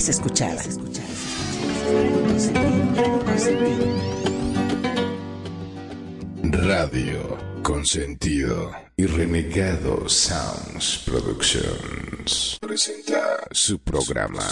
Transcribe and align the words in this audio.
es 0.00 0.08
escuchada. 0.08 0.62
Radio 6.42 7.38
Consentido 7.62 8.72
y 8.96 9.04
Renegado 9.04 10.08
Sounds 10.08 11.02
Productions 11.04 12.56
presenta 12.62 13.46
su 13.50 13.78
programa 13.78 14.42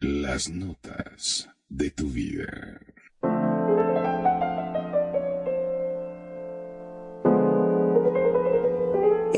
Las 0.00 0.48
Notas 0.48 1.48
de 1.68 1.90
tu 1.92 2.08
Vida. 2.08 2.80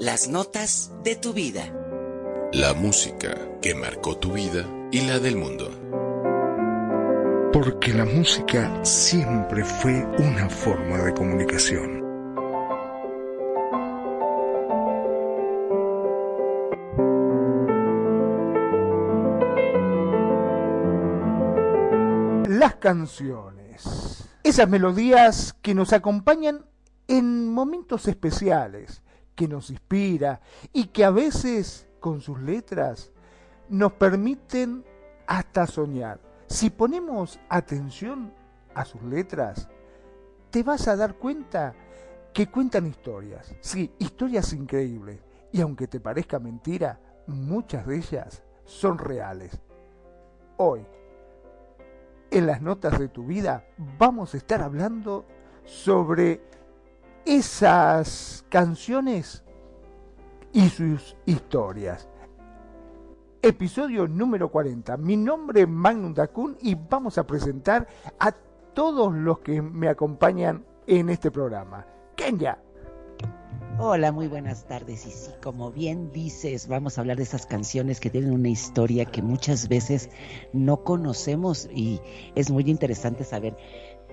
Las 0.00 0.30
notas 0.30 0.90
de 1.04 1.14
tu 1.14 1.34
vida. 1.34 1.62
La 2.54 2.72
música 2.72 3.36
que 3.60 3.74
marcó 3.74 4.16
tu 4.16 4.32
vida 4.32 4.64
y 4.90 5.02
la 5.02 5.18
del 5.18 5.36
mundo. 5.36 5.68
Porque 7.52 7.92
la 7.92 8.06
música 8.06 8.82
siempre 8.82 9.62
fue 9.62 10.02
una 10.18 10.48
forma 10.48 11.02
de 11.02 11.12
comunicación. 11.12 12.00
Las 22.48 22.76
canciones. 22.76 24.30
Esas 24.44 24.66
melodías 24.66 25.54
que 25.60 25.74
nos 25.74 25.92
acompañan 25.92 26.64
en 27.06 27.52
momentos 27.52 28.08
especiales, 28.08 29.02
que 29.40 29.48
nos 29.48 29.70
inspira 29.70 30.42
y 30.70 30.88
que 30.88 31.02
a 31.02 31.10
veces 31.10 31.88
con 31.98 32.20
sus 32.20 32.38
letras 32.42 33.10
nos 33.70 33.94
permiten 33.94 34.84
hasta 35.26 35.66
soñar. 35.66 36.20
Si 36.46 36.68
ponemos 36.68 37.40
atención 37.48 38.34
a 38.74 38.84
sus 38.84 39.02
letras, 39.02 39.66
te 40.50 40.62
vas 40.62 40.86
a 40.88 40.96
dar 40.96 41.14
cuenta 41.14 41.74
que 42.34 42.48
cuentan 42.48 42.86
historias. 42.86 43.54
Sí, 43.62 43.90
historias 43.98 44.52
increíbles. 44.52 45.20
Y 45.52 45.62
aunque 45.62 45.86
te 45.88 46.00
parezca 46.00 46.38
mentira, 46.38 47.00
muchas 47.26 47.86
de 47.86 47.96
ellas 47.96 48.42
son 48.66 48.98
reales. 48.98 49.58
Hoy, 50.58 50.84
en 52.30 52.46
las 52.46 52.60
notas 52.60 52.98
de 52.98 53.08
tu 53.08 53.24
vida, 53.24 53.64
vamos 53.98 54.34
a 54.34 54.36
estar 54.36 54.60
hablando 54.60 55.24
sobre 55.64 56.42
esas 57.24 58.44
canciones 58.48 59.44
y 60.52 60.68
sus 60.68 61.16
historias. 61.26 62.08
Episodio 63.42 64.06
número 64.06 64.50
40. 64.50 64.96
Mi 64.98 65.16
nombre 65.16 65.62
es 65.62 65.68
Magnum 65.68 66.12
Dacun 66.12 66.56
y 66.60 66.74
vamos 66.74 67.16
a 67.18 67.26
presentar 67.26 67.86
a 68.18 68.32
todos 68.74 69.14
los 69.14 69.38
que 69.40 69.62
me 69.62 69.88
acompañan 69.88 70.64
en 70.86 71.08
este 71.08 71.30
programa. 71.30 71.86
Kenya. 72.16 72.58
Hola, 73.78 74.12
muy 74.12 74.28
buenas 74.28 74.66
tardes. 74.66 75.06
Y 75.06 75.10
sí, 75.10 75.30
como 75.42 75.72
bien 75.72 76.12
dices, 76.12 76.68
vamos 76.68 76.98
a 76.98 77.00
hablar 77.00 77.16
de 77.16 77.22
esas 77.22 77.46
canciones 77.46 77.98
que 77.98 78.10
tienen 78.10 78.32
una 78.32 78.50
historia 78.50 79.06
que 79.06 79.22
muchas 79.22 79.68
veces 79.68 80.10
no 80.52 80.84
conocemos 80.84 81.66
y 81.72 81.98
es 82.34 82.50
muy 82.50 82.64
interesante 82.64 83.24
saber 83.24 83.56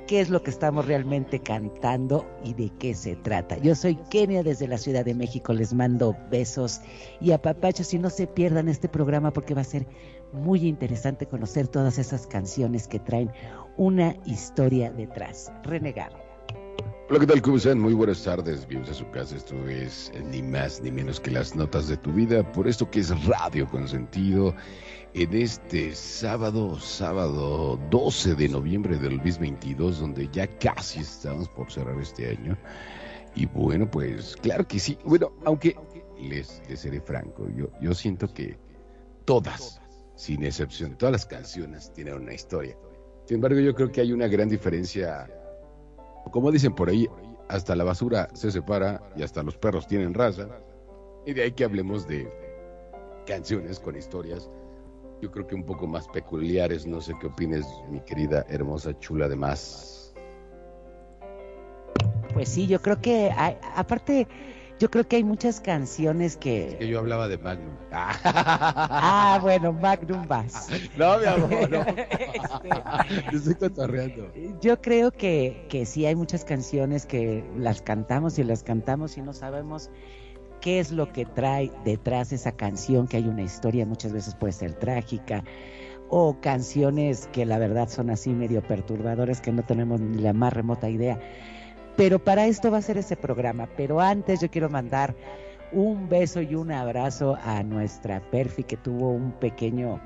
qué 0.08 0.22
es 0.22 0.30
lo 0.30 0.42
que 0.42 0.50
estamos 0.50 0.86
realmente 0.86 1.40
cantando 1.40 2.26
y 2.44 2.54
de 2.54 2.72
qué 2.80 2.96
se 2.96 3.18
trata. 3.18 3.58
Yo 3.58 3.76
soy 3.76 3.96
Kenia 4.10 4.42
desde 4.42 4.68
la 4.68 4.78
Ciudad 4.78 5.04
de 5.04 5.14
México, 5.14 5.54
les 5.54 5.74
mando 5.74 6.16
besos 6.32 6.80
y 7.20 7.32
apapachos 7.32 7.94
y 7.94 8.00
no 8.00 8.10
se 8.10 8.26
pierdan 8.26 8.70
este 8.70 8.88
programa 8.88 9.32
porque 9.32 9.54
va 9.54 9.62
a 9.62 9.66
ser 9.66 9.86
muy 10.32 10.66
interesante 10.66 11.26
conocer 11.26 11.68
todas 11.68 12.00
esas 12.00 12.26
canciones 12.26 12.88
que 12.88 13.00
traen 13.00 13.32
una 13.76 14.16
historia 14.26 14.92
detrás. 14.92 15.52
Renegar. 15.64 16.12
Hola, 17.10 17.20
¿qué 17.20 17.28
tal? 17.28 17.42
¿Cómo 17.42 17.58
están? 17.58 17.80
Muy 17.80 17.94
buenas 17.94 18.24
tardes. 18.24 18.68
Bienvenidos 18.68 18.98
a 18.98 19.06
su 19.06 19.12
casa. 19.12 19.36
Esto 19.36 19.56
es 19.68 20.12
ni 20.30 20.42
más 20.42 20.82
ni 20.82 20.92
menos 20.92 21.20
que 21.20 21.32
las 21.32 21.56
notas 21.56 21.88
de 21.88 21.98
tu 21.98 22.12
vida. 22.12 22.50
Por 22.52 22.68
esto 22.68 22.90
que 22.90 23.00
es 23.00 23.26
Radio 23.26 23.68
Consentido. 23.68 24.54
En 25.20 25.34
este 25.34 25.96
sábado, 25.96 26.80
sábado 26.80 27.80
12 27.90 28.36
de 28.36 28.50
noviembre 28.50 29.00
del 29.00 29.18
2022, 29.18 30.00
donde 30.00 30.30
ya 30.32 30.46
casi 30.60 31.00
estamos 31.00 31.50
por 31.50 31.72
cerrar 31.72 32.00
este 32.00 32.30
año. 32.30 32.56
Y 33.34 33.48
bueno, 33.48 33.90
pues 33.90 34.36
claro 34.36 34.68
que 34.68 34.78
sí. 34.78 34.96
Bueno, 35.04 35.32
aunque 35.44 35.76
les, 36.22 36.62
les 36.70 36.82
seré 36.82 37.02
franco, 37.02 37.50
yo, 37.50 37.68
yo 37.82 37.96
siento 37.96 38.32
que 38.32 38.60
todas, 39.26 39.82
sin 40.16 40.44
excepción, 40.44 40.96
todas 40.96 41.14
las 41.14 41.26
canciones 41.26 41.92
tienen 41.94 42.14
una 42.14 42.36
historia. 42.36 42.78
Sin 43.26 43.38
embargo, 43.38 43.60
yo 43.60 43.74
creo 43.74 43.92
que 43.92 44.02
hay 44.02 44.14
una 44.14 44.28
gran 44.28 44.50
diferencia 44.50 45.28
como 46.32 46.52
dicen 46.52 46.76
por 46.76 46.90
ahí, 46.90 47.10
hasta 47.48 47.76
la 47.76 47.84
basura 47.84 48.30
se 48.34 48.52
separa 48.52 49.02
y 49.16 49.24
hasta 49.24 49.42
los 49.42 49.58
perros 49.58 49.88
tienen 49.88 50.14
raza. 50.14 50.48
Y 51.26 51.34
de 51.34 51.42
ahí 51.42 51.52
que 51.54 51.64
hablemos 51.64 52.08
de 52.08 52.32
canciones 53.26 53.80
con 53.80 53.98
historias, 53.98 54.50
yo 55.22 55.32
creo 55.32 55.48
que 55.48 55.56
un 55.56 55.64
poco 55.64 55.88
más 55.88 56.08
peculiares. 56.08 56.86
No 56.86 57.02
sé 57.02 57.14
qué 57.20 57.28
opines, 57.28 57.66
mi 57.90 58.00
querida, 58.02 58.46
hermosa, 58.50 58.98
chula 59.00 59.28
de 59.28 59.36
más. 59.36 60.14
Pues 62.34 62.50
sí, 62.50 62.68
yo 62.68 62.82
creo 62.82 63.02
que, 63.02 63.32
hay, 63.36 63.58
aparte, 63.76 64.28
yo 64.80 64.92
creo 64.92 65.08
que 65.08 65.16
hay 65.16 65.24
muchas 65.24 65.60
canciones 65.60 66.38
que... 66.38 66.68
Es 66.68 66.76
que 66.76 66.88
yo 66.88 67.00
hablaba 67.00 67.28
de 67.28 67.40
Magnum. 67.40 67.74
Ah, 67.92 69.40
bueno, 69.42 69.74
Magnum 69.74 70.28
vas. 70.28 70.68
No, 70.98 71.18
mi 71.18 71.26
amor, 71.26 71.70
no. 71.70 71.82
Este, 71.82 72.70
yo 73.32 73.38
estoy 73.38 73.56
cotorreando. 73.56 74.32
Yo 74.62 74.80
creo 74.82 75.12
que, 75.12 75.66
que 75.70 75.86
sí 75.86 76.06
hay 76.06 76.16
muchas 76.16 76.46
canciones 76.46 77.08
que 77.08 77.44
las 77.58 77.82
cantamos 77.82 78.38
y 78.38 78.44
las 78.44 78.62
cantamos 78.62 79.18
y 79.18 79.22
no 79.22 79.34
sabemos 79.34 79.90
qué 80.62 80.80
es 80.80 80.92
lo 80.92 81.12
que 81.12 81.26
trae 81.26 81.72
detrás 81.86 82.32
esa 82.32 82.52
canción, 82.52 83.08
que 83.08 83.18
hay 83.18 83.28
una 83.28 83.44
historia, 83.44 83.86
muchas 83.86 84.14
veces 84.14 84.36
puede 84.36 84.54
ser 84.54 84.74
trágica, 84.74 85.44
o 86.10 86.38
canciones 86.40 87.28
que 87.34 87.46
la 87.46 87.58
verdad 87.58 87.90
son 87.90 88.10
así 88.10 88.32
medio 88.32 88.62
perturbadoras 88.62 89.42
que 89.42 89.52
no 89.52 89.64
tenemos 89.64 90.00
ni 90.00 90.22
la 90.22 90.34
más 90.34 90.54
remota 90.54 90.90
idea. 90.90 91.20
Pero 91.98 92.20
para 92.20 92.46
esto 92.46 92.72
va 92.72 92.78
a 92.78 92.82
ser 92.82 92.98
ese 92.98 93.18
programa. 93.18 93.68
Pero 93.76 94.00
antes 94.00 94.40
yo 94.40 94.50
quiero 94.50 94.70
mandar 94.70 95.16
un 95.72 96.08
beso 96.08 96.42
y 96.42 96.56
un 96.56 96.72
abrazo 96.72 97.38
a 97.44 97.64
nuestra 97.64 98.22
Perfi 98.32 98.64
que 98.64 98.78
tuvo 98.78 99.10
un 99.10 99.32
pequeño 99.34 100.00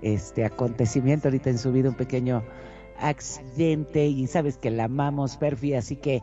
este 0.00 0.44
acontecimiento 0.44 1.28
ahorita 1.28 1.50
en 1.50 1.58
su 1.58 1.72
vida, 1.72 1.90
un 1.90 1.96
pequeño 1.96 2.42
accidente 2.98 4.06
y 4.06 4.26
sabes 4.26 4.56
que 4.56 4.70
la 4.70 4.84
amamos 4.84 5.36
Perfi, 5.36 5.74
así 5.74 5.96
que 5.96 6.22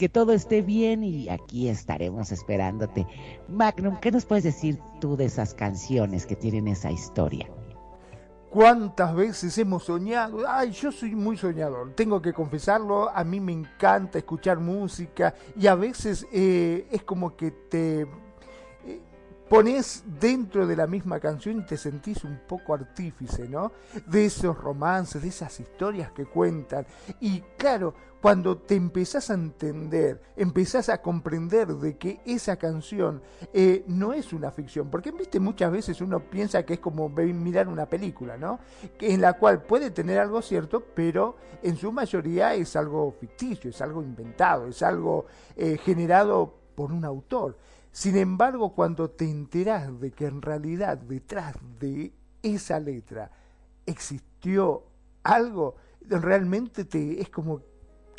que 0.00 0.08
todo 0.08 0.32
esté 0.32 0.62
bien 0.62 1.04
y 1.04 1.28
aquí 1.28 1.68
estaremos 1.68 2.32
esperándote. 2.32 3.06
Magnum, 3.48 4.00
¿qué 4.00 4.10
nos 4.10 4.24
puedes 4.24 4.44
decir 4.44 4.78
tú 4.98 5.14
de 5.14 5.26
esas 5.26 5.52
canciones 5.52 6.24
que 6.24 6.36
tienen 6.36 6.68
esa 6.68 6.90
historia? 6.90 7.50
¿Cuántas 8.48 9.14
veces 9.14 9.58
hemos 9.58 9.84
soñado? 9.84 10.48
Ay, 10.48 10.70
yo 10.70 10.90
soy 10.90 11.14
muy 11.14 11.36
soñador, 11.36 11.92
tengo 11.94 12.22
que 12.22 12.32
confesarlo, 12.32 13.10
a 13.10 13.22
mí 13.24 13.40
me 13.40 13.52
encanta 13.52 14.16
escuchar 14.16 14.58
música 14.58 15.34
y 15.54 15.66
a 15.66 15.74
veces 15.74 16.26
eh, 16.32 16.88
es 16.90 17.02
como 17.02 17.36
que 17.36 17.50
te 17.50 18.00
eh, 18.00 19.02
pones 19.50 20.02
dentro 20.18 20.66
de 20.66 20.76
la 20.76 20.86
misma 20.86 21.20
canción 21.20 21.58
y 21.58 21.66
te 21.66 21.76
sentís 21.76 22.24
un 22.24 22.40
poco 22.48 22.72
artífice, 22.72 23.46
¿no? 23.50 23.70
De 24.06 24.24
esos 24.24 24.56
romances, 24.56 25.20
de 25.20 25.28
esas 25.28 25.60
historias 25.60 26.10
que 26.12 26.24
cuentan. 26.24 26.86
Y 27.20 27.42
claro, 27.58 27.92
cuando 28.20 28.58
te 28.58 28.74
empezás 28.74 29.30
a 29.30 29.34
entender, 29.34 30.20
empezás 30.36 30.90
a 30.90 31.00
comprender 31.00 31.68
de 31.68 31.96
que 31.96 32.20
esa 32.26 32.56
canción 32.56 33.22
eh, 33.52 33.82
no 33.86 34.12
es 34.12 34.32
una 34.32 34.50
ficción, 34.50 34.90
porque 34.90 35.10
viste 35.10 35.40
muchas 35.40 35.72
veces 35.72 36.00
uno 36.02 36.20
piensa 36.20 36.64
que 36.64 36.74
es 36.74 36.80
como 36.80 37.08
mirar 37.08 37.68
una 37.68 37.86
película, 37.86 38.36
¿no? 38.36 38.60
En 39.00 39.22
la 39.22 39.34
cual 39.34 39.62
puede 39.62 39.90
tener 39.90 40.18
algo 40.18 40.42
cierto, 40.42 40.84
pero 40.94 41.36
en 41.62 41.76
su 41.76 41.92
mayoría 41.92 42.54
es 42.54 42.76
algo 42.76 43.10
ficticio, 43.18 43.70
es 43.70 43.80
algo 43.80 44.02
inventado, 44.02 44.68
es 44.68 44.82
algo 44.82 45.24
eh, 45.56 45.78
generado 45.78 46.54
por 46.74 46.92
un 46.92 47.06
autor. 47.06 47.56
Sin 47.90 48.16
embargo, 48.16 48.74
cuando 48.74 49.10
te 49.10 49.28
enterás 49.28 49.98
de 49.98 50.10
que 50.12 50.26
en 50.26 50.42
realidad 50.42 50.98
detrás 50.98 51.56
de 51.78 52.12
esa 52.42 52.78
letra 52.78 53.30
existió 53.86 54.84
algo, 55.22 55.76
realmente 56.02 56.84
te 56.84 57.20
es 57.20 57.30
como 57.30 57.69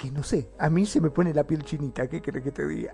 que 0.02 0.12
no 0.12 0.24
sé, 0.24 0.50
a 0.58 0.70
mí 0.70 0.86
se 0.86 1.00
me 1.00 1.12
pone 1.12 1.34
la 1.34 1.44
piel 1.44 1.64
chinita, 1.64 2.08
¿qué 2.10 2.22
crees 2.22 2.44
que 2.44 2.52
te 2.52 2.68
diga? 2.68 2.94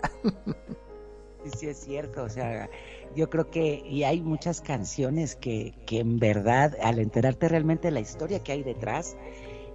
Sí, 1.56 1.68
es 1.68 1.78
cierto, 1.78 2.24
o 2.24 2.28
sea, 2.28 2.68
yo 3.16 3.30
creo 3.30 3.48
que, 3.50 3.82
y 3.86 4.02
hay 4.02 4.20
muchas 4.20 4.60
canciones 4.60 5.34
que, 5.34 5.72
que 5.86 6.00
en 6.00 6.18
verdad, 6.18 6.76
al 6.82 6.98
enterarte 6.98 7.48
realmente 7.48 7.88
de 7.88 7.92
la 7.92 8.00
historia 8.00 8.42
que 8.42 8.52
hay 8.52 8.62
detrás, 8.62 9.16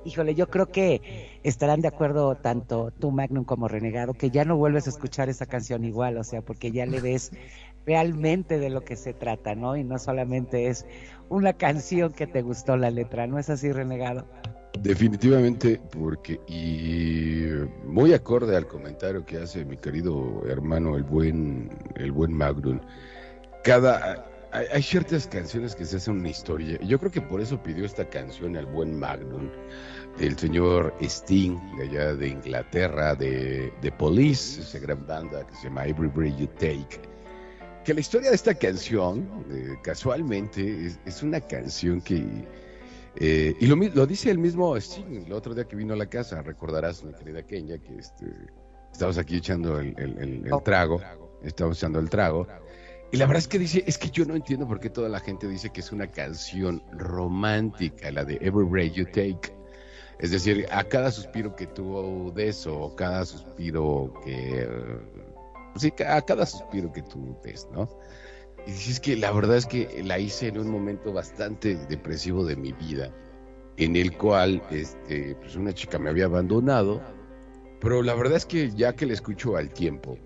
híjole, 0.06 0.36
yo 0.36 0.50
creo 0.50 0.68
que 0.68 1.40
estarán 1.42 1.82
de 1.82 1.88
acuerdo 1.88 2.36
tanto 2.36 2.92
tú, 3.00 3.10
Magnum, 3.12 3.46
como 3.46 3.68
Renegado, 3.68 4.14
que 4.14 4.30
ya 4.30 4.46
no 4.46 4.58
vuelves 4.58 4.86
a 4.86 4.92
escuchar 4.92 5.30
esa 5.30 5.48
canción 5.48 5.84
igual, 5.86 6.18
o 6.18 6.24
sea, 6.24 6.42
porque 6.42 6.72
ya 6.72 6.86
le 6.86 7.00
ves 7.00 7.32
realmente 7.86 8.60
de 8.60 8.70
lo 8.70 8.84
que 8.84 8.96
se 8.96 9.14
trata, 9.14 9.56
¿no? 9.56 9.76
Y 9.76 9.84
no 9.84 9.98
solamente 9.98 10.68
es 10.68 10.86
una 11.30 11.54
canción 11.54 12.14
que 12.14 12.28
te 12.28 12.44
gustó 12.44 12.78
la 12.78 12.92
letra, 12.92 13.26
¿no 13.26 13.40
es 13.40 13.50
así, 13.50 13.72
Renegado? 13.72 14.28
Definitivamente, 14.80 15.80
porque, 15.92 16.40
y 16.48 17.48
muy 17.86 18.14
acorde 18.14 18.56
al 18.58 18.68
comentario 18.68 19.24
que 19.26 19.38
hace 19.38 19.64
mi 19.64 19.78
querido 19.78 20.44
hermano, 20.48 20.98
el 20.98 21.04
buen, 21.04 21.70
el 21.96 22.12
buen 22.12 22.34
Magnum, 22.34 22.82
cada, 23.64 24.26
hay, 24.52 24.82
ciertas 24.82 25.28
canciones 25.28 25.76
que 25.76 25.86
se 25.86 25.98
hacen 25.98 26.16
una 26.20 26.30
historia. 26.30 26.80
Yo 26.82 27.00
creo 27.00 27.12
que 27.12 27.22
por 27.22 27.40
eso 27.40 27.62
pidió 27.62 27.86
esta 27.86 28.10
canción 28.10 28.58
al 28.58 28.66
buen 28.66 28.98
Magnum, 28.98 29.50
el 30.20 30.38
señor 30.38 30.94
Sting, 31.02 31.56
de 31.78 31.84
allá 31.84 32.16
de 32.16 32.30
Inglaterra, 32.30 33.16
de, 33.16 33.72
de 33.82 33.92
Police, 33.92 34.62
esa 34.62 34.80
gran 34.80 35.06
banda 35.06 35.46
que 35.48 35.56
se 35.56 35.64
llama 35.66 35.86
Every 35.86 36.10
Breath 36.10 36.38
You 36.38 36.48
Take. 36.60 37.00
Que 37.86 37.94
la 37.94 38.00
historia 38.00 38.30
de 38.30 38.36
esta 38.36 38.56
canción, 38.56 39.28
eh, 39.52 39.76
casualmente, 39.84 40.92
es 41.06 41.22
una 41.22 41.40
canción 41.40 42.02
que 42.02 42.46
eh, 43.16 43.56
y 43.60 43.68
lo, 43.68 43.76
lo, 43.76 44.06
dice 44.06 44.32
el 44.32 44.40
mismo 44.40 44.76
Sting, 44.76 45.26
el 45.26 45.34
otro 45.34 45.54
día 45.54 45.66
que 45.66 45.76
vino 45.76 45.94
a 45.94 45.98
la 45.98 46.08
casa, 46.08 46.42
recordarás, 46.42 47.04
mi 47.04 47.14
querida 47.14 47.44
Kenya, 47.44 47.78
que 47.78 47.96
este, 47.96 48.26
estábamos 48.92 49.18
aquí 49.18 49.38
echando 49.38 49.80
el, 49.80 49.96
el, 49.98 50.52
oh. 50.52 50.62
trago, 50.62 51.02
estamos 51.44 51.78
echando 51.78 52.00
el 52.00 52.10
trago, 52.10 52.48
y 53.14 53.18
la 53.18 53.28
verdad 53.28 53.40
es 53.40 53.48
que 53.48 53.60
dice, 53.60 53.84
es 53.86 54.00
que 54.00 54.10
yo 54.10 54.26
no 54.26 54.36
entiendo 54.36 54.68
por 54.68 54.80
qué 54.80 54.90
toda 54.90 55.08
la 55.08 55.20
gente 55.20 55.48
dice 55.48 55.70
que 55.70 55.82
es 55.82 55.92
una 55.92 56.08
canción 56.08 56.82
romántica, 56.94 58.10
la 58.10 58.26
de 58.26 58.40
Every 58.42 58.66
Breath 58.66 58.94
You 58.94 59.06
Take. 59.06 59.56
Es 60.18 60.32
decir, 60.32 60.66
a 60.72 60.84
cada 60.84 61.12
suspiro 61.12 61.56
que 61.56 61.68
tuvo 61.68 62.32
de 62.32 62.48
eso, 62.48 62.96
cada 62.96 63.24
suspiro 63.24 64.14
que... 64.26 64.68
Sí, 65.76 65.94
a 66.08 66.24
cada 66.24 66.48
suspiro 66.48 66.92
que 66.92 67.04
tú 67.04 67.38
des, 67.44 67.68
¿no? 67.72 67.88
Y 68.66 68.72
dices 68.72 69.00
que 69.00 69.18
la 69.18 69.32
verdad 69.32 69.58
es 69.58 69.66
que 69.66 70.04
la 70.04 70.20
hice 70.20 70.48
en 70.48 70.58
un 70.58 70.70
momento 70.70 71.12
bastante 71.12 71.76
depresivo 71.88 72.46
de 72.46 72.56
mi 72.56 72.72
vida, 72.72 73.12
en 73.78 73.96
el 73.96 74.18
cual 74.18 74.64
este, 74.72 75.36
pues 75.36 75.56
una 75.56 75.74
chica 75.74 76.00
me 76.00 76.10
había 76.10 76.26
abandonado, 76.26 77.02
pero 77.82 78.02
la 78.02 78.16
verdad 78.16 78.38
es 78.38 78.46
que 78.46 78.72
ya 78.72 78.94
que 78.94 79.06
le 79.06 79.14
escucho 79.14 79.58
al 79.58 79.70
tiempo, 79.74 80.18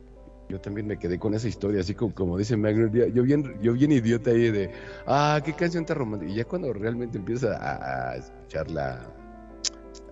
yo 0.50 0.62
también 0.62 0.88
me 0.88 0.98
quedé 0.98 1.18
con 1.18 1.34
esa 1.34 1.48
historia, 1.48 1.81
así 1.81 1.95
como, 1.95 2.13
como 2.13 2.38
dice 2.38 2.56
Magno, 2.56 2.88
yo 2.88 3.24
bien, 3.24 3.60
yo 3.62 3.74
bien 3.74 3.92
idiota 3.92 4.30
ahí 4.30 4.51
de, 4.51 4.72
ah, 5.07 5.42
qué 5.44 5.54
canción 5.54 5.86
tan 5.86 5.98
romántica. 5.98 6.31
Y 6.31 6.36
ya 6.36 6.45
cuando 6.45 6.72
realmente 6.72 7.18
empieza 7.18 7.57
a, 7.60 8.16
escuchar 8.16 8.69
la, 8.69 9.13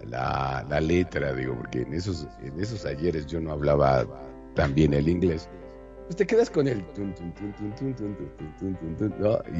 la, 0.09 0.65
la, 0.67 0.81
letra, 0.81 1.33
digo, 1.33 1.55
porque 1.55 1.83
en 1.83 1.93
esos, 1.93 2.27
en 2.41 2.59
esos 2.59 2.85
ayeres 2.85 3.27
yo 3.27 3.39
no 3.39 3.51
hablaba 3.51 4.05
tan 4.55 4.73
bien 4.73 4.93
el 4.93 5.07
inglés 5.07 5.49
pues 6.05 6.15
te 6.17 6.27
quedas 6.27 6.49
con 6.49 6.67
el 6.67 6.83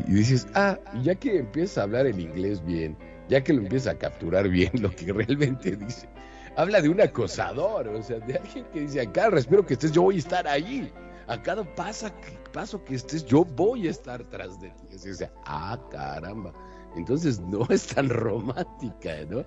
y 0.07 0.13
dices, 0.13 0.47
ah, 0.53 0.77
ya 1.01 1.15
que 1.15 1.39
empiezas 1.39 1.80
a 1.80 1.83
hablar 1.83 2.06
el 2.06 2.19
inglés 2.19 2.63
bien, 2.63 2.95
ya 3.30 3.44
que 3.44 3.53
lo 3.53 3.62
empiezas 3.62 3.95
a 3.95 3.97
capturar 3.97 4.47
bien 4.50 4.71
lo 4.80 4.92
que 4.92 5.12
realmente 5.12 5.75
dice, 5.75 6.07
habla 6.56 6.81
de 6.81 6.89
un 6.89 7.01
acosador, 7.01 7.88
o 7.88 8.01
sea, 8.03 8.19
de 8.19 8.36
alguien 8.38 8.65
que 8.71 8.81
dice, 8.81 9.01
acá 9.01 9.27
espero 9.36 9.65
que 9.65 9.74
estés, 9.74 9.92
yo 9.92 10.03
voy 10.03 10.15
a 10.15 10.19
estar 10.19 10.47
ahí, 10.47 10.92
a 11.27 11.42
cada 11.42 11.63
paso 11.75 12.07
que, 12.21 12.38
paso 12.51 12.83
que 12.83 12.95
estés, 12.95 13.25
yo 13.25 13.44
voy 13.44 13.88
a 13.88 13.91
estar 13.91 14.24
tras 14.25 14.59
de 14.62 14.69
ti. 14.69 14.88
O 14.95 15.30
ah, 15.45 15.80
caramba. 15.89 16.53
Entonces 16.95 17.39
no 17.39 17.65
es 17.69 17.88
tan 17.88 18.09
romántica, 18.09 19.12
¿no? 19.27 19.44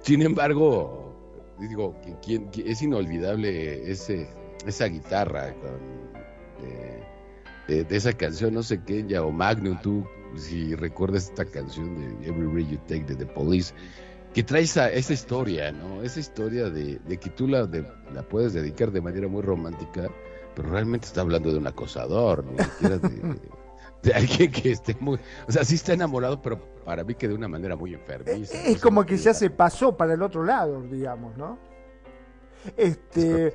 Sin 0.00 0.22
embargo, 0.22 1.14
digo, 1.60 1.94
que, 2.22 2.48
es 2.66 2.82
inolvidable 2.82 3.90
ese, 3.90 4.28
esa 4.66 4.86
guitarra 4.86 5.54
con 5.54 6.21
de, 6.62 7.96
esa 7.96 8.12
canción, 8.12 8.54
no 8.54 8.62
sé 8.62 8.82
qué, 8.84 9.04
ya, 9.06 9.22
o 9.22 9.30
Magnum, 9.30 9.80
tú, 9.80 10.06
si 10.36 10.74
recuerdas 10.74 11.28
esta 11.28 11.44
canción 11.44 11.94
de 11.96 12.28
Every 12.28 12.46
Way 12.46 12.68
You 12.68 12.78
Take 12.88 13.04
de 13.04 13.16
The 13.16 13.26
Police, 13.26 13.74
que 14.34 14.42
trae 14.42 14.62
esa, 14.62 14.90
esa 14.90 15.12
historia, 15.12 15.72
¿no? 15.72 16.02
Esa 16.02 16.20
historia 16.20 16.70
de, 16.70 16.98
que 17.18 17.30
tú 17.30 17.46
la, 17.48 17.68
la 18.14 18.22
puedes 18.22 18.52
dedicar 18.52 18.90
de 18.90 19.00
manera 19.00 19.28
muy 19.28 19.42
romántica, 19.42 20.10
pero 20.54 20.70
realmente 20.70 21.06
está 21.06 21.20
hablando 21.20 21.50
de 21.50 21.58
un 21.58 21.66
acosador, 21.66 22.44
ni 22.44 22.62
siquiera 22.64 22.98
de, 24.02 24.14
alguien 24.14 24.50
que 24.50 24.72
esté 24.72 24.96
muy, 24.98 25.18
o 25.46 25.52
sea, 25.52 25.64
sí 25.64 25.76
está 25.76 25.92
enamorado, 25.92 26.40
pero 26.42 26.58
para 26.84 27.04
mí 27.04 27.14
que 27.14 27.28
de 27.28 27.34
una 27.34 27.48
manera 27.48 27.76
muy 27.76 27.94
enfermiza. 27.94 28.56
Es, 28.64 28.80
como 28.80 29.06
que 29.06 29.16
ya 29.16 29.32
se 29.32 29.50
pasó 29.50 29.96
para 29.96 30.14
el 30.14 30.22
otro 30.22 30.44
lado, 30.44 30.82
digamos, 30.82 31.36
¿no? 31.36 31.58
Este, 32.76 33.54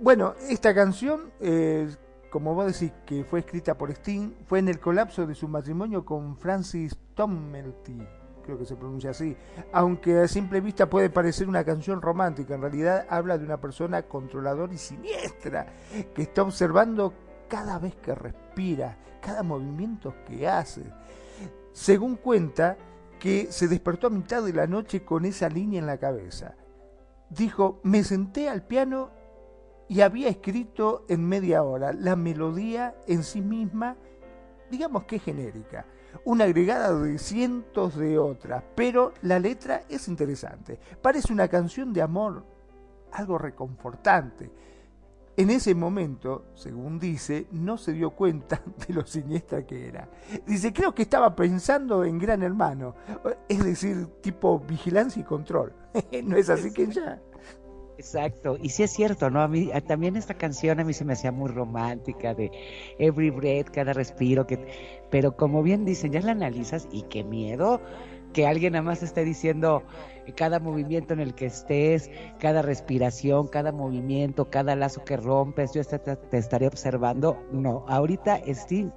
bueno, 0.00 0.34
esta 0.48 0.74
canción, 0.74 1.32
eh, 1.40 1.88
como 2.30 2.54
vos 2.54 2.66
decís, 2.66 2.92
que 3.06 3.24
fue 3.24 3.40
escrita 3.40 3.76
por 3.76 3.90
Sting, 3.90 4.32
fue 4.46 4.58
en 4.58 4.68
el 4.68 4.80
colapso 4.80 5.26
de 5.26 5.34
su 5.34 5.48
matrimonio 5.48 6.04
con 6.04 6.36
Francis 6.36 6.96
Tomelty, 7.14 7.98
creo 8.44 8.58
que 8.58 8.64
se 8.64 8.76
pronuncia 8.76 9.10
así, 9.10 9.36
aunque 9.72 10.20
a 10.20 10.28
simple 10.28 10.60
vista 10.60 10.88
puede 10.88 11.10
parecer 11.10 11.48
una 11.48 11.64
canción 11.64 12.02
romántica, 12.02 12.54
en 12.54 12.62
realidad 12.62 13.06
habla 13.08 13.38
de 13.38 13.44
una 13.44 13.60
persona 13.60 14.02
controladora 14.02 14.72
y 14.72 14.78
siniestra, 14.78 15.66
que 16.14 16.22
está 16.22 16.42
observando 16.42 17.12
cada 17.48 17.78
vez 17.78 17.94
que 17.96 18.14
respira, 18.14 18.98
cada 19.20 19.42
movimiento 19.42 20.14
que 20.26 20.48
hace. 20.48 20.82
Según 21.72 22.16
cuenta, 22.16 22.76
que 23.18 23.50
se 23.50 23.68
despertó 23.68 24.08
a 24.08 24.10
mitad 24.10 24.42
de 24.42 24.52
la 24.52 24.66
noche 24.66 25.04
con 25.04 25.24
esa 25.24 25.48
línea 25.48 25.80
en 25.80 25.86
la 25.86 25.98
cabeza. 25.98 26.56
Dijo, 27.30 27.80
me 27.82 28.04
senté 28.04 28.48
al 28.48 28.66
piano 28.66 29.10
y 29.88 30.00
había 30.00 30.28
escrito 30.28 31.04
en 31.08 31.28
media 31.28 31.62
hora 31.62 31.92
la 31.92 32.16
melodía 32.16 32.94
en 33.06 33.22
sí 33.22 33.40
misma, 33.40 33.96
digamos 34.70 35.04
que 35.04 35.18
genérica, 35.18 35.86
una 36.24 36.44
agregada 36.44 36.98
de 36.98 37.18
cientos 37.18 37.96
de 37.96 38.18
otras, 38.18 38.62
pero 38.74 39.12
la 39.22 39.38
letra 39.38 39.82
es 39.88 40.08
interesante, 40.08 40.78
parece 41.02 41.32
una 41.32 41.48
canción 41.48 41.92
de 41.92 42.02
amor, 42.02 42.44
algo 43.12 43.38
reconfortante. 43.38 44.50
En 45.36 45.50
ese 45.50 45.74
momento, 45.74 46.44
según 46.54 47.00
dice, 47.00 47.48
no 47.50 47.76
se 47.76 47.92
dio 47.92 48.10
cuenta 48.10 48.62
de 48.86 48.94
lo 48.94 49.04
siniestra 49.04 49.66
que 49.66 49.88
era. 49.88 50.08
Dice, 50.46 50.72
creo 50.72 50.94
que 50.94 51.02
estaba 51.02 51.34
pensando 51.34 52.04
en 52.04 52.18
Gran 52.18 52.42
Hermano, 52.44 52.94
es 53.48 53.64
decir, 53.64 54.06
tipo 54.20 54.60
vigilancia 54.60 55.20
y 55.20 55.24
control. 55.24 55.72
¿No 56.24 56.36
es 56.36 56.48
así 56.50 56.72
que 56.72 56.86
ya? 56.86 57.20
Exacto, 57.96 58.58
y 58.60 58.70
sí 58.70 58.82
es 58.82 58.90
cierto, 58.90 59.30
¿no? 59.30 59.40
A 59.40 59.48
mí 59.48 59.70
también 59.86 60.16
esta 60.16 60.34
canción 60.34 60.80
a 60.80 60.84
mí 60.84 60.92
se 60.92 61.04
me 61.04 61.12
hacía 61.12 61.30
muy 61.30 61.50
romántica 61.50 62.34
de 62.34 62.50
every 62.98 63.30
breath, 63.30 63.70
cada 63.70 63.92
respiro, 63.92 64.46
que 64.46 64.58
pero 65.10 65.36
como 65.36 65.62
bien 65.62 65.84
dicen, 65.84 66.12
ya 66.12 66.20
la 66.20 66.32
analizas 66.32 66.88
y 66.90 67.02
qué 67.02 67.22
miedo 67.22 67.80
que 68.34 68.46
alguien 68.46 68.72
nada 68.72 68.82
más 68.82 69.02
esté 69.02 69.24
diciendo 69.24 69.84
cada 70.36 70.58
movimiento 70.58 71.14
en 71.14 71.20
el 71.20 71.34
que 71.34 71.46
estés, 71.46 72.10
cada 72.40 72.60
respiración, 72.60 73.46
cada 73.46 73.72
movimiento, 73.72 74.50
cada 74.50 74.74
lazo 74.74 75.04
que 75.04 75.16
rompes, 75.16 75.72
yo 75.72 75.82
te, 75.84 76.36
estaré 76.36 76.66
observando. 76.66 77.38
No, 77.52 77.84
ahorita 77.88 78.40
Steve, 78.52 78.90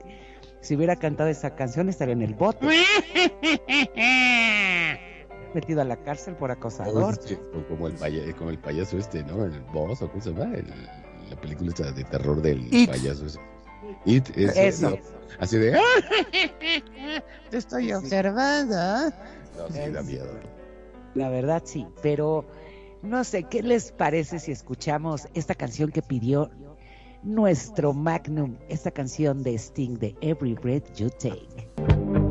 si 0.59 0.75
hubiera 0.75 0.95
cantado 0.95 1.29
esa 1.29 1.55
canción 1.55 1.87
estaría 1.87 2.13
en 2.13 2.23
el 2.23 2.33
bote. 2.33 2.67
metido 5.57 5.81
a 5.81 5.83
la 5.83 5.97
cárcel 5.97 6.35
por 6.35 6.51
acosador. 6.51 7.19
como, 7.67 7.87
el 7.87 8.35
como 8.35 8.49
el 8.51 8.59
payaso 8.59 8.95
este, 8.97 9.23
¿no? 9.23 9.43
El 9.43 9.59
boss, 9.73 10.03
o 10.03 10.09
cómo 10.09 10.21
se 10.21 10.31
llama, 10.31 10.55
la 11.29 11.41
película 11.41 11.73
de 11.73 12.03
terror 12.03 12.41
del 12.43 12.69
payaso 12.87 13.25
ese. 13.25 13.39
It, 14.05 14.29
Eso. 14.37 14.97
así 15.39 15.57
de... 15.57 15.71
Te 17.49 17.57
estoy 17.57 17.91
observando. 17.91 18.75
No, 19.57 19.67
sí, 19.71 19.91
da 19.91 20.03
miedo. 20.03 20.27
La 21.15 21.29
verdad 21.29 21.63
sí, 21.65 21.87
pero 22.03 22.45
no 23.01 23.23
sé, 23.23 23.43
¿qué 23.43 23.63
les 23.63 23.91
parece 23.91 24.37
si 24.39 24.51
escuchamos 24.51 25.27
esta 25.33 25.55
canción 25.55 25.91
que 25.91 26.03
pidió 26.03 26.51
nuestro 27.23 27.93
Magnum, 27.93 28.57
esta 28.69 28.91
canción 28.91 29.41
de 29.41 29.55
Sting 29.55 29.97
de 29.97 30.15
Every 30.21 30.53
Breath 30.53 30.93
You 30.93 31.09
Take? 31.09 32.26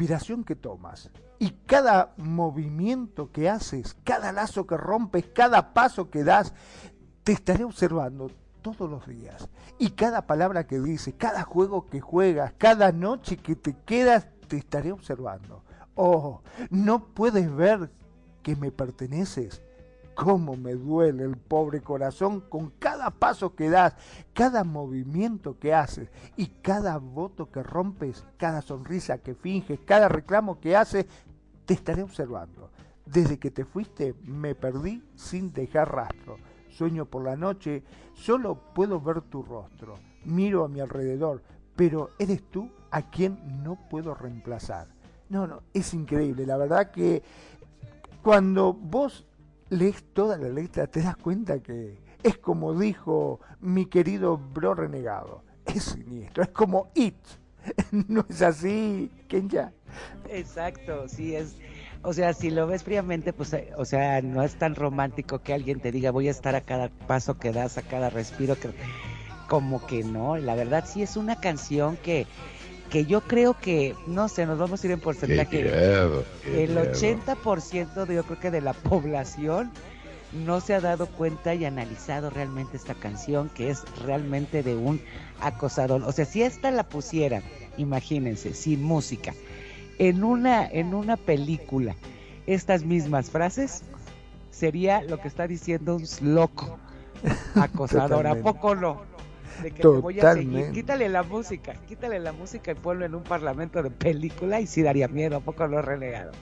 Respiración 0.00 0.44
que 0.44 0.56
tomas 0.56 1.10
y 1.38 1.50
cada 1.66 2.14
movimiento 2.16 3.30
que 3.30 3.50
haces, 3.50 3.94
cada 4.02 4.32
lazo 4.32 4.66
que 4.66 4.78
rompes, 4.78 5.26
cada 5.34 5.74
paso 5.74 6.08
que 6.08 6.24
das, 6.24 6.54
te 7.22 7.32
estaré 7.32 7.64
observando 7.64 8.30
todos 8.62 8.90
los 8.90 9.06
días. 9.06 9.50
Y 9.78 9.90
cada 9.90 10.26
palabra 10.26 10.66
que 10.66 10.80
dices, 10.80 11.14
cada 11.18 11.42
juego 11.42 11.86
que 11.90 12.00
juegas, 12.00 12.54
cada 12.56 12.92
noche 12.92 13.36
que 13.36 13.56
te 13.56 13.76
quedas, 13.84 14.26
te 14.48 14.56
estaré 14.56 14.90
observando. 14.90 15.64
Oh, 15.94 16.40
no 16.70 17.04
puedes 17.04 17.54
ver 17.54 17.90
que 18.42 18.56
me 18.56 18.70
perteneces. 18.70 19.60
Cómo 20.20 20.54
me 20.54 20.74
duele 20.74 21.24
el 21.24 21.38
pobre 21.38 21.80
corazón 21.80 22.40
con 22.40 22.68
cada 22.78 23.10
paso 23.10 23.54
que 23.54 23.70
das, 23.70 23.96
cada 24.34 24.64
movimiento 24.64 25.58
que 25.58 25.72
haces 25.72 26.10
y 26.36 26.48
cada 26.60 26.98
voto 26.98 27.50
que 27.50 27.62
rompes, 27.62 28.26
cada 28.36 28.60
sonrisa 28.60 29.16
que 29.16 29.34
finges, 29.34 29.80
cada 29.86 30.10
reclamo 30.10 30.60
que 30.60 30.76
haces, 30.76 31.06
te 31.64 31.72
estaré 31.72 32.02
observando. 32.02 32.70
Desde 33.06 33.38
que 33.38 33.50
te 33.50 33.64
fuiste 33.64 34.14
me 34.24 34.54
perdí 34.54 35.02
sin 35.14 35.54
dejar 35.54 35.90
rastro. 35.90 36.36
Sueño 36.68 37.06
por 37.06 37.24
la 37.24 37.34
noche, 37.34 37.82
solo 38.12 38.56
puedo 38.74 39.00
ver 39.00 39.22
tu 39.22 39.42
rostro. 39.42 39.94
Miro 40.26 40.66
a 40.66 40.68
mi 40.68 40.80
alrededor, 40.80 41.42
pero 41.74 42.10
eres 42.18 42.42
tú 42.50 42.70
a 42.90 43.08
quien 43.08 43.62
no 43.62 43.88
puedo 43.88 44.14
reemplazar. 44.14 44.88
No, 45.30 45.46
no, 45.46 45.62
es 45.72 45.94
increíble. 45.94 46.44
La 46.44 46.58
verdad 46.58 46.90
que 46.90 47.22
cuando 48.22 48.74
vos 48.74 49.26
lees 49.70 50.04
toda 50.12 50.36
la 50.36 50.48
letra 50.48 50.86
te 50.86 51.00
das 51.00 51.16
cuenta 51.16 51.60
que 51.60 51.98
es 52.22 52.36
como 52.38 52.78
dijo 52.78 53.40
mi 53.60 53.86
querido 53.86 54.36
bro 54.36 54.74
renegado. 54.74 55.42
Es 55.64 55.84
siniestro, 55.84 56.42
es 56.42 56.50
como 56.50 56.90
It. 56.94 57.16
¿No 58.08 58.24
es 58.28 58.42
así, 58.42 59.10
Kenya? 59.28 59.72
Exacto, 60.28 61.08
sí 61.08 61.34
es. 61.34 61.56
O 62.02 62.12
sea, 62.12 62.32
si 62.32 62.50
lo 62.50 62.66
ves 62.66 62.82
fríamente, 62.82 63.32
pues, 63.32 63.52
eh, 63.52 63.72
o 63.76 63.84
sea, 63.84 64.22
no 64.22 64.42
es 64.42 64.56
tan 64.56 64.74
romántico 64.74 65.40
que 65.40 65.52
alguien 65.52 65.80
te 65.80 65.92
diga 65.92 66.10
voy 66.10 66.28
a 66.28 66.30
estar 66.30 66.56
a 66.56 66.62
cada 66.62 66.88
paso 66.88 67.38
que 67.38 67.52
das, 67.52 67.76
a 67.76 67.82
cada 67.82 68.08
respiro, 68.08 68.58
que 68.58 68.70
como 69.48 69.84
que 69.86 70.02
no. 70.02 70.36
La 70.38 70.54
verdad 70.54 70.84
sí 70.86 71.02
es 71.02 71.16
una 71.16 71.40
canción 71.40 71.96
que 71.98 72.26
que 72.90 73.06
yo 73.06 73.20
creo 73.22 73.54
que, 73.54 73.94
no 74.06 74.28
sé, 74.28 74.44
nos 74.46 74.58
vamos 74.58 74.82
a 74.82 74.86
ir 74.86 74.92
en 74.92 75.00
porcentaje. 75.00 75.60
el 75.60 76.76
80% 76.76 78.04
de, 78.04 78.14
yo 78.16 78.24
creo 78.24 78.40
que 78.40 78.50
de 78.50 78.60
la 78.60 78.72
población 78.72 79.70
no 80.32 80.60
se 80.60 80.74
ha 80.74 80.80
dado 80.80 81.06
cuenta 81.06 81.54
y 81.54 81.64
analizado 81.64 82.30
realmente 82.30 82.76
esta 82.76 82.94
canción, 82.94 83.48
que 83.48 83.70
es 83.70 83.84
realmente 84.04 84.62
de 84.62 84.76
un 84.76 85.00
acosador. 85.40 86.02
O 86.02 86.12
sea, 86.12 86.24
si 86.24 86.42
esta 86.42 86.70
la 86.70 86.84
pusieran, 86.84 87.42
imagínense, 87.76 88.54
sin 88.54 88.82
música, 88.82 89.34
en 89.98 90.24
una, 90.24 90.66
en 90.66 90.94
una 90.94 91.16
película, 91.16 91.94
estas 92.46 92.84
mismas 92.84 93.30
frases, 93.30 93.82
sería 94.50 95.02
lo 95.02 95.20
que 95.20 95.28
está 95.28 95.46
diciendo 95.46 95.96
un 95.96 96.34
loco 96.34 96.78
acosador. 97.54 98.26
¿A 98.26 98.36
poco 98.36 98.74
no? 98.74 99.02
De 99.62 99.70
que 99.70 99.86
voy 99.86 100.20
a 100.20 100.34
seguir. 100.34 100.72
Quítale 100.72 101.08
la 101.08 101.22
música, 101.22 101.74
quítale 101.88 102.18
la 102.18 102.32
música 102.32 102.72
y 102.72 102.74
ponlo 102.74 103.04
en 103.04 103.14
un 103.14 103.22
parlamento 103.22 103.82
de 103.82 103.90
película 103.90 104.60
y 104.60 104.66
sí 104.66 104.82
daría 104.82 105.08
miedo, 105.08 105.36
¿a 105.36 105.40
poco 105.40 105.66
lo 105.66 105.82
renegado? 105.82 106.32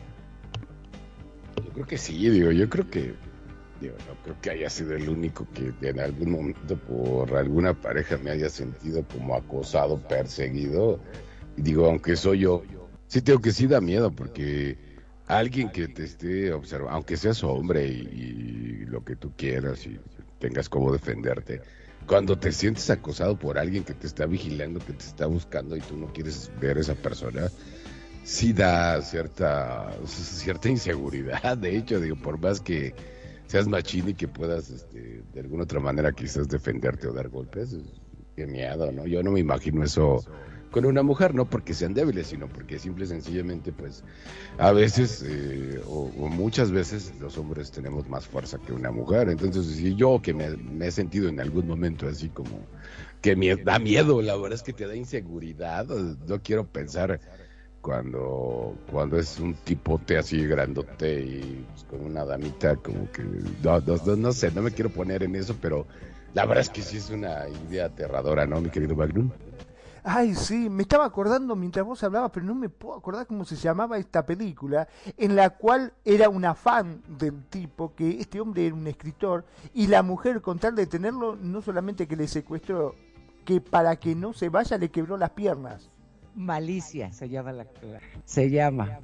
Yo 1.65 1.73
creo 1.73 1.87
que 1.87 1.99
sí, 1.99 2.29
digo, 2.29 2.50
yo 2.50 2.69
creo 2.69 2.88
que 2.88 3.15
digo, 3.81 3.95
no 4.09 4.15
creo 4.23 4.41
que 4.41 4.50
haya 4.50 4.71
sido 4.71 4.95
el 4.95 5.09
único 5.09 5.47
que 5.53 5.73
en 5.88 6.00
algún 6.00 6.33
momento 6.33 6.77
por 6.77 7.37
alguna 7.37 7.75
pareja 7.75 8.19
me 8.19 8.31
haya 8.31 8.49
sentido 8.49 9.05
como 9.07 9.35
acosado, 9.35 9.99
perseguido. 10.09 11.00
Y 11.57 11.62
digo, 11.62 11.87
aunque 11.87 12.17
soy 12.17 12.41
yo, 12.41 12.62
sí 13.07 13.21
tengo 13.23 13.41
que 13.41 13.53
sí 13.53 13.67
da 13.67 13.81
miedo 13.81 14.11
porque 14.11 14.79
alguien 15.27 15.71
que 15.71 15.88
te 15.88 16.05
esté 16.05 16.53
observando, 16.53 16.95
aunque 16.95 17.17
seas 17.17 17.43
hombre 17.45 17.87
y, 17.87 18.00
y 18.00 18.87
lo 18.87 19.05
que 19.05 19.17
tú 19.17 19.33
quieras 19.37 19.87
y 19.87 19.99
tengas 20.38 20.69
como 20.69 20.93
defenderte, 20.93 21.61
cuando 22.09 22.38
te 22.38 22.50
sientes 22.53 22.88
acosado 22.91 23.38
por 23.38 23.59
alguien 23.59 23.85
que 23.85 23.95
te 23.95 24.07
está 24.07 24.27
vigilando, 24.27 24.81
que 24.81 24.95
te 24.95 25.05
está 25.05 25.27
buscando 25.27 25.77
y 25.77 25.81
tú 25.81 25.97
no 25.97 26.07
quieres 26.07 26.50
ver 26.59 26.79
a 26.79 26.81
esa 26.81 26.95
persona, 26.95 27.49
sí 28.25 28.53
da 28.53 29.00
cierta, 29.03 29.93
cierta 30.07 30.69
inseguridad. 30.69 31.57
De 31.59 31.77
hecho, 31.77 32.00
digo, 32.00 32.17
por 32.17 32.38
más 32.38 32.61
que 32.61 32.95
seas 33.47 33.69
machín 33.69 34.09
y 34.09 34.15
que 34.15 34.27
puedas 34.27 34.71
este, 34.71 35.23
de 35.33 35.41
alguna 35.41 35.65
otra 35.65 35.81
manera 35.81 36.12
quizás 36.12 36.49
defenderte 36.49 37.07
o 37.07 37.12
dar 37.12 37.29
golpes, 37.29 37.77
qué 38.35 38.47
miedo, 38.47 38.91
¿no? 38.91 39.07
Yo 39.07 39.23
no 39.23 39.31
me 39.31 39.41
imagino 39.41 39.85
eso 39.85 40.25
con 40.70 40.84
una 40.84 41.02
mujer, 41.02 41.34
no 41.34 41.46
porque 41.46 41.75
sean 41.75 41.94
débiles, 41.94 42.28
sino 42.28 42.48
porque 42.48 42.78
simple 42.78 43.04
y 43.04 43.08
sencillamente, 43.08 43.72
pues, 43.72 44.04
a 44.58 44.72
veces 44.72 45.25
eh, 45.26 45.80
o, 45.87 46.10
muchas 46.28 46.70
veces 46.70 47.14
los 47.20 47.38
hombres 47.38 47.70
tenemos 47.70 48.08
más 48.08 48.26
fuerza 48.26 48.58
que 48.58 48.72
una 48.72 48.90
mujer. 48.90 49.28
Entonces, 49.30 49.66
si 49.66 49.94
yo 49.94 50.20
que 50.22 50.34
me, 50.34 50.87
he 50.87 50.90
sentido 50.90 51.28
en 51.28 51.40
algún 51.40 51.66
momento 51.66 52.06
así 52.06 52.28
como 52.28 52.60
que 53.22 53.34
me 53.34 53.56
da 53.56 53.78
miedo, 53.78 54.20
la 54.22 54.37
verdad 54.37 54.54
es 54.54 54.62
que 54.62 54.72
te 54.72 54.87
da 54.87 54.94
inseguridad, 54.94 55.87
no 55.87 56.42
quiero 56.42 56.66
pensar 56.66 57.20
cuando 57.80 58.76
cuando 58.90 59.18
es 59.18 59.38
un 59.38 59.54
tipote 59.54 60.18
así 60.18 60.44
grandote 60.46 61.20
y 61.20 61.64
pues, 61.70 61.84
con 61.84 62.00
una 62.00 62.25
damita 62.25 62.76
como 62.76 63.10
que 63.12 63.22
no, 63.22 63.80
no, 63.80 64.16
no, 64.16 64.32
sé, 64.32 64.50
no 64.50 64.62
me 64.62 64.72
quiero 64.72 64.90
poner 64.90 65.22
en 65.22 65.34
eso, 65.37 65.56
pero 65.60 65.87
la 66.34 66.44
verdad 66.44 66.62
es 66.62 66.70
que 66.70 66.82
sí 66.82 66.98
es 66.98 67.10
una 67.10 67.46
idea 67.68 67.87
aterradora, 67.87 68.46
¿no, 68.46 68.60
mi 68.60 68.68
querido 68.68 68.94
Magnum? 68.94 69.30
Ay, 70.11 70.35
sí, 70.35 70.71
me 70.71 70.83
estaba 70.85 71.05
acordando 71.05 71.55
mientras 71.55 71.85
vos 71.85 72.03
hablabas, 72.03 72.31
pero 72.33 72.47
no 72.47 72.55
me 72.55 72.71
puedo 72.71 72.97
acordar 72.97 73.27
cómo 73.27 73.45
se 73.45 73.57
llamaba 73.57 73.99
esta 73.99 74.25
película, 74.25 74.88
en 75.19 75.37
la 75.37 75.50
cual 75.50 75.93
era 76.03 76.31
una 76.31 76.55
fan 76.55 77.03
del 77.07 77.45
tipo, 77.45 77.95
que 77.95 78.19
este 78.19 78.41
hombre 78.41 78.65
era 78.67 78.75
un 78.75 78.87
escritor, 78.87 79.45
y 79.75 79.87
la 79.87 80.03
mujer, 80.03 80.41
con 80.41 80.59
tal 80.59 80.75
de 80.75 80.87
tenerlo, 80.87 81.37
no 81.37 81.61
solamente 81.61 82.09
que 82.09 82.17
le 82.17 82.27
secuestró, 82.27 82.95
que 83.45 83.61
para 83.61 83.97
que 83.97 84.15
no 84.15 84.33
se 84.33 84.49
vaya 84.49 84.79
le 84.79 84.88
quebró 84.88 85.19
las 85.19 85.31
piernas. 85.31 85.91
Malicia 86.35 87.12
se 87.12 87.29
llama 87.29 87.53
la 87.53 87.67
se 88.25 88.49
llama. 88.49 89.00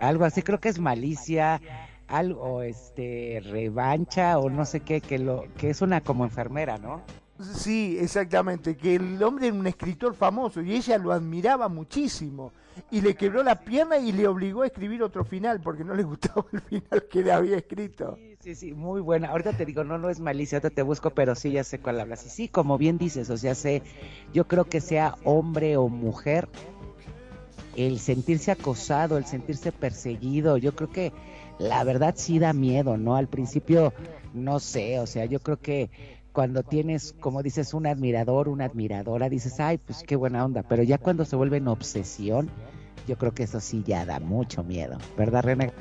Algo 0.00 0.24
así 0.24 0.40
creo 0.40 0.60
que 0.60 0.70
es 0.70 0.78
malicia 0.78 1.60
algo 2.06 2.62
este 2.62 3.42
revancha 3.44 4.38
o 4.38 4.48
no 4.48 4.64
sé 4.64 4.80
qué 4.80 5.02
que 5.02 5.18
lo 5.18 5.44
que 5.58 5.68
es 5.70 5.82
una 5.82 6.00
como 6.00 6.24
enfermera 6.24 6.78
no 6.78 7.02
Sí, 7.40 7.96
exactamente, 8.00 8.76
que 8.76 8.96
el 8.96 9.22
hombre 9.22 9.46
era 9.46 9.56
un 9.56 9.66
escritor 9.66 10.14
famoso 10.14 10.60
y 10.60 10.74
ella 10.74 10.98
lo 10.98 11.12
admiraba 11.12 11.68
muchísimo 11.68 12.52
y 12.90 13.00
le 13.00 13.14
quebró 13.14 13.44
la 13.44 13.60
pierna 13.60 13.96
y 13.98 14.10
le 14.10 14.26
obligó 14.26 14.62
a 14.62 14.66
escribir 14.66 15.04
otro 15.04 15.24
final 15.24 15.60
porque 15.60 15.84
no 15.84 15.94
le 15.94 16.02
gustaba 16.02 16.44
el 16.52 16.60
final 16.60 17.04
que 17.08 17.22
le 17.22 17.30
había 17.32 17.56
escrito. 17.58 18.16
Sí, 18.16 18.36
sí, 18.40 18.54
sí, 18.54 18.72
muy 18.72 19.00
buena. 19.00 19.28
Ahorita 19.28 19.52
te 19.52 19.64
digo, 19.64 19.84
no, 19.84 19.98
no 19.98 20.10
es 20.10 20.18
malicia, 20.18 20.58
ahorita 20.58 20.74
te 20.74 20.82
busco, 20.82 21.10
pero 21.10 21.36
sí 21.36 21.52
ya 21.52 21.62
sé 21.62 21.78
cuál 21.78 22.00
hablas. 22.00 22.26
Y 22.26 22.30
sí, 22.30 22.48
como 22.48 22.76
bien 22.76 22.98
dices, 22.98 23.30
o 23.30 23.36
sea, 23.36 23.54
sé, 23.54 23.82
yo 24.32 24.48
creo 24.48 24.64
que 24.64 24.80
sea 24.80 25.14
hombre 25.22 25.76
o 25.76 25.88
mujer, 25.88 26.48
el 27.76 28.00
sentirse 28.00 28.50
acosado, 28.50 29.16
el 29.16 29.26
sentirse 29.26 29.70
perseguido, 29.70 30.56
yo 30.56 30.74
creo 30.74 30.90
que 30.90 31.12
la 31.60 31.84
verdad 31.84 32.14
sí 32.16 32.40
da 32.40 32.52
miedo, 32.52 32.96
¿no? 32.96 33.14
Al 33.14 33.28
principio, 33.28 33.92
no 34.34 34.58
sé, 34.58 34.98
o 34.98 35.06
sea, 35.06 35.24
yo 35.26 35.38
creo 35.40 35.60
que 35.60 35.90
cuando 36.38 36.62
tienes, 36.62 37.16
como 37.18 37.42
dices, 37.42 37.74
un 37.74 37.88
admirador, 37.88 38.48
una 38.48 38.66
admiradora, 38.66 39.28
dices, 39.28 39.58
ay, 39.58 39.76
pues 39.76 40.04
qué 40.06 40.14
buena 40.14 40.44
onda, 40.44 40.62
pero 40.62 40.84
ya 40.84 40.96
cuando 40.96 41.24
se 41.24 41.34
vuelve 41.34 41.56
en 41.56 41.66
obsesión, 41.66 42.48
yo 43.08 43.18
creo 43.18 43.34
que 43.34 43.42
eso 43.42 43.58
sí 43.58 43.82
ya 43.84 44.06
da 44.06 44.20
mucho 44.20 44.62
miedo, 44.62 44.98
¿verdad, 45.16 45.42
René? 45.42 45.72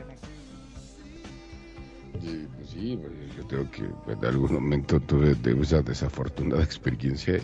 Sí, 2.19 2.47
pues 2.55 2.69
sí, 2.71 2.99
yo 3.37 3.47
creo 3.47 3.69
que 3.69 3.83
en 4.11 4.25
algún 4.25 4.53
momento 4.55 4.99
tuve 4.99 5.37
esa 5.61 5.83
desafortunada 5.83 6.63
experiencia 6.63 7.39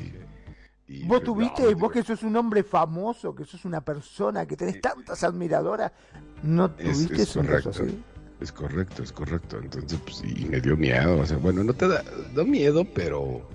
y, 0.88 1.06
vos 1.06 1.24
tuviste, 1.24 1.72
vos 1.76 1.92
que 1.92 2.02
sos 2.02 2.24
un 2.24 2.36
hombre 2.36 2.64
famoso, 2.64 3.36
que 3.36 3.46
sos 3.46 3.64
una 3.64 3.82
persona, 3.82 4.48
que 4.48 4.58
tenés 4.58 4.82
tantas 4.82 5.24
admiradoras, 5.24 5.92
¿no 6.42 6.72
tuviste 6.72 7.22
es, 7.22 7.34
correcto. 7.36 7.70
así? 7.70 8.04
Es 8.44 8.52
correcto, 8.52 9.02
es 9.02 9.14
correcto. 9.14 9.58
Entonces, 9.58 9.98
pues, 10.04 10.22
y 10.26 10.44
me 10.44 10.60
dio 10.60 10.76
miedo. 10.76 11.18
O 11.18 11.26
sea, 11.26 11.38
bueno, 11.38 11.64
no 11.64 11.74
te 11.74 11.88
da, 11.88 12.04
da 12.36 12.44
miedo, 12.44 12.84
pero 12.94 13.48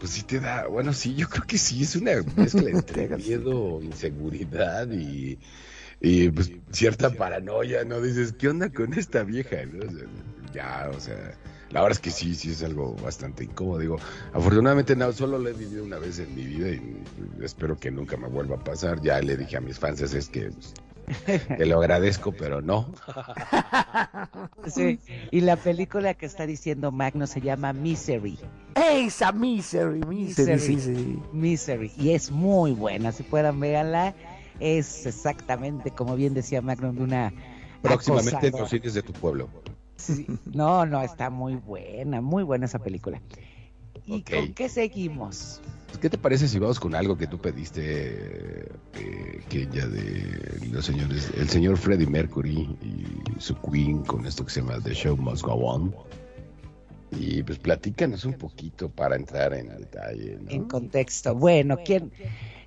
pues 0.00 0.12
sí 0.12 0.22
te 0.22 0.40
da, 0.40 0.66
bueno, 0.66 0.92
sí, 0.92 1.14
yo 1.14 1.28
creo 1.28 1.46
que 1.46 1.58
sí, 1.58 1.82
es 1.82 1.94
una 1.96 2.12
mezcla 2.36 2.70
entre 2.70 3.08
miedo, 3.16 3.80
inseguridad 3.82 4.90
y, 4.90 5.38
y 6.00 6.30
pues 6.30 6.50
cierta 6.72 7.10
paranoia, 7.10 7.84
¿no? 7.84 8.00
Dices, 8.00 8.32
¿qué 8.32 8.48
onda 8.48 8.70
con 8.70 8.94
esta 8.94 9.22
vieja? 9.24 9.56
ya, 10.52 10.90
o 10.94 11.00
sea, 11.00 11.34
la 11.70 11.80
verdad 11.80 11.92
es 11.92 12.00
que 12.00 12.10
sí, 12.10 12.34
sí 12.34 12.50
es 12.50 12.62
algo 12.62 12.94
bastante 12.96 13.44
incómodo. 13.44 13.78
Digo, 13.78 13.98
afortunadamente 14.32 14.96
no, 14.96 15.12
solo 15.12 15.38
lo 15.38 15.48
he 15.50 15.52
vivido 15.52 15.84
una 15.84 15.98
vez 15.98 16.18
en 16.18 16.34
mi 16.34 16.44
vida 16.44 16.68
y 16.70 17.02
espero 17.42 17.76
que 17.76 17.90
nunca 17.90 18.16
me 18.16 18.28
vuelva 18.28 18.56
a 18.56 18.64
pasar. 18.64 19.00
Ya 19.02 19.20
le 19.20 19.36
dije 19.36 19.56
a 19.56 19.60
mis 19.60 19.78
fans 19.78 20.00
es 20.00 20.28
que 20.28 20.50
pues, 20.50 20.74
te 21.56 21.66
lo 21.66 21.78
agradezco, 21.78 22.32
pero 22.32 22.60
no. 22.60 22.92
Sí, 24.66 24.98
y 25.30 25.40
la 25.40 25.56
película 25.56 26.14
que 26.14 26.26
está 26.26 26.46
diciendo 26.46 26.90
Magno 26.92 27.26
se 27.26 27.40
llama 27.40 27.72
Misery. 27.72 28.38
Esa 28.74 29.32
Misery, 29.32 30.00
Misery, 30.00 30.52
Misery, 30.52 31.22
Misery. 31.32 31.92
Y 31.96 32.10
es 32.10 32.30
muy 32.30 32.72
buena, 32.72 33.12
si 33.12 33.22
puedan 33.22 33.60
verla. 33.60 34.14
es 34.60 35.06
exactamente, 35.06 35.90
como 35.90 36.16
bien 36.16 36.34
decía 36.34 36.62
Magnum, 36.62 36.96
de 36.96 37.02
una... 37.02 37.32
Próximamente 37.82 38.46
en 38.46 38.58
los 38.58 38.70
cines 38.70 38.94
de 38.94 39.02
tu 39.02 39.12
pueblo. 39.12 39.48
Sí, 39.96 40.26
No, 40.46 40.86
no, 40.86 41.02
está 41.02 41.30
muy 41.30 41.56
buena, 41.56 42.20
muy 42.20 42.42
buena 42.42 42.66
esa 42.66 42.78
película. 42.78 43.20
¿Y 44.06 44.22
con 44.22 44.52
qué 44.54 44.68
seguimos? 44.68 45.60
Pues, 45.94 46.00
¿Qué 46.00 46.10
te 46.10 46.18
parece 46.18 46.48
si 46.48 46.58
vamos 46.58 46.80
con 46.80 46.96
algo 46.96 47.16
que 47.16 47.28
tú 47.28 47.38
pediste, 47.38 48.66
eh, 48.94 49.40
que 49.48 49.68
ya 49.72 49.86
de 49.86 50.58
los 50.72 50.84
señores, 50.84 51.30
el 51.38 51.48
señor 51.48 51.76
Freddie 51.76 52.08
Mercury 52.08 52.76
y 52.82 53.40
su 53.40 53.54
Queen 53.60 54.02
con 54.02 54.26
esto 54.26 54.44
que 54.44 54.50
se 54.50 54.60
llama 54.60 54.80
The 54.82 54.92
Show 54.92 55.16
Must 55.16 55.44
Go 55.44 55.52
On? 55.52 55.94
Y 57.12 57.44
pues 57.44 57.60
platícanos 57.60 58.24
un 58.24 58.32
poquito 58.32 58.88
para 58.88 59.14
entrar 59.14 59.54
en 59.54 59.68
detalle. 59.68 60.36
En 60.48 60.64
contexto. 60.64 61.36
Bueno, 61.36 61.78
¿quién? 61.84 62.10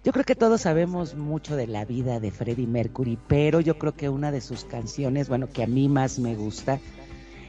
Yo 0.06 0.14
creo 0.14 0.24
que 0.24 0.36
todos 0.36 0.62
sabemos 0.62 1.16
mucho 1.16 1.58
de 1.58 1.68
la 1.68 1.84
vida 1.84 2.22
de 2.22 2.32
Freddie 2.32 2.66
Mercury, 2.66 3.20
pero 3.28 3.60
yo 3.60 3.78
creo 3.78 3.94
que 3.94 4.08
una 4.08 4.32
de 4.32 4.40
sus 4.40 4.64
canciones, 4.64 5.28
bueno, 5.28 5.50
que 5.50 5.64
a 5.64 5.68
mí 5.68 5.90
más 5.90 6.18
me 6.18 6.34
gusta, 6.36 6.80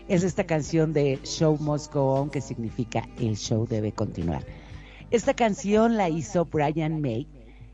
es 0.08 0.24
esta 0.24 0.42
canción 0.42 0.92
de 0.92 1.20
Show 1.22 1.56
Must 1.60 1.94
Go 1.94 2.14
On, 2.14 2.30
que 2.30 2.40
significa 2.40 3.08
el 3.20 3.36
show 3.36 3.64
debe 3.64 3.92
continuar. 3.92 4.42
Esta 5.11 5.33
canción 5.33 5.97
la 5.97 6.11
hizo 6.11 6.44
Brian 6.44 7.01
May 7.01 7.27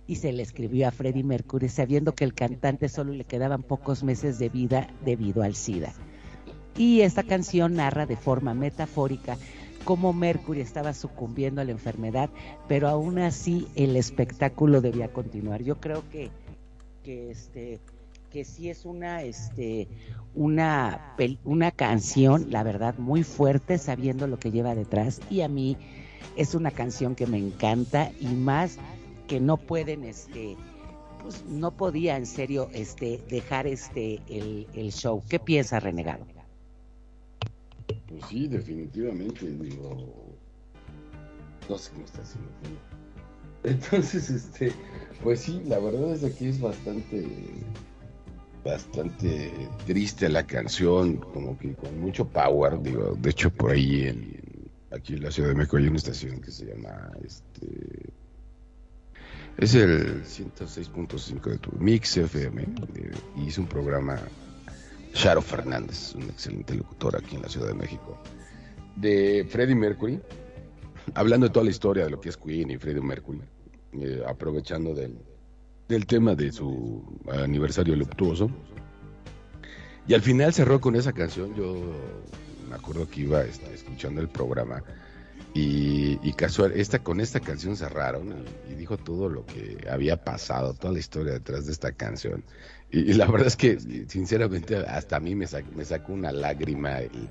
y 0.06 0.16
se 0.16 0.32
le 0.32 0.42
escribió 0.42 0.86
a 0.86 0.92
Freddie 0.92 1.24
Mercury 1.24 1.68
sabiendo 1.68 2.14
que 2.14 2.22
el 2.22 2.32
cantante 2.32 2.88
solo 2.88 3.12
le 3.12 3.24
quedaban 3.24 3.64
pocos 3.64 4.04
meses 4.04 4.38
de 4.38 4.48
vida 4.48 4.88
debido 5.04 5.42
al 5.42 5.56
SIDA. 5.56 5.92
Y 6.76 7.00
esta 7.00 7.24
canción 7.24 7.74
narra 7.74 8.06
de 8.06 8.16
forma 8.16 8.54
metafórica 8.54 9.36
cómo 9.84 10.12
Mercury 10.12 10.60
estaba 10.60 10.94
sucumbiendo 10.94 11.60
a 11.60 11.64
la 11.64 11.72
enfermedad, 11.72 12.30
pero 12.68 12.88
aún 12.88 13.18
así 13.18 13.66
el 13.74 13.96
espectáculo 13.96 14.80
debía 14.80 15.12
continuar. 15.12 15.62
Yo 15.62 15.80
creo 15.80 16.08
que, 16.10 16.30
que 17.02 17.32
este 17.32 17.80
que 18.30 18.44
sí 18.44 18.68
es 18.68 18.84
una 18.84 19.22
este 19.22 19.86
una 20.34 21.14
una 21.44 21.70
canción, 21.70 22.46
la 22.50 22.62
verdad, 22.62 22.96
muy 22.98 23.22
fuerte, 23.22 23.78
sabiendo 23.78 24.26
lo 24.26 24.38
que 24.38 24.50
lleva 24.50 24.74
detrás. 24.74 25.20
Y 25.30 25.42
a 25.42 25.48
mí 25.48 25.76
es 26.36 26.54
una 26.54 26.70
canción 26.70 27.14
que 27.14 27.26
me 27.26 27.38
encanta 27.38 28.10
y 28.20 28.26
más 28.26 28.78
que 29.28 29.40
no 29.40 29.56
pueden 29.56 30.04
este 30.04 30.56
pues 31.22 31.42
no 31.46 31.70
podía 31.70 32.18
en 32.18 32.26
serio 32.26 32.68
este 32.74 33.18
dejar 33.30 33.66
este 33.66 34.20
el, 34.28 34.66
el 34.74 34.92
show. 34.92 35.22
¿Qué 35.26 35.38
piensa 35.38 35.80
renegado? 35.80 36.26
Pues 38.08 38.22
sí, 38.28 38.46
definitivamente, 38.46 39.46
digo. 39.50 39.96
No 41.68 41.78
sé 41.78 41.92
me 41.96 42.04
está 42.04 42.20
haciendo. 42.22 42.50
Entonces, 43.64 44.28
este, 44.28 44.72
pues 45.22 45.40
sí, 45.40 45.62
la 45.64 45.78
verdad 45.78 46.12
es 46.12 46.34
que 46.34 46.48
es 46.50 46.60
bastante, 46.60 47.26
bastante 48.62 49.50
triste 49.86 50.28
la 50.28 50.46
canción, 50.46 51.16
como 51.16 51.56
que 51.58 51.74
con 51.74 51.98
mucho 52.00 52.28
power, 52.28 52.80
digo. 52.82 53.16
De 53.18 53.30
hecho, 53.30 53.50
por 53.50 53.70
ahí 53.70 54.02
en, 54.02 54.43
aquí 54.94 55.14
en 55.14 55.22
la 55.22 55.30
Ciudad 55.30 55.50
de 55.50 55.54
México 55.54 55.76
hay 55.76 55.86
una 55.86 55.96
estación 55.96 56.40
que 56.40 56.50
se 56.50 56.66
llama, 56.66 57.10
este, 57.24 58.10
es 59.58 59.74
el 59.74 60.24
106.5 60.24 61.42
de 61.50 61.58
tu 61.58 61.72
Mix 61.78 62.16
FM, 62.16 62.62
eh, 62.62 63.12
hizo 63.46 63.60
un 63.60 63.68
programa 63.68 64.18
Charo 65.12 65.42
Fernández, 65.42 66.14
un 66.14 66.24
excelente 66.24 66.74
locutor 66.74 67.16
aquí 67.16 67.36
en 67.36 67.42
la 67.42 67.48
Ciudad 67.48 67.68
de 67.68 67.74
México, 67.74 68.18
de 68.96 69.46
Freddie 69.48 69.74
Mercury, 69.74 70.20
hablando 71.14 71.46
de 71.46 71.52
toda 71.52 71.64
la 71.64 71.70
historia 71.70 72.04
de 72.04 72.10
lo 72.10 72.20
que 72.20 72.28
es 72.28 72.36
Queen 72.36 72.70
y 72.70 72.78
Freddie 72.78 73.02
Mercury, 73.02 73.42
eh, 73.92 74.22
aprovechando 74.26 74.94
del, 74.94 75.18
del 75.88 76.06
tema 76.06 76.34
de 76.34 76.50
su 76.52 77.20
aniversario 77.30 77.94
luctuoso. 77.96 78.50
Y 80.06 80.12
al 80.12 80.20
final 80.20 80.52
cerró 80.52 80.80
con 80.80 80.96
esa 80.96 81.12
canción, 81.12 81.54
yo 81.54 81.74
me 82.74 82.80
acuerdo 82.80 83.08
que 83.08 83.20
iba 83.20 83.42
este, 83.44 83.72
escuchando 83.72 84.20
el 84.20 84.28
programa 84.28 84.82
y, 85.54 86.18
y 86.28 86.32
casual, 86.32 86.72
esta, 86.74 86.98
con 86.98 87.20
esta 87.20 87.38
canción 87.38 87.76
cerraron 87.76 88.44
y, 88.68 88.74
dijo 88.74 88.96
todo 88.96 89.28
lo 89.28 89.46
que 89.46 89.86
había 89.88 90.16
pasado, 90.16 90.74
toda 90.74 90.92
la 90.92 90.98
historia 90.98 91.34
detrás 91.34 91.66
de 91.66 91.72
esta 91.72 91.92
canción. 91.92 92.42
Y, 92.90 93.10
y 93.10 93.14
la 93.14 93.26
verdad 93.26 93.46
es 93.46 93.56
que, 93.56 93.78
sinceramente, 94.08 94.76
hasta 94.76 95.16
a 95.16 95.20
mí 95.20 95.36
me, 95.36 95.46
sac- 95.46 95.70
me 95.76 95.84
sacó 95.84 96.12
una 96.12 96.32
lágrima 96.32 96.98
el, 96.98 97.28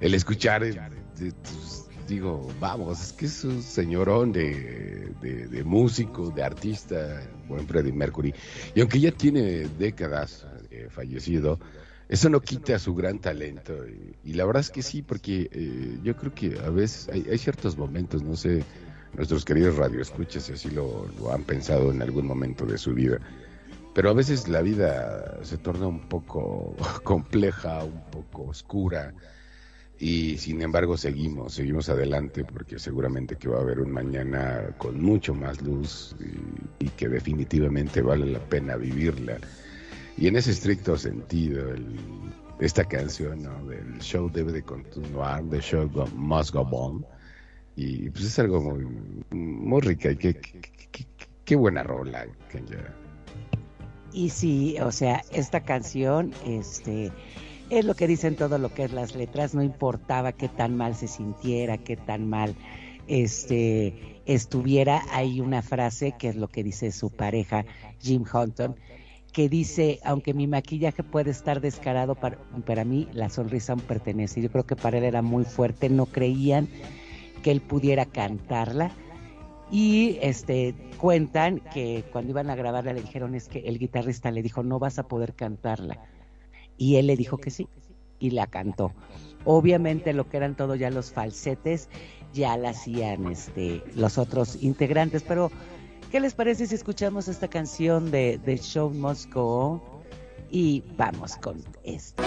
el 0.00 0.14
escuchar, 0.14 0.64
eh, 0.64 0.72
de- 1.16 1.32
pues, 1.32 1.84
digo, 2.08 2.52
vamos, 2.58 3.00
es 3.00 3.12
que 3.12 3.26
es 3.26 3.44
un 3.44 3.62
señorón 3.62 4.32
de, 4.32 5.12
de, 5.22 5.46
de 5.46 5.64
músico, 5.64 6.30
de 6.30 6.42
artista, 6.42 7.22
buen 7.46 7.68
Freddie 7.68 7.92
Mercury. 7.92 8.34
Y 8.74 8.80
aunque 8.80 8.98
ya 8.98 9.12
tiene 9.12 9.68
décadas 9.78 10.44
eh, 10.70 10.88
fallecido, 10.90 11.60
eso 12.08 12.28
no 12.28 12.40
quita 12.40 12.78
su 12.78 12.94
gran 12.94 13.18
talento. 13.18 13.72
Y, 13.88 14.30
y 14.30 14.34
la 14.34 14.44
verdad 14.44 14.60
es 14.60 14.70
que 14.70 14.82
sí, 14.82 15.02
porque 15.02 15.48
eh, 15.50 15.98
yo 16.02 16.16
creo 16.16 16.34
que 16.34 16.58
a 16.58 16.70
veces 16.70 17.08
hay, 17.08 17.26
hay 17.30 17.38
ciertos 17.38 17.76
momentos, 17.76 18.22
no 18.22 18.36
sé, 18.36 18.64
nuestros 19.14 19.44
queridos 19.44 19.76
radioescuchas 19.76 20.44
si 20.44 20.52
así 20.52 20.70
lo, 20.70 21.08
lo 21.18 21.32
han 21.32 21.44
pensado 21.44 21.90
en 21.90 22.02
algún 22.02 22.26
momento 22.26 22.66
de 22.66 22.78
su 22.78 22.92
vida. 22.94 23.18
Pero 23.94 24.10
a 24.10 24.12
veces 24.12 24.48
la 24.48 24.60
vida 24.60 25.38
se 25.44 25.56
torna 25.56 25.86
un 25.86 26.08
poco 26.08 26.74
compleja, 27.04 27.84
un 27.84 28.10
poco 28.10 28.44
oscura. 28.48 29.14
Y 29.96 30.36
sin 30.38 30.60
embargo 30.60 30.96
seguimos, 30.96 31.54
seguimos 31.54 31.88
adelante 31.88 32.44
porque 32.44 32.80
seguramente 32.80 33.36
que 33.36 33.48
va 33.48 33.58
a 33.58 33.62
haber 33.62 33.78
un 33.80 33.92
mañana 33.92 34.74
con 34.76 35.00
mucho 35.00 35.34
más 35.34 35.62
luz 35.62 36.16
y, 36.18 36.86
y 36.86 36.88
que 36.90 37.08
definitivamente 37.08 38.02
vale 38.02 38.26
la 38.26 38.40
pena 38.40 38.76
vivirla. 38.76 39.38
Y 40.16 40.28
en 40.28 40.36
ese 40.36 40.52
estricto 40.52 40.96
sentido, 40.96 41.70
el- 41.72 41.98
esta 42.60 42.84
canción 42.84 43.42
¿no? 43.42 43.64
del 43.66 43.98
show 43.98 44.30
debe 44.30 44.52
de 44.52 44.62
continuar, 44.62 45.42
the 45.50 45.60
show 45.60 45.90
must 46.14 46.52
go 46.52 46.60
on. 46.60 47.04
Y 47.76 48.08
pues 48.10 48.24
es 48.26 48.38
algo 48.38 48.60
muy, 48.60 48.86
muy 49.32 49.80
rica 49.80 50.12
y 50.12 50.16
qué, 50.16 50.34
qué, 50.34 50.60
qué- 50.92 51.06
qué 51.44 51.56
buena 51.56 51.82
rola, 51.82 52.26
Kenya. 52.50 52.94
Y 54.12 54.30
sí, 54.30 54.76
o 54.80 54.92
sea, 54.92 55.24
esta 55.32 55.60
canción, 55.64 56.32
este, 56.46 57.10
es 57.70 57.84
lo 57.84 57.94
que 57.94 58.06
dicen 58.06 58.36
todo 58.36 58.58
lo 58.58 58.72
que 58.72 58.84
es 58.84 58.92
las 58.92 59.16
letras, 59.16 59.54
no 59.54 59.62
importaba 59.64 60.30
qué 60.30 60.48
tan 60.48 60.76
mal 60.76 60.94
se 60.94 61.08
sintiera, 61.08 61.78
qué 61.78 61.96
tan 61.96 62.28
mal 62.28 62.54
este 63.08 64.20
estuviera, 64.26 65.02
hay 65.10 65.40
una 65.40 65.60
frase 65.62 66.14
que 66.18 66.28
es 66.28 66.36
lo 66.36 66.48
que 66.48 66.62
dice 66.62 66.92
su 66.92 67.10
pareja 67.10 67.64
Jim 68.00 68.24
Hunton, 68.32 68.76
que 69.34 69.48
dice, 69.48 69.98
aunque 70.04 70.32
mi 70.32 70.46
maquillaje 70.46 71.02
puede 71.02 71.32
estar 71.32 71.60
descarado, 71.60 72.14
para, 72.14 72.38
para 72.64 72.84
mí 72.84 73.08
la 73.12 73.28
sonrisa 73.28 73.72
aún 73.72 73.82
pertenece. 73.82 74.40
Yo 74.40 74.48
creo 74.48 74.64
que 74.64 74.76
para 74.76 74.96
él 74.96 75.04
era 75.04 75.22
muy 75.22 75.44
fuerte, 75.44 75.90
no 75.90 76.06
creían 76.06 76.68
que 77.42 77.50
él 77.50 77.60
pudiera 77.60 78.06
cantarla. 78.06 78.92
Y 79.72 80.18
este 80.22 80.76
cuentan 80.98 81.58
que 81.72 82.04
cuando 82.12 82.30
iban 82.30 82.48
a 82.48 82.54
grabarla 82.54 82.92
le 82.92 83.00
dijeron 83.00 83.34
es 83.34 83.48
que 83.48 83.58
el 83.58 83.80
guitarrista 83.80 84.30
le 84.30 84.40
dijo 84.40 84.62
no 84.62 84.78
vas 84.78 85.00
a 85.00 85.08
poder 85.08 85.34
cantarla. 85.34 85.98
Y 86.78 86.96
él 86.96 87.08
le 87.08 87.16
dijo 87.16 87.38
que 87.38 87.50
sí 87.50 87.66
y 88.20 88.30
la 88.30 88.46
cantó. 88.46 88.92
Obviamente 89.44 90.12
lo 90.12 90.28
que 90.28 90.36
eran 90.36 90.54
todo 90.54 90.76
ya 90.76 90.90
los 90.90 91.10
falsetes 91.10 91.88
ya 92.32 92.56
la 92.56 92.70
hacían 92.70 93.26
este 93.26 93.82
los 93.96 94.16
otros 94.16 94.62
integrantes, 94.62 95.24
pero 95.24 95.50
¿qué 96.14 96.20
les 96.20 96.32
parece 96.32 96.68
si 96.68 96.76
escuchamos 96.76 97.26
esta 97.26 97.48
canción 97.48 98.12
de 98.12 98.40
The 98.44 98.56
Show 98.58 98.92
On? 99.34 99.82
Y 100.48 100.84
vamos 100.96 101.34
con 101.38 101.60
esto. 101.82 102.22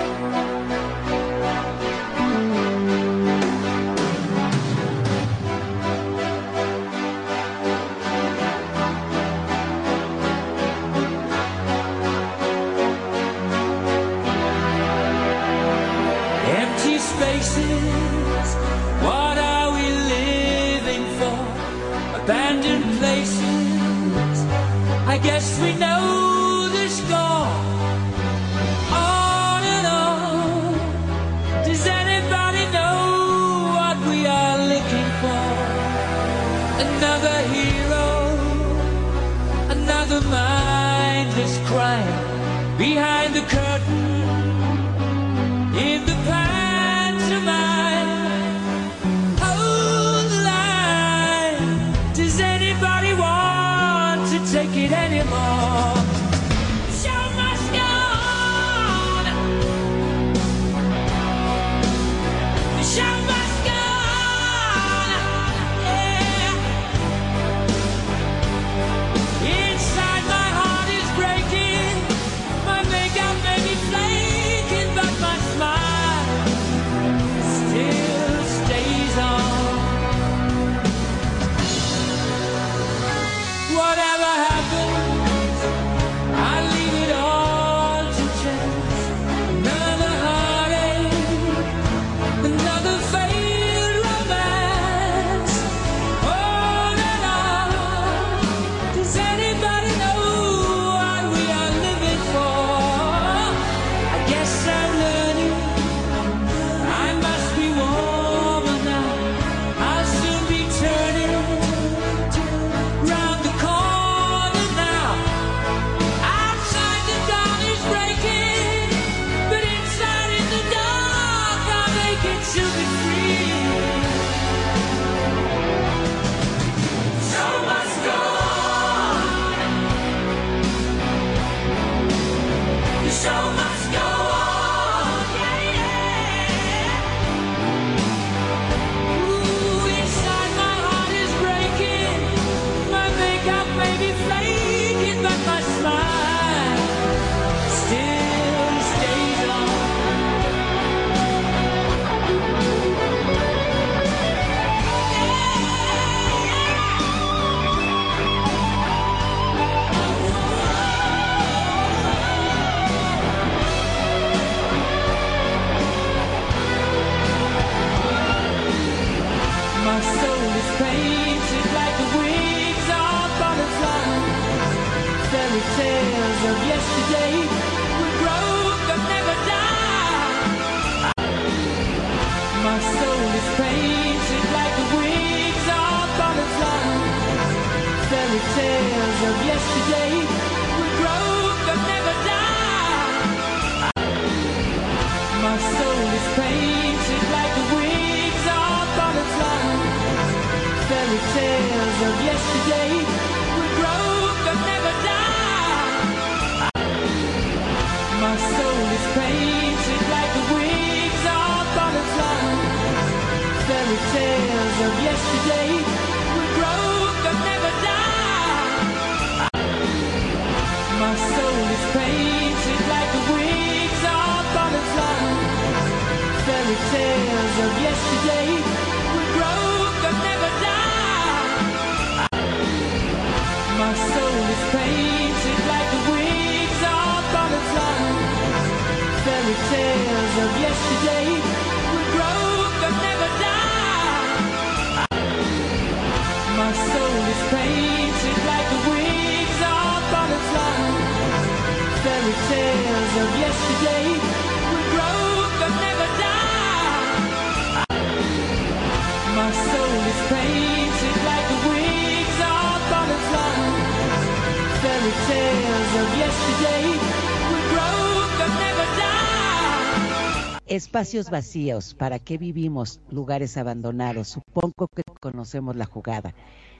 Espacios 270.97 271.29
vacíos, 271.29 271.93
¿para 271.93 272.17
qué 272.17 272.39
vivimos? 272.39 273.01
Lugares 273.11 273.55
abandonados, 273.57 274.29
supongo 274.29 274.87
que 274.87 275.03
conocemos 275.21 275.75
la 275.75 275.85
jugada. 275.85 276.33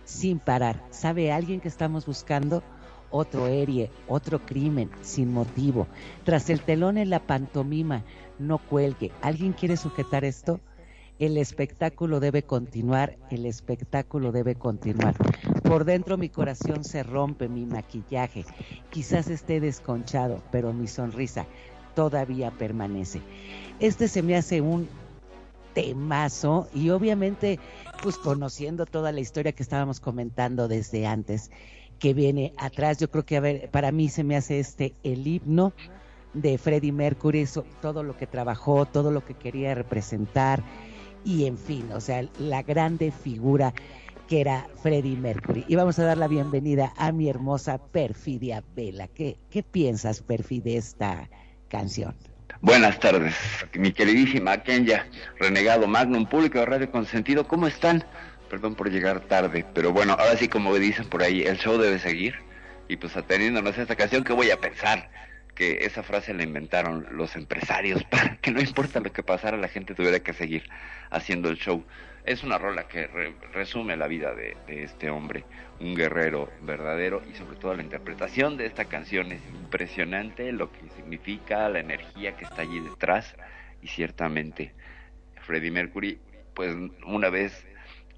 Sin 0.06 0.40
parar, 0.40 0.84
¿sabe 0.90 1.32
alguien 1.32 1.60
que 1.60 1.68
estamos 1.68 2.08
buscando? 2.08 2.64
Otro 3.12 3.46
herie, 3.46 3.92
otro 4.08 4.44
crimen, 4.44 4.90
sin 5.04 5.32
motivo. 5.32 5.86
Tras 6.24 6.50
el 6.50 6.62
telón 6.62 6.98
en 6.98 7.12
la 7.12 7.20
pantomima, 7.28 8.06
no 8.40 8.58
cuelgue. 8.58 9.12
¿Alguien 9.22 9.54
quiere 9.54 9.78
sujetar 9.78 10.26
esto? 10.26 10.62
El 11.20 11.38
espectáculo 11.38 12.20
debe 12.20 12.42
continuar, 12.42 13.20
el 13.30 13.46
espectáculo 13.46 14.32
debe 14.32 14.56
continuar. 14.56 15.14
Por 15.62 15.86
dentro 15.86 16.18
mi 16.18 16.30
corazón 16.30 16.84
se 16.84 17.04
rompe, 17.04 17.50
mi 17.50 17.68
maquillaje. 17.68 18.46
Quizás 18.90 19.28
esté 19.28 19.60
desconchado, 19.60 20.42
pero 20.52 20.74
mi 20.74 20.88
sonrisa 20.88 21.46
todavía 21.98 22.52
permanece. 22.52 23.22
Este 23.80 24.08
se 24.08 24.24
me 24.24 24.36
hace 24.36 24.62
un 24.62 24.88
temazo 25.74 26.68
y 26.74 26.90
obviamente 26.90 27.60
pues 28.02 28.18
conociendo 28.18 28.86
toda 28.86 29.12
la 29.12 29.20
historia 29.20 29.52
que 29.52 29.62
estábamos 29.62 30.00
comentando 30.00 30.68
desde 30.68 31.06
antes 31.06 31.52
que 32.00 32.14
viene 32.14 32.54
atrás, 32.58 32.98
yo 32.98 33.10
creo 33.10 33.26
que 33.26 33.38
a 33.38 33.42
ver, 33.42 33.70
para 33.70 33.92
mí 33.92 34.10
se 34.10 34.24
me 34.24 34.36
hace 34.36 34.60
este 34.60 34.96
el 35.04 35.28
himno 35.28 35.74
de 36.34 36.58
Freddie 36.58 36.92
Mercury, 36.92 37.46
so- 37.46 37.66
todo 37.82 38.04
lo 38.04 38.16
que 38.18 38.28
trabajó, 38.28 38.86
todo 38.86 39.12
lo 39.12 39.24
que 39.24 39.36
quería 39.36 39.76
representar 39.76 40.64
y 41.24 41.46
en 41.46 41.58
fin, 41.58 41.92
o 41.92 42.00
sea, 42.00 42.24
la 42.40 42.64
grande 42.64 43.12
figura 43.12 43.74
que 44.28 44.42
era 44.42 44.68
Freddie 44.82 45.18
Mercury. 45.18 45.66
Y 45.68 45.76
vamos 45.76 45.98
a 46.00 46.04
dar 46.04 46.18
la 46.18 46.28
bienvenida 46.28 46.94
a 46.98 47.12
mi 47.12 47.30
hermosa 47.30 47.78
Perfidia 47.78 48.64
Vela. 48.76 49.08
¿Qué, 49.08 49.38
qué 49.50 49.64
piensas, 49.64 50.22
Perfi, 50.22 50.60
de 50.60 50.78
esta 50.78 51.30
canción? 51.70 52.16
Buenas 52.62 53.00
tardes, 53.00 53.36
mi 53.74 53.92
queridísima 53.92 54.64
Kenya, 54.64 55.06
renegado 55.40 55.88
Magnum, 55.88 56.26
público 56.26 56.58
de 56.58 56.66
Radio 56.66 56.90
Consentido, 56.90 57.48
¿cómo 57.48 57.68
están? 57.68 58.04
Perdón 58.50 58.74
por 58.74 58.90
llegar 58.90 59.20
tarde, 59.20 59.64
pero 59.76 59.94
bueno, 59.94 60.14
ahora 60.14 60.36
sí 60.38 60.48
como 60.48 60.74
dicen 60.74 61.06
por 61.06 61.22
ahí, 61.22 61.44
el 61.44 61.60
show 61.60 61.78
debe 61.78 62.00
seguir. 62.00 62.36
Y 62.88 62.98
pues 62.98 63.16
ateniéndonos 63.16 63.78
a 63.78 63.84
esta 63.84 63.96
canción, 63.96 64.24
¿qué 64.24 64.34
voy 64.34 64.50
a 64.50 64.60
pensar? 64.60 65.12
Que 65.54 65.86
esa 65.86 66.02
frase 66.02 66.34
la 66.34 66.42
inventaron 66.42 67.06
los 67.12 67.36
empresarios 67.36 68.04
para 68.10 68.38
que 68.38 68.50
no 68.50 68.60
importa 68.60 69.02
lo 69.02 69.14
que 69.14 69.22
pasara, 69.22 69.56
la 69.56 69.68
gente 69.68 69.94
tuviera 69.94 70.20
que 70.20 70.34
seguir 70.34 70.64
haciendo 71.12 71.50
el 71.50 71.58
show. 71.58 71.86
Es 72.28 72.44
una 72.44 72.58
rola 72.58 72.90
que 72.90 73.08
re- 73.08 73.34
resume 73.54 73.96
la 73.96 74.08
vida 74.08 74.36
de, 74.36 74.58
este 74.68 75.10
hombre, 75.10 75.46
un 75.80 75.96
guerrero 75.96 76.50
verdadero 76.62 77.22
y 77.32 77.34
sobre 77.34 77.56
todo 77.56 77.74
la 77.74 77.82
interpretación 77.84 78.58
de 78.58 78.66
esta 78.66 78.84
canción 78.84 79.32
es 79.32 79.42
impresionante, 79.46 80.52
lo 80.52 80.70
que 80.70 80.90
significa, 80.98 81.70
la 81.70 81.80
energía 81.80 82.36
que 82.36 82.44
está 82.44 82.64
allí 82.64 82.82
detrás 82.82 83.34
y 83.82 83.88
ciertamente 83.88 84.74
Freddie 85.42 85.72
Mercury, 85.72 86.20
pues 86.54 86.76
una 87.06 87.30
vez 87.30 87.66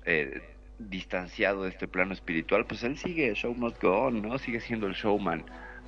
eh, 0.06 0.42
distanciado 0.80 1.66
de 1.66 1.70
este 1.70 1.88
plano 1.88 2.14
espiritual, 2.14 2.66
pues 2.66 2.84
él 2.84 2.98
sigue, 2.98 3.32
show 3.36 3.54
must 3.54 3.80
go 3.80 4.08
on, 4.08 4.24
¿no? 4.24 4.40
Sigue 4.40 4.60
siendo 4.60 4.88
el 4.88 4.94
showman 4.94 5.44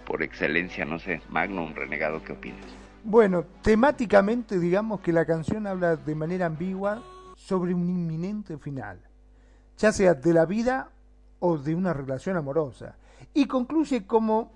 por 0.06 0.22
excelencia, 0.22 0.86
no 0.86 1.00
sé, 1.00 1.22
Magnum, 1.30 1.74
renegado, 1.74 2.24
¿qué 2.24 2.34
opinas? 2.34 2.66
Bueno, 3.04 3.46
temáticamente 3.64 4.60
digamos 4.60 5.00
que 5.02 5.12
la 5.12 5.26
canción 5.26 5.66
habla 5.66 5.96
de 5.96 6.14
manera 6.14 6.46
ambigua 6.46 7.02
sobre 7.46 7.74
un 7.74 7.90
inminente 7.90 8.58
final, 8.58 9.00
ya 9.78 9.92
sea 9.92 10.14
de 10.14 10.34
la 10.34 10.46
vida 10.46 10.90
o 11.40 11.58
de 11.58 11.74
una 11.74 11.92
relación 11.92 12.38
amorosa, 12.38 12.96
y 13.34 13.46
concluye 13.46 14.06
como 14.06 14.52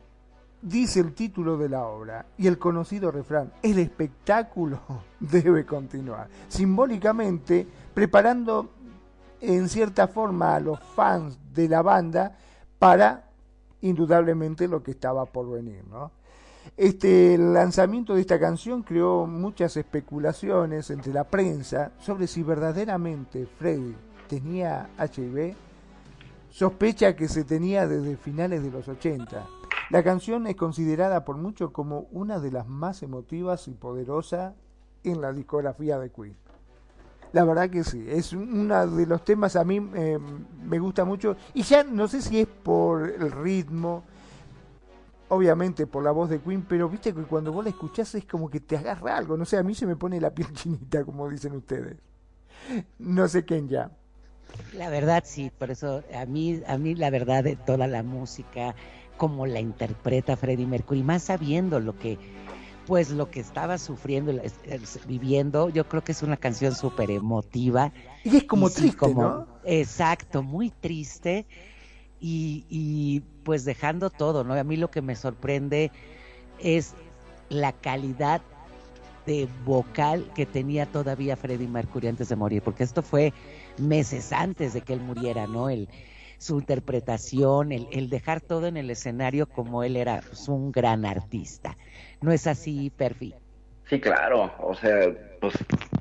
dice 0.62 1.00
el 1.00 1.14
título 1.14 1.58
de 1.58 1.70
la 1.70 1.86
obra 1.86 2.26
y 2.38 2.48
el 2.48 2.58
conocido 2.58 3.12
refrán, 3.12 3.52
el 3.62 3.80
espectáculo 3.80 4.80
debe 5.20 5.66
continuar, 5.66 6.28
simbólicamente 6.48 7.68
preparando 7.94 8.70
en 9.42 9.68
cierta 9.68 10.08
forma 10.08 10.56
a 10.56 10.60
los 10.60 10.80
fans 10.80 11.38
de 11.54 11.68
la 11.68 11.82
banda 11.82 12.38
para 12.78 13.30
indudablemente 13.82 14.68
lo 14.68 14.84
que 14.84 14.92
estaba 14.92 15.26
por 15.26 15.50
venir, 15.52 15.84
¿no? 15.88 16.12
Este 16.78 17.36
el 17.36 17.54
lanzamiento 17.54 18.16
de 18.16 18.22
esta 18.22 18.40
canción 18.40 18.84
creó 18.84 19.26
muchas 19.28 19.78
especulaciones 19.78 20.90
entre 20.90 21.14
la 21.14 21.24
prensa 21.24 21.92
sobre 22.00 22.28
si 22.28 22.44
verdaderamente 22.44 23.48
Freddy 23.58 23.96
tenía 24.28 24.90
HIV, 25.00 25.56
sospecha 26.50 27.16
que 27.16 27.28
se 27.28 27.44
tenía 27.44 27.88
desde 27.88 28.18
finales 28.18 28.64
de 28.64 28.72
los 28.72 28.88
80. 28.88 29.46
La 29.92 30.04
canción 30.04 30.48
es 30.48 30.56
considerada 30.56 31.24
por 31.24 31.38
muchos 31.38 31.72
como 31.72 32.08
una 32.12 32.40
de 32.40 32.52
las 32.52 32.68
más 32.68 33.04
emotivas 33.04 33.68
y 33.68 33.72
poderosas 33.72 34.54
en 35.04 35.22
la 35.22 35.32
discografía 35.32 36.00
de 36.00 36.10
Queen. 36.10 36.36
La 37.34 37.44
verdad 37.44 37.70
que 37.70 37.84
sí, 37.84 38.06
es 38.08 38.34
uno 38.34 38.88
de 38.88 39.06
los 39.06 39.24
temas 39.24 39.56
a 39.56 39.64
mí 39.64 39.86
eh, 39.96 40.18
me 40.64 40.80
gusta 40.80 41.06
mucho 41.06 41.36
y 41.54 41.64
ya 41.64 41.84
no 41.84 42.08
sé 42.08 42.22
si 42.22 42.40
es 42.40 42.48
por 42.48 43.10
el 43.10 43.32
ritmo, 43.32 44.04
obviamente 45.30 45.88
por 45.88 46.04
la 46.04 46.12
voz 46.12 46.30
de 46.30 46.40
Queen, 46.40 46.64
pero 46.68 46.90
viste 46.90 47.14
que 47.14 47.24
cuando 47.24 47.52
vos 47.52 47.64
la 47.64 47.70
escuchás 47.72 48.14
es 48.16 48.26
como 48.26 48.50
que 48.50 48.60
te 48.60 48.78
agarra 48.78 49.18
algo, 49.18 49.38
no 49.38 49.46
sé, 49.46 49.58
a 49.58 49.64
mí 49.64 49.74
se 49.76 49.86
me 49.86 49.96
pone 49.96 50.20
la 50.22 50.32
piel 50.34 50.52
chinita, 50.54 51.04
como 51.04 51.30
dicen 51.30 51.54
ustedes. 51.54 51.98
No 53.00 53.28
sé 53.28 53.46
quién 53.46 53.68
ya. 53.68 53.92
La 54.74 54.90
verdad 54.90 55.24
sí, 55.26 55.52
por 55.58 55.72
eso 55.72 56.04
a 56.14 56.26
mí, 56.26 56.62
a 56.68 56.78
mí 56.78 56.96
la 56.96 57.10
verdad 57.10 57.44
de 57.44 57.56
toda 57.56 57.88
la 57.88 58.04
música, 58.04 58.76
como 59.18 59.46
la 59.46 59.60
interpreta 59.60 60.36
Freddie 60.38 60.68
Mercury, 60.68 61.04
más 61.04 61.24
sabiendo 61.24 61.80
lo 61.80 61.98
que, 61.98 62.18
pues 62.86 63.10
lo 63.10 63.30
que 63.32 63.40
estaba 63.40 63.78
sufriendo, 63.78 64.34
viviendo, 65.08 65.70
yo 65.70 65.88
creo 65.88 66.04
que 66.04 66.12
es 66.12 66.22
una 66.24 66.38
canción 66.38 66.76
súper 66.76 67.12
emotiva. 67.12 67.92
Y 68.24 68.38
es 68.38 68.44
como 68.44 68.68
Y 68.68 68.70
sí, 68.72 68.76
triste, 68.82 68.98
como- 68.98 69.22
¿no? 69.22 69.48
Exacto, 69.64 70.44
muy 70.44 70.70
triste 70.70 71.46
y, 72.20 72.66
y, 72.70 73.24
pues 73.46 73.64
dejando 73.64 74.10
todo, 74.10 74.44
¿no? 74.44 74.56
A 74.56 74.64
mí 74.66 74.76
lo 74.76 74.92
que 74.92 75.02
me 75.02 75.16
sorprende 75.16 75.92
es 76.60 76.96
la 77.48 77.72
calidad 77.72 78.42
de 79.26 79.48
vocal 79.64 80.30
que 80.36 80.46
tenía 80.46 80.86
todavía 80.86 81.38
Freddie 81.38 81.68
Mercury 81.68 82.08
antes 82.08 82.28
de 82.28 82.36
morir, 82.36 82.62
porque 82.62 82.84
esto 82.84 83.02
fue 83.02 83.34
meses 83.78 84.34
antes 84.34 84.74
de 84.74 84.82
que 84.82 84.94
él 84.94 85.00
muriera, 85.00 85.48
¿no? 85.48 85.70
El, 85.70 85.88
su 86.38 86.60
interpretación, 86.60 87.72
el, 87.72 88.10
dejar 88.10 88.42
todo 88.42 88.68
en 88.68 88.78
el 88.78 88.90
escenario 88.90 89.48
como 89.48 89.84
él 89.84 89.96
era 89.96 90.22
pues, 90.22 90.48
un 90.50 90.72
gran 90.72 91.06
artista. 91.06 91.78
¿No 92.22 92.32
es 92.32 92.48
así, 92.48 92.90
Perfi? 92.90 93.36
Sí, 93.90 94.00
claro, 94.00 94.52
o 94.60 94.74
sea, 94.74 95.12
pues 95.40 95.54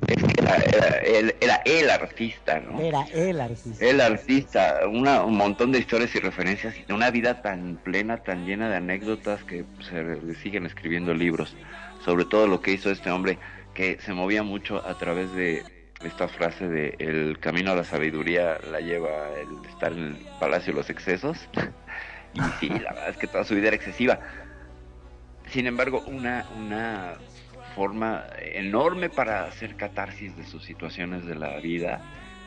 es 0.08 0.22
que 0.22 0.42
era, 0.42 0.56
era, 0.56 0.88
él, 1.00 1.34
era 1.40 1.60
el 1.66 1.90
artista, 1.90 2.58
¿no? 2.60 2.80
Era 2.80 3.04
el 3.12 3.38
artista. 3.38 3.84
El 3.84 4.00
artista, 4.00 4.80
una, 4.90 5.22
un 5.22 5.36
montón 5.36 5.70
de 5.70 5.80
historias 5.80 6.14
y 6.14 6.20
referencias, 6.20 6.74
y 6.88 6.92
una 6.92 7.10
vida 7.10 7.42
tan 7.42 7.76
plena, 7.76 8.22
tan 8.22 8.46
llena 8.46 8.70
de 8.70 8.76
anécdotas 8.76 9.44
que 9.44 9.64
se 9.82 10.02
le 10.02 10.34
siguen 10.36 10.64
escribiendo 10.64 11.12
libros, 11.12 11.54
sobre 12.02 12.24
todo 12.24 12.46
lo 12.46 12.62
que 12.62 12.72
hizo 12.72 12.90
este 12.90 13.10
hombre, 13.10 13.38
que 13.74 13.98
se 14.00 14.14
movía 14.14 14.42
mucho 14.42 14.86
a 14.86 14.96
través 14.96 15.30
de 15.34 15.62
esta 16.02 16.26
frase 16.28 16.68
de 16.68 16.96
el 16.98 17.38
camino 17.38 17.72
a 17.72 17.76
la 17.76 17.84
sabiduría 17.84 18.58
la 18.70 18.80
lleva 18.80 19.28
el 19.38 19.68
estar 19.68 19.92
en 19.92 19.98
el 19.98 20.16
palacio 20.40 20.72
de 20.72 20.78
los 20.78 20.88
excesos, 20.88 21.48
y 22.32 22.40
sí, 22.60 22.68
la 22.70 22.92
verdad 22.94 23.10
es 23.10 23.16
que 23.18 23.26
toda 23.26 23.44
su 23.44 23.54
vida 23.54 23.68
era 23.68 23.76
excesiva. 23.76 24.20
Sin 25.50 25.66
embargo, 25.66 26.02
una, 26.06 26.46
una 26.56 27.14
forma 27.74 28.24
enorme 28.38 29.10
para 29.10 29.44
hacer 29.44 29.76
catarsis 29.76 30.36
de 30.36 30.44
sus 30.44 30.64
situaciones 30.64 31.26
de 31.26 31.34
la 31.34 31.58
vida 31.58 32.00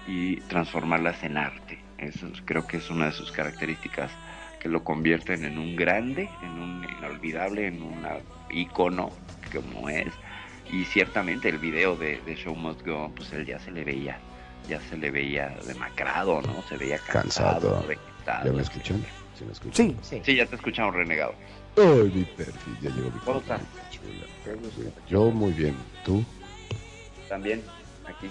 y 0.08 0.38
transformarlas 0.42 1.24
en 1.24 1.38
arte. 1.38 1.80
Eso 1.98 2.28
creo 2.46 2.66
que 2.66 2.78
es 2.78 2.90
una 2.90 3.08
de 3.08 3.12
sus 3.12 3.32
características 3.32 4.12
que 4.60 4.70
lo 4.70 4.84
convierten 4.84 5.44
en 5.44 5.58
un 5.58 5.76
grande, 5.76 6.30
en 6.42 6.60
un 6.60 6.88
inolvidable, 6.98 7.68
en 7.68 7.82
un 7.82 8.06
icono 8.50 9.12
como 9.54 9.90
es. 9.90 10.14
Y 10.72 10.84
ciertamente 10.86 11.50
el 11.50 11.60
video 11.60 11.96
de, 11.96 12.20
de, 12.22 12.36
Show 12.36 12.56
Must 12.56 12.86
Go, 12.86 13.06
On, 13.06 13.14
pues 13.14 13.32
él 13.34 13.46
ya 13.46 13.60
se 13.60 13.72
le 13.72 13.84
veía, 13.84 14.20
ya 14.68 14.82
se 14.82 14.98
le 14.98 15.12
veía 15.12 15.56
demacrado, 15.66 16.42
¿no? 16.42 16.62
Se 16.64 16.76
veía 16.78 16.98
cansado, 17.00 17.86
cansado. 17.86 18.44
¿Ya 18.44 18.52
me 18.52 18.62
escuchan? 18.62 19.02
¿Sí 19.38 19.46
me 19.46 19.54
escuchan? 19.54 19.88
Sí. 19.88 19.98
Sí. 20.02 20.22
Sí, 20.26 20.36
ya 20.36 20.46
te 20.46 20.56
escuchamos 20.56 20.94
renegado. 20.94 21.34
Ay, 21.78 22.12
mi 22.14 22.24
perfil, 22.24 22.78
ya 22.82 22.90
llegó 22.90 23.12
mi 23.12 23.20
¿Cómo 23.20 23.40
estás? 23.40 23.62
chula. 23.62 23.87
Yo 25.10 25.32
muy 25.32 25.54
bien, 25.54 25.76
¿tú? 26.06 26.24
También, 27.30 27.62
aquí. 28.06 28.28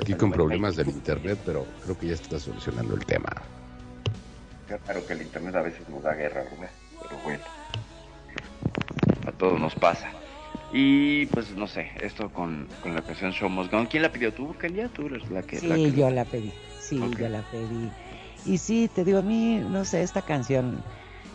Aquí 0.00 0.14
con 0.14 0.30
problemas 0.30 0.76
del 0.76 0.88
internet, 0.88 1.38
pero 1.46 1.66
creo 1.84 1.98
que 1.98 2.08
ya 2.08 2.14
está 2.14 2.38
solucionando 2.38 2.94
el 2.94 3.04
tema. 3.06 3.30
Claro 4.84 5.06
que 5.06 5.12
el 5.14 5.22
internet 5.22 5.54
a 5.54 5.62
veces 5.62 5.88
nos 5.88 6.02
da 6.02 6.12
guerra, 6.14 6.42
¿verdad? 6.42 6.70
Pero 7.02 7.18
bueno, 7.22 7.42
a 9.26 9.32
todos 9.32 9.60
nos 9.60 9.74
pasa. 9.74 10.10
Y 10.72 11.26
pues 11.26 11.52
no 11.56 11.66
sé, 11.66 11.90
esto 12.00 12.28
con, 12.30 12.66
con 12.82 12.94
la 12.94 13.00
canción 13.02 13.32
Show 13.32 13.48
Must 13.48 13.70
Go 13.70 13.78
On. 13.78 13.86
¿Quién 13.86 14.02
la 14.02 14.10
pidió 14.12 14.34
tú, 14.34 14.54
Kenia? 14.58 14.88
Tú 14.88 15.06
eres 15.06 15.30
la 15.30 15.42
que... 15.42 15.60
Sí, 15.60 15.68
la 15.68 15.76
que- 15.76 15.92
yo 15.92 16.10
la 16.10 16.24
pedí. 16.24 16.52
Sí, 16.80 16.98
yo 17.18 17.28
la 17.28 17.42
pedí. 17.50 17.90
Y 18.44 18.58
sí, 18.58 18.90
te 18.92 19.04
digo, 19.04 19.20
a 19.20 19.22
mí, 19.22 19.58
no 19.58 19.84
sé, 19.84 20.02
esta 20.02 20.22
canción, 20.22 20.82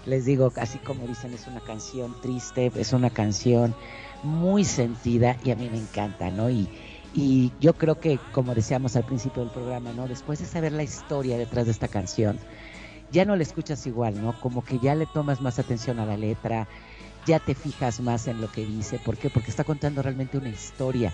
les 0.06 0.26
digo, 0.26 0.52
así 0.58 0.78
como 0.80 1.08
dicen, 1.08 1.34
es 1.34 1.48
una 1.48 1.60
canción 1.62 2.16
triste, 2.22 2.72
es 2.76 2.94
una 2.94 3.10
canción 3.10 3.76
muy 4.24 4.66
sentida 4.66 5.38
y 5.44 5.52
a 5.52 5.56
mí 5.56 5.70
me 5.70 5.78
encanta, 5.78 6.30
¿no? 6.32 6.50
Y, 6.50 6.68
y 7.14 7.52
yo 7.60 7.74
creo 7.74 8.00
que, 8.00 8.20
como 8.32 8.56
decíamos 8.56 8.96
al 8.96 9.06
principio 9.06 9.44
del 9.44 9.52
programa, 9.52 9.92
¿no? 9.94 10.08
Después 10.08 10.40
de 10.40 10.46
saber 10.46 10.72
la 10.72 10.84
historia 10.84 11.38
detrás 11.38 11.66
de 11.66 11.72
esta 11.72 11.88
canción, 11.88 12.40
ya 13.12 13.26
no 13.26 13.36
la 13.36 13.44
escuchas 13.44 13.86
igual, 13.88 14.22
¿no? 14.22 14.40
Como 14.40 14.64
que 14.64 14.80
ya 14.80 14.96
le 14.96 15.06
tomas 15.06 15.42
más 15.42 15.60
atención 15.60 16.00
a 16.00 16.06
la 16.06 16.18
letra, 16.18 16.68
ya 17.26 17.40
te 17.40 17.56
fijas 17.56 18.00
más 18.00 18.28
en 18.28 18.42
lo 18.42 18.52
que 18.52 18.66
dice. 18.66 19.00
¿Por 19.00 19.18
qué? 19.18 19.30
Porque 19.30 19.52
está 19.52 19.64
contando 19.64 20.02
realmente 20.02 20.38
una 20.38 20.50
historia 20.50 21.14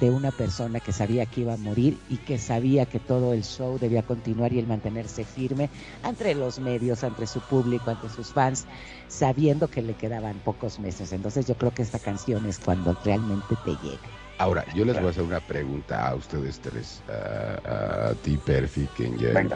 de 0.00 0.10
una 0.10 0.30
persona 0.30 0.80
que 0.80 0.92
sabía 0.92 1.26
que 1.26 1.42
iba 1.42 1.54
a 1.54 1.56
morir 1.56 1.98
y 2.08 2.18
que 2.18 2.38
sabía 2.38 2.86
que 2.86 2.98
todo 2.98 3.32
el 3.32 3.44
show 3.44 3.78
debía 3.78 4.02
continuar 4.02 4.52
y 4.52 4.58
el 4.58 4.66
mantenerse 4.66 5.24
firme 5.24 5.70
entre 6.04 6.34
los 6.34 6.58
medios, 6.58 7.02
entre 7.02 7.26
su 7.26 7.40
público, 7.40 7.90
ante 7.90 8.08
sus 8.08 8.32
fans, 8.32 8.66
sabiendo 9.08 9.68
que 9.68 9.82
le 9.82 9.94
quedaban 9.94 10.38
pocos 10.44 10.78
meses. 10.78 11.12
Entonces 11.12 11.46
yo 11.46 11.54
creo 11.54 11.72
que 11.72 11.82
esta 11.82 11.98
canción 11.98 12.46
es 12.46 12.58
cuando 12.58 12.96
realmente 13.04 13.54
te 13.64 13.70
llega. 13.82 13.98
Ahora, 14.38 14.66
yo 14.74 14.84
les 14.84 14.96
voy 14.96 15.06
a 15.06 15.10
hacer 15.10 15.22
una 15.22 15.40
pregunta 15.40 16.08
a 16.08 16.14
ustedes 16.14 16.60
tres, 16.60 17.00
a, 17.08 18.08
a 18.10 18.14
ti, 18.14 18.36
Perfi, 18.36 18.86
Kenya. 18.94 19.48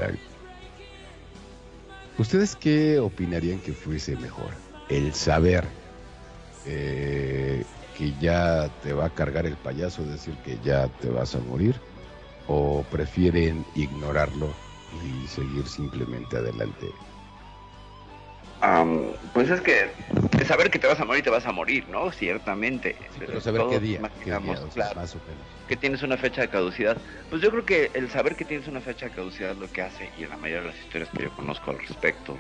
¿Ustedes 2.17 2.57
qué 2.57 2.99
opinarían 2.99 3.61
que 3.61 3.73
fuese 3.73 4.17
mejor? 4.17 4.51
El 4.89 5.13
saber 5.15 5.65
eh, 6.67 7.65
que 8.01 8.15
ya 8.19 8.71
te 8.83 8.95
va 8.95 9.05
a 9.05 9.11
cargar 9.11 9.45
el 9.45 9.57
payaso, 9.57 10.03
decir, 10.05 10.35
que 10.43 10.59
ya 10.65 10.89
te 11.03 11.11
vas 11.11 11.35
a 11.35 11.39
morir, 11.41 11.75
o 12.49 12.83
prefieren 12.91 13.63
ignorarlo 13.75 14.49
y 15.05 15.27
seguir 15.29 15.67
simplemente 15.67 16.39
adelante. 16.39 16.87
Am, 18.63 19.13
pues 19.35 19.51
es 19.51 19.61
que 19.61 19.91
saber 20.47 20.71
que 20.71 20.79
te 20.79 20.87
vas 20.87 20.99
a 20.99 21.05
morir, 21.05 21.23
te 21.23 21.29
vas 21.29 21.45
a 21.45 21.53
morir, 21.53 21.87
¿no? 21.91 22.11
Ciertamente. 22.11 22.97
Pero 23.19 23.39
saber 23.39 23.63
qué 23.69 23.81
día, 23.81 24.01
qué 24.19 24.25
día, 24.25 24.39
imaginamos, 24.39 24.61
o 24.61 24.71
sea, 24.71 24.71
claro, 24.71 25.01
más 25.01 25.15
o 25.15 25.19
menos. 25.19 25.45
que 25.69 25.77
tienes 25.77 26.03
una 26.03 26.17
fecha 26.17 26.41
de 26.41 26.49
caducidad. 26.49 26.97
Pues 27.29 27.43
yo 27.43 27.51
creo 27.51 27.67
que 27.67 27.91
el 27.93 28.09
saber 28.11 28.35
que 28.35 28.47
tienes 28.47 28.67
una 28.67 28.81
fecha 28.81 29.07
de 29.07 29.13
caducidad 29.13 29.55
lo 29.57 29.71
que 29.71 29.83
hace, 29.83 30.09
y 30.19 30.25
en 30.25 30.31
la 30.31 30.39
mayoría 30.39 30.63
de 30.63 30.69
las 30.69 30.79
historias 30.79 31.11
que 31.11 31.25
yo 31.25 31.31
conozco 31.37 31.71
al 31.71 31.79
respecto, 31.79 32.39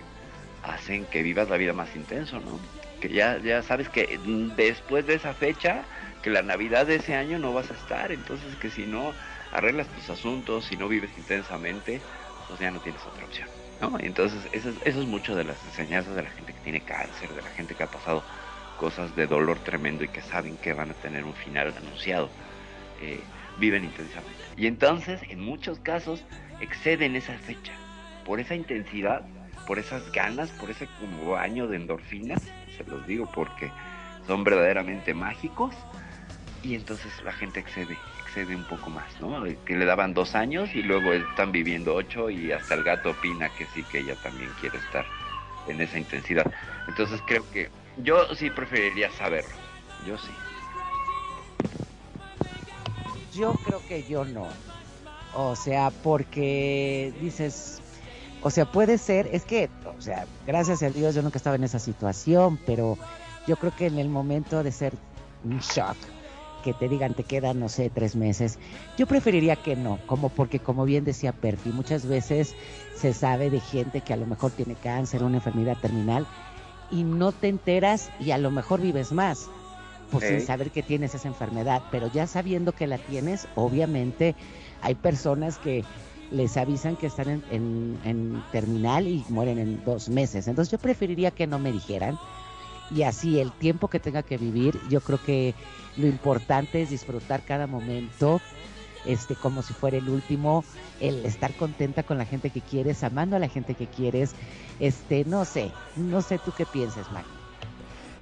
hacen 0.62 1.04
que 1.04 1.22
vivas 1.22 1.50
la 1.50 1.58
vida 1.58 1.74
más 1.74 1.94
intenso, 1.94 2.40
¿no? 2.40 2.79
Que 3.00 3.08
ya, 3.08 3.38
ya 3.38 3.62
sabes 3.62 3.88
que 3.88 4.18
después 4.56 5.06
de 5.06 5.14
esa 5.14 5.32
fecha, 5.34 5.82
que 6.22 6.30
la 6.30 6.42
Navidad 6.42 6.86
de 6.86 6.96
ese 6.96 7.14
año 7.14 7.38
no 7.38 7.52
vas 7.52 7.70
a 7.70 7.74
estar, 7.74 8.12
entonces 8.12 8.54
que 8.56 8.70
si 8.70 8.86
no 8.86 9.12
arreglas 9.52 9.88
tus 9.88 10.10
asuntos, 10.10 10.66
si 10.66 10.76
no 10.76 10.88
vives 10.88 11.10
intensamente, 11.16 12.00
pues 12.48 12.60
ya 12.60 12.70
no 12.70 12.80
tienes 12.80 13.04
otra 13.06 13.24
opción, 13.24 13.48
¿no? 13.80 13.96
Entonces 14.00 14.48
eso 14.52 14.70
es, 14.70 14.76
eso 14.84 15.00
es 15.00 15.06
mucho 15.06 15.34
de 15.34 15.44
las 15.44 15.64
enseñanzas 15.64 16.14
de 16.14 16.22
la 16.22 16.30
gente 16.30 16.52
que 16.52 16.60
tiene 16.60 16.80
cáncer, 16.80 17.30
de 17.30 17.42
la 17.42 17.50
gente 17.50 17.74
que 17.74 17.82
ha 17.82 17.90
pasado 17.90 18.22
cosas 18.76 19.14
de 19.16 19.26
dolor 19.26 19.58
tremendo 19.60 20.04
y 20.04 20.08
que 20.08 20.20
saben 20.20 20.56
que 20.56 20.72
van 20.72 20.90
a 20.90 20.94
tener 20.94 21.24
un 21.24 21.34
final 21.34 21.74
anunciado. 21.76 22.30
Eh, 23.00 23.20
viven 23.58 23.84
intensamente. 23.84 24.40
Y 24.56 24.66
entonces, 24.66 25.20
en 25.28 25.40
muchos 25.40 25.78
casos, 25.78 26.24
exceden 26.60 27.14
esa 27.14 27.38
fecha. 27.38 27.72
Por 28.24 28.40
esa 28.40 28.54
intensidad, 28.54 29.22
por 29.70 29.78
esas 29.78 30.10
ganas, 30.10 30.50
por 30.50 30.68
ese 30.68 30.88
como 30.98 31.30
baño 31.30 31.68
de 31.68 31.76
endorfinas, 31.76 32.42
se 32.76 32.82
los 32.90 33.06
digo 33.06 33.30
porque 33.32 33.70
son 34.26 34.42
verdaderamente 34.42 35.14
mágicos. 35.14 35.72
Y 36.64 36.74
entonces 36.74 37.12
la 37.22 37.30
gente 37.30 37.60
excede, 37.60 37.96
excede 38.20 38.56
un 38.56 38.64
poco 38.64 38.90
más, 38.90 39.20
¿no? 39.20 39.44
Que 39.64 39.76
le 39.76 39.84
daban 39.84 40.12
dos 40.12 40.34
años 40.34 40.74
y 40.74 40.82
luego 40.82 41.12
están 41.12 41.52
viviendo 41.52 41.94
ocho 41.94 42.30
y 42.30 42.50
hasta 42.50 42.74
el 42.74 42.82
gato 42.82 43.10
opina 43.10 43.48
que 43.50 43.64
sí, 43.66 43.84
que 43.84 44.00
ella 44.00 44.16
también 44.24 44.50
quiere 44.60 44.76
estar 44.76 45.06
en 45.68 45.80
esa 45.80 45.98
intensidad. 45.98 46.50
Entonces 46.88 47.20
creo 47.24 47.48
que 47.52 47.70
yo 47.98 48.34
sí 48.34 48.50
preferiría 48.50 49.08
saberlo. 49.12 49.54
Yo 50.04 50.18
sí. 50.18 50.32
Yo 53.36 53.52
creo 53.64 53.80
que 53.86 54.02
yo 54.02 54.24
no. 54.24 54.48
O 55.32 55.54
sea, 55.54 55.92
porque 56.02 57.12
dices, 57.20 57.79
o 58.42 58.50
sea, 58.50 58.64
puede 58.64 58.98
ser, 58.98 59.28
es 59.32 59.44
que, 59.44 59.68
o 59.98 60.00
sea, 60.00 60.26
gracias 60.46 60.82
a 60.82 60.90
Dios 60.90 61.14
yo 61.14 61.22
nunca 61.22 61.38
estaba 61.38 61.56
en 61.56 61.64
esa 61.64 61.78
situación, 61.78 62.58
pero 62.66 62.96
yo 63.46 63.56
creo 63.56 63.74
que 63.76 63.86
en 63.86 63.98
el 63.98 64.08
momento 64.08 64.62
de 64.62 64.72
ser 64.72 64.94
un 65.44 65.58
shock, 65.58 65.96
que 66.64 66.74
te 66.74 66.88
digan 66.88 67.14
te 67.14 67.24
quedan, 67.24 67.58
no 67.58 67.68
sé, 67.68 67.90
tres 67.90 68.16
meses, 68.16 68.58
yo 68.98 69.06
preferiría 69.06 69.56
que 69.56 69.76
no, 69.76 69.98
como 70.06 70.28
porque 70.28 70.58
como 70.58 70.84
bien 70.84 71.04
decía 71.04 71.32
Perfi, 71.32 71.70
muchas 71.70 72.06
veces 72.06 72.54
se 72.94 73.14
sabe 73.14 73.50
de 73.50 73.60
gente 73.60 74.02
que 74.02 74.12
a 74.12 74.16
lo 74.16 74.26
mejor 74.26 74.50
tiene 74.52 74.74
cáncer, 74.74 75.22
una 75.22 75.38
enfermedad 75.38 75.78
terminal, 75.80 76.26
y 76.90 77.04
no 77.04 77.32
te 77.32 77.48
enteras 77.48 78.10
y 78.20 78.32
a 78.32 78.38
lo 78.38 78.50
mejor 78.50 78.80
vives 78.80 79.12
más 79.12 79.48
pues 80.10 80.26
sin 80.26 80.40
saber 80.40 80.70
que 80.70 80.82
tienes 80.82 81.14
esa 81.14 81.28
enfermedad, 81.28 81.82
pero 81.90 82.10
ya 82.12 82.26
sabiendo 82.26 82.72
que 82.72 82.86
la 82.86 82.98
tienes, 82.98 83.46
obviamente 83.54 84.34
hay 84.82 84.94
personas 84.96 85.58
que 85.58 85.84
les 86.30 86.56
avisan 86.56 86.96
que 86.96 87.06
están 87.06 87.42
en, 87.50 88.42
terminal 88.52 89.06
y 89.06 89.24
mueren 89.28 89.58
en 89.58 89.84
dos 89.84 90.08
meses. 90.08 90.48
Entonces 90.48 90.70
yo 90.70 90.78
preferiría 90.78 91.30
que 91.30 91.46
no 91.46 91.58
me 91.58 91.72
dijeran 91.72 92.18
y 92.90 93.02
así 93.02 93.40
el 93.40 93.52
tiempo 93.52 93.88
que 93.88 94.00
tenga 94.00 94.22
que 94.22 94.36
vivir, 94.36 94.78
yo 94.88 95.00
creo 95.00 95.20
que 95.22 95.54
lo 95.96 96.06
importante 96.06 96.82
es 96.82 96.90
disfrutar 96.90 97.42
cada 97.44 97.66
momento, 97.66 98.40
este, 99.04 99.34
como 99.34 99.62
si 99.62 99.72
fuera 99.72 99.96
el 99.96 100.08
último, 100.08 100.64
el 101.00 101.24
estar 101.24 101.54
contenta 101.54 102.02
con 102.02 102.18
la 102.18 102.24
gente 102.24 102.50
que 102.50 102.60
quieres, 102.60 103.04
amando 103.04 103.36
a 103.36 103.38
la 103.38 103.48
gente 103.48 103.74
que 103.74 103.86
quieres, 103.86 104.34
este, 104.80 105.24
no 105.24 105.44
sé, 105.44 105.70
no 105.96 106.20
sé 106.22 106.38
tú 106.38 106.52
qué 106.56 106.66
pienses, 106.66 107.10
Maggie. 107.12 107.30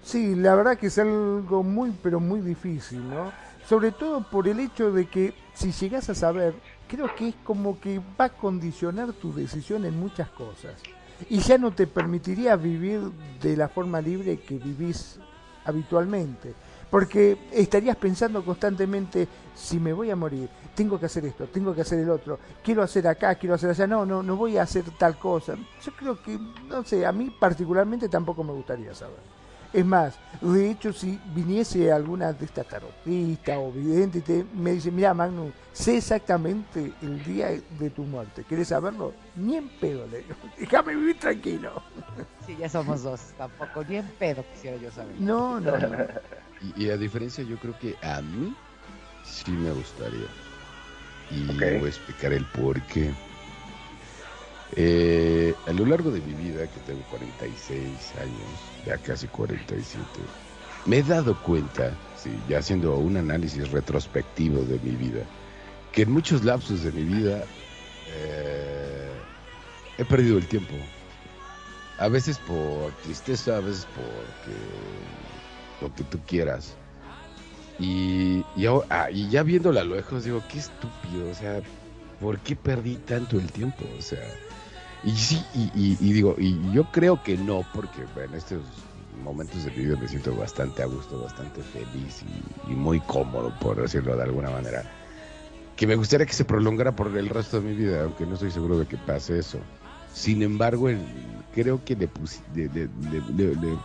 Sí, 0.03 0.35
la 0.35 0.55
verdad 0.55 0.79
que 0.79 0.87
es 0.87 0.99
algo 0.99 1.63
muy, 1.63 1.93
pero 2.03 2.21
muy 2.21 2.41
difícil, 2.41 3.09
¿no? 3.11 3.31
Sobre 3.69 3.93
todo 3.93 4.23
por 4.23 4.49
el 4.49 4.61
hecho 4.61 4.91
de 4.91 5.07
que 5.07 5.35
si 5.53 5.73
llegas 5.73 6.09
a 6.09 6.15
saber, 6.15 6.55
creo 6.89 7.15
que 7.15 7.29
es 7.29 7.35
como 7.45 7.79
que 7.79 8.01
va 8.19 8.27
a 8.27 8.29
condicionar 8.31 9.13
tu 9.13 9.33
decisión 9.33 9.85
en 9.85 9.99
muchas 9.99 10.29
cosas. 10.31 10.75
Y 11.29 11.39
ya 11.39 11.59
no 11.59 11.73
te 11.73 11.87
permitiría 11.87 12.57
vivir 12.57 13.01
de 13.41 13.57
la 13.57 13.69
forma 13.69 14.01
libre 14.01 14.39
que 14.41 14.57
vivís 14.57 15.19
habitualmente. 15.65 16.55
Porque 16.91 17.37
estarías 17.53 17.97
pensando 17.97 18.43
constantemente, 18.45 19.29
si 19.55 19.79
me 19.79 19.93
voy 19.93 20.11
a 20.11 20.17
morir, 20.17 20.49
tengo 20.75 20.99
que 20.99 21.07
hacer 21.07 21.27
esto, 21.27 21.47
tengo 21.47 21.75
que 21.75 21.83
hacer 21.83 21.99
el 21.99 22.09
otro, 22.09 22.39
quiero 22.65 22.83
hacer 22.83 23.07
acá, 23.07 23.35
quiero 23.35 23.57
hacer 23.57 23.71
allá, 23.71 23.87
no, 23.87 24.07
no, 24.07 24.23
no 24.23 24.37
voy 24.37 24.57
a 24.57 24.63
hacer 24.63 24.85
tal 24.99 25.19
cosa. 25.19 25.55
Yo 25.85 25.93
creo 25.93 26.23
que, 26.23 26.39
no 26.69 26.83
sé, 26.85 27.05
a 27.05 27.13
mí 27.13 27.31
particularmente 27.39 28.09
tampoco 28.09 28.43
me 28.43 28.53
gustaría 28.53 28.95
saber. 28.95 29.38
Es 29.73 29.85
más, 29.85 30.19
de 30.41 30.71
hecho, 30.71 30.93
si 30.95 31.21
viniese 31.35 31.93
alguna 31.93 32.33
de 32.33 32.47
estas 32.47 32.67
tarotistas 32.67 33.59
o 33.59 33.71
videntes 33.71 34.23
y 34.23 34.25
te, 34.25 34.47
me 34.55 34.73
dice, 34.73 34.91
mira 34.91 35.13
Magnus, 35.13 35.53
sé 35.73 35.99
exactamente 35.99 36.93
el 37.03 37.23
día 37.25 37.49
de 37.79 37.91
tu 37.91 38.03
muerte, 38.05 38.45
¿quieres 38.49 38.69
saberlo? 38.69 39.13
Ni 39.37 39.57
en 39.57 39.69
pedo, 39.69 40.07
le 40.07 40.23
digo, 40.23 40.35
déjame 40.59 40.95
vivir 40.97 41.19
tranquilo. 41.19 41.83
Sí, 42.47 42.57
ya 42.59 42.67
somos 42.71 43.03
dos. 43.03 43.21
Tampoco 43.37 43.85
ni 43.85 43.97
en 43.97 44.07
pedo 44.19 44.43
quisiera 44.55 44.79
yo 44.79 44.91
saber. 44.91 45.15
No, 45.21 45.61
no, 45.61 45.77
no. 45.77 45.89
Y, 46.77 46.87
y 46.87 46.91
a 46.91 46.97
diferencia, 46.97 47.45
yo 47.45 47.59
creo 47.59 47.79
que 47.79 47.95
a 48.03 48.23
mí 48.23 48.57
sí 49.23 49.51
me 49.53 49.71
gustaría. 49.71 50.27
Y 51.31 51.45
Ok. 51.51 51.79
voy 51.79 51.85
a 51.85 51.89
explicar 51.89 52.33
el 52.33 52.47
por 52.47 52.81
qué. 52.87 53.13
Eh, 54.77 55.55
a 55.67 55.73
lo 55.73 55.87
largo 55.87 56.11
de 56.11 56.21
mi 56.21 56.35
vida, 56.35 56.67
que 56.67 56.81
tengo 56.81 57.01
46 57.11 58.15
años, 58.21 58.85
ya 58.87 58.99
casi 58.99 59.27
47, 59.27 59.99
me 60.85 60.99
he 60.99 61.03
dado 61.03 61.41
cuenta, 61.43 61.97
sí, 62.17 62.31
ya 62.49 62.59
haciendo 62.59 62.97
un 62.97 63.17
análisis 63.17 63.71
retrospectivo 63.71 64.63
de 64.63 64.79
mi 64.81 64.97
vida, 64.97 65.23
que 65.93 66.03
en 66.03 66.13
muchos 66.13 66.45
lapsos 66.45 66.83
de 66.83 66.93
mi 66.93 67.03
vida 67.03 67.45
eh, 68.15 69.09
he 69.97 70.05
perdido 70.05 70.39
el 70.39 70.47
tiempo. 70.47 70.75
A 71.99 72.09
veces 72.09 72.39
por 72.39 72.93
tristeza, 73.03 73.57
a 73.57 73.61
veces 73.61 73.87
porque 73.95 74.57
lo 75.81 75.93
que 75.95 76.05
tú 76.05 76.19
quieras. 76.27 76.77
Y, 77.81 78.45
ah, 78.91 79.11
y 79.11 79.29
ya 79.31 79.43
viéndola 79.43 79.81
a 79.81 79.85
lo 79.85 79.97
lejos, 79.97 80.25
digo, 80.25 80.43
qué 80.49 80.59
estúpido, 80.59 81.31
o 81.31 81.35
sea, 81.35 81.61
¿por 82.21 82.39
qué 82.41 82.57
perdí 82.57 82.97
tanto 82.97 83.39
el 83.39 83.51
tiempo? 83.53 83.85
O 83.99 84.03
sea, 84.03 84.23
y 85.05 85.17
sí, 85.17 85.45
y, 85.55 85.71
y- 85.75 86.13
digo, 86.13 86.35
y 86.39 86.73
yo 86.73 86.85
creo 86.85 87.23
que 87.23 87.37
no, 87.37 87.65
porque 87.73 88.05
en 88.25 88.35
estos 88.35 88.61
momentos 89.25 89.65
de 89.65 89.71
vida 89.71 89.97
me 89.97 90.09
siento 90.09 90.35
bastante 90.35 90.83
a 90.83 90.87
gusto, 90.87 91.19
bastante 91.21 91.63
feliz 91.63 92.23
y, 92.69 92.75
muy 92.75 93.01
cómodo, 93.01 93.51
por 93.61 93.81
decirlo 93.81 94.17
de 94.17 94.23
alguna 94.25 94.51
manera. 94.51 94.85
Que 95.77 95.87
me 95.87 95.95
gustaría 95.97 96.27
que 96.27 96.33
se 96.33 96.45
prolongara 96.45 96.93
por 96.93 97.17
el 97.17 97.29
resto 97.29 97.61
de 97.61 97.69
mi 97.69 97.75
vida, 97.77 98.03
aunque 98.03 98.27
no 98.27 98.35
estoy 98.35 98.51
seguro 98.51 98.79
de 98.79 98.87
que 98.87 98.97
pase 98.97 99.39
eso. 99.39 99.59
Sin 100.13 100.43
embargo, 100.43 100.89
el- 100.89 100.99
creo 101.55 101.85
que 101.85 101.95
le 101.97 102.09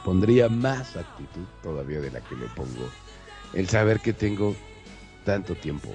pondría 0.03 0.49
más 0.49 0.95
actitud 0.95 1.43
todavía 1.61 1.99
de 2.01 2.11
la 2.11 2.21
que 2.21 2.35
le 2.35 2.47
pongo 2.47 2.89
el 3.53 3.67
saber 3.69 3.99
que 3.99 4.13
tengo 4.13 4.55
tanto 5.25 5.55
tiempo. 5.55 5.89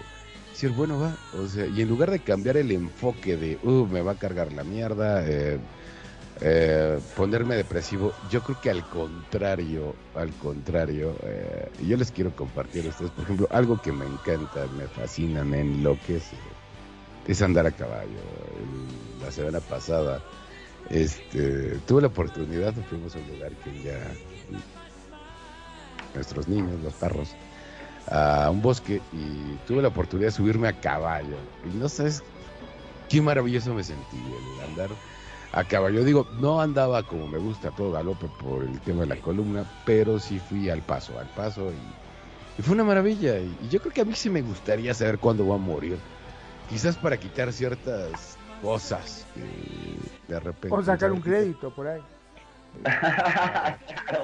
Decir, 0.59 0.75
bueno, 0.75 0.99
va, 0.99 1.17
o 1.35 1.47
sea, 1.47 1.69
y 1.69 1.83
en 1.83 1.89
lugar 1.89 2.11
de 2.11 2.19
cambiar 2.19 2.57
el 2.57 2.73
enfoque 2.73 3.37
de, 3.37 3.61
uh, 3.63 3.87
me 3.87 4.03
va 4.03 4.11
a 4.11 4.19
cargar 4.19 4.53
la 4.53 4.65
mierda, 4.65 5.25
eh, 5.25 5.57
eh, 6.41 6.99
ponerme 7.15 7.55
depresivo, 7.55 8.13
yo 8.29 8.43
creo 8.43 8.61
que 8.61 8.69
al 8.69 8.83
contrario, 8.83 9.95
al 10.17 10.33
contrario, 10.33 11.15
eh, 11.23 11.69
yo 11.87 11.97
les 11.97 12.11
quiero 12.11 12.35
compartir 12.35 12.87
a 12.87 12.89
ustedes, 12.89 13.13
por 13.13 13.23
ejemplo, 13.23 13.47
algo 13.53 13.81
que 13.81 13.93
me 13.93 14.05
encanta, 14.05 14.67
me 14.77 14.89
fascina, 14.89 15.45
me 15.45 15.61
enloquece, 15.61 16.35
es 17.29 17.41
andar 17.41 17.65
a 17.69 17.71
caballo. 17.71 18.19
El- 18.59 19.23
la 19.25 19.31
semana 19.31 19.61
pasada, 19.61 20.21
este, 20.91 21.79
tuve 21.87 22.01
la 22.03 22.09
oportunidad, 22.09 22.75
fuimos 22.91 23.15
a 23.15 23.21
un 23.21 23.29
lugar 23.29 23.53
que 23.63 23.71
ya 23.85 24.01
nuestros 26.17 26.49
niños, 26.49 26.81
los 26.83 26.95
perros, 26.95 27.37
a 28.11 28.51
un 28.51 28.63
bosque 28.63 29.01
y 29.13 29.57
tuve 29.67 29.83
la 29.83 29.89
oportunidad 29.89 30.29
de 30.29 30.33
subirme 30.33 30.69
a 30.69 30.73
caballo. 30.73 31.37
Y 31.65 31.77
no 31.77 31.89
sabes 31.89 32.23
qué 33.09 33.21
maravilloso 33.21 33.75
me 33.75 33.85
sentí 33.85 34.17
el 34.17 34.71
andar 34.71 34.91
a 35.53 35.65
caballo. 35.65 36.05
Digo, 36.05 36.27
no 36.41 36.61
andaba 36.61 37.03
como 37.03 37.27
me 37.27 37.39
gusta 37.39 37.71
todo 37.71 37.93
galope 37.93 38.29
por 38.43 38.63
el 38.63 38.81
tema 38.81 39.01
de 39.03 39.09
la 39.09 39.17
columna, 39.17 39.65
pero 39.85 40.19
sí 40.19 40.39
fui 40.39 40.71
al 40.71 40.83
paso, 40.83 41.19
al 41.19 41.29
paso 41.29 41.71
y, 41.71 42.61
y 42.61 42.63
fue 42.63 42.75
una 42.75 42.85
maravilla. 42.85 43.39
Y, 43.39 43.57
y 43.63 43.69
yo 43.69 43.81
creo 43.81 43.93
que 43.93 44.01
a 44.01 44.05
mí 44.05 44.15
sí 44.15 44.31
me 44.31 44.43
gustaría 44.43 44.95
saber 44.95 45.19
cuándo 45.19 45.45
voy 45.45 45.57
a 45.57 45.59
morir. 45.59 45.99
Quizás 46.69 46.97
para 46.97 47.17
quitar 47.17 47.53
ciertas 47.53 48.37
cosas 48.63 49.25
que 49.35 50.33
de 50.33 50.41
repente... 50.41 50.77
O 50.77 50.83
sacar 50.83 51.13
un 51.13 51.21
crédito 51.21 51.71
por 51.71 51.87
ahí. 51.87 52.01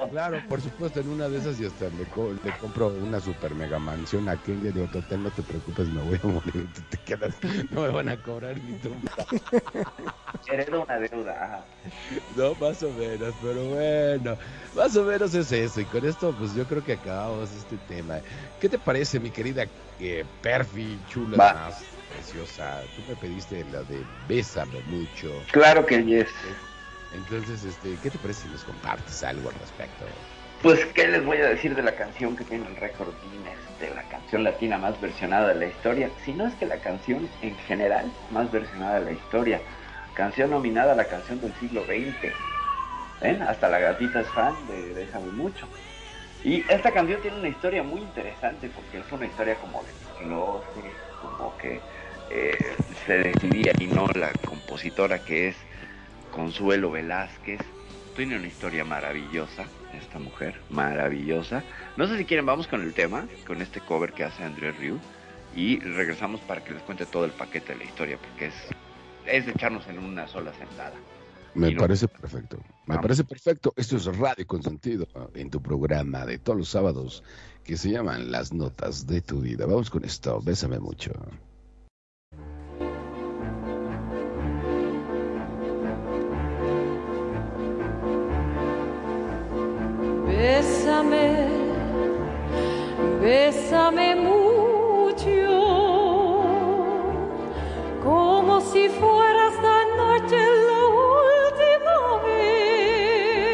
Claro, 0.09 0.41
por 0.47 0.61
supuesto, 0.61 0.99
en 0.99 1.09
una 1.09 1.27
de 1.29 1.37
esas 1.39 1.59
y 1.59 1.65
hasta 1.65 1.85
le, 1.89 2.05
co- 2.05 2.33
le 2.43 2.51
compro 2.59 2.87
una 2.87 3.19
super 3.19 3.53
mega 3.53 3.77
mansión 3.79 4.27
a 4.29 4.37
Kenia. 4.37 4.71
Digo, 4.71 4.87
total, 4.87 5.23
no 5.23 5.29
te 5.31 5.43
preocupes, 5.43 5.87
me 5.89 6.01
voy 6.01 6.19
a 6.23 6.27
morir. 6.27 6.67
Tú 6.73 6.81
te 6.89 6.97
quedas, 6.99 7.35
no 7.71 7.81
me 7.81 7.89
van 7.89 8.09
a 8.09 8.17
cobrar 8.17 8.55
ni 8.57 8.73
tú. 8.79 8.91
Heredo 10.47 10.83
una 10.83 10.99
deuda. 10.99 11.65
No, 12.35 12.53
más 12.55 12.81
o 12.83 12.89
menos, 12.91 13.33
pero 13.41 13.63
bueno, 13.65 14.37
más 14.75 14.95
o 14.95 15.03
menos 15.03 15.33
es 15.33 15.51
eso. 15.51 15.81
Y 15.81 15.85
con 15.85 16.05
esto, 16.05 16.33
pues 16.37 16.53
yo 16.55 16.65
creo 16.67 16.83
que 16.83 16.93
acabamos 16.93 17.51
este 17.51 17.77
tema. 17.87 18.19
¿Qué 18.59 18.69
te 18.69 18.77
parece, 18.77 19.19
mi 19.19 19.31
querida 19.31 19.65
eh, 19.99 20.23
Perfi, 20.41 20.99
chula, 21.09 21.37
más 21.37 21.83
preciosa? 22.13 22.81
Tú 22.95 23.01
me 23.09 23.15
pediste 23.15 23.63
la 23.65 23.81
de 23.83 24.05
Bésame 24.27 24.79
mucho. 24.87 25.41
Claro 25.51 25.85
que 25.85 26.03
yes. 26.03 26.29
Entonces, 27.15 27.63
este, 27.63 27.97
¿qué 28.03 28.09
te 28.09 28.17
parece 28.17 28.43
si 28.43 28.49
nos 28.49 28.63
compartes 28.63 29.23
algo 29.23 29.49
al 29.49 29.55
respecto? 29.55 30.05
Pues, 30.61 30.85
¿qué 30.87 31.07
les 31.07 31.23
voy 31.23 31.37
a 31.37 31.49
decir 31.49 31.75
de 31.75 31.83
la 31.83 31.95
canción 31.95 32.35
que 32.35 32.43
tiene 32.43 32.67
el 32.67 32.75
récord 32.75 33.13
Guinness 33.21 33.79
de 33.79 33.93
la 33.95 34.03
canción 34.03 34.43
latina 34.43 34.77
más 34.77 34.99
versionada 34.99 35.49
de 35.49 35.55
la 35.55 35.65
historia? 35.67 36.09
Si 36.23 36.33
no 36.33 36.47
es 36.47 36.55
que 36.55 36.65
la 36.65 36.77
canción 36.77 37.29
en 37.41 37.55
general 37.67 38.11
más 38.31 38.51
versionada 38.51 38.99
de 38.99 39.05
la 39.05 39.11
historia. 39.11 39.61
Canción 40.13 40.49
nominada 40.49 40.93
a 40.93 40.95
la 40.95 41.05
canción 41.05 41.39
del 41.41 41.53
siglo 41.55 41.83
XX. 41.85 42.33
¿Ven? 43.21 43.41
Hasta 43.43 43.69
la 43.69 43.79
gatita 43.79 44.21
es 44.21 44.27
fan 44.29 44.55
de 44.67 44.93
Déjame 44.93 45.31
Mucho. 45.31 45.67
Y 46.43 46.63
esta 46.69 46.91
canción 46.91 47.21
tiene 47.21 47.37
una 47.37 47.49
historia 47.49 47.83
muy 47.83 48.01
interesante 48.01 48.69
porque 48.69 48.99
es 48.99 49.11
una 49.11 49.25
historia 49.25 49.55
como 49.55 49.83
de 49.83 50.25
closet, 50.25 50.93
como 51.21 51.57
que 51.57 51.79
eh, 52.29 52.57
se 53.05 53.13
decidía 53.13 53.71
y 53.79 53.87
no 53.87 54.07
la 54.07 54.31
compositora 54.45 55.19
que 55.19 55.49
es 55.49 55.55
Consuelo 56.35 56.91
Velázquez. 56.91 57.59
Tiene 58.15 58.37
una 58.37 58.47
historia 58.47 58.85
maravillosa, 58.85 59.65
esta 59.93 60.19
mujer, 60.19 60.59
maravillosa. 60.69 61.63
No 61.97 62.07
sé 62.07 62.17
si 62.17 62.25
quieren, 62.25 62.45
vamos 62.45 62.67
con 62.67 62.81
el 62.81 62.93
tema, 62.93 63.25
con 63.47 63.61
este 63.61 63.81
cover 63.81 64.13
que 64.13 64.23
hace 64.23 64.43
André 64.43 64.71
Ryu. 64.73 64.99
Y 65.55 65.79
regresamos 65.79 66.41
para 66.41 66.63
que 66.63 66.73
les 66.73 66.83
cuente 66.83 67.05
todo 67.05 67.25
el 67.25 67.31
paquete 67.31 67.73
de 67.73 67.79
la 67.79 67.83
historia, 67.85 68.17
porque 68.17 68.47
es, 68.47 68.53
es 69.25 69.45
de 69.45 69.53
echarnos 69.53 69.87
en 69.87 69.99
una 69.99 70.27
sola 70.27 70.53
sentada. 70.53 70.93
Me 71.55 71.71
no- 71.71 71.79
parece 71.79 72.07
perfecto. 72.09 72.57
Me 72.85 72.95
Vamos. 72.95 73.01
parece 73.03 73.23
perfecto. 73.23 73.73
Esto 73.77 73.95
es 73.95 74.05
Radio 74.17 74.45
Consentido 74.45 75.07
en 75.33 75.49
tu 75.49 75.61
programa 75.61 76.25
de 76.25 76.37
todos 76.37 76.57
los 76.59 76.69
sábados 76.69 77.23
que 77.63 77.77
se 77.77 77.89
llaman 77.91 78.31
Las 78.31 78.51
Notas 78.53 79.07
de 79.07 79.21
tu 79.21 79.39
Vida. 79.41 79.65
Vamos 79.65 79.89
con 79.89 80.03
esto. 80.03 80.41
Bésame 80.41 80.79
mucho. 80.79 81.11
Bésame, 90.45 91.27
bésame 93.19 94.09
mucho, 94.15 95.47
como 98.03 98.61
si 98.61 98.87
fuera 98.89 99.47
esta 99.53 99.77
noche 100.01 100.37
la 100.69 100.81
última 101.47 101.97
vez. 102.25 103.45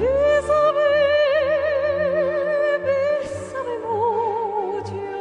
Bésame, 0.00 0.94
bésame 2.86 3.76
mucho, 3.90 5.12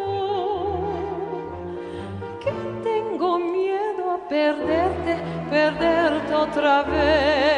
que 2.44 2.52
tengo 2.84 3.30
miedo 3.40 4.04
a 4.12 4.18
perderte, 4.30 5.14
perderte 5.50 6.32
otra 6.36 6.84
vez. 6.84 7.51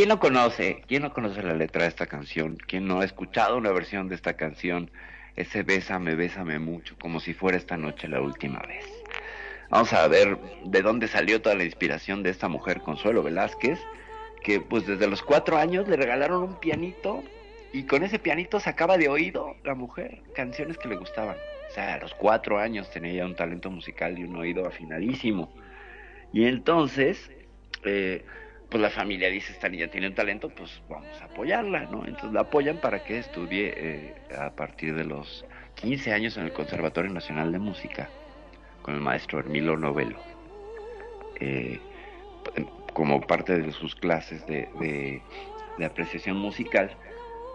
¿Quién 0.00 0.08
no 0.08 0.18
conoce? 0.18 0.82
¿Quién 0.88 1.02
no 1.02 1.12
conoce 1.12 1.42
la 1.42 1.52
letra 1.52 1.82
de 1.82 1.88
esta 1.90 2.06
canción? 2.06 2.56
¿Quién 2.66 2.86
no 2.86 3.02
ha 3.02 3.04
escuchado 3.04 3.58
una 3.58 3.70
versión 3.70 4.08
de 4.08 4.14
esta 4.14 4.32
canción? 4.32 4.90
Ese 5.36 5.62
bésame, 5.62 6.14
bésame 6.14 6.58
mucho, 6.58 6.96
como 6.98 7.20
si 7.20 7.34
fuera 7.34 7.58
esta 7.58 7.76
noche 7.76 8.08
la 8.08 8.22
última 8.22 8.60
vez. 8.60 8.86
Vamos 9.68 9.92
a 9.92 10.08
ver 10.08 10.38
de 10.64 10.80
dónde 10.80 11.06
salió 11.06 11.42
toda 11.42 11.54
la 11.54 11.64
inspiración 11.64 12.22
de 12.22 12.30
esta 12.30 12.48
mujer, 12.48 12.80
Consuelo 12.80 13.22
Velázquez, 13.22 13.78
que 14.42 14.58
pues 14.58 14.86
desde 14.86 15.06
los 15.06 15.20
cuatro 15.20 15.58
años 15.58 15.86
le 15.86 15.96
regalaron 15.96 16.44
un 16.44 16.54
pianito 16.60 17.22
y 17.74 17.82
con 17.82 18.02
ese 18.02 18.18
pianito 18.18 18.58
sacaba 18.58 18.96
de 18.96 19.10
oído 19.10 19.54
la 19.64 19.74
mujer 19.74 20.22
canciones 20.34 20.78
que 20.78 20.88
le 20.88 20.96
gustaban. 20.96 21.36
O 21.68 21.74
sea, 21.74 21.96
a 21.96 21.98
los 21.98 22.14
cuatro 22.14 22.58
años 22.58 22.90
tenía 22.90 23.12
ya 23.12 23.26
un 23.26 23.36
talento 23.36 23.70
musical 23.70 24.18
y 24.18 24.24
un 24.24 24.34
oído 24.34 24.66
afinadísimo. 24.66 25.52
Y 26.32 26.46
entonces, 26.46 27.30
eh, 27.84 28.24
pues 28.70 28.82
la 28.82 28.90
familia 28.90 29.30
dice, 29.30 29.52
esta 29.52 29.68
niña 29.68 29.88
tiene 29.90 30.08
un 30.08 30.14
talento, 30.14 30.54
pues 30.54 30.82
vamos 30.88 31.20
a 31.22 31.26
apoyarla, 31.26 31.86
¿no? 31.86 32.06
Entonces 32.06 32.32
la 32.32 32.42
apoyan 32.42 32.80
para 32.80 33.02
que 33.04 33.18
estudie 33.18 33.74
eh, 33.76 34.22
a 34.36 34.54
partir 34.56 34.94
de 34.96 35.04
los 35.04 35.46
15 35.74 36.12
años 36.12 36.36
en 36.38 36.44
el 36.44 36.52
Conservatorio 36.52 37.12
Nacional 37.12 37.52
de 37.52 37.58
Música 37.60 38.14
con 38.82 38.94
el 38.94 39.00
maestro 39.02 39.40
Hermilo 39.40 39.76
Novelo. 39.78 40.26
Eh, 41.34 41.86
como 42.92 43.26
parte 43.26 43.58
de 43.60 43.72
sus 43.72 43.94
clases 43.96 44.46
de, 44.46 44.70
de- 44.74 45.26
apreciación 45.86 46.36
musical 46.36 46.98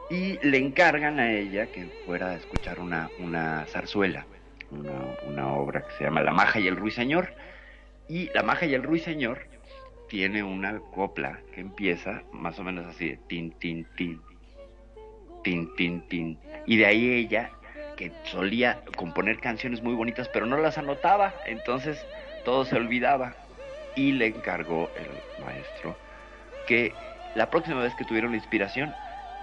y 0.09 0.39
le 0.47 0.57
encargan 0.59 1.19
a 1.19 1.33
ella 1.33 1.71
que 1.71 1.91
fuera 2.05 2.31
a 2.31 2.35
escuchar 2.37 2.79
una, 2.79 3.13
una 3.17 3.65
zarzuela, 3.67 4.29
una, 4.69 5.15
una 5.21 5.53
obra 5.53 5.85
que 5.85 5.93
se 5.93 6.03
llama 6.05 6.21
La 6.23 6.33
Maja 6.33 6.59
y 6.59 6.67
el 6.67 6.77
Ruiseñor. 6.77 7.35
Y 8.07 8.31
La 8.33 8.43
Maja 8.43 8.65
y 8.67 8.73
el 8.75 8.83
Ruiseñor 8.83 9.49
tiene 10.07 10.43
una 10.43 10.79
copla 10.91 11.41
que 11.53 11.61
empieza 11.61 12.23
más 12.31 12.59
o 12.59 12.63
menos 12.63 12.85
así 12.85 13.09
de 13.09 13.17
tin, 13.27 13.51
tin, 13.59 13.85
tin, 13.95 14.21
tin, 15.43 15.75
tin, 15.75 16.01
tin. 16.07 16.39
Y 16.65 16.77
de 16.77 16.85
ahí 16.85 17.09
ella, 17.11 17.51
que 17.95 18.11
solía 18.23 18.83
componer 18.95 19.39
canciones 19.39 19.81
muy 19.81 19.93
bonitas, 19.93 20.29
pero 20.29 20.45
no 20.45 20.57
las 20.57 20.77
anotaba, 20.77 21.39
entonces 21.45 22.05
todo 22.43 22.65
se 22.65 22.75
olvidaba. 22.75 23.35
Y 23.95 24.11
le 24.11 24.27
encargó 24.27 24.91
el 24.97 25.07
maestro 25.37 25.97
que 26.65 26.93
la 27.33 27.49
próxima 27.49 27.81
vez 27.81 27.95
que 27.95 28.03
tuviera 28.03 28.27
una 28.27 28.35
inspiración 28.35 28.93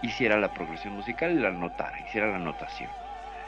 hiciera 0.03 0.39
la 0.39 0.51
progresión 0.51 0.95
musical 0.95 1.33
y 1.33 1.39
la 1.39 1.49
anotara, 1.49 1.99
hiciera 2.01 2.29
la 2.29 2.37
anotación. 2.37 2.91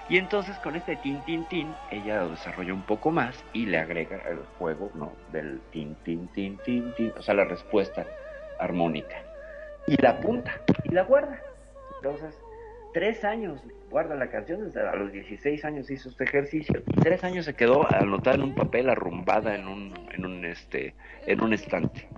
Y 0.09 0.19
entonces 0.19 0.59
con 0.59 0.77
este 0.77 0.97
tin 0.97 1.23
tin 1.23 1.45
tin 1.47 1.75
ella 1.91 2.21
lo 2.21 2.31
desarrolla 2.31 2.75
un 2.75 2.83
poco 2.83 3.11
más 3.11 3.43
y 3.53 3.67
le 3.67 3.79
agrega 3.79 4.21
el 4.29 4.39
juego, 4.59 4.91
¿no? 4.95 5.17
Del 5.33 5.61
tin 5.71 5.95
tin 6.05 6.29
tin 6.29 6.59
tin 6.59 6.93
tin, 6.93 7.13
o 7.17 7.23
sea, 7.23 7.35
la 7.35 7.45
respuesta 7.45 8.05
armónica. 8.59 9.17
Y 9.87 10.01
la 10.01 10.11
apunta 10.11 10.61
y 10.85 10.91
la 10.91 11.03
guarda. 11.05 11.41
Entonces, 11.97 12.39
tres 12.93 13.25
años 13.25 13.61
guarda 13.91 14.15
la 14.15 14.29
canción, 14.29 14.65
desde 14.65 14.87
a 14.87 14.95
los 14.95 15.13
16 15.13 15.65
años 15.65 15.91
hizo 15.91 16.09
este 16.09 16.25
ejercicio, 16.25 16.83
y 16.87 17.01
tres 17.01 17.23
años 17.25 17.45
se 17.45 17.55
quedó 17.55 17.87
anotada 17.95 18.37
en 18.37 18.43
un 18.43 18.55
papel, 18.55 18.91
arrumbada 18.91 19.55
en 19.55 19.69
un, 19.69 19.95
en 20.13 20.27
un 20.27 20.45
este, 20.45 20.95
en 21.27 21.43
un 21.43 21.55
estante. 21.55 22.09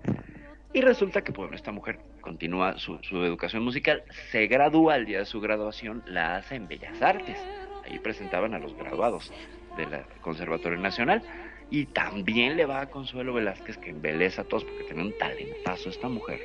Y 0.72 0.80
resulta 0.80 1.22
que, 1.22 1.32
bueno, 1.32 1.54
esta 1.54 1.72
mujer 1.72 1.98
continúa 2.20 2.78
su, 2.78 2.98
su 3.02 3.22
educación 3.24 3.62
musical, 3.62 4.02
se 4.30 4.46
gradúa 4.46 4.96
el 4.96 5.06
día 5.06 5.20
de 5.20 5.24
su 5.24 5.40
graduación, 5.40 6.02
la 6.06 6.36
hace 6.36 6.56
en 6.56 6.68
Bellas 6.68 7.00
Artes. 7.00 7.38
Ahí 7.86 7.98
presentaban 7.98 8.54
a 8.54 8.58
los 8.58 8.76
graduados 8.76 9.32
del 9.76 9.88
Conservatorio 10.20 10.78
Nacional. 10.78 11.22
Y 11.70 11.86
también 11.86 12.56
le 12.56 12.64
va 12.64 12.80
a 12.80 12.90
Consuelo 12.90 13.34
Velázquez, 13.34 13.76
que 13.78 13.90
embeleza 13.90 14.42
a 14.42 14.44
todos 14.44 14.64
porque 14.64 14.84
tiene 14.84 15.02
un 15.02 15.18
talentazo 15.18 15.88
esta 15.90 16.08
mujer. 16.08 16.40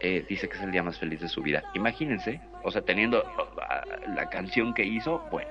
Eh, 0.00 0.24
dice 0.28 0.48
que 0.48 0.56
es 0.56 0.62
el 0.62 0.72
día 0.72 0.82
más 0.82 0.98
feliz 0.98 1.20
de 1.20 1.28
su 1.28 1.40
vida. 1.42 1.62
Imagínense, 1.74 2.40
o 2.62 2.70
sea, 2.70 2.82
teniendo 2.82 3.22
uh, 3.22 4.14
la 4.14 4.28
canción 4.28 4.74
que 4.74 4.84
hizo, 4.84 5.26
bueno. 5.30 5.48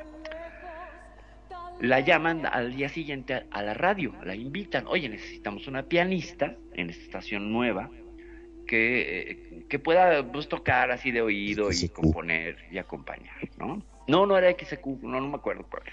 La 1.80 2.02
llaman 2.02 2.46
al 2.46 2.76
día 2.76 2.88
siguiente 2.88 3.46
a, 3.50 3.62
la 3.64 3.74
radio, 3.74 4.14
la 4.24 4.36
invitan. 4.36 4.86
Oye, 4.88 5.10
necesitamos 5.10 5.68
una 5.68 5.84
pianista 5.84 6.56
en 6.74 6.90
esta 6.90 7.04
estación 7.04 7.52
nueva 7.52 7.90
que, 8.68 9.32
eh, 9.32 9.66
que 9.68 9.80
pueda 9.80 10.24
pues, 10.32 10.48
tocar 10.48 10.92
así 10.92 11.12
de 11.12 11.22
oído 11.22 11.70
y 11.72 11.90
componer 11.90 12.58
y 12.72 12.78
acompañar, 12.78 13.50
¿no? 13.58 13.84
No, 14.08 14.26
no 14.26 14.38
era 14.38 14.52
XQ, 14.52 14.86
no, 15.02 15.22
no 15.22 15.28
me 15.28 15.36
acuerdo 15.36 15.66
cuál. 15.70 15.84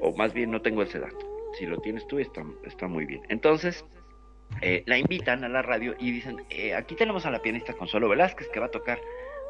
O 0.00 0.14
más 0.16 0.32
bien 0.32 0.50
no 0.50 0.60
tengo 0.60 0.82
ese 0.82 0.98
dato. 0.98 1.18
Si 1.58 1.66
lo 1.66 1.78
tienes 1.78 2.06
tú, 2.06 2.18
está, 2.18 2.44
está 2.64 2.86
muy 2.86 3.06
bien. 3.06 3.22
Entonces, 3.28 3.84
eh, 4.60 4.82
la 4.86 4.98
invitan 4.98 5.44
a 5.44 5.48
la 5.48 5.62
radio 5.62 5.94
y 5.98 6.12
dicen, 6.12 6.42
eh, 6.50 6.74
aquí 6.74 6.94
tenemos 6.94 7.26
a 7.26 7.30
la 7.30 7.40
pianista 7.40 7.72
Consuelo 7.74 8.08
Velázquez 8.08 8.48
que 8.48 8.60
va 8.60 8.66
a 8.66 8.70
tocar 8.70 9.00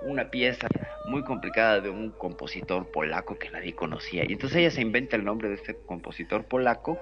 una 0.02 0.30
pieza 0.30 0.68
muy 1.06 1.22
complicada 1.22 1.80
de 1.80 1.90
un 1.90 2.10
compositor 2.10 2.90
polaco 2.90 3.38
que 3.38 3.50
nadie 3.50 3.74
conocía. 3.74 4.24
Y 4.28 4.32
entonces 4.32 4.58
ella 4.58 4.70
se 4.70 4.82
inventa 4.82 5.16
el 5.16 5.24
nombre 5.24 5.48
de 5.48 5.54
este 5.54 5.76
compositor 5.86 6.44
polaco 6.44 6.98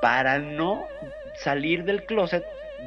para 0.00 0.38
no 0.38 0.84
salir 1.36 1.84
del 1.84 2.04
closet 2.04 2.44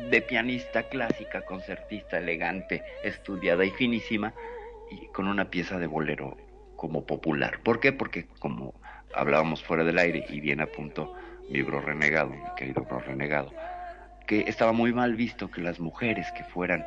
de 0.10 0.22
pianista 0.22 0.84
clásica, 0.84 1.42
concertista, 1.46 2.18
elegante, 2.18 2.84
estudiada 3.04 3.66
y 3.66 3.72
finísima, 3.72 4.34
y 4.92 5.08
con 5.08 5.28
una 5.28 5.50
pieza 5.50 5.80
de 5.80 5.88
bolero 5.88 6.38
como 6.86 7.06
popular. 7.06 7.62
¿Por 7.64 7.80
qué? 7.80 7.92
Porque 7.94 8.28
como 8.40 8.74
hablábamos 9.14 9.64
fuera 9.64 9.84
del 9.84 9.98
aire 9.98 10.24
y 10.30 10.40
bien 10.40 10.62
apuntó 10.62 11.12
mi 11.48 11.62
bro 11.64 11.82
renegado, 11.82 12.30
mi 12.30 12.52
querido 12.56 12.84
bro 12.86 13.00
renegado, 13.00 13.56
que 14.28 14.46
estaba 14.48 14.72
muy 14.72 14.94
mal 14.94 15.16
visto 15.16 15.50
que 15.50 15.62
las 15.62 15.80
mujeres 15.80 16.32
que 16.32 16.44
fueran 16.44 16.86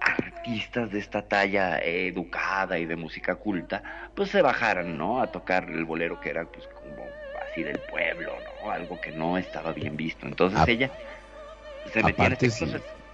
artistas 0.00 0.90
de 0.90 0.98
esta 0.98 1.26
talla 1.28 1.78
eh, 1.78 2.08
educada 2.08 2.78
y 2.78 2.86
de 2.86 2.96
música 2.96 3.36
culta, 3.36 3.82
pues 4.14 4.30
se 4.30 4.42
bajaran, 4.42 4.96
¿no? 4.98 5.20
A 5.22 5.30
tocar 5.30 5.68
el 5.70 5.84
bolero 5.84 6.20
que 6.20 6.30
era 6.30 6.44
pues 6.44 6.66
como 6.68 7.12
así 7.40 7.62
del 7.62 7.80
pueblo, 7.80 8.40
¿no? 8.40 8.70
Algo 8.70 9.00
que 9.00 9.12
no 9.12 9.38
estaba 9.38 9.72
bien 9.72 9.96
visto. 9.96 10.26
Entonces 10.26 10.60
A- 10.60 10.70
ella 10.70 10.90
se 11.92 12.02
metía 12.02 12.26
en 12.26 12.32
este 12.32 12.50
sí. 12.50 12.66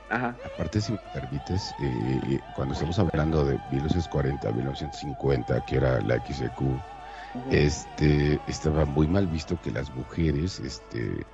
Ajá. 0.09 0.37
Aparte, 0.45 0.81
si 0.81 0.93
me 0.93 0.99
permites, 1.13 1.75
eh, 1.81 2.21
eh, 2.27 2.41
cuando 2.55 2.75
estamos 2.75 2.99
hablando 2.99 3.45
de 3.45 3.59
1940, 3.71 4.53
1950, 4.53 5.61
que 5.63 5.77
era 5.77 6.01
la 6.01 6.17
XEQ, 6.17 6.81
este, 7.51 8.41
estaba 8.47 8.85
muy 8.85 9.07
mal 9.09 9.27
visto 9.27 9.61
que 9.61 9.71
las 9.71 9.93
mujeres 9.95 10.61
este, 10.61 11.27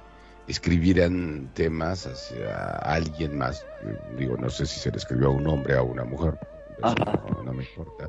escribieran 0.49 1.51
temas 1.55 2.07
hacia 2.07 2.77
alguien 2.79 3.37
más. 3.37 3.65
Eh, 3.85 3.99
Digo, 4.19 4.37
no 4.37 4.49
sé 4.49 4.67
si 4.67 4.81
se 4.81 4.91
le 4.91 4.97
escribió 4.97 5.29
a 5.29 5.31
un 5.31 5.47
hombre 5.47 5.77
o 5.77 5.81
a 5.81 5.83
una 5.83 6.05
mujer, 6.05 6.39
no, 6.81 7.43
no 7.45 7.53
me 7.53 7.65
importa. 7.65 8.09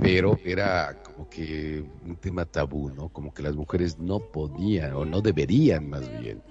Pero 0.00 0.38
era 0.44 0.94
como 1.02 1.28
que 1.28 1.82
un 2.06 2.16
tema 2.16 2.44
tabú, 2.44 2.90
¿no? 2.90 3.08
Como 3.08 3.32
que 3.32 3.42
las 3.42 3.56
mujeres 3.56 3.98
no 3.98 4.20
podían 4.20 4.92
o 4.92 5.04
no 5.04 5.20
deberían 5.20 5.88
más 5.88 6.08
bien 6.20 6.42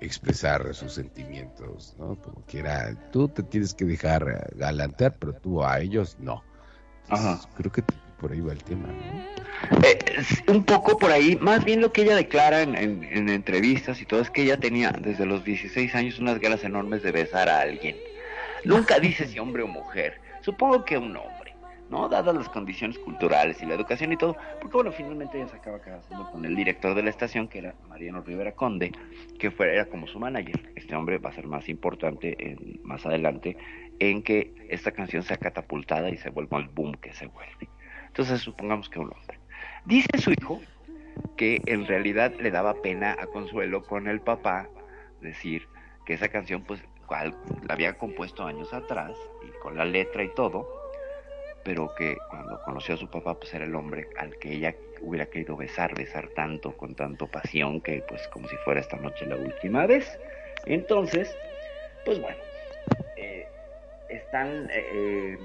expresar 0.00 0.74
sus 0.74 0.92
sentimientos, 0.94 1.94
¿no? 1.98 2.16
Como 2.16 2.44
que 2.46 2.60
era, 2.60 2.94
tú 3.10 3.28
te 3.28 3.42
tienes 3.42 3.74
que 3.74 3.84
dejar 3.84 4.48
galantear, 4.56 5.14
pero 5.18 5.32
tú 5.34 5.64
a 5.64 5.80
ellos 5.80 6.16
no. 6.20 6.44
Entonces, 7.04 7.44
Ajá. 7.46 7.54
creo 7.56 7.72
que 7.72 7.82
por 8.20 8.32
ahí 8.32 8.40
va 8.40 8.52
el 8.52 8.62
tema, 8.62 8.88
¿no? 8.88 9.82
Eh, 9.84 10.04
un 10.48 10.64
poco 10.64 10.98
por 10.98 11.10
ahí, 11.10 11.36
más 11.36 11.64
bien 11.64 11.80
lo 11.80 11.92
que 11.92 12.02
ella 12.02 12.16
declara 12.16 12.62
en, 12.62 12.76
en- 12.76 13.04
en 13.04 13.28
entrevistas 13.28 14.00
y 14.00 14.06
todo 14.06 14.20
es 14.20 14.30
que 14.30 14.42
ella 14.42 14.58
tenía 14.58 14.90
desde 14.92 15.26
los 15.26 15.42
16 15.44 15.94
años 15.94 16.18
unas 16.18 16.38
ganas 16.38 16.62
enormes 16.64 17.02
de 17.02 17.10
besar 17.12 17.48
a 17.48 17.60
alguien. 17.60 17.96
Nunca 18.64 18.98
dice 19.00 19.26
si 19.26 19.38
hombre 19.38 19.62
o 19.62 19.66
mujer, 19.68 20.20
supongo 20.42 20.84
que 20.84 20.96
un 20.98 21.16
hombre, 21.16 21.37
¿no? 21.90 22.08
Dadas 22.08 22.34
las 22.34 22.48
condiciones 22.48 22.98
culturales 22.98 23.62
y 23.62 23.66
la 23.66 23.74
educación 23.74 24.12
y 24.12 24.16
todo, 24.16 24.36
porque 24.60 24.76
bueno, 24.76 24.92
finalmente 24.92 25.38
ella 25.38 25.48
se 25.48 25.56
acaba 25.56 25.80
casando 25.80 26.30
con 26.30 26.44
el 26.44 26.54
director 26.54 26.94
de 26.94 27.02
la 27.02 27.10
estación, 27.10 27.48
que 27.48 27.58
era 27.58 27.74
Mariano 27.88 28.22
Rivera 28.22 28.52
Conde, 28.52 28.92
que 29.38 29.50
fue, 29.50 29.72
era 29.72 29.86
como 29.86 30.06
su 30.06 30.18
manager. 30.18 30.72
Este 30.76 30.94
hombre 30.94 31.18
va 31.18 31.30
a 31.30 31.32
ser 31.32 31.46
más 31.46 31.68
importante 31.68 32.36
en- 32.38 32.80
más 32.82 33.04
adelante 33.06 33.56
en 34.00 34.22
que 34.22 34.52
esta 34.68 34.92
canción 34.92 35.22
sea 35.22 35.36
catapultada 35.38 36.10
y 36.10 36.16
se 36.18 36.30
vuelva 36.30 36.58
el 36.58 36.68
boom 36.68 36.94
que 36.94 37.12
se 37.12 37.26
vuelve. 37.26 37.68
Entonces 38.06 38.40
supongamos 38.40 38.88
que 38.88 38.98
un 38.98 39.10
hombre. 39.12 39.38
Dice 39.84 40.18
su 40.18 40.30
hijo 40.32 40.60
que 41.36 41.60
en 41.66 41.86
realidad 41.86 42.32
le 42.40 42.50
daba 42.50 42.74
pena 42.82 43.16
a 43.20 43.26
Consuelo 43.26 43.82
con 43.82 44.06
el 44.08 44.20
papá 44.20 44.68
decir 45.20 45.68
que 46.04 46.14
esa 46.14 46.28
canción 46.28 46.62
pues 46.62 46.82
cual- 47.06 47.34
la 47.66 47.74
había 47.74 47.96
compuesto 47.98 48.44
años 48.44 48.72
atrás 48.72 49.12
y 49.46 49.50
con 49.60 49.76
la 49.76 49.84
letra 49.84 50.22
y 50.22 50.28
todo, 50.34 50.68
pero 51.62 51.94
que 51.94 52.22
cuando 52.28 52.58
conoció 52.62 52.94
a 52.94 52.98
su 52.98 53.08
papá 53.10 53.38
pues 53.38 53.52
era 53.54 53.64
el 53.64 53.74
hombre 53.74 54.08
al 54.16 54.36
que 54.38 54.52
ella 54.52 54.74
hubiera 55.00 55.26
querido 55.26 55.56
besar, 55.56 55.94
besar 55.94 56.30
tanto, 56.34 56.76
con 56.76 56.94
tanto 56.94 57.26
pasión 57.28 57.80
que 57.80 58.02
pues 58.06 58.26
como 58.28 58.48
si 58.48 58.56
fuera 58.56 58.80
esta 58.80 58.96
noche 58.98 59.26
la 59.26 59.36
última 59.36 59.86
vez. 59.86 60.18
Entonces, 60.66 61.38
pues 62.04 62.18
bueno, 62.20 62.38
eh, 63.16 63.48
están 64.08 64.68
eh, 64.70 64.86
eh, 64.92 65.38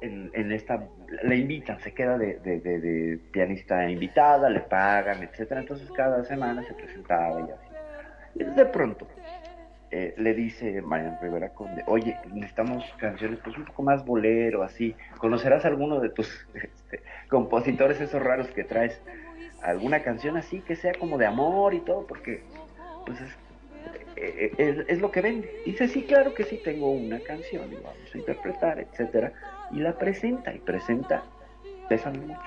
en, 0.00 0.30
en 0.34 0.52
esta, 0.52 0.88
la 1.22 1.34
invitan, 1.34 1.80
se 1.80 1.92
queda 1.94 2.18
de, 2.18 2.38
de- 2.40 2.60
de- 2.60 2.80
de 2.80 3.18
pianista 3.32 3.88
invitada, 3.88 4.50
le 4.50 4.60
pagan, 4.60 5.22
etcétera. 5.22 5.60
Entonces 5.60 5.90
cada 5.92 6.24
semana 6.24 6.62
se 6.64 6.74
presentaba 6.74 7.40
y 7.40 7.50
así. 7.50 7.76
Y 8.34 8.44
de 8.44 8.66
pronto 8.66 9.08
eh, 9.90 10.14
le 10.16 10.34
dice 10.34 10.82
Marian 10.82 11.18
Rivera 11.20 11.50
Conde, 11.50 11.82
oye, 11.86 12.16
necesitamos 12.32 12.84
canciones 12.98 13.38
pues 13.42 13.56
un 13.56 13.64
poco 13.64 13.82
más 13.82 14.04
bolero, 14.04 14.62
así. 14.62 14.94
¿Conocerás 15.18 15.64
alguno 15.64 16.00
de 16.00 16.10
tus 16.10 16.46
este, 16.54 17.02
compositores 17.28 18.00
esos 18.00 18.22
raros 18.22 18.48
que 18.48 18.64
traes? 18.64 19.00
¿Alguna 19.62 20.02
canción 20.02 20.36
así 20.36 20.60
que 20.60 20.76
sea 20.76 20.92
como 20.94 21.18
de 21.18 21.26
amor 21.26 21.74
y 21.74 21.80
todo? 21.80 22.06
Porque 22.06 22.42
pues 23.04 23.20
es, 23.20 23.30
eh, 24.16 24.84
es 24.88 25.00
lo 25.00 25.10
que 25.10 25.20
vende. 25.20 25.50
Dice, 25.64 25.88
sí, 25.88 26.02
claro 26.02 26.34
que 26.34 26.44
sí, 26.44 26.60
tengo 26.62 26.90
una 26.90 27.20
canción 27.20 27.72
y 27.72 27.76
vamos 27.76 28.14
a 28.14 28.18
interpretar, 28.18 28.80
etcétera. 28.80 29.32
Y 29.70 29.80
la 29.80 29.96
presenta, 29.96 30.54
y 30.54 30.58
presenta, 30.58 31.24
Bésame 31.88 32.18
mucho, 32.18 32.40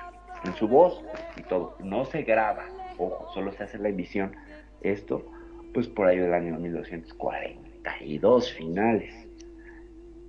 en 0.43 0.53
su 0.55 0.67
voz 0.67 1.01
y 1.37 1.43
todo. 1.43 1.75
No 1.79 2.05
se 2.05 2.23
graba, 2.23 2.65
ojo, 2.97 3.29
solo 3.33 3.51
se 3.53 3.63
hace 3.63 3.77
la 3.77 3.89
emisión. 3.89 4.35
Esto, 4.81 5.25
pues 5.74 5.88
por 5.88 6.07
ahí 6.07 6.17
del 6.17 6.34
año 6.34 6.57
1942, 6.59 8.53
finales. 8.53 9.13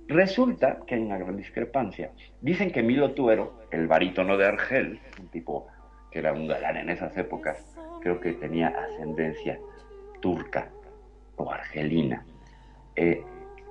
Resulta 0.07 0.79
que 0.85 0.95
hay 0.95 1.01
una 1.01 1.17
gran 1.17 1.37
discrepancia. 1.37 2.11
Dicen 2.41 2.71
que 2.71 2.83
Milo 2.83 3.11
Tuero, 3.11 3.53
el 3.71 3.87
barítono 3.87 4.37
de 4.37 4.45
Argel, 4.45 4.99
un 5.19 5.27
tipo 5.29 5.67
que 6.11 6.19
era 6.19 6.33
un 6.33 6.47
galán 6.47 6.75
en 6.77 6.89
esas 6.89 7.15
épocas, 7.17 7.65
creo 8.01 8.19
que 8.19 8.33
tenía 8.33 8.67
ascendencia 8.69 9.57
turca 10.19 10.69
o 11.37 11.49
argelina, 11.51 12.25
eh, 12.95 13.23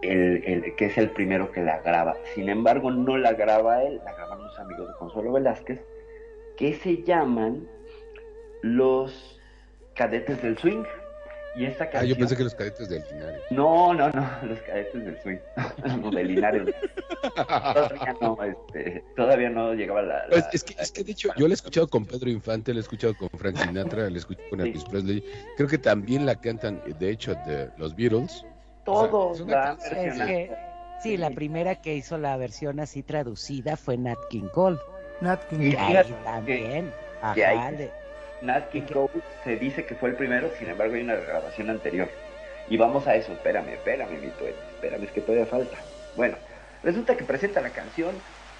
el- 0.02 0.74
que 0.76 0.86
es 0.86 0.96
el 0.96 1.10
primero 1.10 1.52
que 1.52 1.60
la 1.60 1.80
graba. 1.80 2.14
Sin 2.34 2.48
embargo, 2.48 2.90
no 2.90 3.18
la 3.18 3.34
graba 3.34 3.82
él, 3.82 4.00
la 4.04 4.14
graban 4.14 4.40
unos 4.40 4.58
amigos 4.58 4.88
de 4.88 4.94
Consuelo 4.94 5.32
Velázquez, 5.32 5.84
que 6.56 6.72
se 6.74 7.02
llaman 7.02 7.68
los 8.62 9.38
cadetes 9.94 10.40
del 10.42 10.56
swing. 10.56 10.84
Y 11.56 11.64
esta 11.66 11.84
Ah, 11.84 11.90
canción... 11.90 12.10
yo 12.10 12.16
pensé 12.18 12.36
que 12.36 12.44
los 12.44 12.54
cadetes 12.54 12.88
del 12.88 13.02
Linares. 13.10 13.42
No, 13.50 13.92
no, 13.92 14.08
no, 14.10 14.30
los 14.44 14.60
cadetes 14.60 15.04
del 15.04 15.20
swing. 15.20 15.38
no, 16.00 16.10
de 16.10 16.24
Linares. 16.24 16.74
Todavía 17.34 18.16
no, 18.20 18.38
este, 18.44 19.04
todavía 19.16 19.50
no 19.50 19.74
llegaba 19.74 20.02
la... 20.02 20.22
Pues, 20.30 20.44
la- 20.44 20.50
es, 20.52 20.64
que, 20.64 20.74
es 20.80 20.92
que 20.92 21.04
de 21.04 21.12
hecho 21.12 21.28
yo 21.36 21.46
la 21.48 21.52
he 21.52 21.54
escuchado 21.54 21.88
con 21.88 22.06
Pedro 22.06 22.30
Infante, 22.30 22.72
la 22.72 22.78
he 22.78 22.82
escuchado 22.82 23.14
con 23.16 23.28
Frank 23.30 23.56
Sinatra, 23.56 24.08
la 24.08 24.16
he 24.16 24.18
escuchado 24.18 24.48
con 24.50 24.60
Sí. 24.60 24.66
Elvis 24.68 24.84
Presley. 24.84 25.24
Creo 25.56 25.68
que 25.68 25.78
también 25.78 26.24
la 26.26 26.34
cantan, 26.36 26.82
de 26.98 27.10
hecho, 27.10 27.34
de 27.46 27.68
los 27.76 27.94
Beatles. 27.96 28.44
Todos 28.84 29.40
han 29.42 29.48
canción. 29.48 29.98
Es 29.98 30.20
que, 30.22 30.50
sí, 31.02 31.16
la 31.16 31.30
primera 31.30 31.74
que 31.80 31.94
hizo 31.96 32.16
la 32.18 32.36
versión 32.36 32.80
así 32.80 33.02
traducida 33.02 33.76
fue 33.76 33.96
Nat 33.98 34.18
King 34.30 34.48
Cole. 34.52 34.78
Nat 35.20 35.42
King 35.48 35.58
Y 35.60 35.72
Cole. 35.74 35.78
ahí 35.78 36.04
fíjate 36.04 36.24
también. 36.24 36.92
que 37.34 37.44
Ajá, 37.44 37.66
ahí- 37.66 37.76
le- 37.76 37.92
Nat 38.40 38.70
King 38.70 38.82
se 39.44 39.56
dice 39.56 39.84
que 39.84 39.94
fue 39.94 40.10
el 40.10 40.16
primero, 40.16 40.50
sin 40.58 40.68
embargo 40.68 40.94
hay 40.94 41.02
una 41.02 41.16
grabación 41.16 41.70
anterior. 41.70 42.08
Y 42.68 42.76
vamos 42.76 43.06
a 43.06 43.14
eso, 43.16 43.32
espérame, 43.32 43.70
espérame, 43.70 44.18
mi 44.20 44.28
tuete, 44.28 44.58
espérame, 44.74 45.04
es 45.04 45.10
que 45.10 45.20
todavía 45.20 45.46
falta. 45.46 45.76
Bueno, 46.16 46.36
resulta 46.82 47.16
que 47.16 47.24
presenta 47.24 47.60
la 47.60 47.70
canción 47.70 48.14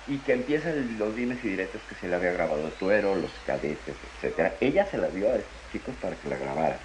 y 0.06 0.18
que 0.18 0.32
empiezan 0.32 0.98
los 0.98 1.14
dimes 1.14 1.38
y 1.44 1.50
diretes 1.50 1.80
que 1.88 1.94
se 1.94 2.08
le 2.08 2.16
había 2.16 2.32
grabado 2.32 2.68
tuero, 2.78 3.14
los 3.14 3.30
cadetes, 3.46 3.94
etcétera. 4.16 4.54
Ella 4.60 4.86
se 4.86 4.98
la 4.98 5.08
dio 5.08 5.28
a 5.28 5.36
estos 5.36 5.72
chicos 5.72 5.94
para 6.00 6.16
que 6.16 6.28
la 6.28 6.36
grabaran. 6.36 6.78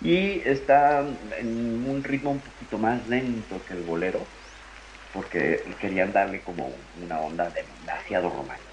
Y 0.00 0.40
está 0.48 1.04
en 1.38 1.86
un 1.88 2.02
ritmo 2.02 2.32
un 2.32 2.40
poquito 2.40 2.78
más 2.78 3.06
lento 3.08 3.60
que 3.66 3.74
el 3.74 3.82
bolero, 3.82 4.20
porque 5.12 5.62
querían 5.80 6.12
darle 6.12 6.40
como 6.40 6.72
una 7.02 7.20
onda 7.20 7.50
demasiado 7.50 8.30
romántica. 8.30 8.71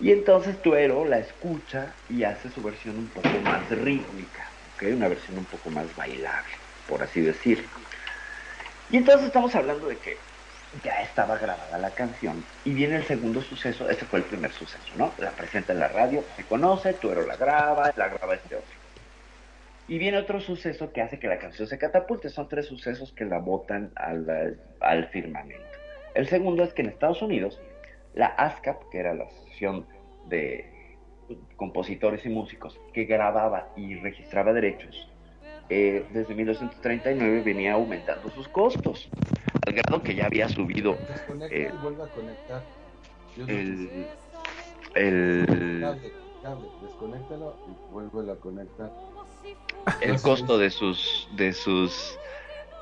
Y 0.00 0.12
entonces 0.12 0.60
Tuero 0.62 1.04
la 1.04 1.18
escucha 1.18 1.92
y 2.08 2.22
hace 2.22 2.50
su 2.50 2.62
versión 2.62 2.96
un 2.96 3.08
poco 3.08 3.40
más 3.40 3.68
rítmica, 3.70 4.46
¿ok? 4.74 4.84
Una 4.94 5.08
versión 5.08 5.38
un 5.38 5.44
poco 5.44 5.70
más 5.70 5.94
bailable, 5.96 6.52
por 6.86 7.02
así 7.02 7.20
decirlo. 7.20 7.68
Y 8.90 8.96
entonces 8.98 9.26
estamos 9.26 9.54
hablando 9.54 9.88
de 9.88 9.96
que 9.96 10.16
ya 10.84 11.02
estaba 11.02 11.36
grabada 11.38 11.78
la 11.78 11.90
canción 11.90 12.44
y 12.64 12.74
viene 12.74 12.96
el 12.96 13.04
segundo 13.04 13.42
suceso, 13.42 13.88
este 13.88 14.04
fue 14.04 14.20
el 14.20 14.24
primer 14.26 14.52
suceso, 14.52 14.94
¿no? 14.96 15.12
La 15.18 15.32
presenta 15.32 15.72
en 15.72 15.80
la 15.80 15.88
radio, 15.88 16.24
se 16.36 16.44
conoce, 16.44 16.94
Tuero 16.94 17.26
la 17.26 17.36
graba, 17.36 17.92
la 17.96 18.08
graba 18.08 18.34
este 18.34 18.56
otro. 18.56 18.76
Y 19.88 19.98
viene 19.98 20.18
otro 20.18 20.40
suceso 20.40 20.92
que 20.92 21.00
hace 21.00 21.18
que 21.18 21.28
la 21.28 21.38
canción 21.38 21.66
se 21.66 21.78
catapulte, 21.78 22.28
son 22.28 22.48
tres 22.48 22.66
sucesos 22.66 23.12
que 23.12 23.24
la 23.24 23.38
botan 23.38 23.90
al, 23.96 24.60
al 24.80 25.08
firmamento. 25.08 25.64
El 26.14 26.28
segundo 26.28 26.62
es 26.62 26.74
que 26.74 26.82
en 26.82 26.88
Estados 26.88 27.22
Unidos 27.22 27.60
la 28.14 28.26
ASCAP, 28.26 28.88
que 28.90 28.98
era 28.98 29.14
la 29.14 29.24
Asociación 29.24 29.86
de 30.24 30.98
Compositores 31.56 32.24
y 32.26 32.28
Músicos, 32.30 32.78
que 32.92 33.04
grababa 33.04 33.72
y 33.76 33.96
registraba 33.96 34.52
derechos 34.52 35.08
eh, 35.70 36.06
desde 36.10 36.34
1939 36.34 37.42
venía 37.42 37.74
aumentando 37.74 38.30
sus 38.30 38.48
costos, 38.48 39.08
al 39.66 39.74
grado 39.74 40.02
que 40.02 40.14
ya 40.14 40.26
había 40.26 40.48
subido 40.48 40.96
eh, 41.50 41.70
y 43.34 43.40
a 43.40 43.44
el, 43.46 44.08
el, 44.94 45.46
si- 45.46 45.80
Cable, 45.80 46.12
cable, 46.40 46.68
desconéctalo 46.80 47.58
y 47.66 47.76
vuelve 47.90 48.32
a 48.32 48.36
conectar. 48.36 48.92
el 50.00 50.20
costo 50.22 50.58
de 50.58 50.70
sus 50.70 51.28
de 51.32 51.52
sus 51.52 52.18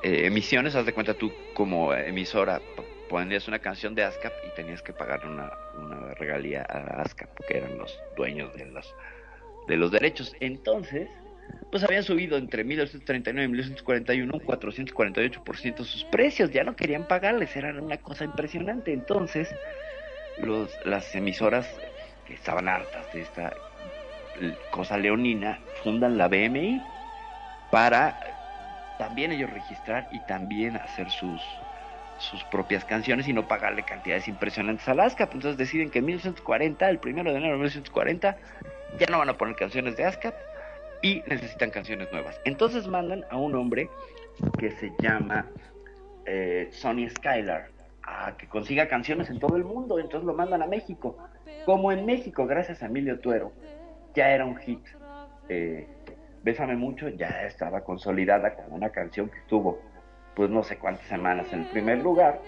eh, 0.01 0.27
emisiones, 0.27 0.75
haz 0.75 0.85
de 0.85 0.93
cuenta 0.93 1.13
tú 1.15 1.33
como 1.53 1.93
emisora 1.93 2.61
ponías 3.09 3.47
una 3.47 3.59
canción 3.59 3.95
de 3.95 4.03
ASCAP 4.03 4.33
y 4.45 4.55
tenías 4.55 4.81
que 4.81 4.93
pagar 4.93 5.25
una, 5.25 5.51
una 5.75 6.13
regalía 6.15 6.65
a 6.69 7.01
ASCAP, 7.01 7.29
que 7.47 7.57
eran 7.57 7.77
los 7.77 7.97
dueños 8.15 8.53
de 8.55 8.65
los 8.65 8.95
de 9.67 9.77
los 9.77 9.91
derechos. 9.91 10.33
Entonces, 10.39 11.09
pues 11.71 11.83
habían 11.83 12.03
subido 12.03 12.37
entre 12.37 12.63
1939 12.63 13.45
y 13.45 13.47
1941 13.49 14.33
un 14.33 14.41
448% 14.41 15.83
sus 15.83 16.05
precios, 16.05 16.51
ya 16.51 16.63
no 16.63 16.75
querían 16.75 17.05
pagarles, 17.05 17.55
era 17.55 17.69
una 17.81 17.97
cosa 17.97 18.25
impresionante. 18.25 18.93
Entonces, 18.93 19.53
los, 20.37 20.79
las 20.85 21.13
emisoras 21.15 21.67
que 22.25 22.33
estaban 22.33 22.67
hartas 22.67 23.11
de 23.11 23.21
esta 23.21 23.53
cosa 24.69 24.97
leonina 24.97 25.59
fundan 25.83 26.17
la 26.17 26.27
BMI 26.27 26.81
para 27.71 28.19
también 28.97 29.31
ellos 29.31 29.49
registrar 29.49 30.07
y 30.11 30.19
también 30.21 30.77
hacer 30.77 31.09
sus 31.09 31.41
sus 32.19 32.43
propias 32.45 32.85
canciones 32.85 33.27
y 33.27 33.33
no 33.33 33.47
pagarle 33.47 33.83
cantidades 33.83 34.27
impresionantes 34.27 34.87
a 34.87 34.91
ASCAP. 34.91 35.33
Entonces 35.33 35.57
deciden 35.57 35.89
que 35.89 35.99
en 35.99 36.05
1940, 36.05 36.89
el 36.89 36.99
primero 36.99 37.31
de 37.31 37.37
enero 37.37 37.53
de 37.53 37.59
1940, 37.59 38.37
ya 38.99 39.07
no 39.07 39.19
van 39.19 39.29
a 39.29 39.37
poner 39.37 39.55
canciones 39.55 39.95
de 39.97 40.05
ASCAP 40.05 40.35
y 41.01 41.23
necesitan 41.27 41.69
canciones 41.69 42.11
nuevas. 42.11 42.39
Entonces 42.45 42.87
mandan 42.87 43.25
a 43.29 43.37
un 43.37 43.55
hombre 43.55 43.89
que 44.57 44.71
se 44.71 44.91
llama 44.99 45.45
eh, 46.25 46.69
Sonny 46.71 47.09
Skylar 47.09 47.69
a 48.03 48.35
que 48.37 48.47
consiga 48.47 48.87
canciones 48.87 49.29
en 49.29 49.39
todo 49.39 49.57
el 49.57 49.63
mundo. 49.63 49.99
Entonces 49.99 50.25
lo 50.25 50.33
mandan 50.33 50.61
a 50.61 50.67
México. 50.67 51.17
Como 51.65 51.91
en 51.91 52.05
México, 52.05 52.45
gracias 52.47 52.81
a 52.81 52.85
Emilio 52.85 53.19
Tuero, 53.19 53.51
ya 54.15 54.29
era 54.29 54.45
un 54.45 54.57
hit. 54.57 54.79
Eh, 55.49 55.87
Bésame 56.43 56.77
mucho 56.77 57.09
ya 57.09 57.43
estaba 57.45 57.81
consolidada 57.81 58.55
como 58.55 58.75
una 58.75 58.89
canción 58.89 59.29
que 59.29 59.37
estuvo, 59.39 59.81
pues 60.37 60.51
no 60.51 60.63
sé 60.63 60.77
cuántas 60.77 61.07
semanas 61.07 61.51
en 61.51 61.65
primer 61.65 61.97
lugar. 62.03 62.39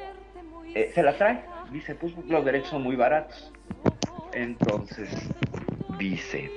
Eh, 0.75 0.91
se 0.93 1.01
la 1.01 1.17
trae, 1.17 1.41
dice, 1.71 1.95
pues 1.95 2.13
los 2.27 2.45
derechos 2.45 2.69
son 2.69 2.83
muy 2.83 2.95
baratos. 2.95 3.51
Entonces, 4.31 5.09
dice, 5.97 6.51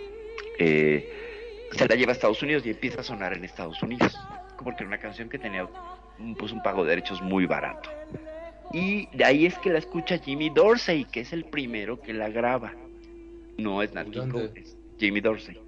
eh, 0.59 1.11
se 1.73 1.89
la 1.89 1.95
lleva 1.95 2.11
a 2.11 2.13
Estados 2.13 2.43
Unidos 2.43 2.67
y 2.67 2.71
empieza 2.71 3.01
a 3.01 3.03
sonar 3.03 3.33
en 3.33 3.47
Estados 3.47 3.83
Unidos, 3.83 4.15
porque 4.63 4.83
era 4.83 4.89
una 4.89 4.99
canción 4.99 5.31
que 5.31 5.39
tenía 5.39 5.67
un, 6.19 6.35
pues, 6.35 6.53
un 6.53 6.63
pago 6.63 6.85
de 6.85 6.91
derechos 6.91 7.23
muy 7.23 7.47
barato. 7.47 7.89
Y 8.75 9.09
de 9.17 9.25
ahí 9.25 9.47
es 9.47 9.57
que 9.57 9.71
la 9.71 9.79
escucha 9.79 10.19
Jimmy 10.19 10.51
Dorsey, 10.51 11.07
que 11.07 11.21
es 11.21 11.33
el 11.33 11.47
primero 11.47 11.99
que 11.99 12.13
la 12.13 12.29
graba. 12.29 12.75
No 13.57 13.83
es 13.83 13.95
Nat 13.95 14.11
King. 14.11 14.29
Cole, 14.29 14.51
es 14.55 14.77
Jimmy 14.99 15.23
Dorsey. 15.23 15.59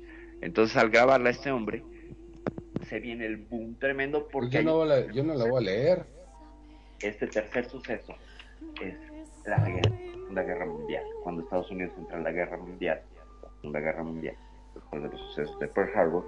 Entonces 0.42 0.76
al 0.76 0.90
grabarla 0.90 1.30
este 1.30 1.50
hombre, 1.50 1.82
se 2.88 3.00
viene 3.00 3.26
el 3.26 3.36
boom 3.36 3.76
tremendo 3.78 4.20
Pues 4.22 4.32
porque 4.32 4.56
yo, 4.58 4.62
no 4.62 4.76
voy 4.76 4.90
a- 4.92 5.06
yo 5.12 5.22
no 5.24 5.34
la 5.34 5.44
voy 5.46 5.62
a 5.62 5.66
leer. 5.66 6.06
este 7.00 7.26
tercer 7.26 7.64
suceso 7.68 8.14
es 8.82 8.94
la 9.44 9.58
guerra, 9.58 9.96
la 10.32 10.42
guerra 10.42 10.66
mundial. 10.66 11.04
Cuando 11.22 11.42
Estados 11.42 11.70
Unidos 11.70 11.92
entra 11.98 12.18
en 12.18 12.24
la 12.24 12.32
guerra 12.32 12.56
mundial, 12.56 13.02
la 13.62 13.80
Guerra 13.80 14.02
Mundial, 14.02 14.36
después 14.74 15.02
de 15.02 15.08
los 15.08 15.20
sucesos 15.20 15.58
de 15.58 15.68
Pearl 15.68 15.90
Harbor, 15.96 16.26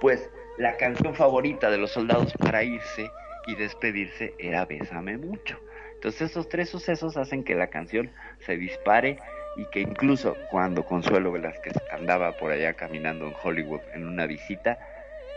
pues 0.00 0.28
la 0.58 0.76
canción 0.76 1.14
favorita 1.14 1.70
de 1.70 1.78
los 1.78 1.92
soldados 1.92 2.32
para 2.34 2.64
irse 2.64 3.08
y 3.46 3.54
despedirse 3.54 4.34
era 4.38 4.64
Bésame 4.66 5.16
mucho. 5.16 5.56
Entonces 5.94 6.30
esos 6.30 6.48
tres 6.48 6.68
sucesos 6.68 7.16
hacen 7.16 7.44
que 7.44 7.54
la 7.54 7.68
canción 7.68 8.10
se 8.40 8.56
dispare 8.56 9.18
y 9.56 9.64
que 9.66 9.80
incluso 9.80 10.36
cuando 10.50 10.84
Consuelo 10.84 11.30
Velázquez 11.30 11.74
andaba 11.92 12.32
por 12.32 12.50
allá 12.50 12.74
caminando 12.74 13.28
en 13.28 13.34
Hollywood 13.42 13.80
en 13.94 14.06
una 14.06 14.26
visita, 14.26 14.78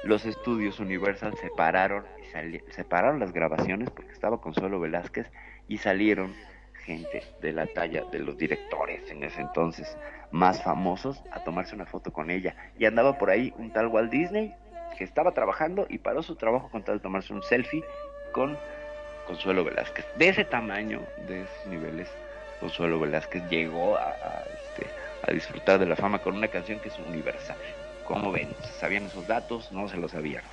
los 0.03 0.25
estudios 0.25 0.79
Universal 0.79 1.33
separaron, 1.41 2.05
separaron 2.69 3.19
las 3.19 3.33
grabaciones 3.33 3.89
porque 3.89 4.11
estaba 4.11 4.41
Consuelo 4.41 4.79
Velázquez 4.79 5.31
y 5.67 5.77
salieron 5.77 6.33
gente 6.85 7.23
de 7.41 7.51
la 7.51 7.67
talla 7.67 8.03
de 8.11 8.19
los 8.19 8.37
directores 8.37 9.09
en 9.11 9.23
ese 9.23 9.41
entonces 9.41 9.97
más 10.31 10.63
famosos 10.63 11.21
a 11.31 11.43
tomarse 11.43 11.75
una 11.75 11.85
foto 11.85 12.11
con 12.11 12.31
ella. 12.31 12.55
Y 12.79 12.85
andaba 12.85 13.17
por 13.17 13.29
ahí 13.29 13.53
un 13.57 13.71
tal 13.71 13.87
Walt 13.87 14.11
Disney 14.11 14.55
que 14.97 15.03
estaba 15.03 15.33
trabajando 15.33 15.85
y 15.89 15.97
paró 15.97 16.23
su 16.23 16.35
trabajo 16.35 16.69
con 16.69 16.83
tal 16.83 16.97
de 16.97 17.03
tomarse 17.03 17.33
un 17.33 17.43
selfie 17.43 17.83
con 18.31 18.57
Consuelo 19.25 19.63
Velázquez. 19.63 20.05
De 20.15 20.29
ese 20.29 20.45
tamaño, 20.45 21.01
de 21.27 21.41
esos 21.41 21.67
niveles, 21.67 22.09
Consuelo 22.59 22.99
Velázquez 22.99 23.43
llegó 23.49 23.97
a, 23.97 24.09
a, 24.09 24.43
este, 24.53 24.87
a 25.23 25.31
disfrutar 25.31 25.79
de 25.79 25.85
la 25.85 25.95
fama 25.95 26.19
con 26.19 26.35
una 26.35 26.47
canción 26.47 26.79
que 26.79 26.87
es 26.87 26.97
universal. 26.99 27.57
¿Cómo 28.07 28.31
ven? 28.31 28.47
¿Sabían 28.79 29.03
esos 29.03 29.27
datos? 29.27 29.71
No 29.71 29.87
se 29.87 29.97
los 29.97 30.11
sabían. 30.11 30.43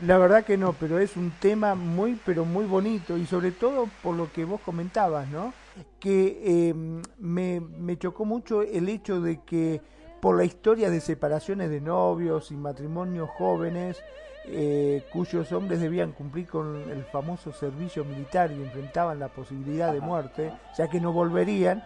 La 0.00 0.18
verdad 0.18 0.44
que 0.44 0.56
no, 0.56 0.74
pero 0.74 0.98
es 0.98 1.16
un 1.16 1.32
tema 1.40 1.74
muy, 1.74 2.20
pero 2.24 2.44
muy 2.44 2.66
bonito 2.66 3.16
y 3.16 3.26
sobre 3.26 3.50
todo 3.50 3.88
por 4.02 4.14
lo 4.14 4.30
que 4.30 4.44
vos 4.44 4.60
comentabas, 4.60 5.28
¿no? 5.28 5.52
Que 5.98 6.40
eh, 6.44 6.74
me, 7.18 7.60
me 7.60 7.98
chocó 7.98 8.24
mucho 8.24 8.62
el 8.62 8.88
hecho 8.88 9.20
de 9.20 9.40
que 9.40 9.80
por 10.20 10.36
la 10.36 10.44
historia 10.44 10.90
de 10.90 11.00
separaciones 11.00 11.70
de 11.70 11.80
novios 11.80 12.52
y 12.52 12.56
matrimonios 12.56 13.28
jóvenes, 13.30 14.02
eh, 14.44 15.02
cuyos 15.12 15.50
hombres 15.52 15.80
debían 15.80 16.12
cumplir 16.12 16.46
con 16.46 16.90
el 16.90 17.04
famoso 17.04 17.52
servicio 17.52 18.04
militar 18.04 18.50
y 18.50 18.62
enfrentaban 18.62 19.18
la 19.18 19.28
posibilidad 19.28 19.92
de 19.92 20.00
muerte, 20.00 20.52
ya 20.76 20.88
que 20.88 21.00
no 21.00 21.12
volverían, 21.12 21.84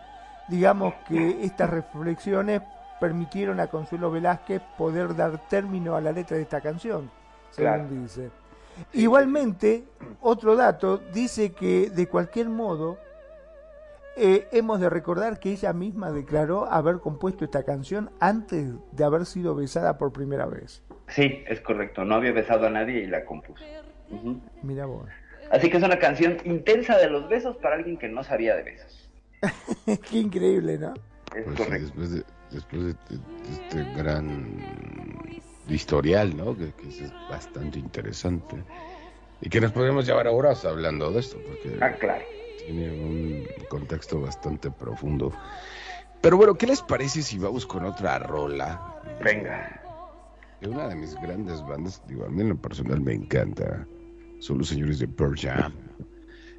digamos 0.49 0.95
que 1.09 1.45
estas 1.45 1.71
reflexiones 1.71 2.63
permitieron 3.07 3.59
a 3.59 3.67
Consuelo 3.67 4.13
Velázquez 4.13 4.63
poder 4.79 5.17
dar 5.17 5.49
término 5.49 5.97
a 5.97 6.01
la 6.01 6.13
letra 6.13 6.37
de 6.37 6.45
esta 6.45 6.61
canción, 6.61 7.11
según 7.51 7.73
Claro. 7.73 7.89
dice. 7.91 8.31
Igualmente, 8.93 9.83
otro 10.21 10.55
dato 10.55 10.99
dice 11.13 11.51
que 11.51 11.91
de 11.91 12.07
cualquier 12.07 12.49
modo 12.49 12.99
eh, 14.17 14.47
hemos 14.53 14.79
de 14.79 14.89
recordar 14.89 15.41
que 15.41 15.51
ella 15.51 15.73
misma 15.73 16.13
declaró 16.13 16.71
haber 16.71 17.01
compuesto 17.01 17.45
esta 17.45 17.65
canción 17.65 18.09
antes 18.21 18.69
de 18.93 19.05
haber 19.05 19.27
sido 19.27 19.57
besada 19.57 19.99
por 19.99 20.13
primera 20.13 20.47
vez. 20.47 20.81
Sí, 21.09 21.43
es 21.49 21.61
correcto. 21.61 22.05
No 22.05 22.15
había 22.15 22.31
besado 22.33 22.69
a 22.69 22.71
nadie 22.71 23.01
y 23.01 23.07
la 23.09 23.25
compuso. 23.25 23.65
Mira 24.63 24.87
vos. 24.87 25.09
Así 25.51 25.69
que 25.69 25.79
es 25.79 25.83
una 25.83 25.99
canción 25.99 26.37
intensa 26.45 26.97
de 26.99 27.11
los 27.11 27.29
besos 27.29 27.57
para 27.57 27.75
alguien 27.75 27.99
que 27.99 28.09
no 28.09 28.23
sabía 28.23 28.55
de 28.55 28.63
besos. 28.63 29.11
Qué 30.09 30.19
increíble, 30.19 30.79
¿no? 30.79 30.95
Es 31.35 31.45
Pues 31.45 31.57
sí, 31.57 31.65
correcto. 31.65 31.87
después 31.87 32.11
de, 32.13 32.23
después 32.53 32.83
de, 32.85 32.95
este 33.51 33.85
gran 33.95 34.57
historial, 35.69 36.37
¿no? 36.37 36.57
Que, 36.57 36.73
que 36.73 36.89
es 36.89 37.13
bastante 37.31 37.79
interesante. 37.79 38.57
Y 39.41 39.49
que 39.49 39.61
nos 39.61 39.73
podemos 39.73 40.07
llevar 40.07 40.27
a 40.27 40.31
horas 40.31 40.65
hablando 40.65 41.11
de 41.11 41.21
esto, 41.21 41.37
porque 41.47 41.77
Ah, 41.81 41.93
claro. 41.93 42.25
tiene 42.65 42.91
un 42.91 43.45
contexto 43.69 44.21
bastante 44.21 44.71
profundo. 44.71 45.33
Pero 46.21 46.37
bueno, 46.37 46.55
¿qué 46.55 46.67
les 46.69 46.81
parece 46.83 47.23
si 47.23 47.39
vamos 47.39 47.67
con 47.67 47.85
otra 47.85 48.19
rola? 48.21 49.01
Venga. 49.25 49.81
De 50.61 50.69
una 50.69 50.87
de 50.87 50.95
mis 50.95 51.15
grandes 51.17 51.61
bandas, 51.67 52.01
digo, 52.07 52.25
a 52.25 52.29
mí 52.29 52.43
en 52.43 52.51
lo 52.51 52.57
personal 52.57 53.01
me 53.01 53.13
encanta, 53.15 53.85
son 54.39 54.59
los 54.59 54.69
señores 54.69 55.01
de 55.01 55.09
Pearl 55.09 55.37
Jam. 55.37 55.73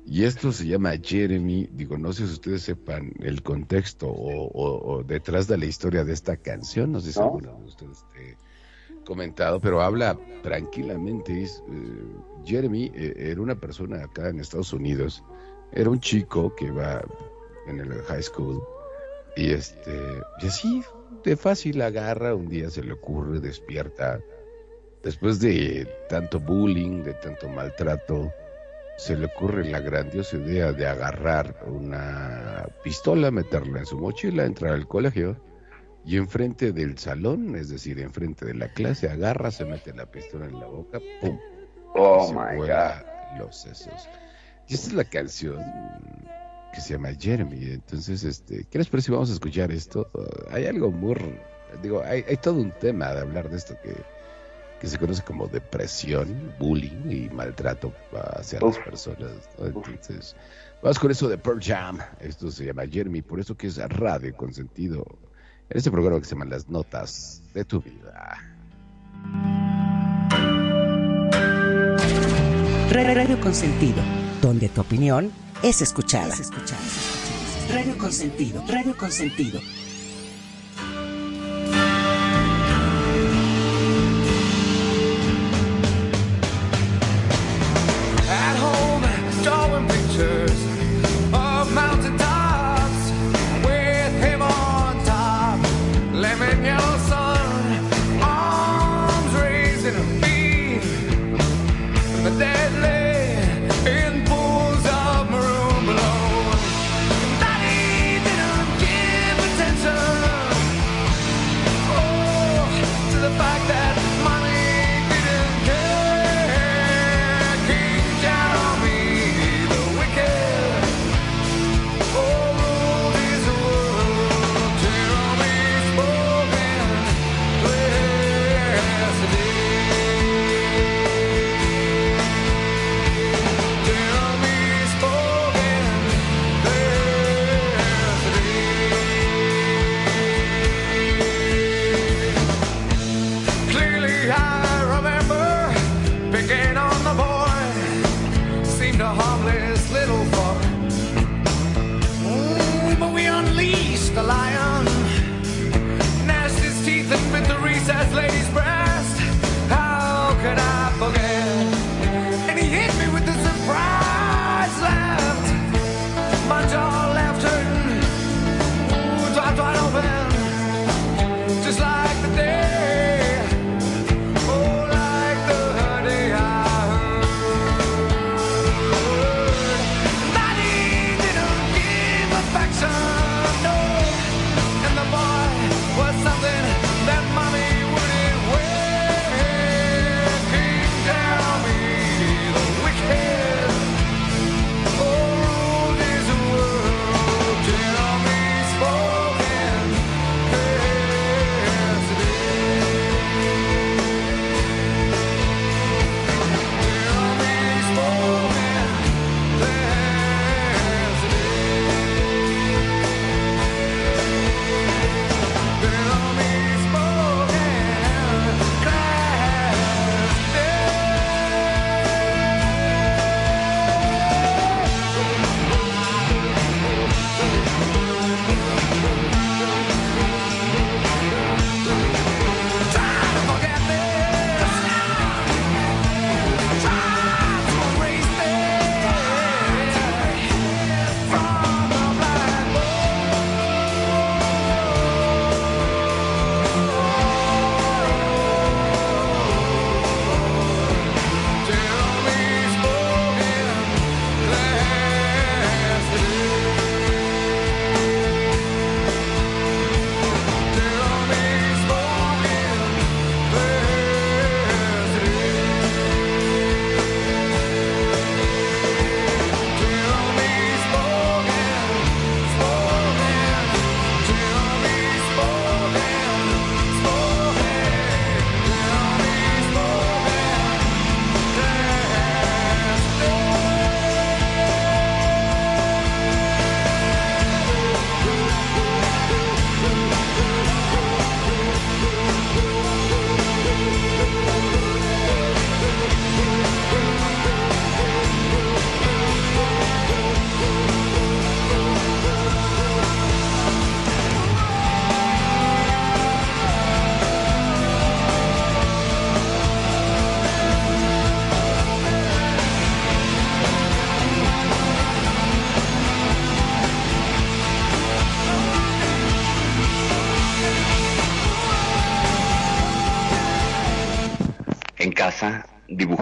Y 0.06 0.26
esto 0.26 0.52
se 0.52 0.66
llama 0.68 0.94
Jeremy, 1.02 1.68
digo, 1.72 1.98
no 1.98 2.12
sé 2.14 2.28
si 2.28 2.34
ustedes 2.34 2.64
sepan 2.64 3.12
el 3.20 3.42
contexto 3.42 4.08
o, 4.10 4.48
o- 4.52 4.96
o 5.00 5.04
detrás 5.04 5.48
de 5.48 5.58
la 5.58 5.66
historia 5.66 6.04
de 6.04 6.14
esta 6.14 6.36
canción, 6.38 6.92
no 6.92 7.00
sé 7.00 7.14
si 7.14 7.22
¿No? 7.22 7.26
alguno 7.26 7.54
de 7.58 7.66
ustedes 7.66 8.00
esté 8.00 8.40
comentado, 9.04 9.60
pero 9.62 9.82
habla 9.82 10.20
tranquilamente. 10.42 11.44
es, 11.44 11.64
eh, 11.68 12.24
Jeremy 12.44 12.92
eh, 12.94 13.14
era 13.18 13.42
una 13.42 13.56
persona 13.60 14.04
acá 14.04 14.30
en 14.30 14.40
Estados 14.40 14.74
Unidos, 14.74 15.26
era 15.72 15.90
un 15.90 16.00
chico 16.00 16.54
que 16.56 16.72
va 16.72 17.02
en 17.66 17.80
el 17.80 18.02
high 18.04 18.24
school 18.24 18.68
y 19.36 19.52
este, 19.52 20.28
y 20.36 20.48
así 20.48 20.84
de 21.24 21.38
fácil 21.38 21.82
agarra, 21.82 22.36
un 22.36 22.50
día 22.50 22.70
se 22.70 22.84
le 22.84 22.94
ocurre, 22.94 23.40
despierta, 23.42 24.24
después 25.04 25.40
de 25.40 25.88
tanto 26.08 26.40
bullying, 26.40 27.04
de 27.04 27.16
tanto 27.16 27.50
maltrato, 27.50 28.36
se 28.98 29.18
le 29.18 29.26
ocurre 29.26 29.70
la 29.70 29.80
grandiosa 29.80 30.38
idea 30.38 30.72
de 30.72 30.88
agarrar 30.88 31.64
una 31.68 32.68
pistola, 32.84 33.32
meterla 33.32 33.80
en 33.80 33.86
su 33.86 33.98
mochila, 33.98 34.46
entrar 34.46 34.74
al 34.74 34.88
colegio 34.88 35.38
y 36.06 36.18
enfrente 36.18 36.72
del 36.72 36.98
salón, 36.98 37.56
es 37.56 37.70
decir, 37.70 38.00
enfrente 38.00 38.46
de 38.46 38.54
la 38.54 38.72
clase, 38.74 39.10
agarra, 39.10 39.52
se 39.52 39.66
mete 39.66 39.94
la 39.94 40.06
pistola 40.06 40.46
en 40.46 40.60
la 40.60 40.68
boca, 40.68 41.00
¡pum! 41.22 41.40
Oh 41.96 42.28
se 42.28 42.34
my 42.34 42.58
vuela 42.58 43.06
los 43.38 43.62
sesos. 43.62 44.10
Y 44.68 44.76
esta 44.76 44.88
es 44.88 44.94
la 44.94 45.04
canción 45.04 45.60
que 46.74 46.82
se 46.82 46.94
llama 46.94 47.10
Jeremy. 47.18 47.72
Entonces, 47.72 48.24
este, 48.24 48.66
¿qué 48.70 48.78
les 48.78 48.88
parece 48.88 49.08
si 49.08 49.12
vamos 49.12 49.30
a 49.30 49.34
escuchar 49.34 49.72
esto? 49.72 50.10
Hay 50.52 50.66
algo 50.66 50.92
muy, 50.92 51.16
digo, 51.82 52.02
hay, 52.04 52.24
hay 52.28 52.38
todo 52.38 52.56
un 52.56 52.72
tema 52.72 53.14
de 53.14 53.22
hablar 53.22 53.50
de 53.50 53.58
esto 53.58 53.76
que, 53.82 53.94
que 54.84 54.90
se 54.90 54.98
conoce 54.98 55.24
como 55.24 55.48
depresión, 55.48 56.54
bullying 56.60 57.10
y 57.10 57.30
maltrato 57.30 57.94
hacia 58.36 58.60
las 58.60 58.78
personas. 58.80 59.50
¿no? 59.58 59.68
Entonces, 59.68 60.36
vamos 60.82 61.00
con 61.00 61.10
eso 61.10 61.30
de 61.30 61.38
Pearl 61.38 61.62
Jam. 61.64 62.00
Esto 62.20 62.52
se 62.52 62.66
llama 62.66 62.86
Jeremy, 62.86 63.22
por 63.22 63.40
eso 63.40 63.56
que 63.56 63.68
es 63.68 63.78
radio 63.78 64.36
con 64.36 64.54
sentido. 64.54 65.06
En 65.70 65.78
este 65.78 65.90
programa 65.90 66.20
que 66.20 66.26
se 66.26 66.36
llama 66.36 66.44
Las 66.44 66.68
Notas 66.68 67.42
de 67.54 67.64
tu 67.64 67.82
Vida. 67.82 68.40
Radio 72.92 73.40
Consentido, 73.40 74.04
donde 74.42 74.68
tu 74.68 74.82
opinión 74.82 75.32
es 75.64 75.82
escuchada. 75.82 76.36
Radio 77.72 77.98
Consentido, 77.98 78.62
Radio 78.68 78.98
Consentido. 78.98 79.62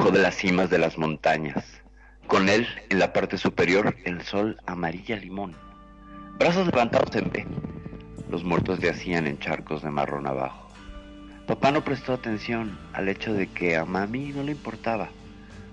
De 0.09 0.19
las 0.19 0.35
cimas 0.35 0.71
de 0.71 0.79
las 0.79 0.97
montañas. 0.97 1.63
Con 2.25 2.49
él, 2.49 2.67
en 2.89 2.97
la 2.97 3.13
parte 3.13 3.37
superior, 3.37 3.95
el 4.03 4.23
sol 4.23 4.57
amarilla 4.65 5.15
limón. 5.15 5.55
Brazos 6.39 6.65
levantados 6.65 7.15
en 7.15 7.29
B. 7.29 7.45
Los 8.29 8.43
muertos 8.43 8.79
yacían 8.79 9.27
en 9.27 9.37
charcos 9.37 9.83
de 9.83 9.91
marrón 9.91 10.25
abajo. 10.25 10.67
Papá 11.45 11.71
no 11.71 11.83
prestó 11.83 12.13
atención 12.13 12.79
al 12.93 13.09
hecho 13.09 13.33
de 13.33 13.47
que 13.47 13.77
a 13.77 13.85
mami 13.85 14.31
no 14.31 14.41
le 14.41 14.53
importaba. 14.53 15.09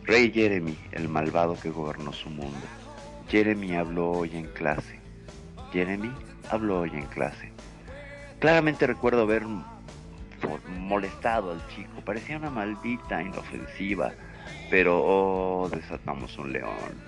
Rey 0.04 0.30
Jeremy, 0.30 0.76
el 0.92 1.08
malvado 1.08 1.58
que 1.58 1.70
gobernó 1.70 2.12
su 2.12 2.28
mundo. 2.28 2.66
Jeremy 3.28 3.76
habló 3.76 4.10
hoy 4.10 4.36
en 4.36 4.46
clase. 4.46 5.00
Jeremy 5.72 6.12
habló 6.50 6.80
hoy 6.80 6.90
en 6.92 7.06
clase. 7.06 7.50
Claramente 8.40 8.86
recuerdo 8.86 9.26
ver 9.26 9.44
molestado 10.68 11.52
al 11.52 11.66
chico. 11.68 12.00
Parecía 12.04 12.36
una 12.36 12.50
maldita 12.50 13.22
inofensiva. 13.22 14.12
Pero, 14.70 15.00
oh, 15.02 15.68
desatamos 15.68 16.36
un 16.38 16.52
león. 16.52 17.02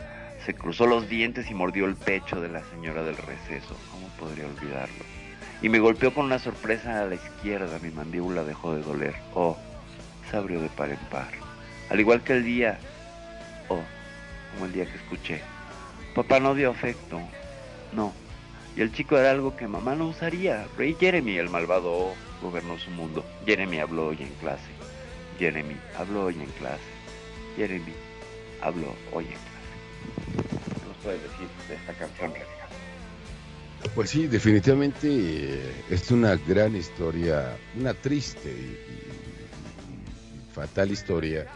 Se 0.44 0.54
cruzó 0.54 0.86
los 0.86 1.08
dientes 1.08 1.50
y 1.50 1.54
mordió 1.54 1.84
el 1.86 1.96
pecho 1.96 2.40
de 2.40 2.48
la 2.48 2.62
señora 2.64 3.02
del 3.02 3.16
receso. 3.16 3.76
¿Cómo 3.90 4.08
podría 4.18 4.46
olvidarlo? 4.46 5.04
Y 5.62 5.68
me 5.68 5.78
golpeó 5.78 6.14
con 6.14 6.24
una 6.24 6.38
sorpresa 6.38 7.02
a 7.02 7.06
la 7.06 7.16
izquierda. 7.16 7.78
Mi 7.82 7.90
mandíbula 7.90 8.44
dejó 8.44 8.74
de 8.74 8.82
doler. 8.82 9.14
Oh, 9.34 9.58
se 10.30 10.36
abrió 10.36 10.60
de 10.60 10.68
par 10.70 10.90
en 10.90 10.96
par. 11.10 11.28
Al 11.90 12.00
igual 12.00 12.22
que 12.22 12.32
el 12.32 12.44
día, 12.44 12.78
oh, 13.68 13.82
como 14.54 14.66
el 14.66 14.72
día 14.72 14.86
que 14.86 14.96
escuché. 14.96 15.42
Papá 16.14 16.40
no 16.40 16.54
dio 16.54 16.70
afecto. 16.70 17.20
No. 17.92 18.12
Y 18.76 18.80
el 18.80 18.92
chico 18.92 19.18
era 19.18 19.30
algo 19.30 19.56
que 19.56 19.68
mamá 19.68 19.94
no 19.94 20.06
usaría. 20.06 20.66
Rey 20.78 20.96
Jeremy, 20.98 21.36
el 21.36 21.50
malvado, 21.50 22.14
gobernó 22.40 22.78
su 22.78 22.90
mundo. 22.90 23.24
Jeremy 23.46 23.78
habló 23.78 24.08
hoy 24.08 24.18
en 24.20 24.32
clase. 24.40 24.70
Jeremy 25.38 25.76
habló 25.96 26.24
hoy 26.24 26.34
en 26.34 26.50
clase. 26.58 26.80
Jeremy 27.56 27.92
habló 28.60 28.94
hoy 29.12 29.24
en 29.24 29.30
clase. 29.30 29.50
¿Qué 30.74 30.88
nos 30.88 30.96
puedes 31.02 31.22
decir 31.22 31.48
de 31.68 31.74
esta 31.74 31.92
canción, 31.94 32.32
Pues 33.94 34.10
sí, 34.10 34.26
definitivamente 34.26 35.08
eh, 35.08 35.84
es 35.90 36.10
una 36.10 36.36
gran 36.36 36.76
historia, 36.76 37.56
una 37.78 37.94
triste 37.94 38.50
y, 38.50 39.92
y 39.92 40.54
fatal 40.54 40.90
historia. 40.90 41.46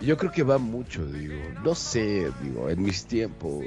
Yo 0.00 0.16
creo 0.16 0.32
que 0.32 0.42
va 0.42 0.58
mucho, 0.58 1.06
digo, 1.06 1.36
no 1.62 1.74
sé, 1.74 2.30
digo, 2.42 2.68
en 2.68 2.82
mis 2.82 3.06
tiempos, 3.06 3.64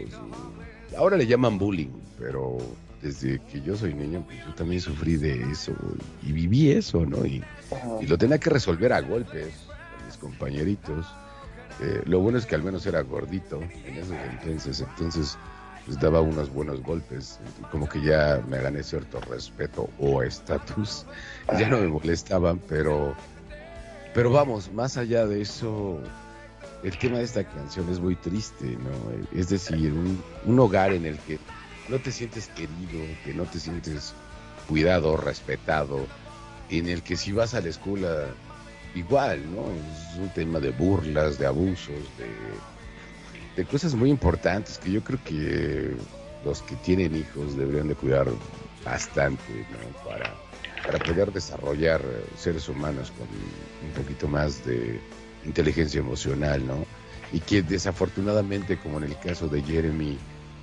ahora 0.95 1.17
le 1.17 1.25
llaman 1.25 1.57
bullying, 1.57 1.89
pero 2.19 2.57
desde 3.01 3.39
que 3.39 3.61
yo 3.61 3.75
soy 3.75 3.93
niño, 3.93 4.23
pues 4.25 4.43
yo 4.45 4.53
también 4.55 4.81
sufrí 4.81 5.17
de 5.17 5.41
eso 5.51 5.73
y 6.23 6.31
viví 6.31 6.71
eso, 6.71 7.05
¿no? 7.05 7.25
Y, 7.25 7.43
lo 8.07 8.17
tenía 8.17 8.37
que 8.37 8.49
resolver 8.49 8.93
a 8.93 9.01
golpes 9.01 9.53
con 9.67 10.05
mis 10.05 10.17
compañeritos. 10.17 11.05
Eh, 11.81 12.01
lo 12.05 12.19
bueno 12.21 12.37
es 12.37 12.45
que 12.45 12.55
al 12.55 12.63
menos 12.63 12.85
era 12.85 13.01
gordito 13.01 13.61
en 13.85 13.97
esos 13.97 14.15
entonces, 14.31 14.79
entonces 14.79 15.37
pues 15.85 15.99
daba 15.99 16.21
unos 16.21 16.51
buenos 16.51 16.81
golpes, 16.81 17.39
como 17.71 17.87
que 17.87 18.01
ya 18.01 18.41
me 18.49 18.59
gané 18.59 18.83
cierto 18.83 19.21
respeto 19.21 19.89
o 19.99 20.23
estatus, 20.23 21.05
ya 21.59 21.69
no 21.69 21.77
me 21.77 21.87
molestaban, 21.87 22.59
pero, 22.67 23.15
pero 24.13 24.31
vamos, 24.31 24.71
más 24.73 24.97
allá 24.97 25.25
de 25.25 25.41
eso, 25.41 25.99
el 26.83 26.97
tema 26.97 27.19
de 27.19 27.25
esta 27.25 27.43
canción 27.43 27.89
es 27.89 27.99
muy 27.99 28.15
triste, 28.15 28.65
¿no? 28.65 29.37
Es 29.39 29.49
decir, 29.49 29.93
un 30.45 30.59
hogar 30.59 30.91
en 30.91 31.05
el 31.05 31.17
que 31.19 31.39
no 31.87 31.99
te 31.99 32.11
sientes 32.11 32.47
querido, 32.49 32.99
que 33.23 33.33
no 33.33 33.43
te 33.43 33.59
sientes 33.59 34.13
cuidado, 34.67 35.17
respetado, 35.17 36.05
en 36.69 36.89
el 36.89 37.01
que 37.01 37.15
si 37.15 37.31
vas 37.31 37.53
a 37.53 37.61
la 37.61 37.69
escuela 37.69 38.27
igual, 38.95 39.43
¿no? 39.53 39.65
Es 39.71 40.17
un 40.17 40.29
tema 40.29 40.59
de 40.59 40.71
burlas, 40.71 41.37
de 41.37 41.45
abusos, 41.45 41.95
de, 42.17 43.61
de 43.61 43.67
cosas 43.67 43.95
muy 43.95 44.09
importantes 44.09 44.77
que 44.77 44.91
yo 44.91 45.03
creo 45.03 45.19
que 45.23 45.95
los 46.43 46.61
que 46.61 46.75
tienen 46.77 47.15
hijos 47.15 47.57
deberían 47.57 47.87
de 47.87 47.95
cuidar 47.95 48.27
bastante, 48.83 49.65
¿no? 49.71 50.09
Para, 50.09 50.33
para 50.85 50.99
poder 50.99 51.31
desarrollar 51.31 52.01
seres 52.37 52.67
humanos 52.69 53.11
con 53.11 53.27
un 53.27 53.93
poquito 53.93 54.27
más 54.27 54.65
de 54.65 54.99
inteligencia 55.45 55.99
emocional, 55.99 56.65
¿no? 56.65 56.85
Y 57.31 57.39
que 57.39 57.61
desafortunadamente, 57.61 58.77
como 58.77 58.97
en 58.97 59.05
el 59.05 59.19
caso 59.19 59.47
de 59.47 59.61
Jeremy, 59.61 60.17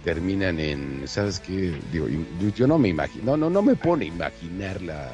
terminan 0.04 0.60
en, 0.60 1.08
¿sabes 1.08 1.40
qué? 1.40 1.74
Digo, 1.90 2.06
yo, 2.54 2.66
no 2.66 2.78
me 2.78 2.88
imagino, 2.88 3.24
no, 3.24 3.36
no, 3.36 3.50
no 3.50 3.62
me 3.62 3.74
pone 3.74 4.04
a 4.04 4.08
imaginar 4.08 4.80
la, 4.82 5.10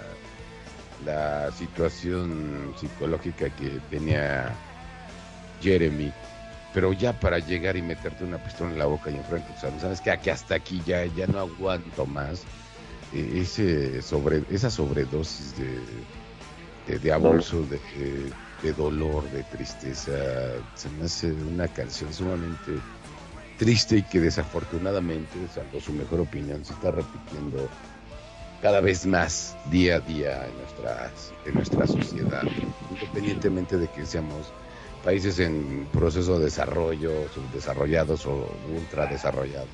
la 1.07 1.51
situación 1.53 2.75
psicológica 2.79 3.49
que 3.51 3.79
tenía 3.89 4.53
Jeremy, 5.63 6.13
pero 6.75 6.93
ya 6.93 7.19
para 7.19 7.39
llegar 7.39 7.77
y 7.77 7.83
meterte 7.83 8.25
una 8.25 8.39
pistola 8.39 8.73
en 8.73 8.79
la 8.79 8.87
boca 8.87 9.11
y 9.11 9.17
enfrente, 9.17 9.49
sabes 9.61 10.01
que 10.01 10.31
hasta 10.31 10.57
aquí 10.57 10.83
ya, 10.85 11.07
ya 11.07 11.27
no 11.29 11.39
aguanto 11.39 12.05
más 12.07 12.43
eh, 13.15 13.31
ese 13.37 14.03
sobre, 14.03 14.43
esa 14.51 14.71
sobredosis 14.71 15.57
de, 15.57 15.79
de, 16.87 16.99
de, 16.99 17.11
de, 17.11 18.33
de 18.63 18.73
dolor, 18.73 19.29
de 19.31 19.45
tristeza, 19.45 20.13
se 20.75 20.89
me 20.91 21.05
hace 21.05 21.33
una 21.33 21.69
canción 21.69 22.13
sumamente 22.13 22.73
triste 23.61 23.99
y 23.99 24.03
que 24.03 24.21
desafortunadamente, 24.21 25.37
salvo 25.55 25.81
su 25.81 25.93
mejor 25.93 26.21
opinión, 26.21 26.65
se 26.65 26.73
está 26.73 26.93
repitiendo 26.93 27.69
cada 28.63 28.81
vez 28.81 29.05
más 29.05 29.55
día 29.71 29.97
a 29.97 30.01
día 30.01 30.47
en, 30.47 30.57
nuestras, 30.57 31.35
en 31.45 31.55
nuestra 31.55 31.87
sociedad, 31.87 32.43
independientemente 32.91 33.77
de 33.77 33.87
que 33.89 34.07
seamos 34.07 34.47
países 35.05 35.39
en 35.41 35.87
proceso 35.93 36.39
de 36.39 36.47
desarrollo, 36.47 37.13
subdesarrollados 37.35 38.25
o 38.25 38.49
ultradesarrollados. 38.75 39.69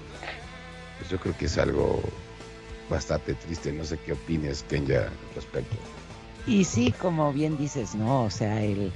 Pues 0.99 1.09
yo 1.09 1.21
creo 1.21 1.39
que 1.39 1.45
es 1.45 1.57
algo 1.57 2.03
bastante 2.91 3.35
triste. 3.35 3.73
No 3.73 3.85
sé 3.85 3.99
qué 4.05 4.15
opines, 4.15 4.65
Kenya, 4.69 5.03
al 5.03 5.35
respecto. 5.37 5.77
Y 6.45 6.65
sí, 6.65 6.93
como 6.93 7.33
bien 7.33 7.57
dices, 7.57 7.95
¿no? 7.95 8.25
O 8.25 8.31
sea, 8.31 8.65
el, 8.65 8.91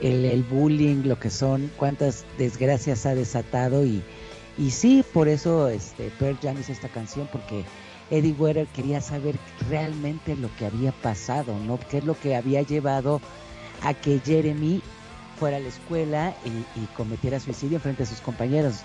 el, 0.00 0.24
el 0.24 0.42
bullying, 0.42 1.04
lo 1.04 1.20
que 1.20 1.30
son, 1.30 1.70
cuántas 1.76 2.24
desgracias 2.38 3.06
ha 3.06 3.14
desatado 3.14 3.86
y, 3.86 4.02
y 4.58 4.70
sí, 4.70 5.04
por 5.12 5.28
eso 5.28 5.68
este, 5.68 6.10
Pearl 6.18 6.38
Jam 6.42 6.58
hizo 6.60 6.72
esta 6.72 6.88
canción, 6.88 7.28
porque 7.32 7.64
Eddie 8.10 8.34
Vedder 8.34 8.66
quería 8.68 9.00
saber 9.00 9.36
realmente 9.68 10.36
lo 10.36 10.54
que 10.56 10.66
había 10.66 10.92
pasado, 10.92 11.56
¿no? 11.58 11.78
¿Qué 11.90 11.98
es 11.98 12.04
lo 12.04 12.18
que 12.18 12.36
había 12.36 12.62
llevado 12.62 13.20
a 13.82 13.94
que 13.94 14.20
Jeremy 14.24 14.82
fuera 15.38 15.56
a 15.56 15.60
la 15.60 15.68
escuela 15.68 16.34
y, 16.44 16.80
y 16.80 16.86
cometiera 16.96 17.40
suicidio 17.40 17.80
frente 17.80 18.02
a 18.02 18.06
sus 18.06 18.20
compañeros? 18.20 18.80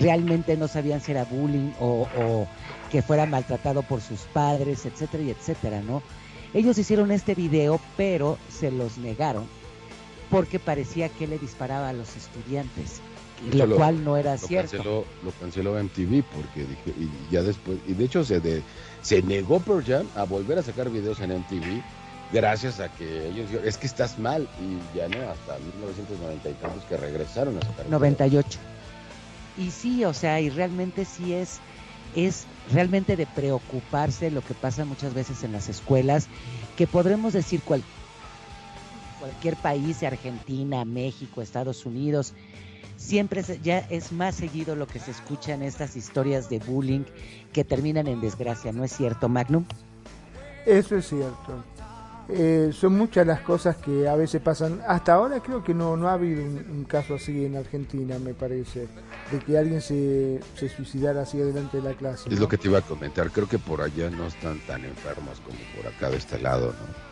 Realmente 0.00 0.56
no 0.56 0.68
sabían 0.68 1.00
si 1.00 1.12
era 1.12 1.24
bullying 1.24 1.72
o, 1.80 2.08
o 2.18 2.46
que 2.90 3.02
fuera 3.02 3.26
maltratado 3.26 3.82
por 3.82 4.00
sus 4.00 4.20
padres, 4.20 4.86
etcétera 4.86 5.24
y 5.24 5.30
etcétera, 5.30 5.82
¿no? 5.82 6.02
Ellos 6.54 6.78
hicieron 6.78 7.10
este 7.10 7.34
video, 7.34 7.80
pero 7.96 8.38
se 8.48 8.70
los 8.70 8.96
negaron 8.96 9.46
porque 10.30 10.58
parecía 10.58 11.08
que 11.08 11.26
le 11.26 11.38
disparaba 11.38 11.88
a 11.88 11.92
los 11.92 12.16
estudiantes 12.16 13.00
lo, 13.52 13.76
cual 13.76 14.02
no 14.04 14.16
era 14.16 14.32
lo 14.32 14.38
cierto. 14.38 14.76
Canceló, 14.76 15.04
lo 15.24 15.30
canceló 15.32 15.82
MTV 15.82 16.22
porque 16.34 16.60
dije, 16.60 16.94
y 16.98 17.32
ya 17.32 17.42
después, 17.42 17.78
y 17.86 17.94
de 17.94 18.04
hecho 18.04 18.24
se, 18.24 18.40
de, 18.40 18.62
se 19.02 19.22
negó 19.22 19.60
Pearl 19.60 19.84
Jam 19.84 20.06
a 20.14 20.24
volver 20.24 20.58
a 20.58 20.62
sacar 20.62 20.90
videos 20.90 21.20
en 21.20 21.38
MTV 21.38 21.82
gracias 22.32 22.80
a 22.80 22.88
que 22.88 23.28
ellos 23.28 23.46
dijeron, 23.46 23.68
es 23.68 23.78
que 23.78 23.86
estás 23.86 24.18
mal, 24.18 24.48
y 24.60 24.96
ya 24.96 25.08
no, 25.08 25.30
hasta 25.30 25.58
1990 25.58 26.50
y 26.50 26.52
tantos 26.54 26.84
que 26.84 26.96
regresaron 26.96 27.56
a 27.58 27.60
sacar 27.60 27.88
98. 27.88 28.58
Y 29.58 29.70
sí, 29.70 30.04
o 30.04 30.12
sea, 30.12 30.40
y 30.40 30.50
realmente 30.50 31.04
sí 31.04 31.32
es, 31.32 31.60
es 32.14 32.46
realmente 32.72 33.16
de 33.16 33.26
preocuparse 33.26 34.30
lo 34.30 34.42
que 34.42 34.54
pasa 34.54 34.84
muchas 34.84 35.14
veces 35.14 35.44
en 35.44 35.52
las 35.52 35.68
escuelas, 35.68 36.28
que 36.76 36.86
podremos 36.86 37.32
decir 37.32 37.62
cual, 37.62 37.82
cualquier 39.20 39.56
país, 39.56 40.02
Argentina, 40.02 40.84
México, 40.84 41.42
Estados 41.42 41.86
Unidos, 41.86 42.34
siempre 42.96 43.42
ya 43.62 43.78
es 43.78 44.12
más 44.12 44.34
seguido 44.34 44.76
lo 44.76 44.86
que 44.86 44.98
se 44.98 45.10
escucha 45.10 45.54
en 45.54 45.62
estas 45.62 45.96
historias 45.96 46.48
de 46.48 46.58
bullying 46.58 47.04
que 47.52 47.64
terminan 47.64 48.06
en 48.06 48.20
desgracia, 48.20 48.72
¿no 48.72 48.84
es 48.84 48.92
cierto, 48.92 49.28
Magnum? 49.28 49.64
Eso 50.66 50.96
es 50.96 51.08
cierto. 51.08 51.64
Eh, 52.28 52.72
son 52.72 52.98
muchas 52.98 53.24
las 53.24 53.40
cosas 53.40 53.76
que 53.76 54.08
a 54.08 54.16
veces 54.16 54.42
pasan. 54.42 54.80
Hasta 54.88 55.14
ahora 55.14 55.40
creo 55.40 55.62
que 55.62 55.72
no, 55.72 55.96
no 55.96 56.08
ha 56.08 56.14
habido 56.14 56.42
un, 56.42 56.56
un, 56.70 56.84
caso 56.84 57.14
así 57.14 57.44
en 57.44 57.56
Argentina, 57.56 58.18
me 58.18 58.34
parece, 58.34 58.88
de 59.30 59.38
que 59.38 59.56
alguien 59.56 59.80
se, 59.80 60.40
se 60.56 60.68
suicidara 60.68 61.22
así 61.22 61.38
delante 61.38 61.76
de 61.76 61.84
la 61.84 61.94
clase. 61.94 62.28
Es 62.28 62.34
¿no? 62.34 62.40
lo 62.42 62.48
que 62.48 62.58
te 62.58 62.66
iba 62.66 62.78
a 62.78 62.82
comentar. 62.82 63.30
Creo 63.30 63.48
que 63.48 63.58
por 63.58 63.80
allá 63.80 64.10
no 64.10 64.26
están 64.26 64.58
tan 64.66 64.84
enfermos 64.84 65.40
como 65.40 65.58
por 65.76 65.86
acá 65.92 66.10
de 66.10 66.16
este 66.16 66.40
lado, 66.40 66.72
¿no? 66.72 67.05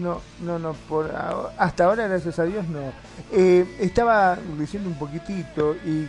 No, 0.00 0.20
no, 0.40 0.58
no, 0.58 0.72
por 0.88 1.12
hasta 1.58 1.84
ahora, 1.84 2.08
gracias 2.08 2.38
a 2.38 2.44
Dios, 2.44 2.66
no. 2.68 2.92
Eh, 3.30 3.66
estaba 3.80 4.38
diciendo 4.58 4.88
un 4.88 4.98
poquitito 4.98 5.74
y 5.84 6.06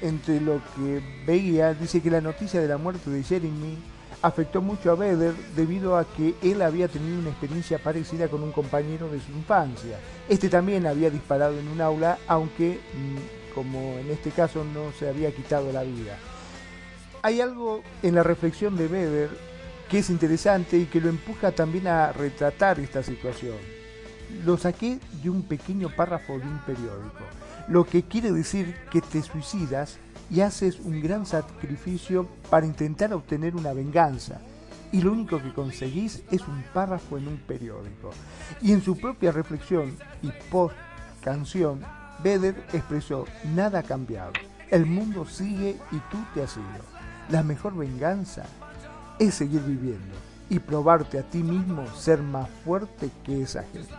entre 0.00 0.40
lo 0.40 0.60
que 0.74 1.02
veía, 1.26 1.74
dice 1.74 2.00
que 2.00 2.10
la 2.10 2.20
noticia 2.20 2.60
de 2.60 2.68
la 2.68 2.78
muerte 2.78 3.10
de 3.10 3.22
Jeremy 3.22 3.76
afectó 4.22 4.62
mucho 4.62 4.90
a 4.90 4.94
Vedder 4.94 5.34
debido 5.54 5.96
a 5.96 6.04
que 6.04 6.34
él 6.42 6.62
había 6.62 6.88
tenido 6.88 7.18
una 7.18 7.30
experiencia 7.30 7.78
parecida 7.78 8.28
con 8.28 8.42
un 8.42 8.52
compañero 8.52 9.08
de 9.10 9.20
su 9.20 9.32
infancia. 9.32 9.98
Este 10.28 10.48
también 10.48 10.86
había 10.86 11.10
disparado 11.10 11.58
en 11.58 11.68
un 11.68 11.80
aula, 11.80 12.18
aunque 12.26 12.80
mm, 12.94 13.54
como 13.54 13.78
en 13.98 14.10
este 14.10 14.30
caso 14.30 14.64
no 14.64 14.92
se 14.98 15.08
había 15.08 15.34
quitado 15.34 15.72
la 15.72 15.82
vida. 15.82 16.18
Hay 17.22 17.40
algo 17.40 17.82
en 18.02 18.14
la 18.14 18.22
reflexión 18.22 18.76
de 18.76 18.88
Vedder 18.88 19.30
que 19.88 19.98
es 19.98 20.10
interesante 20.10 20.76
y 20.78 20.86
que 20.86 21.00
lo 21.00 21.08
empuja 21.08 21.52
también 21.52 21.86
a 21.86 22.12
retratar 22.12 22.80
esta 22.80 23.02
situación. 23.02 23.56
Lo 24.44 24.56
saqué 24.56 24.98
de 25.22 25.30
un 25.30 25.42
pequeño 25.42 25.88
párrafo 25.94 26.38
de 26.38 26.44
un 26.44 26.58
periódico, 26.66 27.24
lo 27.68 27.86
que 27.86 28.02
quiere 28.02 28.32
decir 28.32 28.74
que 28.90 29.00
te 29.00 29.22
suicidas 29.22 29.98
y 30.30 30.40
haces 30.40 30.80
un 30.80 31.00
gran 31.00 31.24
sacrificio 31.24 32.28
para 32.50 32.66
intentar 32.66 33.12
obtener 33.12 33.54
una 33.54 33.72
venganza. 33.72 34.40
y 34.92 35.02
lo 35.02 35.10
único 35.12 35.42
que 35.42 35.52
conseguís 35.52 36.22
es 36.30 36.46
un 36.46 36.62
párrafo 36.72 37.18
en 37.18 37.26
un 37.26 37.38
periódico. 37.38 38.12
Y 38.62 38.72
en 38.72 38.80
su 38.80 38.96
propia 38.96 39.32
reflexión 39.32 39.96
y 40.22 40.30
post 40.48 40.76
canción, 41.20 41.80
Vedder 42.22 42.54
expresó, 42.72 43.26
nada 43.52 43.80
ha 43.80 43.82
cambiado, 43.82 44.32
el 44.70 44.86
mundo 44.86 45.26
sigue 45.26 45.76
y 45.90 45.96
tú 46.10 46.18
te 46.32 46.42
has 46.44 46.56
ido. 46.56 46.84
La 47.30 47.42
mejor 47.42 47.76
venganza 47.76 48.44
es 49.18 49.34
seguir 49.34 49.62
viviendo 49.62 50.14
y 50.48 50.58
probarte 50.58 51.18
a 51.18 51.22
ti 51.22 51.38
mismo 51.38 51.86
ser 51.94 52.20
más 52.20 52.48
fuerte 52.64 53.10
que 53.24 53.42
esa 53.42 53.62
gente. 53.72 53.94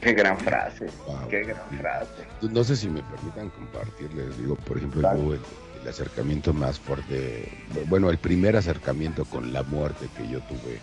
Qué 0.00 0.12
gran 0.12 0.38
frase, 0.38 0.86
qué 1.28 1.42
gran 1.42 1.68
frase. 1.78 2.26
No 2.42 2.62
sé 2.62 2.76
si 2.76 2.88
me 2.88 3.02
permitan 3.02 3.50
compartirles, 3.50 4.38
digo, 4.38 4.54
por 4.56 4.76
ejemplo, 4.76 5.10
el, 5.10 5.40
el, 5.82 5.88
acercamiento 5.88 6.52
más 6.52 6.78
fuerte, 6.78 7.50
bueno, 7.88 8.10
el 8.10 8.18
primer 8.18 8.56
acercamiento 8.56 9.24
con 9.24 9.52
la 9.52 9.62
muerte 9.64 10.08
que 10.16 10.28
yo 10.28 10.40
tuve, 10.42 10.78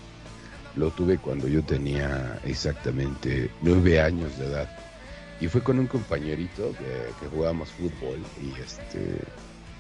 lo 0.76 0.90
tuve 0.92 1.18
cuando 1.20 1.48
yo 1.48 1.64
tenía 1.64 2.40
exactamente 2.44 3.50
nueve 3.62 4.02
años 4.02 4.38
de 4.40 4.48
edad. 4.48 4.70
Y 5.40 5.48
fue 5.48 5.62
con 5.62 5.80
un 5.80 5.88
compañerito 5.88 6.72
que, 6.72 7.14
que 7.20 7.28
jugábamos 7.34 7.70
fútbol 7.72 8.20
y 8.42 8.60
este, 8.60 9.20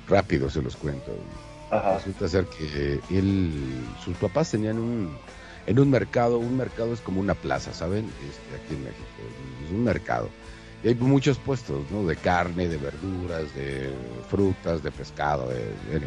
rápido 0.07 0.49
se 0.49 0.61
los 0.61 0.75
cuento. 0.75 1.11
Ajá. 1.74 1.97
Resulta 1.97 2.28
ser 2.28 2.45
que 2.45 2.99
él, 3.09 3.51
sus 4.03 4.15
papás 4.17 4.51
tenían 4.51 4.78
un, 4.78 5.15
en 5.65 5.80
un 5.80 5.89
mercado, 5.89 6.38
un 6.38 6.57
mercado 6.57 6.93
es 6.93 6.99
como 6.99 7.19
una 7.19 7.34
plaza, 7.34 7.74
¿saben? 7.74 8.05
Este, 8.05 8.63
aquí 8.63 8.76
en 8.76 8.84
México, 8.84 9.05
es 9.65 9.71
un 9.71 9.84
mercado. 9.84 10.30
Y 10.84 10.89
hay 10.89 10.95
muchos 10.95 11.38
puestos, 11.38 11.89
¿no? 11.91 12.05
De 12.05 12.15
carne, 12.15 12.67
de 12.67 12.78
verduras, 12.78 13.53
de 13.55 13.93
frutas, 14.30 14.84
de 14.84 14.91
pescado, 14.91 15.47
de, 15.49 15.63
de 15.99 16.05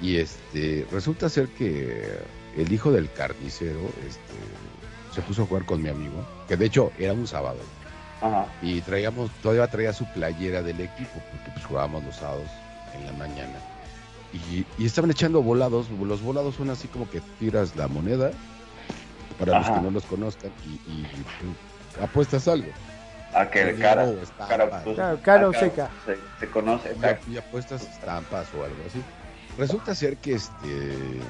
Y 0.00 0.16
este, 0.16 0.86
resulta 0.90 1.28
ser 1.28 1.48
que 1.48 2.18
el 2.56 2.72
hijo 2.72 2.90
del 2.90 3.10
carnicero 3.12 3.80
este, 4.06 5.14
se 5.14 5.22
puso 5.22 5.42
a 5.42 5.46
jugar 5.46 5.64
con 5.64 5.80
mi 5.80 5.88
amigo, 5.88 6.26
que 6.48 6.56
de 6.56 6.66
hecho 6.66 6.90
era 6.98 7.12
un 7.12 7.26
sábado. 7.26 7.60
Ajá. 8.20 8.46
Y 8.62 8.80
traíamos, 8.80 9.30
todavía 9.42 9.68
traía 9.68 9.92
su 9.92 10.04
playera 10.12 10.62
del 10.62 10.80
equipo, 10.80 11.12
porque 11.30 11.50
pues 11.52 11.64
jugábamos 11.64 12.02
los 12.04 12.16
sábados 12.16 12.48
en 12.94 13.06
la 13.06 13.12
mañana. 13.12 13.73
Y, 14.34 14.66
y, 14.78 14.86
estaban 14.86 15.10
echando 15.10 15.42
volados. 15.42 15.86
Los 15.90 16.22
volados 16.22 16.56
son 16.56 16.70
así 16.70 16.88
como 16.88 17.08
que 17.08 17.20
tiras 17.38 17.76
la 17.76 17.86
moneda, 17.86 18.32
para 19.38 19.58
Ajá. 19.58 19.68
los 19.70 19.78
que 19.78 19.84
no 19.84 19.90
los 19.92 20.04
conozcan, 20.04 20.50
y, 20.66 20.90
y 20.90 21.06
pues, 21.12 22.02
apuestas 22.02 22.48
algo. 22.48 22.70
A 23.32 23.50
que 23.50 23.62
el 23.62 23.78
cara, 23.78 24.12
cara, 24.38 24.82
pues, 24.82 24.94
claro, 24.96 25.18
cara 25.22 25.52
seca. 25.58 25.90
Se, 26.06 26.16
se 26.38 26.50
conoce. 26.50 26.96
Y, 27.28 27.32
y, 27.32 27.38
apuestas 27.38 27.82
estampas 27.82 28.46
o 28.58 28.64
algo 28.64 28.76
así. 28.86 29.02
Resulta 29.58 29.94
ser 29.94 30.16
que 30.16 30.34
este 30.34 31.20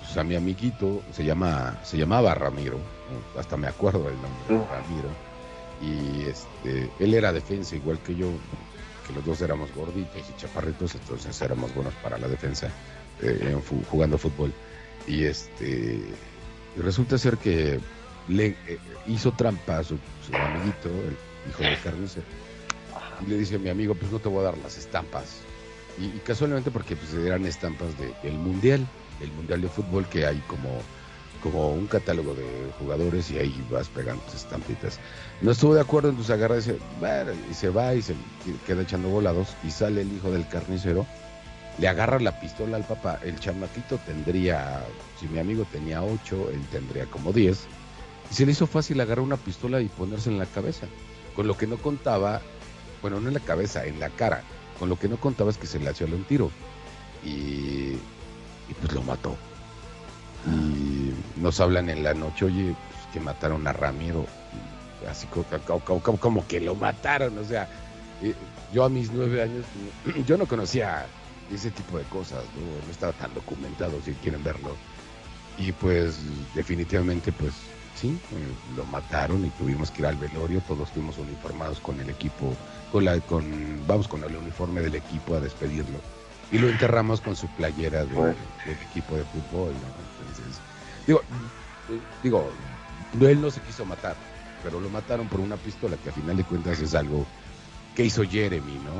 pues 0.00 0.16
a 0.16 0.24
mi 0.24 0.34
amiguito 0.34 1.02
se 1.12 1.24
llama 1.24 1.78
se 1.82 1.96
llamaba 1.96 2.34
Ramiro, 2.34 2.78
hasta 3.38 3.56
me 3.56 3.68
acuerdo 3.68 4.04
del 4.04 4.14
nombre. 4.14 4.66
Ramiro. 4.70 5.08
Y 5.80 6.28
este 6.28 6.90
él 6.98 7.14
era 7.14 7.32
defensa 7.32 7.76
igual 7.76 7.98
que 8.00 8.14
yo, 8.14 8.28
los 9.10 9.24
dos 9.24 9.40
éramos 9.42 9.74
gorditos 9.74 10.22
y 10.28 10.40
chaparritos, 10.40 10.94
entonces 10.94 11.40
éramos 11.42 11.74
buenos 11.74 11.94
para 12.02 12.18
la 12.18 12.28
defensa 12.28 12.70
eh, 13.22 13.56
jugando 13.90 14.18
fútbol. 14.18 14.52
Y 15.06 15.24
este 15.24 16.00
resulta 16.76 17.18
ser 17.18 17.36
que 17.38 17.80
le 18.28 18.56
eh, 18.66 18.78
hizo 19.06 19.32
trampa 19.32 19.78
a 19.78 19.84
su, 19.84 19.98
amiguito, 20.42 20.88
el 20.88 21.16
hijo 21.50 21.64
de 21.64 21.76
carnicero, 21.76 22.26
y 23.24 23.28
le 23.28 23.38
dice 23.38 23.56
a 23.56 23.58
mi 23.58 23.68
amigo, 23.68 23.94
pues 23.94 24.10
no 24.12 24.18
te 24.18 24.28
voy 24.28 24.40
a 24.40 24.50
dar 24.50 24.58
las 24.58 24.78
estampas. 24.78 25.40
Y, 25.98 26.08
casualmente 26.20 26.70
porque 26.70 26.96
pues 26.96 27.12
eran 27.14 27.44
estampas 27.44 27.98
de, 27.98 28.14
del 28.22 28.38
mundial, 28.38 28.86
el 29.20 29.30
mundial 29.32 29.60
de 29.60 29.68
fútbol 29.68 30.06
que 30.06 30.24
hay 30.26 30.38
como 30.46 30.80
como 31.42 31.70
un 31.72 31.86
catálogo 31.86 32.34
de 32.34 32.70
jugadores 32.78 33.30
y 33.30 33.38
ahí 33.38 33.66
vas 33.70 33.88
pegando 33.88 34.22
tus 34.24 34.34
estampitas. 34.34 34.98
No 35.40 35.50
estuvo 35.52 35.74
de 35.74 35.80
acuerdo, 35.80 36.10
entonces 36.10 36.34
agarra 36.34 36.54
y 36.54 36.58
dice, 36.58 36.78
bueno, 36.98 37.32
y 37.50 37.54
se 37.54 37.68
va 37.70 37.94
y 37.94 38.02
se 38.02 38.14
queda 38.66 38.82
echando 38.82 39.08
volados 39.08 39.56
y 39.64 39.70
sale 39.70 40.02
el 40.02 40.12
hijo 40.12 40.30
del 40.30 40.46
carnicero, 40.48 41.06
le 41.78 41.88
agarra 41.88 42.18
la 42.20 42.38
pistola 42.40 42.76
al 42.76 42.84
papá, 42.84 43.18
el 43.24 43.38
chamaquito 43.38 43.98
tendría, 43.98 44.84
si 45.18 45.28
mi 45.28 45.38
amigo 45.38 45.64
tenía 45.72 46.02
8, 46.02 46.50
él 46.52 46.60
tendría 46.70 47.06
como 47.06 47.32
10, 47.32 47.66
y 48.30 48.34
se 48.34 48.46
le 48.46 48.52
hizo 48.52 48.66
fácil 48.66 49.00
agarrar 49.00 49.24
una 49.24 49.36
pistola 49.36 49.80
y 49.80 49.88
ponerse 49.88 50.30
en 50.30 50.38
la 50.38 50.46
cabeza, 50.46 50.86
con 51.34 51.46
lo 51.46 51.56
que 51.56 51.66
no 51.66 51.78
contaba, 51.78 52.42
bueno, 53.00 53.20
no 53.20 53.28
en 53.28 53.34
la 53.34 53.40
cabeza, 53.40 53.86
en 53.86 53.98
la 53.98 54.10
cara, 54.10 54.42
con 54.78 54.88
lo 54.88 54.98
que 54.98 55.08
no 55.08 55.16
contaba 55.16 55.50
es 55.50 55.58
que 55.58 55.66
se 55.66 55.78
le 55.78 55.88
hacía 55.88 56.06
un 56.06 56.24
tiro 56.24 56.50
y, 57.24 57.96
y 58.68 58.74
pues 58.80 58.92
lo 58.92 59.02
mató 59.02 59.36
y 60.46 60.99
nos 61.40 61.60
hablan 61.60 61.88
en 61.88 62.02
la 62.02 62.14
noche, 62.14 62.44
oye, 62.44 62.74
pues, 62.90 63.06
que 63.12 63.20
mataron 63.20 63.66
a 63.66 63.72
Ramiro, 63.72 64.26
así 65.10 65.26
como, 65.26 65.44
como, 66.00 66.18
como, 66.18 66.46
que 66.46 66.60
lo 66.60 66.74
mataron, 66.74 67.36
o 67.38 67.44
sea, 67.44 67.68
yo 68.72 68.84
a 68.84 68.88
mis 68.88 69.10
nueve 69.10 69.42
años, 69.42 69.64
yo 70.26 70.36
no 70.36 70.46
conocía 70.46 71.06
ese 71.52 71.70
tipo 71.70 71.98
de 71.98 72.04
cosas, 72.04 72.44
no, 72.54 72.86
no 72.86 72.90
estaba 72.90 73.12
tan 73.14 73.34
documentado, 73.34 74.00
si 74.04 74.12
quieren 74.14 74.44
verlo, 74.44 74.76
y 75.58 75.72
pues 75.72 76.18
definitivamente, 76.54 77.32
pues 77.32 77.52
sí, 77.94 78.08
eh, 78.08 78.76
lo 78.76 78.84
mataron 78.86 79.44
y 79.44 79.50
tuvimos 79.50 79.90
que 79.90 80.02
ir 80.02 80.06
al 80.06 80.16
velorio, 80.16 80.62
todos 80.66 80.90
fuimos 80.90 81.18
uniformados 81.18 81.80
con 81.80 82.00
el 82.00 82.08
equipo, 82.08 82.54
con 82.92 83.04
la, 83.04 83.20
con, 83.20 83.44
vamos 83.86 84.08
con 84.08 84.24
el 84.24 84.34
uniforme 84.36 84.80
del 84.80 84.94
equipo 84.94 85.34
a 85.34 85.40
despedirlo. 85.40 85.98
Y 86.50 86.58
lo 86.58 86.68
enterramos 86.68 87.20
con 87.20 87.36
su 87.36 87.46
playera 87.48 88.04
de, 88.04 88.14
del 88.14 88.78
equipo 88.90 89.14
de 89.14 89.24
fútbol. 89.24 89.72
¿no? 89.72 90.19
Digo, 91.10 91.22
digo, 92.22 93.28
él 93.28 93.40
no 93.40 93.50
se 93.50 93.60
quiso 93.60 93.84
matar, 93.84 94.16
pero 94.62 94.80
lo 94.80 94.88
mataron 94.90 95.28
por 95.28 95.40
una 95.40 95.56
pistola 95.56 95.96
que 95.96 96.10
a 96.10 96.12
final 96.12 96.36
de 96.36 96.44
cuentas 96.44 96.80
es 96.80 96.94
algo 96.94 97.26
que 97.94 98.04
hizo 98.04 98.22
Jeremy, 98.22 98.78
¿no? 98.84 98.92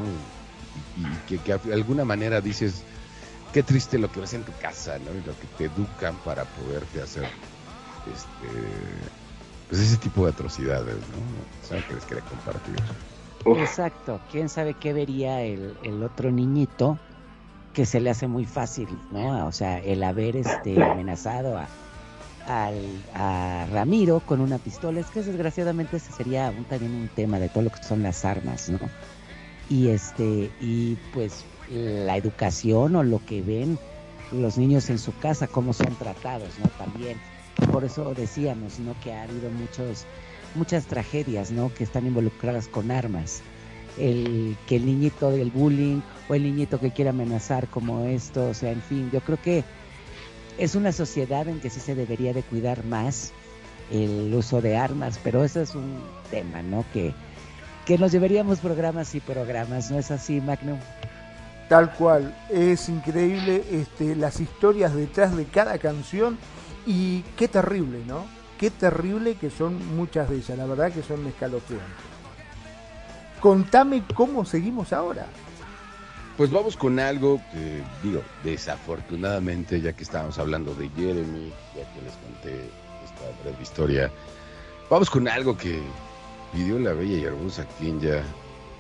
Y, 0.97 1.03
y 1.03 1.19
que, 1.29 1.39
que, 1.39 1.57
de 1.57 1.75
alguna 1.75 2.05
manera 2.05 2.41
dices, 2.41 2.83
qué 3.53 3.63
triste 3.63 3.99
lo 3.99 4.11
que 4.11 4.21
ves 4.21 4.35
en 4.35 4.43
tu 4.43 4.53
casa, 4.61 4.99
¿no? 4.99 5.13
Y 5.13 5.23
lo 5.27 5.39
que 5.39 5.47
te 5.59 5.65
educan 5.65 6.15
para 6.25 6.45
poderte 6.45 7.03
hacer 7.03 7.25
este 8.07 8.49
pues 9.69 9.83
ese 9.83 9.97
tipo 9.99 10.25
de 10.25 10.33
atrocidades, 10.33 10.97
¿no? 10.97 11.69
¿Sabes 11.69 11.85
que 11.85 11.95
les 11.95 12.05
quería 12.05 12.25
compartir? 12.25 12.75
Uf. 13.45 13.59
Exacto, 13.59 14.21
quién 14.31 14.49
sabe 14.49 14.75
qué 14.75 14.93
vería 14.93 15.43
el, 15.43 15.77
el 15.85 16.03
otro 16.03 16.33
niñito 16.33 16.99
que 17.73 17.87
se 17.87 18.01
le 18.01 18.11
hace 18.11 18.27
muy 18.27 18.47
fácil, 18.47 18.89
¿no? 19.13 19.47
O 19.47 19.53
sea, 19.53 19.79
el 19.79 20.03
haber 20.03 20.37
este, 20.37 20.83
amenazado 20.83 21.57
a, 21.57 21.69
a, 22.51 22.71
a 23.15 23.67
Ramiro 23.67 24.21
con 24.21 24.41
una 24.41 24.59
pistola, 24.59 25.01
es 25.01 25.07
que 25.07 25.23
desgraciadamente 25.23 25.97
ese 25.97 26.13
sería 26.13 26.53
un, 26.57 26.65
también 26.65 26.95
un 26.95 27.09
tema 27.09 27.39
de 27.39 27.49
todo 27.49 27.65
lo 27.65 27.71
que 27.71 27.83
son 27.83 28.03
las 28.03 28.25
armas, 28.25 28.69
¿no? 28.69 28.79
Y 29.69 29.89
este, 29.89 30.51
y 30.61 30.97
pues 31.13 31.45
la 31.71 32.17
educación 32.17 32.97
o 32.97 33.03
lo 33.05 33.25
que 33.25 33.43
ven 33.43 33.79
los 34.33 34.59
niños 34.59 34.91
en 34.91 34.99
su 34.99 35.17
casa, 35.19 35.47
cómo 35.47 35.73
son 35.73 35.95
tratados, 35.97 36.51
¿no? 36.59 36.69
También, 36.71 37.19
por 37.71 37.85
eso 37.85 38.15
decíamos, 38.15 38.79
¿no? 38.81 38.95
Que 39.03 39.13
ha 39.13 39.23
habido 39.23 39.51
muchos, 39.51 40.05
muchas 40.55 40.87
tragedias, 40.87 41.51
¿no? 41.53 41.73
Que 41.73 41.85
están 41.85 42.07
involucradas 42.07 42.69
con 42.69 42.91
armas 42.91 43.43
el 43.99 44.57
que 44.67 44.77
el 44.77 44.87
niñito 44.87 45.31
del 45.31 45.51
bullying 45.51 46.01
o 46.29 46.35
el 46.35 46.45
niñito 46.45 46.79
que 46.81 46.91
quiere 46.91 47.11
amenazar 47.11 47.69
como 47.69 48.05
esto, 48.05 48.49
o 48.49 48.55
sea, 48.55 48.73
en 48.73 48.83
fin, 48.83 49.11
yo 49.13 49.21
creo 49.21 49.41
que 49.41 49.65
es 50.59 50.75
una 50.75 50.93
sociedad 50.93 51.49
en 51.49 51.61
que 51.61 51.71
sí 51.71 51.81
se 51.81 51.95
debería 51.95 52.33
de 52.33 52.43
cuidar 52.43 52.85
más 52.85 53.33
el 53.91 54.33
uso 54.35 54.61
de 54.61 54.77
armas, 54.77 55.19
pero 55.23 55.45
eso 55.45 55.61
es 55.61 55.75
un 55.75 56.01
tema, 56.31 56.63
¿no? 56.63 56.85
Que, 56.93 57.13
que 57.85 57.99
nos 57.99 58.13
llevaríamos 58.13 58.61
programas 58.61 59.15
y 59.15 59.21
programas, 59.21 59.91
¿no 59.91 59.99
es 59.99 60.11
así, 60.11 60.41
Magnum? 60.41 60.79
Tal 61.69 61.93
cual, 61.95 62.35
es 62.49 62.89
increíble 62.89 63.65
este, 63.71 64.17
las 64.17 64.41
historias 64.41 64.95
detrás 64.95 65.37
de 65.37 65.45
cada 65.45 65.79
canción 65.79 66.39
y 66.87 67.23
qué 67.37 67.49
terrible, 67.49 68.03
¿no? 68.07 68.25
Qué 68.59 68.71
terrible 68.71 69.37
que 69.37 69.51
son 69.51 69.97
muchas 69.97 70.29
de 70.29 70.37
ellas, 70.37 70.59
la 70.59 70.67
verdad 70.67 70.93
que 70.93 71.03
son 71.03 71.27
escalofriantes. 71.27 71.89
Contame 73.41 74.05
cómo 74.15 74.45
seguimos 74.45 74.93
ahora. 74.93 75.27
Pues 76.41 76.51
vamos 76.51 76.75
con 76.75 76.99
algo 76.99 77.39
que, 77.53 77.83
digo, 78.03 78.23
desafortunadamente, 78.43 79.79
ya 79.79 79.93
que 79.93 80.05
estábamos 80.05 80.39
hablando 80.39 80.75
de 80.75 80.89
Jeremy, 80.97 81.53
ya 81.77 81.93
que 81.93 82.01
les 82.01 82.15
conté 82.15 82.65
esta 83.05 83.43
breve 83.43 83.63
historia, 83.63 84.11
vamos 84.89 85.11
con 85.11 85.29
algo 85.29 85.55
que 85.55 85.83
pidió 86.51 86.79
la 86.79 86.95
bella 86.95 87.19
y 87.19 87.25
hermosa 87.25 87.69
Kinja, 87.79 88.23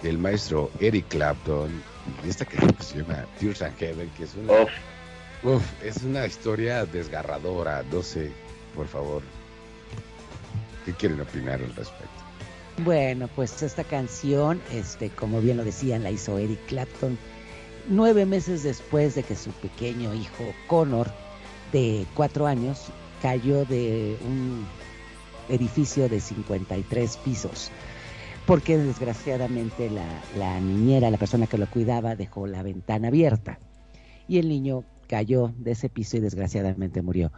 el 0.03 0.17
maestro 0.17 0.71
Eric 0.81 1.09
Clapton, 1.09 1.83
esta 2.27 2.47
canción 2.47 2.73
que 2.73 2.83
se 2.83 2.99
llama 3.03 3.27
Tears 3.39 3.61
and 3.61 3.77
Heaven, 3.77 4.11
que 4.17 4.25
es 4.25 4.35
una, 4.37 4.53
oh. 4.55 5.57
uf, 5.57 5.85
es 5.85 6.03
una 6.03 6.25
historia 6.25 6.87
desgarradora, 6.87 7.85
no 7.93 8.03
sé, 8.03 8.33
por 8.75 8.89
favor, 8.89 9.21
¿qué 10.87 10.95
quieren 10.95 11.21
opinar 11.21 11.61
al 11.61 11.77
respecto? 11.77 12.09
Bueno, 12.79 13.29
pues 13.37 13.63
esta 13.63 13.85
canción, 13.85 14.63
este, 14.73 15.11
como 15.11 15.43
bien 15.43 15.59
lo 15.59 15.65
decían, 15.65 16.03
la 16.03 16.11
hizo 16.11 16.39
Eric 16.39 16.65
Clapton 16.67 17.19
nueve 17.89 18.27
meses 18.27 18.63
después 18.63 19.15
de 19.15 19.23
que 19.23 19.37
su 19.37 19.51
pequeño 19.51 20.15
hijo 20.15 20.45
Connor 20.67 21.11
de 21.73 22.07
cuatro 22.15 22.47
años 22.47 22.87
cayó 23.23 23.65
de 23.65 24.17
un 24.27 24.67
edificio 25.49 26.09
de 26.09 26.21
53 26.21 27.17
pisos 27.19 27.71
porque 28.47 28.79
desgraciadamente 28.79 29.91
la, 29.91 30.07
la, 30.37 30.61
niñera, 30.61 31.11
la 31.11 31.19
persona 31.19 31.47
que 31.47 31.59
lo 31.59 31.71
cuidaba, 31.71 32.17
dejó 32.17 32.47
la 32.47 32.63
ventana 32.63 33.09
abierta 33.09 33.59
y 34.27 34.39
el 34.39 34.49
niño 34.49 34.85
cayó 35.07 35.53
de 35.59 35.73
ese 35.73 35.89
piso 35.89 36.17
y 36.17 36.21
desgraciadamente 36.21 37.03
murió. 37.03 37.33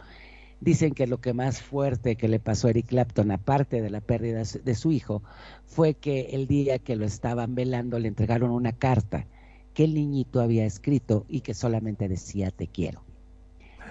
Dicen 0.59 0.93
que 0.93 1.07
lo 1.07 1.19
que 1.19 1.33
más 1.33 1.61
fuerte 1.61 2.15
que 2.15 2.27
le 2.27 2.39
pasó 2.39 2.67
a 2.67 2.69
Eric 2.69 2.87
Clapton, 2.87 3.31
aparte 3.31 3.81
de 3.81 3.89
la 3.89 3.99
pérdida 3.99 4.43
de 4.63 4.75
su 4.75 4.91
hijo, 4.91 5.21
fue 5.65 5.93
que 5.95 6.29
el 6.31 6.47
día 6.47 6.79
que 6.79 6.95
lo 6.95 7.05
estaban 7.05 7.53
velando 7.53 7.99
le 7.99 8.07
entregaron 8.07 8.51
una 8.51 8.71
carta 8.71 9.27
que 9.73 9.83
el 9.83 9.93
niñito 9.93 10.41
había 10.41 10.65
escrito 10.65 11.25
y 11.27 11.41
que 11.41 11.53
solamente 11.53 12.07
decía 12.07 12.51
te 12.51 12.67
quiero. 12.67 13.01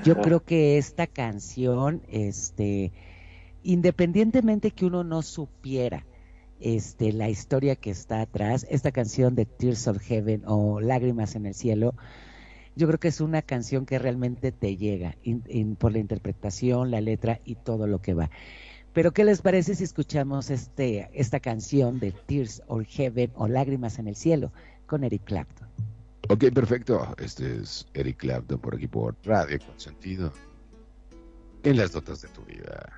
Yo 0.04 0.20
creo 0.20 0.42
que 0.44 0.78
esta 0.78 1.06
canción, 1.06 2.02
este, 2.09 2.92
independientemente 3.62 4.70
que 4.70 4.86
uno 4.86 5.04
no 5.04 5.22
supiera 5.22 6.04
este, 6.60 7.12
la 7.12 7.28
historia 7.28 7.76
que 7.76 7.90
está 7.90 8.20
atrás, 8.20 8.66
esta 8.70 8.90
canción 8.90 9.34
de 9.34 9.44
Tears 9.44 9.86
of 9.88 9.98
Heaven 9.98 10.42
o 10.46 10.80
Lágrimas 10.80 11.36
en 11.36 11.46
el 11.46 11.54
Cielo, 11.54 11.94
yo 12.74 12.86
creo 12.86 12.98
que 12.98 13.09
es 13.09 13.20
una 13.20 13.42
canción 13.42 13.84
que 13.84 13.98
realmente 13.98 14.50
te 14.50 14.76
llega 14.76 15.16
por 15.78 15.92
la 15.92 15.98
interpretación, 15.98 16.90
la 16.90 17.00
letra 17.00 17.40
y 17.44 17.56
todo 17.56 17.86
lo 17.86 18.00
que 18.00 18.14
va. 18.14 18.30
Pero 18.92 19.12
¿qué 19.12 19.24
les 19.24 19.40
parece 19.40 19.74
si 19.74 19.84
escuchamos 19.84 20.50
este, 20.50 21.10
esta 21.12 21.40
canción 21.40 21.98
de 21.98 22.12
Tears 22.12 22.62
of 22.66 22.86
Heaven 22.88 23.30
o 23.36 23.48
Lágrimas 23.48 23.98
en 23.98 24.09
el 24.09 24.16
Cielo 24.16 24.52
con 24.93 25.05
Eric 25.05 25.24
Clapton? 25.24 25.66
Ok, 26.28 26.52
perfecto. 26.52 27.14
Este 27.16 27.56
es 27.56 27.86
Eric 27.94 28.19
Clapton 28.19 28.59
por 28.59 28.74
aquí 28.74 28.86
por 28.86 29.16
Radio 29.24 29.59
Consentido. 29.64 30.31
En 31.62 31.78
las 31.78 31.94
notas 31.94 32.20
de 32.20 32.28
tu 32.28 32.44
vida. 32.44 32.90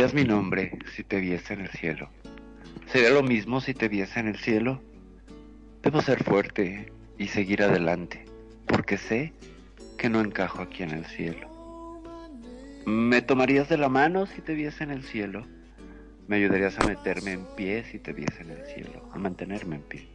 Sabrías 0.00 0.14
mi 0.14 0.24
nombre 0.24 0.78
si 0.96 1.04
te 1.04 1.20
viese 1.20 1.52
en 1.52 1.60
el 1.60 1.68
cielo. 1.68 2.08
Sería 2.86 3.10
lo 3.10 3.22
mismo 3.22 3.60
si 3.60 3.74
te 3.74 3.86
viese 3.86 4.18
en 4.18 4.28
el 4.28 4.36
cielo. 4.36 4.80
Debo 5.82 6.00
ser 6.00 6.24
fuerte 6.24 6.90
y 7.18 7.28
seguir 7.28 7.62
adelante, 7.62 8.24
porque 8.64 8.96
sé 8.96 9.34
que 9.98 10.08
no 10.08 10.22
encajo 10.22 10.62
aquí 10.62 10.84
en 10.84 10.92
el 10.92 11.04
cielo. 11.04 11.50
¿Me 12.86 13.20
tomarías 13.20 13.68
de 13.68 13.76
la 13.76 13.90
mano 13.90 14.24
si 14.24 14.40
te 14.40 14.54
viese 14.54 14.84
en 14.84 14.90
el 14.90 15.02
cielo? 15.02 15.46
Me 16.28 16.36
ayudarías 16.36 16.78
a 16.78 16.86
meterme 16.86 17.32
en 17.32 17.44
pie 17.54 17.84
si 17.84 17.98
te 17.98 18.14
viese 18.14 18.40
en 18.40 18.52
el 18.52 18.64
cielo, 18.64 19.06
a 19.12 19.18
mantenerme 19.18 19.76
en 19.76 19.82
pie. 19.82 20.08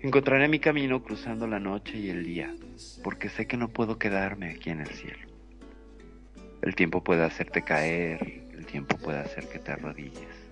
Encontraré 0.00 0.46
mi 0.48 0.58
camino 0.58 1.02
cruzando 1.02 1.46
la 1.46 1.58
noche 1.58 1.96
y 1.96 2.10
el 2.10 2.22
día, 2.22 2.54
porque 3.02 3.30
sé 3.30 3.46
que 3.46 3.56
no 3.56 3.68
puedo 3.68 3.98
quedarme 3.98 4.50
aquí 4.50 4.68
en 4.68 4.82
el 4.82 4.88
cielo. 4.88 5.26
El 6.60 6.76
tiempo 6.76 7.02
puede 7.02 7.24
hacerte 7.24 7.62
caer, 7.62 8.41
tiempo 8.72 8.96
puede 8.96 9.18
hacer 9.18 9.46
que 9.50 9.58
te 9.58 9.70
arrodilles. 9.70 10.48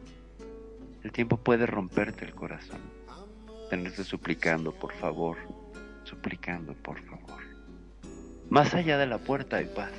El 1.03 1.11
tiempo 1.11 1.39
puede 1.39 1.65
romperte 1.65 2.27
el 2.27 2.35
corazón, 2.35 2.83
tenerte 3.71 4.05
suplicando 4.05 4.73
por 4.73 4.93
favor, 4.93 5.39
suplicando 6.05 6.75
por 6.75 7.01
favor. 7.01 7.43
Más 8.51 8.75
allá 8.75 8.99
de 8.99 9.07
la 9.07 9.17
puerta 9.17 9.57
hay 9.57 9.65
paz, 9.75 9.93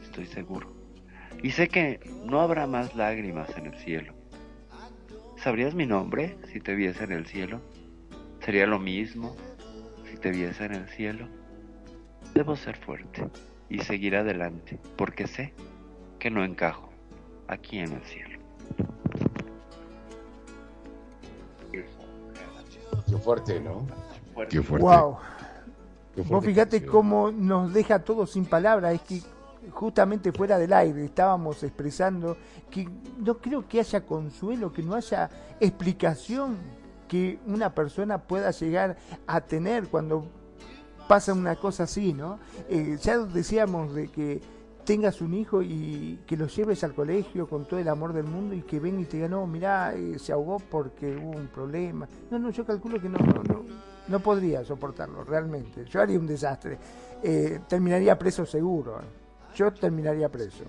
estoy 0.00 0.26
seguro. 0.26 0.72
Y 1.42 1.50
sé 1.50 1.66
que 1.66 1.98
no 2.24 2.40
habrá 2.40 2.68
más 2.68 2.94
lágrimas 2.94 3.50
en 3.58 3.66
el 3.66 3.74
cielo. 3.74 4.14
¿Sabrías 5.36 5.74
mi 5.74 5.86
nombre 5.86 6.38
si 6.52 6.60
te 6.60 6.76
viese 6.76 7.02
en 7.02 7.12
el 7.12 7.26
cielo? 7.26 7.60
¿Sería 8.44 8.68
lo 8.68 8.78
mismo 8.78 9.36
si 10.08 10.16
te 10.16 10.30
viese 10.30 10.66
en 10.66 10.74
el 10.74 10.88
cielo? 10.88 11.28
Debo 12.32 12.54
ser 12.54 12.76
fuerte 12.76 13.28
y 13.68 13.80
seguir 13.80 14.14
adelante, 14.14 14.78
porque 14.96 15.26
sé 15.26 15.52
que 16.20 16.30
no 16.30 16.44
encajo 16.44 16.85
aquí 17.48 17.78
en 17.78 17.92
el 17.92 18.02
cielo. 18.02 18.38
Qué 23.08 23.16
fuerte, 23.18 23.60
¿no? 23.60 23.86
Qué 24.48 24.62
fuerte. 24.62 24.86
Wow. 24.86 25.16
Qué 26.14 26.22
Vos 26.22 26.44
fíjate 26.44 26.78
canción. 26.78 26.92
cómo 26.92 27.30
nos 27.30 27.72
deja 27.72 27.98
todo 28.00 28.26
sin 28.26 28.46
palabras. 28.46 28.94
Es 28.94 29.00
que 29.02 29.22
justamente 29.70 30.32
fuera 30.32 30.58
del 30.58 30.72
aire 30.72 31.04
estábamos 31.04 31.62
expresando 31.62 32.36
que 32.70 32.88
no 33.18 33.38
creo 33.38 33.66
que 33.68 33.80
haya 33.80 34.04
consuelo, 34.04 34.72
que 34.72 34.82
no 34.82 34.94
haya 34.94 35.28
explicación 35.60 36.56
que 37.08 37.38
una 37.46 37.74
persona 37.74 38.18
pueda 38.18 38.50
llegar 38.50 38.96
a 39.26 39.40
tener 39.40 39.88
cuando 39.88 40.26
pasa 41.06 41.32
una 41.32 41.54
cosa 41.54 41.84
así, 41.84 42.12
¿no? 42.12 42.38
Eh, 42.68 42.98
ya 43.00 43.18
decíamos 43.18 43.94
de 43.94 44.08
que 44.08 44.40
tengas 44.86 45.20
un 45.20 45.34
hijo 45.34 45.60
y 45.62 46.20
que 46.26 46.36
lo 46.36 46.46
lleves 46.46 46.82
al 46.84 46.94
colegio 46.94 47.46
con 47.48 47.66
todo 47.66 47.80
el 47.80 47.88
amor 47.88 48.12
del 48.12 48.24
mundo 48.24 48.54
y 48.54 48.62
que 48.62 48.78
venga 48.78 49.02
y 49.02 49.04
te 49.04 49.16
diga, 49.16 49.28
no, 49.28 49.46
mirá, 49.46 49.92
eh, 49.94 50.18
se 50.18 50.32
ahogó 50.32 50.58
porque 50.58 51.16
hubo 51.16 51.32
un 51.32 51.48
problema. 51.48 52.08
No, 52.30 52.38
no, 52.38 52.50
yo 52.50 52.64
calculo 52.64 53.02
que 53.02 53.08
no, 53.08 53.18
no, 53.18 53.42
no, 53.42 53.64
no 54.06 54.20
podría 54.20 54.64
soportarlo, 54.64 55.24
realmente. 55.24 55.84
Yo 55.84 56.00
haría 56.00 56.18
un 56.18 56.26
desastre. 56.26 56.78
Eh, 57.22 57.60
terminaría 57.68 58.16
preso 58.16 58.46
seguro. 58.46 59.00
Yo 59.56 59.72
terminaría 59.72 60.28
preso. 60.28 60.64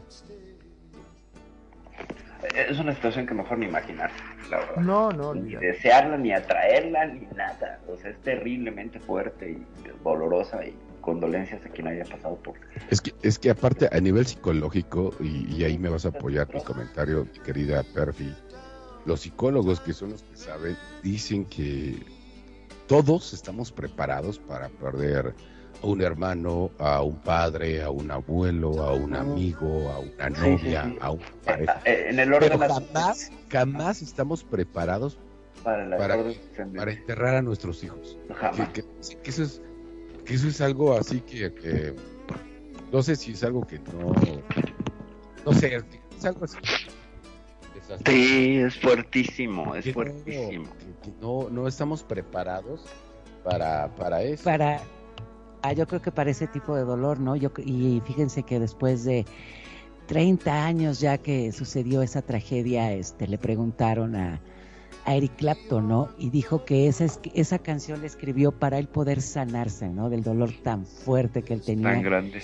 Es 2.55 2.79
una 2.79 2.93
situación 2.93 3.27
que 3.27 3.33
mejor 3.33 3.57
ni 3.59 3.67
imaginar, 3.67 4.09
la 4.49 4.57
verdad. 4.57 4.77
No, 4.77 5.11
no, 5.11 5.35
ni 5.35 5.55
desearla, 5.55 6.17
ni 6.17 6.31
atraerla, 6.31 7.05
ni 7.05 7.27
nada. 7.35 7.79
O 7.87 7.95
sea, 7.97 8.11
es 8.11 8.17
terriblemente 8.21 8.99
fuerte 8.99 9.51
y 9.51 9.67
dolorosa 10.03 10.65
y 10.65 10.75
condolencias 11.11 11.65
a 11.65 11.69
quien 11.69 11.87
haya 11.87 12.03
pasado 12.03 12.35
por 12.43 12.55
Es 12.91 12.99
que, 12.99 13.13
es 13.21 13.39
que 13.39 13.49
aparte 13.49 13.87
a 13.89 13.97
nivel 14.01 14.25
psicológico, 14.27 15.13
y, 15.21 15.55
y 15.55 15.63
ahí 15.63 15.77
me 15.77 15.87
vas 15.87 16.05
a 16.05 16.09
apoyar 16.09 16.53
mi 16.53 16.61
comentario, 16.61 17.25
mi 17.31 17.39
querida 17.39 17.81
Perfi, 17.93 18.35
los 19.05 19.21
psicólogos 19.21 19.79
que 19.79 19.93
son 19.93 20.09
los 20.11 20.23
que 20.23 20.35
saben, 20.35 20.75
dicen 21.03 21.45
que 21.45 21.95
todos 22.87 23.31
estamos 23.31 23.71
preparados 23.71 24.37
para 24.37 24.67
perder 24.67 25.33
a 25.81 25.87
un 25.87 26.01
hermano, 26.01 26.71
a 26.77 27.01
un 27.01 27.15
padre, 27.21 27.81
a 27.83 27.89
un 27.89 28.11
abuelo, 28.11 28.81
a 28.83 28.93
un 28.93 29.15
amigo, 29.15 29.89
a 29.89 29.99
una 29.99 30.27
Sí, 30.27 30.35
sí, 30.35 30.41
novia, 30.65 30.83
sí. 30.89 30.97
a 30.99 31.11
una 31.11 31.25
pareja. 31.45 31.81
Eh, 31.85 32.07
En 32.09 32.19
el 32.19 32.33
orden 32.33 32.49
Pero 32.49 32.59
más- 32.59 32.73
jamás, 32.93 33.31
jamás 33.49 34.01
estamos 34.01 34.43
preparados 34.43 35.17
para 35.63 35.85
la 35.85 35.95
para- 35.97 36.17
para 36.75 36.91
enterrar 36.91 37.35
a 37.35 37.41
nuestros 37.41 37.81
hijos. 37.85 38.17
Jamás. 38.35 38.69
Que, 38.71 38.81
que- 38.83 39.17
que 39.23 39.29
eso 39.29 39.43
es 39.43 39.61
que 40.27 40.33
eso 40.35 40.47
es 40.47 40.59
algo 40.61 40.93
así 40.97 41.21
que, 41.21 41.53
que 41.53 41.95
no 42.91 43.01
sé 43.01 43.15
si 43.15 43.31
es 43.31 43.43
algo 43.43 43.65
que 43.65 43.79
no 43.79 44.13
no 45.45 45.53
sé 45.53 45.75
es 46.17 46.25
algo 46.25 46.45
así. 46.45 46.57
Sí, 48.05 48.57
es 48.57 48.77
fuertísimo, 48.79 49.73
es 49.75 49.85
Que 49.85 49.91
no- 49.91 49.93
fuertísimo. 49.93 50.65
que- 51.03 51.09
que 51.11 51.15
no 51.21 51.49
no 51.49 51.67
estamos 51.67 52.03
preparados 52.03 52.81
para 53.43 53.87
para 53.95 54.21
eso 54.23 54.43
para 54.43 54.81
ah, 55.61 55.73
yo 55.73 55.87
creo 55.87 56.01
que 56.01 56.11
para 56.11 56.29
ese 56.31 56.47
tipo 56.47 56.75
de 56.75 56.83
dolor, 56.83 57.19
¿no? 57.19 57.35
Yo 57.37 57.49
y 57.65 58.01
fíjense 58.05 58.43
que 58.43 58.59
después 58.59 59.05
de 59.05 59.25
30 60.07 60.65
años 60.65 60.99
ya 60.99 61.17
que 61.17 61.51
sucedió 61.51 62.01
esa 62.01 62.21
tragedia, 62.21 62.91
este 62.93 63.27
le 63.27 63.37
preguntaron 63.37 64.15
a, 64.15 64.41
a 65.07 65.15
Eric 65.15 65.37
Clapton, 65.37 65.87
¿no? 65.87 66.09
Y 66.19 66.29
dijo 66.29 66.65
que 66.65 66.87
esa 66.87 67.05
es- 67.05 67.19
esa 67.33 67.59
canción 67.59 68.01
la 68.01 68.07
escribió 68.07 68.51
para 68.51 68.77
él 68.77 68.87
poder 68.89 69.21
sanarse, 69.21 69.87
¿no? 69.87 70.09
Del 70.09 70.21
dolor 70.21 70.51
tan 70.63 70.85
fuerte 70.85 71.43
que 71.43 71.53
él 71.53 71.61
tenía. 71.61 71.93
Tan 71.93 72.03
grande. 72.03 72.41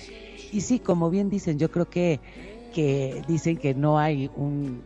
Y 0.51 0.61
sí, 0.61 0.79
como 0.79 1.09
bien 1.09 1.29
dicen, 1.29 1.59
yo 1.59 1.69
creo 1.69 1.89
que, 1.89 2.21
que 2.73 3.21
dicen 3.27 3.57
que 3.57 3.73
no 3.73 3.99
hay 3.99 4.31
un 4.37 4.81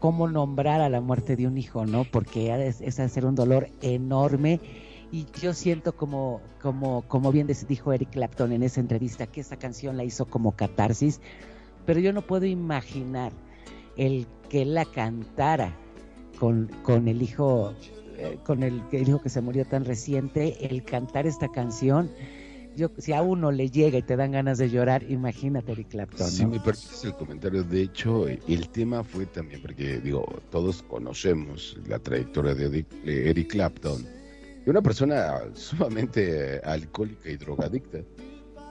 cómo 0.00 0.26
nombrar 0.28 0.80
a 0.80 0.88
la 0.88 1.00
muerte 1.00 1.36
de 1.36 1.46
un 1.46 1.56
hijo, 1.58 1.86
¿no? 1.86 2.02
Porque 2.02 2.52
es, 2.66 2.80
es 2.80 2.98
hacer 2.98 3.24
un 3.24 3.36
dolor 3.36 3.68
enorme. 3.82 4.58
Y 5.12 5.26
yo 5.40 5.54
siento 5.54 5.94
como, 5.94 6.40
como, 6.60 7.02
como 7.02 7.30
bien 7.30 7.46
dijo 7.68 7.92
Eric 7.92 8.10
Clapton 8.10 8.50
en 8.50 8.64
esa 8.64 8.80
entrevista, 8.80 9.28
que 9.28 9.42
esa 9.42 9.56
canción 9.56 9.96
la 9.96 10.02
hizo 10.02 10.24
como 10.26 10.56
catarsis, 10.56 11.20
pero 11.86 12.00
yo 12.00 12.12
no 12.12 12.22
puedo 12.22 12.46
imaginar 12.46 13.30
el 13.96 14.26
que 14.48 14.64
la 14.64 14.84
cantara 14.86 15.76
con, 16.42 16.66
con 16.82 17.06
el 17.06 17.22
hijo, 17.22 17.72
eh, 18.18 18.36
con 18.44 18.64
el, 18.64 18.82
el 18.90 19.08
hijo 19.08 19.22
que 19.22 19.28
se 19.28 19.40
murió 19.40 19.64
tan 19.64 19.84
reciente, 19.84 20.66
el 20.66 20.82
cantar 20.82 21.24
esta 21.24 21.46
canción 21.46 22.10
yo 22.74 22.90
si 22.98 23.12
a 23.12 23.22
uno 23.22 23.52
le 23.52 23.70
llega 23.70 23.98
y 23.98 24.02
te 24.02 24.16
dan 24.16 24.32
ganas 24.32 24.58
de 24.58 24.68
llorar, 24.68 25.04
imagínate 25.08 25.70
Eric 25.70 25.90
Clapton. 25.90 26.26
Si 26.26 26.44
me 26.44 26.58
permites 26.58 27.04
el 27.04 27.14
comentario, 27.14 27.62
de 27.62 27.82
hecho, 27.82 28.26
el 28.26 28.68
tema 28.70 29.04
fue 29.04 29.26
también, 29.26 29.62
porque 29.62 30.00
digo, 30.00 30.26
todos 30.50 30.82
conocemos 30.82 31.78
la 31.86 32.00
trayectoria 32.00 32.54
de 32.54 32.66
Eric, 32.66 32.88
de 33.04 33.30
Eric 33.30 33.50
Clapton, 33.52 34.02
de 34.64 34.68
una 34.68 34.82
persona 34.82 35.42
sumamente 35.54 36.60
alcohólica 36.64 37.30
y 37.30 37.36
drogadicta. 37.36 37.98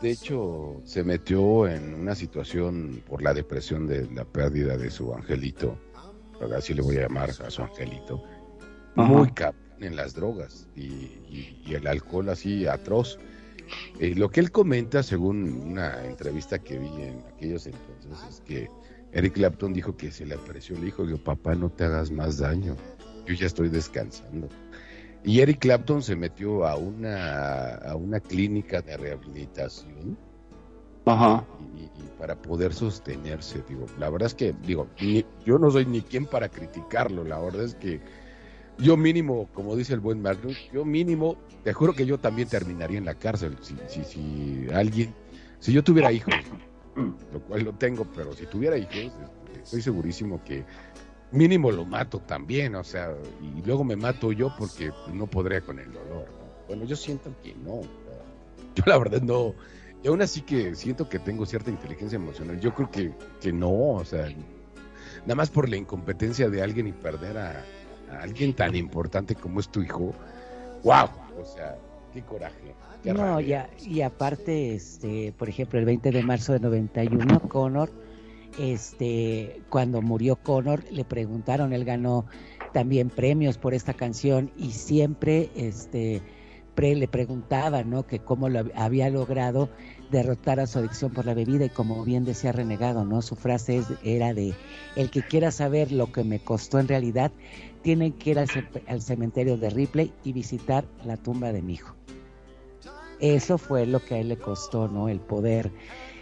De 0.01 0.11
hecho, 0.11 0.81
se 0.83 1.05
metió 1.05 1.69
en 1.69 1.93
una 1.93 2.15
situación 2.15 3.01
por 3.07 3.21
la 3.21 3.33
depresión 3.33 3.87
de 3.87 4.11
la 4.11 4.25
pérdida 4.25 4.75
de 4.75 4.91
su 4.91 5.13
angelito, 5.13 5.77
así 6.55 6.73
le 6.73 6.81
voy 6.81 6.97
a 6.97 7.01
llamar 7.01 7.29
a 7.29 7.49
su 7.49 7.61
angelito, 7.61 8.23
Ajá. 8.95 9.07
muy 9.11 9.31
cabrón 9.31 9.61
en 9.79 9.95
las 9.95 10.13
drogas 10.13 10.67
y, 10.75 10.81
y- 10.83 11.61
y 11.65 11.73
el 11.75 11.87
alcohol 11.87 12.29
así 12.29 12.67
atroz. 12.67 13.17
Eh, 13.99 14.13
lo 14.15 14.29
que 14.29 14.39
él 14.41 14.51
comenta, 14.51 15.01
según 15.01 15.43
una 15.71 16.05
entrevista 16.05 16.59
que 16.59 16.77
vi 16.77 16.87
en 17.01 17.23
aquellos 17.33 17.65
entonces, 17.67 18.11
es 18.29 18.41
que 18.41 18.69
Eric 19.13 19.33
Clapton 19.33 19.73
dijo 19.73 19.95
que 19.95 20.11
se 20.11 20.25
le 20.25 20.35
apareció 20.35 20.75
el 20.77 20.87
hijo, 20.87 21.05
dijo, 21.05 21.17
papá, 21.23 21.55
no 21.55 21.69
te 21.69 21.85
hagas 21.85 22.11
más 22.11 22.37
daño, 22.37 22.75
yo 23.25 23.33
ya 23.33 23.45
estoy 23.47 23.69
descansando. 23.69 24.49
Y 25.23 25.39
Eric 25.41 25.59
Clapton 25.59 26.01
se 26.01 26.15
metió 26.15 26.65
a 26.65 26.75
una, 26.75 27.75
a 27.75 27.95
una 27.95 28.19
clínica 28.19 28.81
de 28.81 28.97
rehabilitación 28.97 30.17
Ajá. 31.05 31.43
y, 31.77 31.89
para 32.17 32.35
poder 32.35 32.73
sostenerse, 32.73 33.63
digo, 33.67 33.87
la 33.97 34.09
verdad 34.09 34.27
es 34.27 34.35
que, 34.35 34.53
digo, 34.65 34.87
yo 35.45 35.57
no 35.57 35.71
soy 35.71 35.85
ni 35.85 36.01
quien 36.01 36.27
para 36.27 36.49
criticarlo, 36.49 37.23
la 37.23 37.39
verdad 37.39 37.63
es 37.63 37.73
que 37.75 37.99
yo 38.77 38.97
mínimo, 38.97 39.49
como 39.53 39.75
dice 39.75 39.93
el 39.93 39.99
buen 39.99 40.21
Magnus, 40.21 40.69
yo 40.71 40.85
mínimo, 40.85 41.37
te 41.63 41.73
juro 41.73 41.93
que 41.93 42.05
yo 42.05 42.19
también 42.19 42.47
terminaría 42.47 42.97
en 42.97 43.05
la 43.05 43.15
cárcel, 43.15 43.57
si, 43.61 43.75
si, 43.87 44.03
si 44.03 44.67
alguien, 44.73 45.13
si 45.59 45.73
yo 45.73 45.83
tuviera 45.83 46.11
hijos, 46.11 46.33
lo 47.33 47.39
cual 47.41 47.65
no 47.65 47.73
tengo, 47.73 48.05
pero 48.15 48.33
si 48.33 48.45
tuviera 48.45 48.77
hijos, 48.77 49.11
estoy 49.63 49.81
segurísimo 49.81 50.43
que 50.43 50.63
mínimo 51.31 51.71
lo 51.71 51.85
mato 51.85 52.19
también, 52.19 52.75
o 52.75 52.83
sea, 52.83 53.13
y 53.41 53.65
luego 53.65 53.83
me 53.83 53.95
mato 53.95 54.31
yo 54.31 54.53
porque 54.57 54.91
no 55.13 55.27
podría 55.27 55.61
con 55.61 55.79
el 55.79 55.91
dolor. 55.91 56.27
¿no? 56.29 56.67
Bueno, 56.67 56.85
yo 56.85 56.95
siento 56.95 57.33
que 57.43 57.55
no, 57.55 57.81
yo 58.75 58.83
la 58.85 58.97
verdad 58.97 59.21
no, 59.21 59.53
y 60.03 60.07
aún 60.07 60.21
así 60.21 60.41
que 60.41 60.75
siento 60.75 61.09
que 61.09 61.19
tengo 61.19 61.45
cierta 61.45 61.69
inteligencia 61.69 62.15
emocional, 62.15 62.59
yo 62.59 62.73
creo 62.73 62.89
que, 62.89 63.13
que 63.39 63.53
no, 63.53 63.71
o 63.71 64.05
sea, 64.05 64.27
nada 65.21 65.35
más 65.35 65.49
por 65.49 65.69
la 65.69 65.77
incompetencia 65.77 66.49
de 66.49 66.61
alguien 66.61 66.87
y 66.87 66.91
perder 66.93 67.37
a, 67.37 67.63
a 68.09 68.21
alguien 68.21 68.53
tan 68.55 68.75
importante 68.75 69.35
como 69.35 69.59
es 69.59 69.69
tu 69.69 69.81
hijo, 69.81 70.13
wow, 70.83 71.09
o 71.39 71.45
sea, 71.45 71.77
qué 72.13 72.23
coraje. 72.23 72.75
Qué 73.03 73.13
No, 73.13 73.15
rabia. 73.15 73.41
ya, 73.41 73.69
y 73.79 74.01
aparte, 74.01 74.73
este, 74.75 75.33
por 75.33 75.49
ejemplo, 75.49 75.79
el 75.79 75.85
20 75.85 76.11
de 76.11 76.23
marzo 76.23 76.53
de 76.53 76.59
91, 76.59 77.47
Connor 77.47 77.91
este, 78.57 79.61
cuando 79.69 80.01
murió 80.01 80.35
Connor, 80.35 80.83
le 80.91 81.05
preguntaron, 81.05 81.73
él 81.73 81.85
ganó 81.85 82.25
también 82.73 83.09
premios 83.09 83.57
por 83.57 83.73
esta 83.73 83.93
canción 83.93 84.51
y 84.57 84.71
siempre 84.71 85.51
este, 85.55 86.21
le 86.77 87.07
preguntaba, 87.07 87.83
¿no? 87.83 88.07
Que 88.07 88.19
cómo 88.19 88.49
lo 88.49 88.65
había 88.75 89.09
logrado 89.09 89.69
derrotar 90.09 90.59
a 90.59 90.67
su 90.67 90.79
adicción 90.79 91.11
por 91.11 91.25
la 91.25 91.33
bebida 91.33 91.65
y 91.65 91.69
como 91.69 92.03
bien 92.03 92.25
decía 92.25 92.51
Renegado, 92.51 93.05
¿no? 93.05 93.21
Su 93.21 93.35
frase 93.35 93.83
era 94.03 94.33
de, 94.33 94.55
el 94.95 95.11
que 95.11 95.21
quiera 95.21 95.51
saber 95.51 95.91
lo 95.91 96.11
que 96.11 96.23
me 96.23 96.39
costó 96.39 96.79
en 96.79 96.87
realidad, 96.87 97.31
tiene 97.83 98.11
que 98.15 98.31
ir 98.31 98.39
al, 98.39 98.49
al 98.87 99.01
cementerio 99.01 99.57
de 99.57 99.69
Ripley 99.69 100.13
y 100.23 100.33
visitar 100.33 100.85
la 101.05 101.17
tumba 101.17 101.51
de 101.51 101.61
mi 101.61 101.73
hijo. 101.73 101.95
Eso 103.19 103.57
fue 103.59 103.85
lo 103.85 104.03
que 104.03 104.15
a 104.15 104.17
él 104.19 104.29
le 104.29 104.37
costó, 104.37 104.87
¿no? 104.87 105.07
El 105.07 105.19
poder 105.19 105.71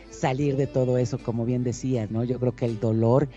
salir 0.10 0.58
de 0.58 0.68
todo 0.68 0.98
eso, 0.98 1.18
como 1.18 1.46
bien 1.46 1.64
decía, 1.64 2.08
¿no? 2.10 2.26
Yo 2.26 2.40
creo 2.40 2.56
que 2.56 2.66
el 2.66 2.80
dolor 2.80 3.30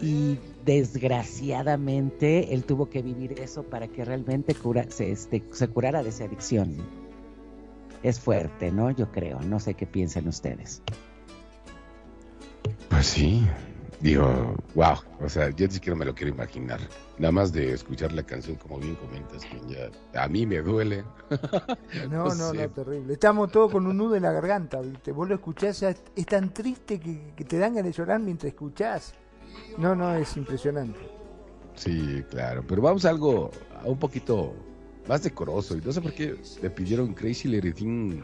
y 0.00 0.38
desgraciadamente 0.64 2.52
él 2.54 2.64
tuvo 2.64 2.90
que 2.90 3.02
vivir 3.02 3.40
eso 3.40 3.62
para 3.62 3.88
que 3.88 4.04
realmente 4.04 4.54
cura, 4.54 4.86
se, 4.90 5.10
este, 5.10 5.42
se 5.52 5.68
curara 5.68 6.02
de 6.02 6.10
esa 6.10 6.24
adicción. 6.24 6.76
Es 8.02 8.20
fuerte, 8.20 8.70
¿no? 8.70 8.90
Yo 8.90 9.10
creo, 9.10 9.40
no 9.40 9.58
sé 9.58 9.74
qué 9.74 9.86
piensan 9.86 10.28
ustedes. 10.28 10.82
Pues 12.90 13.06
sí, 13.06 13.46
digo, 14.00 14.54
wow, 14.74 14.96
o 15.20 15.28
sea, 15.28 15.50
yo 15.50 15.66
ni 15.66 15.72
siquiera 15.72 15.96
me 15.96 16.04
lo 16.04 16.14
quiero 16.14 16.32
imaginar. 16.32 16.80
Nada 17.18 17.32
más 17.32 17.52
de 17.52 17.72
escuchar 17.72 18.12
la 18.12 18.22
canción, 18.22 18.56
como 18.56 18.78
bien 18.78 18.96
comentas, 18.96 19.44
que 19.44 19.58
ya 19.68 20.22
a 20.22 20.28
mí 20.28 20.46
me 20.46 20.60
duele. 20.60 21.04
No, 22.10 22.34
no, 22.34 22.52
no, 22.52 22.68
terrible. 22.70 23.14
Estamos 23.14 23.50
todos 23.50 23.72
con 23.72 23.86
un 23.86 23.96
nudo 23.96 24.16
en 24.16 24.22
la 24.22 24.32
garganta, 24.32 24.80
¿viste? 24.80 25.12
Vos 25.12 25.28
lo 25.28 25.34
escuchás, 25.36 25.82
es 25.82 26.26
tan 26.26 26.52
triste 26.52 27.00
que, 27.00 27.32
que 27.34 27.44
te 27.44 27.58
dan 27.58 27.74
ganas 27.74 27.92
de 27.92 27.98
llorar 27.98 28.20
mientras 28.20 28.52
escuchás. 28.52 29.14
No, 29.78 29.94
no, 29.94 30.14
es 30.14 30.36
impresionante. 30.36 30.98
Sí, 31.74 32.24
claro, 32.30 32.64
pero 32.66 32.80
vamos 32.82 33.04
a 33.04 33.10
algo 33.10 33.50
a 33.82 33.86
un 33.86 33.98
poquito 33.98 34.54
más 35.06 35.22
decoroso. 35.22 35.76
Y 35.76 35.80
no 35.80 35.92
sé 35.92 36.00
por 36.00 36.12
qué 36.12 36.36
le 36.62 36.70
pidieron 36.70 37.14
Crazy 37.14 37.48
Little 37.48 37.72
Thing 37.72 38.20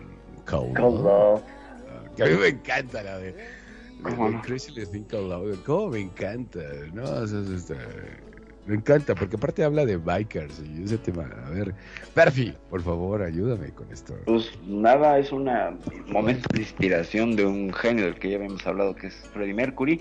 Cold. 0.47 0.77
Ah, 0.79 1.41
que 2.17 2.25
a 2.25 2.27
mí 2.27 2.37
me 2.37 2.49
encanta 2.49 3.03
la 3.03 3.19
de, 3.19 3.35
Crazy 4.43 4.73
Little 4.73 4.87
Thing 4.87 5.05
Cold. 5.05 5.63
¿Cómo 5.65 5.91
me 5.91 6.01
encanta? 6.01 6.61
No, 6.93 7.25
este, 7.25 7.77
me 8.67 8.77
encanta, 8.77 9.15
porque 9.15 9.37
aparte 9.37 9.65
habla 9.65 9.85
de 9.85 9.97
bikers 9.97 10.63
y 10.65 10.85
ese 10.85 10.97
tema. 10.99 11.29
A 11.47 11.51
ver, 11.51 11.75
Perfi, 12.15 12.55
por 12.71 12.83
favor, 12.83 13.23
ayúdame 13.23 13.71
con 13.71 13.91
esto. 13.93 14.15
Pues 14.25 14.51
nada, 14.67 15.19
es 15.19 15.33
un 15.33 15.51
momento 16.07 16.49
de 16.53 16.61
inspiración 16.61 17.35
de 17.35 17.45
un 17.45 17.73
genio 17.73 18.05
del 18.05 18.15
que 18.15 18.31
ya 18.31 18.37
habíamos 18.37 18.65
hablado, 18.67 18.95
que 18.95 19.09
es 19.09 19.15
Freddie 19.33 19.55
Mercury. 19.55 20.01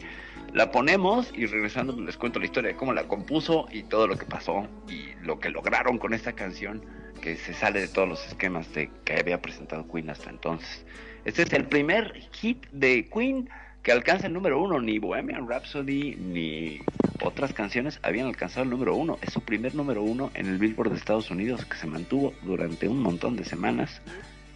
La 0.53 0.69
ponemos 0.69 1.32
y 1.34 1.45
regresando 1.45 1.94
les 2.02 2.18
cuento 2.18 2.40
la 2.40 2.45
historia 2.45 2.72
de 2.72 2.76
cómo 2.76 2.94
la 2.94 3.07
compuso 3.07 3.68
y 3.72 3.84
todo 3.84 4.06
lo 4.06 4.18
que 4.18 4.26
pasó 4.26 4.68
y 4.90 5.14
lo 5.23 5.40
que 5.40 5.49
lograron 5.49 5.98
con 5.98 6.14
esta 6.14 6.34
canción 6.34 6.84
que 7.22 7.38
se 7.38 7.53
sale 7.53 7.80
de 7.80 7.88
todos 7.88 8.10
los 8.10 8.28
esquemas 8.28 8.73
de 8.73 8.90
que 9.06 9.14
había 9.14 9.41
presentado 9.41 9.88
Queen 9.90 10.10
hasta 10.10 10.30
entonces. 10.30 10.86
Este 11.23 11.44
es 11.44 11.53
el 11.53 11.65
primer 11.65 12.19
hit 12.34 12.65
de 12.72 13.07
Queen 13.07 13.49
que 13.82 13.94
alcanza 13.94 14.28
el 14.28 14.34
número 14.34 14.61
uno. 14.61 14.82
Ni 14.82 14.99
Bohemian 14.99 15.48
Rhapsody 15.48 16.15
ni 16.18 16.80
otras 17.23 17.53
canciones 17.53 17.99
habían 18.03 18.28
alcanzado 18.28 18.64
el 18.64 18.72
número 18.72 18.94
uno. 18.95 19.19
Es 19.22 19.32
su 19.32 19.41
primer 19.41 19.73
número 19.73 20.03
uno 20.03 20.32
en 20.34 20.48
el 20.48 20.57
Billboard 20.57 20.90
de 20.90 20.98
Estados 20.98 21.32
Unidos 21.32 21.64
que 21.64 21.78
se 21.78 21.88
mantuvo 21.88 22.34
durante 22.41 22.90
un 22.90 23.02
montón 23.02 23.38
de 23.38 23.45
semanas 23.45 24.02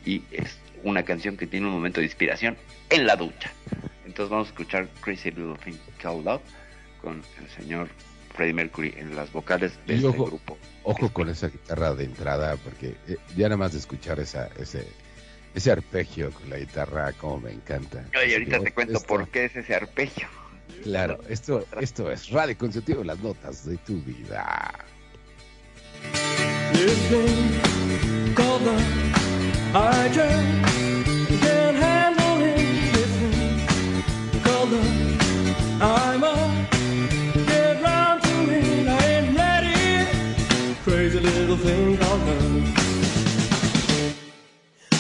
y 0.06 0.24
es 0.32 0.60
una 0.86 1.04
canción 1.04 1.36
que 1.36 1.48
tiene 1.48 1.66
un 1.66 1.74
momento 1.74 2.00
de 2.00 2.06
inspiración 2.06 2.56
en 2.90 3.06
la 3.06 3.16
ducha. 3.16 3.52
Entonces 4.06 4.30
vamos 4.30 4.48
a 4.48 4.52
escuchar 4.52 4.88
Crazy 5.02 5.32
Little 5.32 5.58
Thing 5.64 5.78
Called 6.02 6.24
Love 6.24 6.42
con 7.02 7.22
el 7.42 7.50
señor 7.50 7.90
Freddie 8.34 8.54
Mercury 8.54 8.94
en 8.98 9.16
las 9.16 9.32
vocales 9.32 9.74
de 9.88 9.96
este 9.96 10.08
grupo. 10.12 10.58
Ojo 10.84 11.12
con 11.12 11.30
esa 11.30 11.48
guitarra 11.48 11.96
de 11.96 12.06
entrada, 12.06 12.56
porque 12.58 12.96
eh, 13.08 13.18
ya 13.36 13.46
nada 13.46 13.58
más 13.58 13.74
de 13.74 13.80
escuchar 13.80 14.20
esa, 14.20 14.48
ese, 14.60 14.88
ese 15.56 15.72
arpegio 15.72 16.32
con 16.32 16.50
la 16.50 16.60
guitarra, 16.60 17.12
como 17.14 17.42
me 17.42 17.52
encanta. 17.52 18.06
Y 18.26 18.34
ahorita 18.34 18.60
te 18.60 18.72
cuento 18.72 19.00
por 19.02 19.28
qué 19.30 19.46
es 19.46 19.56
ese 19.56 19.74
arpegio. 19.74 20.28
Claro, 20.84 21.20
esto, 21.28 21.66
esto 21.80 22.12
es 22.12 22.30
Radio 22.30 22.56
Consentido, 22.58 23.04
las 23.04 23.20
notas 23.20 23.66
de 23.66 23.78
tu 23.78 24.00
vida. 24.02 24.72
I'm 35.82 36.24
a 36.24 36.68
get 37.46 37.82
round 37.84 38.22
to 38.24 38.36
it, 38.52 38.88
I 38.88 39.06
ain't 39.06 39.38
ready. 39.38 40.08
Crazy 40.84 41.20
little 41.20 41.58
thing 41.58 41.98
called 41.98 42.22
love. 42.22 42.64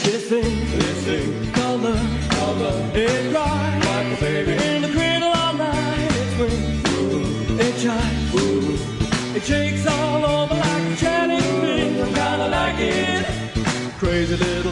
This 0.03 0.27
thing, 0.27 0.69
this 0.77 1.05
thing 1.05 1.53
called 1.53 1.81
love, 1.81 2.29
called 2.31 2.57
love. 2.57 2.95
It 2.97 3.33
rides 3.33 3.85
like 3.85 4.17
a 4.17 4.19
baby 4.19 4.51
in 4.61 4.81
the 4.81 4.89
cradle 4.89 5.29
all 5.29 5.53
night. 5.53 6.11
It 7.57 7.75
it 9.37 9.43
shakes 9.43 9.87
all 9.87 10.25
over 10.25 10.53
like 10.53 10.91
a 10.91 10.95
chatting 10.97 11.39
fish. 11.61 12.01
I 12.01 12.05
kinda 12.07 12.47
like 12.49 12.79
it. 12.79 13.25
Crazy 13.97 14.35
little 14.35 14.64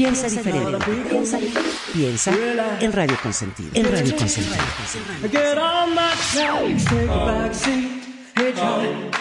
Piensa 0.00 0.30
diferente. 0.30 0.78
Piensa, 1.10 1.38
piensa 1.92 2.32
en 2.80 2.90
Radio 2.90 3.18
Consentido. 3.22 3.68
En 3.74 3.84
Radio 3.84 4.16
Consentido. 4.16 4.56
Get 5.30 5.58
on 5.58 5.94
my 5.94 6.10
tracks, 6.32 6.86
take 6.86 7.10
a 7.10 7.26
back 7.26 7.54
seat, 7.54 8.02
hitchhike, 8.34 9.14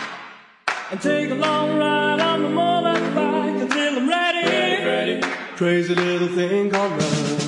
and 0.92 1.02
take 1.02 1.32
a 1.32 1.36
long 1.36 1.78
ride 1.78 2.22
on 2.22 2.44
the 2.44 2.48
motorbike 2.48 3.62
until 3.62 3.98
I'm 3.98 4.08
ready. 4.08 5.20
Crazy 5.58 5.94
little 5.96 6.30
thing 6.30 6.70
called 6.70 6.92
love. 6.92 7.40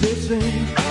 This 0.00 0.26
thing 0.26 0.83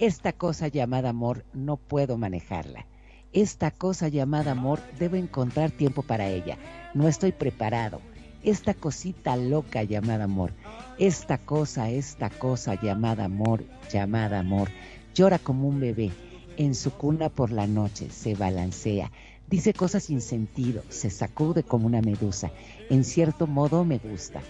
Esta 0.00 0.32
cosa 0.32 0.68
llamada 0.68 1.10
amor 1.10 1.44
no 1.52 1.76
puedo 1.76 2.16
manejarla. 2.16 2.86
Esta 3.34 3.70
cosa 3.70 4.08
llamada 4.08 4.52
amor 4.52 4.80
debo 4.98 5.16
encontrar 5.16 5.72
tiempo 5.72 6.00
para 6.00 6.26
ella. 6.26 6.56
No 6.94 7.06
estoy 7.06 7.32
preparado. 7.32 8.00
Esta 8.42 8.72
cosita 8.72 9.36
loca 9.36 9.82
llamada 9.82 10.24
amor. 10.24 10.54
Esta 10.98 11.36
cosa, 11.36 11.90
esta 11.90 12.30
cosa 12.30 12.80
llamada 12.80 13.26
amor, 13.26 13.62
llamada 13.92 14.38
amor. 14.38 14.70
Llora 15.14 15.38
como 15.38 15.68
un 15.68 15.80
bebé. 15.80 16.12
En 16.56 16.74
su 16.74 16.92
cuna 16.92 17.28
por 17.28 17.52
la 17.52 17.66
noche 17.66 18.08
se 18.08 18.34
balancea. 18.34 19.12
Dice 19.50 19.74
cosas 19.74 20.04
sin 20.04 20.22
sentido, 20.22 20.82
se 20.88 21.10
sacude 21.10 21.62
como 21.62 21.86
una 21.86 22.00
medusa. 22.00 22.50
En 22.88 23.04
cierto 23.04 23.46
modo 23.46 23.84
me 23.84 23.98
gusta. 23.98 24.40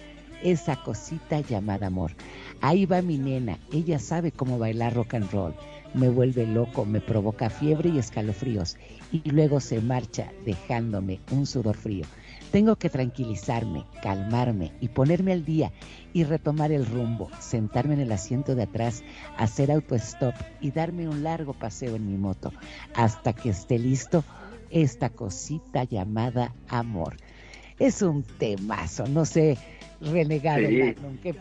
Esa 0.43 0.75
cosita 0.75 1.41
llamada 1.41 1.87
amor. 1.87 2.11
Ahí 2.61 2.85
va 2.85 3.01
mi 3.01 3.17
nena, 3.17 3.59
ella 3.71 3.99
sabe 3.99 4.31
cómo 4.31 4.57
bailar 4.57 4.93
rock 4.93 5.15
and 5.15 5.31
roll. 5.31 5.53
Me 5.93 6.09
vuelve 6.09 6.47
loco, 6.47 6.85
me 6.85 7.01
provoca 7.01 7.49
fiebre 7.49 7.89
y 7.89 7.97
escalofríos. 7.97 8.77
Y 9.11 9.29
luego 9.29 9.59
se 9.59 9.81
marcha 9.81 10.31
dejándome 10.45 11.19
un 11.31 11.45
sudor 11.45 11.75
frío. 11.75 12.05
Tengo 12.51 12.75
que 12.75 12.89
tranquilizarme, 12.89 13.85
calmarme 14.01 14.73
y 14.81 14.89
ponerme 14.89 15.31
al 15.31 15.45
día 15.45 15.71
y 16.13 16.23
retomar 16.23 16.71
el 16.71 16.85
rumbo, 16.85 17.29
sentarme 17.39 17.93
en 17.93 18.01
el 18.01 18.11
asiento 18.11 18.55
de 18.55 18.63
atrás, 18.63 19.03
hacer 19.37 19.71
autostop 19.71 20.33
y 20.59 20.71
darme 20.71 21.07
un 21.07 21.23
largo 21.23 21.53
paseo 21.53 21.95
en 21.95 22.07
mi 22.07 22.17
moto 22.17 22.51
hasta 22.93 23.33
que 23.33 23.49
esté 23.49 23.79
listo 23.79 24.23
esta 24.69 25.09
cosita 25.09 25.83
llamada 25.83 26.53
amor. 26.67 27.17
Es 27.79 28.01
un 28.01 28.23
temazo, 28.23 29.07
no 29.07 29.25
sé, 29.25 29.57
renegado 30.01 30.67
Sí. 30.67 30.77
Magnum, 30.83 31.17
¿qué 31.19 31.33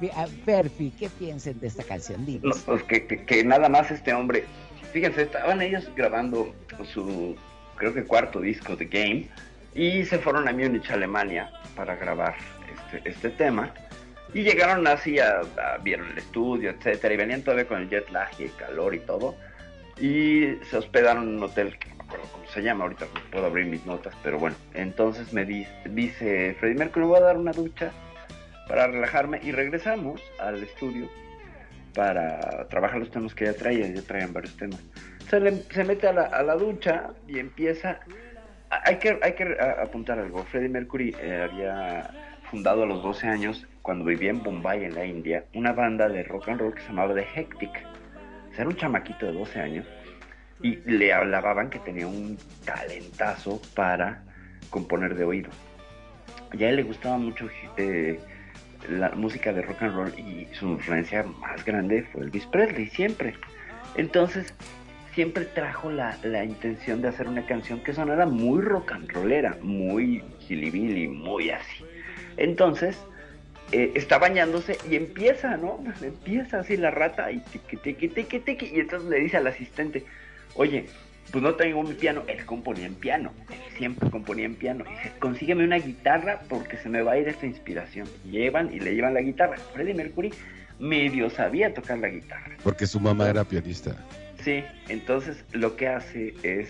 Perfi, 0.44 0.90
¿qué 0.98 1.08
piensen 1.08 1.58
de 1.60 1.66
esta 1.66 1.82
canción? 1.84 2.24
No, 2.42 2.52
pues 2.66 2.82
que, 2.84 3.06
que- 3.06 3.24
que 3.24 3.44
nada 3.44 3.68
más 3.68 3.90
este 3.90 4.12
hombre, 4.12 4.44
fíjense, 4.92 5.22
estaban 5.22 5.62
ellos 5.62 5.88
grabando 5.96 6.54
su, 6.92 7.36
creo 7.76 7.94
que 7.94 8.04
cuarto 8.04 8.40
disco 8.40 8.76
de 8.76 8.86
Game, 8.86 9.28
y 9.74 10.04
se 10.04 10.18
fueron 10.18 10.46
a 10.48 10.52
Múnich, 10.52 10.90
Alemania, 10.90 11.50
para 11.76 11.96
grabar 11.96 12.34
este, 12.92 13.08
este 13.08 13.30
tema, 13.30 13.72
y 14.34 14.42
llegaron 14.42 14.86
así, 14.86 15.18
a, 15.18 15.40
a- 15.40 15.78
vieron 15.82 16.08
el 16.10 16.18
estudio, 16.18 16.70
etcétera, 16.70 17.14
y 17.14 17.16
venían 17.16 17.42
todavía 17.42 17.66
con 17.66 17.80
el 17.80 17.88
jet 17.88 18.10
lag 18.10 18.28
y 18.38 18.44
el 18.44 18.54
calor 18.56 18.94
y 18.94 19.00
todo, 19.00 19.34
y 19.98 20.56
se 20.70 20.76
hospedaron 20.76 21.24
en 21.28 21.36
un 21.36 21.42
hotel, 21.44 21.76
que 21.78 21.88
no 21.90 21.96
me 21.96 22.04
acuerdo 22.04 22.24
cómo 22.32 22.46
se 22.48 22.62
llama, 22.62 22.84
ahorita 22.84 23.06
puedo 23.30 23.46
abrir 23.46 23.66
mis 23.66 23.84
notas, 23.86 24.14
pero 24.22 24.38
bueno, 24.38 24.56
entonces 24.74 25.32
me 25.32 25.44
dice, 25.44 25.70
dice 25.90 26.56
Freddie 26.58 26.76
Mercury, 26.78 27.04
me 27.04 27.10
voy 27.12 27.18
a 27.20 27.24
dar 27.24 27.36
una 27.36 27.52
ducha 27.52 27.92
para 28.70 28.86
relajarme, 28.86 29.40
y 29.42 29.50
regresamos 29.50 30.22
al 30.38 30.62
estudio, 30.62 31.08
para 31.92 32.68
trabajar 32.68 33.00
los 33.00 33.10
temas 33.10 33.34
que 33.34 33.46
ya 33.46 33.52
traían, 33.52 33.92
ya 33.94 34.02
traían 34.02 34.32
varios 34.32 34.56
temas. 34.56 34.80
Se, 35.28 35.40
le- 35.40 35.64
se 35.70 35.82
mete 35.82 36.06
a 36.06 36.12
la, 36.12 36.22
a 36.22 36.42
la 36.44 36.54
ducha 36.54 37.08
y 37.26 37.40
empieza... 37.40 37.98
Hay 38.70 38.98
que, 38.98 39.18
hay 39.22 39.32
que 39.32 39.56
apuntar 39.82 40.20
algo. 40.20 40.44
Freddie 40.44 40.68
Mercury 40.68 41.16
eh, 41.20 41.48
había 41.50 42.08
fundado 42.48 42.84
a 42.84 42.86
los 42.86 43.02
12 43.02 43.26
años, 43.26 43.66
cuando 43.82 44.04
vivía 44.04 44.30
en 44.30 44.40
Bombay, 44.44 44.84
en 44.84 44.94
la 44.94 45.04
India, 45.04 45.44
una 45.54 45.72
banda 45.72 46.08
de 46.08 46.22
rock 46.22 46.48
and 46.50 46.60
roll 46.60 46.72
que 46.74 46.80
se 46.82 46.86
llamaba 46.88 47.12
The 47.14 47.26
Hectic. 47.34 47.70
O 47.70 48.54
sea, 48.54 48.60
era 48.60 48.68
un 48.68 48.76
chamaquito 48.76 49.26
de 49.26 49.32
12 49.32 49.60
años 49.60 49.86
y 50.62 50.76
le 50.88 51.12
hablaban 51.12 51.70
que 51.70 51.80
tenía 51.80 52.06
un 52.06 52.38
talentazo 52.64 53.60
para 53.74 54.22
componer 54.70 55.16
de 55.16 55.24
oído. 55.24 55.50
Y 56.52 56.62
a 56.62 56.68
él 56.70 56.76
le 56.76 56.82
gustaba 56.84 57.16
mucho 57.18 57.48
eh, 57.76 58.20
la 58.88 59.10
música 59.10 59.52
de 59.52 59.62
rock 59.62 59.82
and 59.82 59.94
roll 59.94 60.18
y 60.18 60.46
su 60.52 60.66
influencia 60.68 61.22
más 61.22 61.64
grande 61.64 62.02
fue 62.12 62.22
Elvis 62.22 62.46
Presley, 62.46 62.86
siempre. 62.88 63.34
Entonces, 63.96 64.54
siempre 65.14 65.44
trajo 65.44 65.90
la, 65.90 66.16
la 66.22 66.44
intención 66.44 67.02
de 67.02 67.08
hacer 67.08 67.28
una 67.28 67.44
canción 67.46 67.80
que 67.80 67.92
sonara 67.92 68.26
muy 68.26 68.62
rock 68.62 68.92
and 68.92 69.10
rollera, 69.10 69.56
muy 69.62 70.22
gilibili, 70.40 71.08
muy 71.08 71.50
así. 71.50 71.84
Entonces, 72.36 72.96
eh, 73.72 73.92
está 73.94 74.18
bañándose 74.18 74.78
y 74.88 74.96
empieza, 74.96 75.56
¿no? 75.56 75.82
Empieza 76.02 76.60
así 76.60 76.76
la 76.76 76.90
rata 76.90 77.30
y 77.30 77.38
tiqui, 77.38 77.76
tiqui, 77.76 78.08
tiqui, 78.08 78.40
tiqui, 78.40 78.66
y 78.66 78.80
entonces 78.80 79.08
le 79.08 79.20
dice 79.20 79.36
al 79.36 79.46
asistente, 79.46 80.04
oye, 80.54 80.86
pues 81.30 81.42
no 81.42 81.54
tengo 81.54 81.82
mi 81.82 81.94
piano, 81.94 82.22
él 82.26 82.44
componía 82.44 82.86
en 82.86 82.94
piano, 82.94 83.32
él 83.50 83.58
siempre 83.76 84.10
componía 84.10 84.46
en 84.46 84.54
piano, 84.54 84.84
y 84.86 84.90
dice, 84.90 85.12
consígueme 85.18 85.64
una 85.64 85.78
guitarra 85.78 86.40
porque 86.48 86.76
se 86.76 86.88
me 86.88 87.02
va 87.02 87.12
a 87.12 87.18
ir 87.18 87.28
esta 87.28 87.46
inspiración. 87.46 88.08
Llevan 88.30 88.72
y 88.72 88.80
le 88.80 88.94
llevan 88.94 89.14
la 89.14 89.20
guitarra. 89.20 89.56
Freddie 89.72 89.94
Mercury 89.94 90.32
medio 90.78 91.30
sabía 91.30 91.72
tocar 91.72 91.98
la 91.98 92.08
guitarra. 92.08 92.56
Porque 92.62 92.86
su 92.86 92.98
mamá 92.98 93.28
era 93.28 93.44
pianista. 93.44 93.96
Sí, 94.42 94.64
entonces 94.88 95.44
lo 95.52 95.76
que 95.76 95.88
hace 95.88 96.34
es, 96.42 96.68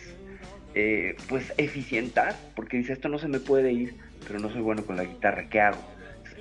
eh, 0.74 1.16
pues, 1.28 1.52
eficientar, 1.56 2.34
porque 2.54 2.76
dice, 2.76 2.92
esto 2.92 3.08
no 3.08 3.18
se 3.18 3.28
me 3.28 3.38
puede 3.38 3.72
ir, 3.72 3.94
pero 4.26 4.40
no 4.40 4.50
soy 4.50 4.60
bueno 4.60 4.84
con 4.84 4.96
la 4.96 5.04
guitarra, 5.04 5.48
¿qué 5.48 5.60
hago? 5.60 5.80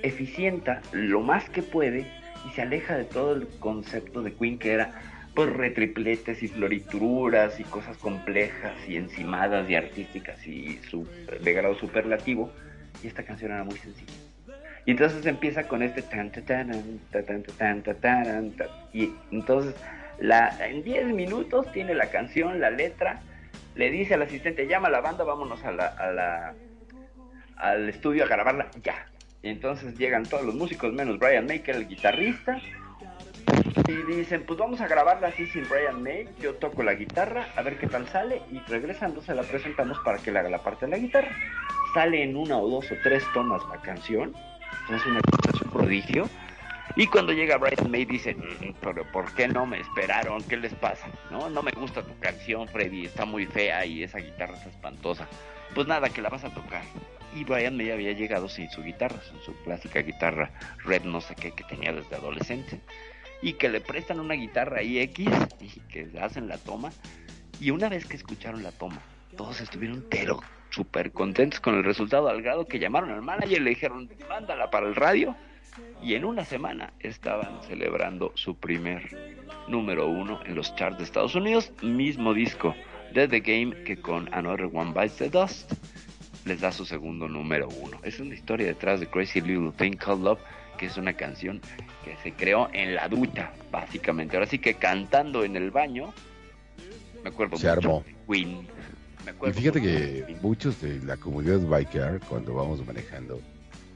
Eficienta 0.02 0.82
lo 0.92 1.20
más 1.20 1.48
que 1.50 1.62
puede 1.62 2.06
y 2.46 2.54
se 2.54 2.62
aleja 2.62 2.96
de 2.96 3.04
todo 3.04 3.34
el 3.34 3.46
concepto 3.58 4.22
de 4.22 4.32
Queen 4.32 4.58
que 4.58 4.72
era, 4.72 5.00
pues, 5.34 5.50
retripletes 5.52 6.42
y 6.42 6.48
florituras 6.48 7.58
y 7.60 7.64
cosas 7.64 7.96
complejas 7.98 8.74
y 8.88 8.96
encimadas 8.96 9.68
y 9.68 9.74
artísticas 9.74 10.46
y 10.46 10.80
de 11.40 11.52
grado 11.52 11.74
superlativo, 11.74 12.52
y 13.02 13.06
esta 13.06 13.22
canción 13.22 13.52
era 13.52 13.64
muy 13.64 13.78
sencilla. 13.78 14.12
Y 14.86 14.92
entonces 14.92 15.24
empieza 15.26 15.68
con 15.68 15.82
este 15.82 16.02
tan 16.02 16.32
ta, 16.32 16.42
taran, 16.42 17.00
ta, 17.10 17.22
tan, 17.22 17.42
ta, 17.42 17.52
tan, 17.52 17.82
ta, 17.82 17.94
taran, 17.94 18.50
ta. 18.52 18.66
y 18.92 19.12
entonces 19.30 19.74
en 20.20 20.82
10 20.82 21.06
minutos 21.14 21.70
tiene 21.72 21.94
la 21.94 22.10
canción, 22.10 22.60
la 22.60 22.70
letra, 22.70 23.20
le 23.74 23.90
dice 23.90 24.14
al 24.14 24.22
asistente, 24.22 24.66
llama 24.66 24.88
a 24.88 24.90
la 24.90 25.00
banda, 25.00 25.24
vámonos 25.24 25.62
a 25.64 26.54
al 27.56 27.88
estudio 27.88 28.24
a 28.24 28.26
grabarla 28.26 28.68
ya. 28.82 29.06
Y 29.42 29.48
entonces 29.48 29.96
llegan 29.96 30.24
todos 30.24 30.44
los 30.44 30.54
músicos 30.54 30.92
menos 30.92 31.18
Brian 31.18 31.50
era 31.50 31.78
el 31.78 31.88
guitarrista, 31.88 32.60
y 33.88 34.12
dicen, 34.14 34.44
pues 34.46 34.58
vamos 34.58 34.80
a 34.80 34.88
grabarla 34.88 35.28
así 35.28 35.46
sin 35.46 35.68
Brian 35.68 36.02
May, 36.02 36.28
yo 36.40 36.54
toco 36.54 36.82
la 36.82 36.94
guitarra, 36.94 37.48
a 37.56 37.62
ver 37.62 37.78
qué 37.78 37.86
tal 37.86 38.08
sale, 38.08 38.42
y 38.50 38.58
regresando 38.70 39.22
se 39.22 39.34
la 39.34 39.42
presentamos 39.42 39.98
para 40.00 40.18
que 40.18 40.32
le 40.32 40.38
haga 40.38 40.50
la 40.50 40.62
parte 40.62 40.86
de 40.86 40.92
la 40.92 40.98
guitarra. 40.98 41.30
Sale 41.94 42.22
en 42.22 42.36
una 42.36 42.56
o 42.56 42.68
dos 42.68 42.90
o 42.90 42.94
tres 43.02 43.24
tomas 43.34 43.62
la 43.70 43.80
canción, 43.80 44.34
es 44.94 45.06
una 45.06 45.20
es 45.52 45.62
un 45.62 45.70
prodigio. 45.70 46.28
Y 46.96 47.06
cuando 47.06 47.32
llega 47.32 47.56
Brian 47.56 47.90
May 47.90 48.04
dice, 48.04 48.34
"Mm, 48.34 48.74
pero 48.80 49.04
¿por 49.12 49.32
qué 49.34 49.46
no 49.46 49.64
me 49.64 49.80
esperaron? 49.80 50.42
¿Qué 50.42 50.56
les 50.56 50.74
pasa? 50.74 51.06
No, 51.30 51.48
no 51.48 51.62
me 51.62 51.70
gusta 51.70 52.02
tu 52.02 52.18
canción, 52.18 52.66
Freddy, 52.68 53.06
está 53.06 53.24
muy 53.24 53.46
fea 53.46 53.86
y 53.86 54.02
esa 54.02 54.18
guitarra 54.18 54.54
está 54.54 54.70
espantosa. 54.70 55.28
Pues 55.74 55.86
nada, 55.86 56.08
que 56.08 56.20
la 56.20 56.28
vas 56.28 56.44
a 56.44 56.52
tocar. 56.52 56.82
Y 57.34 57.44
Brian 57.44 57.76
May 57.76 57.92
había 57.92 58.12
llegado 58.12 58.48
sin 58.48 58.68
su 58.70 58.82
guitarra, 58.82 59.20
sin 59.28 59.40
su 59.42 59.54
clásica 59.62 60.00
guitarra 60.00 60.50
red 60.84 61.02
no 61.04 61.20
sé 61.20 61.36
qué 61.36 61.52
que 61.52 61.62
tenía 61.64 61.92
desde 61.92 62.16
adolescente. 62.16 62.80
Y 63.42 63.54
que 63.54 63.68
le 63.68 63.80
prestan 63.80 64.20
una 64.20 64.34
guitarra 64.34 64.82
IX 64.82 65.18
y 65.60 65.80
que 65.88 66.10
hacen 66.20 66.48
la 66.48 66.58
toma. 66.58 66.90
Y 67.60 67.70
una 67.70 67.88
vez 67.88 68.06
que 68.06 68.16
escucharon 68.16 68.62
la 68.62 68.72
toma, 68.72 69.00
todos 69.36 69.60
estuvieron 69.60 70.04
pero 70.10 70.40
súper 70.70 71.12
contentos 71.12 71.60
con 71.60 71.74
el 71.74 71.84
resultado 71.84 72.28
al 72.28 72.42
grado 72.42 72.66
que 72.66 72.78
llamaron 72.78 73.10
al 73.10 73.22
manager 73.22 73.60
y 73.60 73.64
le 73.64 73.70
dijeron, 73.70 74.08
mándala 74.28 74.70
para 74.70 74.86
el 74.86 74.94
radio. 74.94 75.36
Y 76.02 76.14
en 76.14 76.24
una 76.24 76.44
semana 76.44 76.92
estaban 76.98 77.62
celebrando 77.62 78.32
su 78.34 78.56
primer 78.56 79.46
número 79.68 80.08
uno 80.08 80.40
en 80.44 80.54
los 80.54 80.74
charts 80.74 80.98
de 80.98 81.04
Estados 81.04 81.34
Unidos, 81.34 81.72
mismo 81.82 82.34
disco 82.34 82.74
de 83.12 83.28
The 83.28 83.40
Game 83.40 83.84
que 83.84 84.00
con 84.00 84.32
Another 84.32 84.68
One 84.72 84.92
Bites 84.92 85.16
the 85.16 85.28
Dust 85.28 85.72
les 86.44 86.60
da 86.60 86.72
su 86.72 86.84
segundo 86.84 87.28
número 87.28 87.68
uno. 87.68 87.98
Es 88.02 88.18
una 88.20 88.34
historia 88.34 88.66
detrás 88.66 89.00
de 89.00 89.06
Crazy 89.06 89.40
Little 89.40 89.72
Thing 89.72 89.96
Called 89.96 90.24
Love, 90.24 90.40
que 90.80 90.86
es 90.86 90.96
una 90.96 91.12
canción 91.12 91.60
que 92.02 92.16
se 92.22 92.32
creó 92.32 92.70
en 92.72 92.94
la 92.94 93.06
ducha, 93.06 93.52
básicamente. 93.70 94.38
Ahora 94.38 94.48
sí 94.48 94.58
que 94.58 94.74
cantando 94.74 95.44
en 95.44 95.54
el 95.54 95.70
baño, 95.70 96.14
me 97.22 97.28
acuerdo 97.28 97.58
Se 97.58 97.68
mucho 97.68 97.78
armó. 97.78 98.04
de 98.06 98.16
Queen. 98.26 98.66
Me 99.26 99.50
Y 99.50 99.52
fíjate 99.52 99.80
de 99.80 100.24
que 100.26 100.36
muchos 100.40 100.80
de 100.80 100.98
la 101.00 101.18
comunidad 101.18 101.60
biker, 101.60 102.20
cuando 102.26 102.54
vamos 102.54 102.84
manejando, 102.86 103.42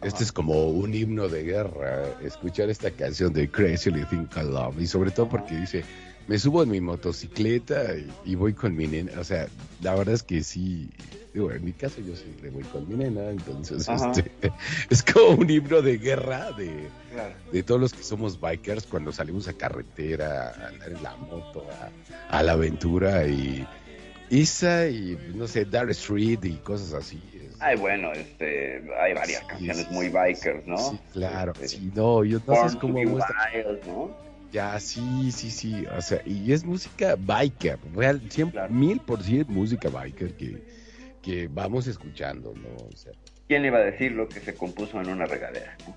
este 0.02 0.24
es 0.24 0.30
como 0.30 0.66
un 0.66 0.92
himno 0.94 1.26
de 1.28 1.44
guerra, 1.44 2.04
escuchar 2.22 2.68
esta 2.68 2.90
canción 2.90 3.32
de 3.32 3.48
Crazy 3.48 3.90
Thing 3.90 4.26
Called 4.26 4.52
Love, 4.52 4.78
y 4.78 4.86
sobre 4.86 5.10
todo 5.10 5.26
porque 5.26 5.56
dice, 5.56 5.84
me 6.26 6.38
subo 6.38 6.62
en 6.62 6.70
mi 6.70 6.80
motocicleta 6.80 7.96
y, 7.96 8.10
y 8.24 8.34
voy 8.34 8.52
con 8.54 8.74
mi 8.76 8.86
nena, 8.86 9.12
o 9.20 9.24
sea, 9.24 9.46
la 9.82 9.94
verdad 9.94 10.14
es 10.14 10.22
que 10.22 10.42
sí, 10.42 10.88
digo, 11.32 11.52
en 11.52 11.64
mi 11.64 11.72
caso 11.72 12.00
yo 12.00 12.14
siempre 12.16 12.50
voy 12.50 12.62
con 12.64 12.88
mi 12.88 12.94
nena, 12.96 13.28
entonces 13.30 13.86
este, 13.88 14.30
es 14.90 15.02
como 15.02 15.36
un 15.40 15.50
himno 15.50 15.82
de 15.82 15.98
guerra 15.98 16.52
de, 16.52 16.88
Claro. 17.12 17.34
de 17.52 17.62
todos 17.62 17.80
los 17.80 17.92
que 17.94 18.02
somos 18.02 18.40
bikers 18.40 18.86
cuando 18.86 19.12
salimos 19.12 19.46
a 19.48 19.52
carretera, 19.52 20.48
a 20.50 20.68
andar 20.68 20.90
en 20.92 21.02
la 21.02 21.14
moto, 21.16 21.64
a, 22.30 22.36
a 22.38 22.42
la 22.42 22.52
aventura 22.52 23.26
y 23.28 23.64
esa 24.30 24.88
y 24.88 25.16
no 25.34 25.46
sé, 25.46 25.64
Dark 25.64 25.90
Street 25.90 26.40
y 26.42 26.54
cosas 26.56 26.92
así. 26.94 27.22
Ay, 27.60 27.76
bueno, 27.76 28.12
este, 28.12 28.82
hay 29.00 29.14
varias 29.14 29.40
Sí, 29.42 29.46
canciones 29.46 29.86
sí, 29.86 29.94
muy 29.94 30.08
bikers, 30.08 30.66
¿no? 30.66 30.76
Sí, 30.76 30.98
claro, 31.12 31.52
Este, 31.52 31.68
sí, 31.68 31.92
no, 31.94 32.24
yo 32.24 32.40
no 32.46 32.68
sé 32.68 32.78
cómo. 32.78 32.94
Wild, 32.94 33.16
¿no? 33.86 34.33
Ya, 34.54 34.78
sí, 34.78 35.32
sí, 35.32 35.50
sí, 35.50 35.84
o 35.86 36.00
sea, 36.00 36.22
y 36.24 36.52
es 36.52 36.64
música 36.64 37.16
biker, 37.18 37.76
real, 37.92 38.22
cien 38.30 38.50
Claro. 38.52 38.72
mil 38.72 39.00
por 39.00 39.20
ciento 39.20 39.50
música 39.50 39.88
biker 39.88 40.32
que, 40.34 40.62
que 41.22 41.48
vamos 41.52 41.88
escuchando, 41.88 42.54
¿no? 42.54 42.86
O 42.86 42.96
sea, 42.96 43.10
¿Quién 43.48 43.64
iba 43.64 43.78
a 43.78 43.80
decir 43.80 44.12
lo 44.12 44.28
que 44.28 44.38
se 44.38 44.54
compuso 44.54 45.00
en 45.00 45.08
una 45.08 45.26
regadera? 45.26 45.76
no? 45.88 45.96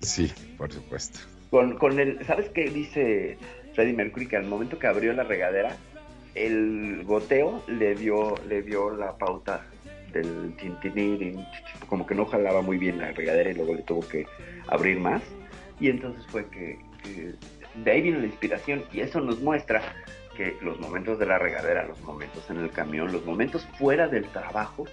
sí, 0.00 0.32
por 0.56 0.72
supuesto. 0.72 1.18
Con, 1.50 1.76
con 1.76 1.98
el, 1.98 2.24
¿sabes 2.24 2.48
qué 2.50 2.70
dice 2.70 3.36
Freddie 3.74 3.94
Mercury? 3.94 4.28
Que 4.28 4.36
al 4.36 4.46
momento 4.46 4.78
que 4.78 4.86
abrió 4.86 5.12
la 5.12 5.24
regadera, 5.24 5.76
el 6.36 7.02
goteo 7.02 7.64
le 7.66 7.96
dio, 7.96 8.36
le 8.48 8.62
dio 8.62 8.94
la 8.94 9.18
pauta 9.18 9.66
del 10.12 10.54
tintinín, 10.56 11.44
como 11.88 12.06
que 12.06 12.14
no 12.14 12.26
jalaba 12.26 12.62
muy 12.62 12.78
bien 12.78 12.98
la 12.98 13.10
regadera 13.10 13.50
y 13.50 13.54
luego 13.54 13.74
le 13.74 13.82
tuvo 13.82 14.06
que 14.06 14.24
abrir 14.68 15.00
más. 15.00 15.20
Y 15.80 15.88
entonces 15.88 16.24
fue 16.28 16.48
que, 16.50 16.78
de 17.04 17.90
ahí 17.90 18.02
viene 18.02 18.18
la 18.18 18.26
inspiración 18.26 18.84
y 18.92 19.00
eso 19.00 19.20
nos 19.20 19.40
muestra 19.40 19.82
que 20.36 20.56
los 20.62 20.78
momentos 20.80 21.18
de 21.18 21.26
la 21.26 21.38
regadera, 21.38 21.86
los 21.86 22.00
momentos 22.02 22.48
en 22.50 22.58
el 22.58 22.70
camión, 22.70 23.12
los 23.12 23.24
momentos 23.24 23.66
fuera 23.78 24.08
del 24.08 24.26
trabajo 24.28 24.86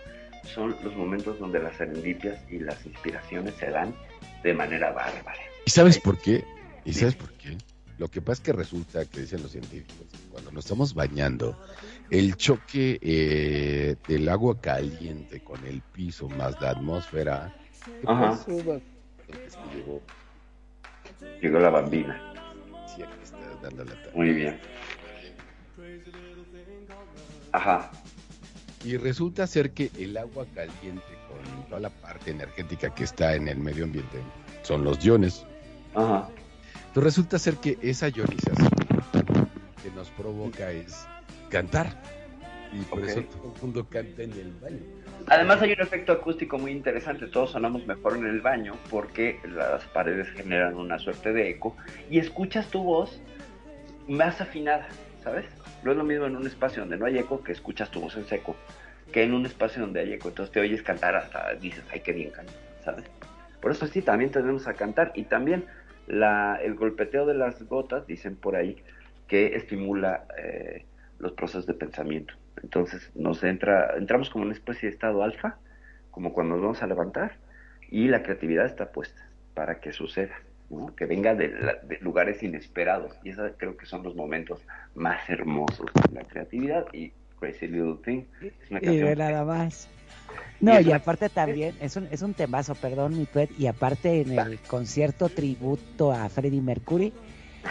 son 0.43 0.75
los 0.84 0.95
momentos 0.95 1.39
donde 1.39 1.59
las 1.59 1.75
serendipias 1.75 2.39
y 2.49 2.59
las 2.59 2.85
inspiraciones 2.85 3.53
se 3.55 3.69
dan 3.69 3.93
de 4.43 4.53
manera 4.53 4.91
bárbara. 4.91 5.39
¿Y 5.65 5.69
sabes 5.71 5.99
por 5.99 6.17
qué? 6.19 6.43
¿Y 6.85 6.93
sabes 6.93 7.15
por 7.15 7.31
qué? 7.34 7.57
Lo 7.97 8.07
que 8.09 8.21
pasa 8.21 8.41
es 8.41 8.45
que 8.45 8.53
resulta 8.53 9.05
que 9.05 9.21
dicen 9.21 9.41
los 9.41 9.51
científicos, 9.51 10.07
cuando 10.31 10.51
nos 10.51 10.65
estamos 10.65 10.93
bañando, 10.93 11.57
el 12.11 12.35
choque 12.35 12.99
eh, 13.01 13.95
del 14.07 14.29
agua 14.29 14.61
caliente 14.61 15.41
con 15.43 15.65
el 15.65 15.81
piso 15.81 16.29
más 16.29 16.59
la 16.61 16.69
atmósfera, 16.71 17.53
¿qué 17.85 18.07
Ajá. 18.07 18.29
pasó? 18.29 18.81
Llegó, 21.41 21.60
la 21.60 21.69
bambina. 21.69 22.34
sí, 22.88 23.03
aquí 23.03 23.14
está 23.23 23.38
dando 23.61 23.84
la 23.85 23.94
tabla. 23.94 24.11
Muy 24.14 24.34
bien. 24.34 24.60
Ajá. 27.52 27.91
Y 28.84 28.98
resulta 28.98 29.48
ser 29.48 29.72
que 29.72 29.91
el 29.98 30.18
agua 30.18 30.45
caliente 30.53 31.03
con 31.27 31.65
toda 31.65 31.80
la 31.81 31.89
parte 31.89 32.31
energética 32.31 32.94
que 32.94 33.03
está 33.03 33.35
en 33.35 33.48
el 33.48 33.57
medio 33.57 33.85
ambiente 33.85 34.19
son 34.61 34.84
los 34.84 35.03
iones. 35.03 35.45
Ajá. 35.95 36.30
Entonces 36.88 37.03
resulta 37.03 37.39
ser 37.39 37.56
que 37.57 37.77
esa 37.81 38.10
ionización 38.10 38.69
que 39.84 39.91
nos 39.91 40.10
provoca 40.11 40.72
es 40.72 41.07
cantar. 41.49 42.02
Y 42.78 42.84
por 42.84 43.04
eso 43.04 43.22
todo 43.22 43.54
el 43.56 43.62
mundo 43.62 43.88
canta 43.90 44.22
en 44.22 44.32
el 44.34 44.52
baño. 44.62 44.80
Además 45.28 45.62
hay 45.62 45.74
un 45.74 45.82
efecto 45.82 46.12
acústico 46.12 46.58
muy 46.58 46.72
interesante, 46.72 47.28
todos 47.28 47.52
sonamos 47.52 47.86
mejor 47.88 48.18
en 48.18 48.28
el 48.28 48.41
baño 48.41 48.76
porque 48.90 49.40
las 49.44 49.84
paredes 49.86 50.30
generan 50.30 50.76
una 50.76 50.99
suerte 50.99 51.34
de 51.34 51.49
eco 51.49 51.76
y 52.10 52.20
escuchas 52.20 52.68
tu 52.68 52.84
voz 52.84 53.20
más 54.08 54.40
afinada, 54.40 54.88
¿sabes? 55.24 55.45
No 55.84 55.91
es 55.91 55.98
lo 55.98 56.04
mismo 56.04 56.26
en 56.26 56.36
un 56.36 56.45
espacio 56.45 56.82
donde 56.82 56.98
no 56.98 57.06
hay 57.06 57.18
eco 57.18 57.44
que 57.44 57.52
escuchas 57.52 57.90
tu 57.91 57.99
voz 57.99 58.16
en 58.16 58.26
seco, 58.26 58.56
que 59.12 59.24
en 59.24 59.34
un 59.34 59.45
espacio 59.45 59.82
donde 59.82 60.02
hay 60.02 60.14
eco, 60.14 60.30
entonces 60.30 60.54
te 60.54 60.60
oyes 60.60 60.82
cantar 60.82 61.16
hasta 61.16 61.56
dices, 61.56 61.84
ay, 61.91 62.02
qué 62.02 62.14
bien 62.14 62.30
canto, 62.30 62.54
¿sabes? 62.86 63.06
Por 63.62 63.72
eso 63.72 63.88
sí, 63.88 64.02
también 64.02 64.32
tenemos 64.32 64.68
a 64.68 64.76
cantar 64.76 65.12
y 65.16 65.24
también 65.24 65.66
la, 66.08 66.60
el 66.64 66.76
golpeteo 66.76 67.26
de 67.26 67.34
las 67.34 67.62
gotas, 67.64 68.08
dicen 68.08 68.36
por 68.36 68.56
ahí, 68.56 68.78
que 69.28 69.56
estimula 69.56 70.26
eh, 70.38 70.86
los 71.20 71.34
procesos 71.34 71.66
de 71.66 71.74
pensamiento. 71.74 72.34
Entonces 72.63 73.11
nos 73.15 73.43
entra, 73.43 73.95
entramos 73.97 74.29
como 74.29 74.43
en 74.43 74.49
una 74.49 74.57
especie 74.57 74.89
de 74.89 74.93
estado 74.95 75.23
alfa, 75.23 75.57
como 76.11 76.34
cuando 76.34 76.55
nos 76.55 76.63
vamos 76.63 76.84
a 76.84 76.88
levantar, 76.88 77.38
y 77.89 78.07
la 78.07 78.23
creatividad 78.23 78.65
está 78.65 78.91
puesta 78.91 79.21
para 79.53 79.79
que 79.79 79.91
suceda, 79.93 80.35
¿no? 80.69 80.95
que 80.95 81.05
venga 81.05 81.35
de, 81.35 81.49
la- 81.49 81.75
de 81.84 81.97
lugares 81.99 82.43
inesperados. 82.43 83.13
Y 83.23 83.29
esos 83.29 83.51
creo 83.57 83.77
que 83.77 83.85
son 83.85 84.03
los 84.03 84.15
momentos 84.15 84.61
más 84.95 85.29
hermosos 85.29 85.88
de 86.09 86.13
la 86.15 86.23
creatividad. 86.27 86.85
Y 86.93 87.11
Crazy 87.39 87.67
Little 87.67 87.97
Thing 88.03 88.23
es 88.41 88.71
una 88.71 88.79
Y 88.81 89.01
ve 89.01 89.15
nada 89.15 89.45
más. 89.45 89.88
No, 90.59 90.79
y 90.79 90.91
aparte 90.91 91.29
también, 91.29 91.75
es 91.79 91.95
un, 91.95 92.07
es 92.11 92.21
un 92.23 92.34
temazo, 92.34 92.73
perdón, 92.75 93.15
mi 93.17 93.25
Tuet, 93.25 93.49
y 93.59 93.67
aparte 93.67 94.21
en 94.21 94.31
el 94.31 94.59
concierto 94.61 95.29
tributo 95.29 96.11
a 96.11 96.27
Freddie 96.29 96.61
Mercury, 96.61 97.13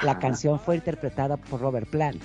la 0.02 0.12
Ajá. 0.12 0.20
canción 0.20 0.60
fue 0.60 0.76
interpretada 0.76 1.36
por 1.36 1.60
Robert 1.60 1.88
Plant, 1.88 2.22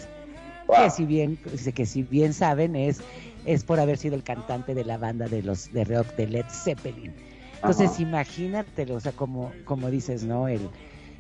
Wow. 0.72 0.86
que 0.86 0.90
si 0.90 1.06
bien, 1.06 1.38
que 1.76 1.86
si 1.86 2.04
bien 2.04 2.34
saben 2.34 2.76
es, 2.78 3.02
es 3.46 3.64
por 3.66 3.80
haber 3.82 3.98
sido 3.98 4.16
el 4.16 4.24
cantante 4.24 4.74
de 4.74 4.86
la 4.86 4.98
banda 4.98 5.28
de 5.28 5.44
los 5.44 5.72
de 5.74 5.84
rock 5.84 6.16
de 6.16 6.28
Led 6.28 6.46
Zeppelin. 6.50 7.14
Entonces 7.56 7.92
Ajá. 7.92 8.02
imagínate, 8.02 8.92
o 8.92 9.00
sea, 9.00 9.12
como, 9.12 9.52
como 9.66 9.92
dices, 9.92 10.24
¿no? 10.24 10.48
El, 10.48 10.70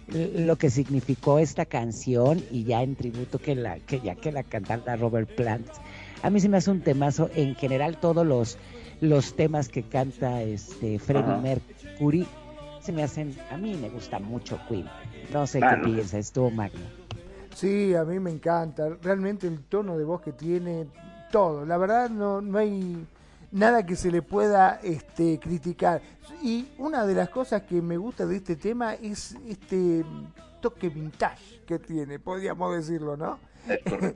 lo 0.07 0.55
que 0.55 0.69
significó 0.69 1.37
esta 1.39 1.65
canción 1.65 2.41
y 2.49 2.63
ya 2.63 2.81
en 2.81 2.95
tributo 2.95 3.39
que 3.39 3.55
la 3.55 3.79
que 3.79 3.99
ya 3.99 4.15
que 4.15 4.31
la 4.31 4.43
cantara 4.43 4.95
Robert 4.95 5.29
Plant. 5.35 5.67
A 6.23 6.29
mí 6.29 6.39
se 6.39 6.47
me 6.49 6.57
hace 6.57 6.71
un 6.71 6.81
temazo 6.81 7.29
en 7.35 7.55
general 7.55 7.97
todos 7.97 8.25
los 8.25 8.57
los 9.01 9.35
temas 9.35 9.67
que 9.69 9.83
canta 9.83 10.41
este 10.43 10.97
Freddie. 10.99 11.41
Mercury 11.41 12.25
se 12.81 12.91
me 12.91 13.03
hacen 13.03 13.35
a 13.51 13.57
mí 13.57 13.75
me 13.75 13.89
gusta 13.89 14.19
mucho 14.19 14.59
Queen. 14.69 14.85
No 15.33 15.45
sé 15.45 15.59
Claro. 15.59 15.83
qué 15.83 15.91
piensas 15.91 16.31
tú, 16.31 16.49
Magno. 16.51 17.00
Sí, 17.55 17.93
a 17.95 18.03
mí 18.03 18.19
me 18.19 18.31
encanta. 18.31 18.89
Realmente 19.01 19.47
el 19.47 19.63
tono 19.65 19.97
de 19.97 20.03
voz 20.03 20.21
que 20.21 20.33
tiene, 20.33 20.87
todo. 21.31 21.65
La 21.65 21.77
verdad 21.77 22.09
no, 22.09 22.41
no 22.41 22.57
hay 22.57 23.07
nada 23.51 23.85
que 23.85 23.95
se 23.95 24.11
le 24.11 24.21
pueda 24.21 24.79
este, 24.83 25.39
criticar. 25.39 26.01
Y 26.41 26.69
una 26.77 27.05
de 27.05 27.15
las 27.15 27.29
cosas 27.29 27.63
que 27.63 27.81
me 27.81 27.97
gusta 27.97 28.25
de 28.25 28.37
este 28.37 28.55
tema 28.55 28.93
es 28.93 29.35
este 29.47 30.03
toque 30.61 30.89
vintage 30.89 31.61
que 31.65 31.79
tiene, 31.79 32.19
podríamos 32.19 32.75
decirlo, 32.75 33.17
¿no? 33.17 33.39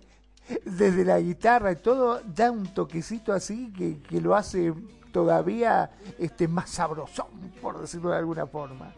Desde 0.66 1.04
la 1.04 1.20
guitarra 1.20 1.72
y 1.72 1.78
todo, 1.78 2.22
da 2.24 2.52
un 2.52 2.68
toquecito 2.68 3.34
así 3.34 3.74
que, 3.74 4.00
que 4.00 4.22
lo 4.22 4.36
hace 4.36 4.74
todavía 5.12 5.90
este, 6.20 6.48
más 6.48 6.70
sabrosón, 6.70 7.28
por 7.62 7.80
decirlo 7.82 8.12
de 8.12 8.18
alguna 8.18 8.46
forma. 8.46 8.94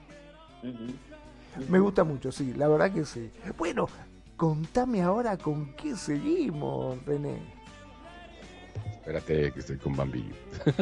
Me 1.69 1.79
gusta 1.79 2.03
mucho, 2.03 2.31
sí, 2.31 2.53
la 2.53 2.67
verdad 2.67 2.91
que 2.91 3.05
sí. 3.05 3.31
Bueno, 3.57 3.87
contame 4.37 5.01
ahora 5.01 5.35
con 5.37 5.73
qué 5.75 5.95
seguimos, 5.95 7.03
René. 7.05 7.37
Espérate 8.93 9.51
que 9.51 9.59
estoy 9.59 9.77
con 9.77 9.95
Bambi. 9.95 10.31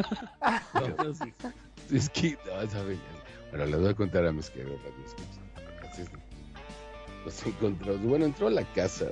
No, 1.90 1.96
es 1.96 2.10
que, 2.10 2.36
no. 2.46 2.52
Bueno, 3.50 3.66
les 3.66 3.80
voy 3.80 3.88
a 3.90 3.94
contar 3.94 4.26
a 4.26 4.32
mis 4.32 4.50
queridos 4.50 4.80
Nos 7.24 7.46
encontramos. 7.46 8.02
Bueno, 8.02 8.24
entró 8.24 8.48
a 8.48 8.50
la 8.50 8.64
casa 8.72 9.06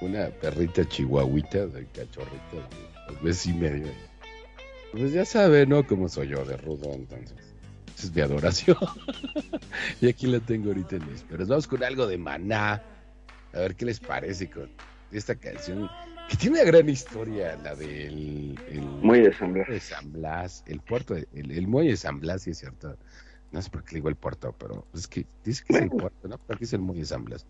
una 0.00 0.28
perrita 0.28 0.88
chihuahuita 0.88 1.66
de 1.66 1.86
cachorrita 1.86 2.52
de 2.52 3.12
dos 3.12 3.22
meses 3.22 3.46
y 3.46 3.52
medio. 3.54 3.88
Pues 4.92 5.12
ya 5.12 5.24
sabe, 5.24 5.66
¿no? 5.66 5.86
Cómo 5.86 6.08
soy 6.08 6.28
yo 6.28 6.44
de 6.44 6.56
rudo, 6.56 6.92
entonces. 6.92 7.36
Esa 7.96 8.06
es 8.06 8.14
mi 8.14 8.20
adoración. 8.20 8.76
y 10.00 10.08
aquí 10.08 10.26
la 10.26 10.40
tengo 10.40 10.68
ahorita 10.68 10.96
en 10.96 11.10
mis. 11.10 11.22
Pero 11.28 11.46
vamos 11.46 11.66
con 11.66 11.82
algo 11.82 12.06
de 12.06 12.18
maná. 12.18 12.82
A 13.54 13.58
ver 13.58 13.74
qué 13.76 13.84
les 13.84 14.00
parece 14.00 14.48
con 14.50 14.70
esta 15.10 15.34
canción. 15.34 15.88
Que 16.28 16.36
tiene 16.36 16.60
una 16.62 16.64
gran 16.70 16.88
historia, 16.88 17.56
la 17.62 17.74
del. 17.74 18.58
el- 18.68 18.80
Muy 18.80 19.20
de 19.20 19.32
San 19.34 19.52
Blas. 19.52 19.68
de 19.68 19.80
San 19.80 20.12
Blas, 20.12 20.64
el 20.66 20.80
puerto, 20.80 21.14
de- 21.14 21.28
el, 21.34 21.50
el 21.50 21.66
muelle 21.66 21.90
de 21.90 21.96
San 21.96 22.20
Blas, 22.20 22.42
sí 22.42 22.50
es 22.50 22.58
cierto. 22.58 22.96
No 23.50 23.60
sé 23.60 23.68
por 23.68 23.84
qué 23.84 23.90
le 23.92 23.96
digo 23.98 24.08
el 24.08 24.16
puerto, 24.16 24.54
pero 24.58 24.86
es 24.94 25.06
que 25.06 25.26
dice 25.44 25.62
que 25.66 25.74
es 25.76 25.82
el 25.82 25.90
puerto, 25.90 26.26
¿no? 26.28 26.38
Pero 26.38 26.56
aquí 26.56 26.64
es 26.64 26.72
el 26.72 26.80
muelle 26.80 27.00
de 27.00 27.06
San 27.06 27.24
Blas. 27.24 27.44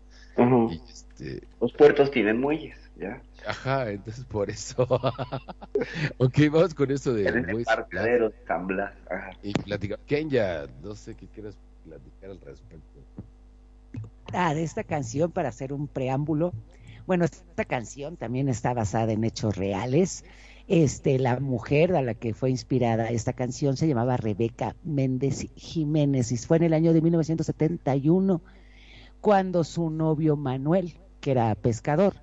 Y 0.69 0.81
este, 0.91 1.47
Los 1.61 1.71
puertos 1.73 2.11
tienen 2.11 2.41
muelles, 2.41 2.77
¿ya? 2.97 3.21
ajá, 3.47 3.89
entonces 3.89 4.25
por 4.25 4.49
eso. 4.49 4.83
ok, 6.17 6.37
vamos 6.51 6.73
con 6.73 6.91
eso 6.91 7.13
de 7.13 7.27
el 7.27 7.41
muelle 7.43 7.59
de 7.59 8.33
San 8.45 8.67
Blas. 8.67 8.93
Ajá. 9.09 9.31
Y 9.43 9.53
platica. 9.53 9.97
Kenya, 10.05 10.65
no 10.81 10.93
sé 10.95 11.15
qué 11.15 11.27
quieras 11.27 11.57
platicar 11.85 12.31
al 12.31 12.41
respecto. 12.41 12.99
Ah, 14.35 14.55
de 14.55 14.63
esta 14.63 14.83
canción 14.83 15.31
para 15.31 15.49
hacer 15.49 15.73
un 15.73 15.87
preámbulo. 15.87 16.53
Bueno, 17.05 17.25
esta 17.25 17.65
canción 17.65 18.17
también 18.17 18.49
está 18.49 18.73
basada 18.73 19.11
en 19.11 19.23
hechos 19.23 19.55
reales. 19.55 20.25
Este, 20.67 21.19
la 21.19 21.39
mujer 21.39 21.95
a 21.95 22.01
la 22.01 22.15
que 22.15 22.33
fue 22.33 22.49
inspirada 22.49 23.09
esta 23.09 23.33
canción 23.33 23.77
se 23.77 23.87
llamaba 23.87 24.17
Rebeca 24.17 24.75
Méndez 24.83 25.49
Jiménez 25.55 26.31
y 26.31 26.37
fue 26.37 26.57
en 26.57 26.63
el 26.63 26.73
año 26.73 26.93
de 26.93 27.01
1971 27.01 28.41
cuando 29.21 29.63
su 29.63 29.91
novio 29.91 30.35
Manuel, 30.35 30.95
que 31.19 31.31
era 31.31 31.53
pescador, 31.53 32.15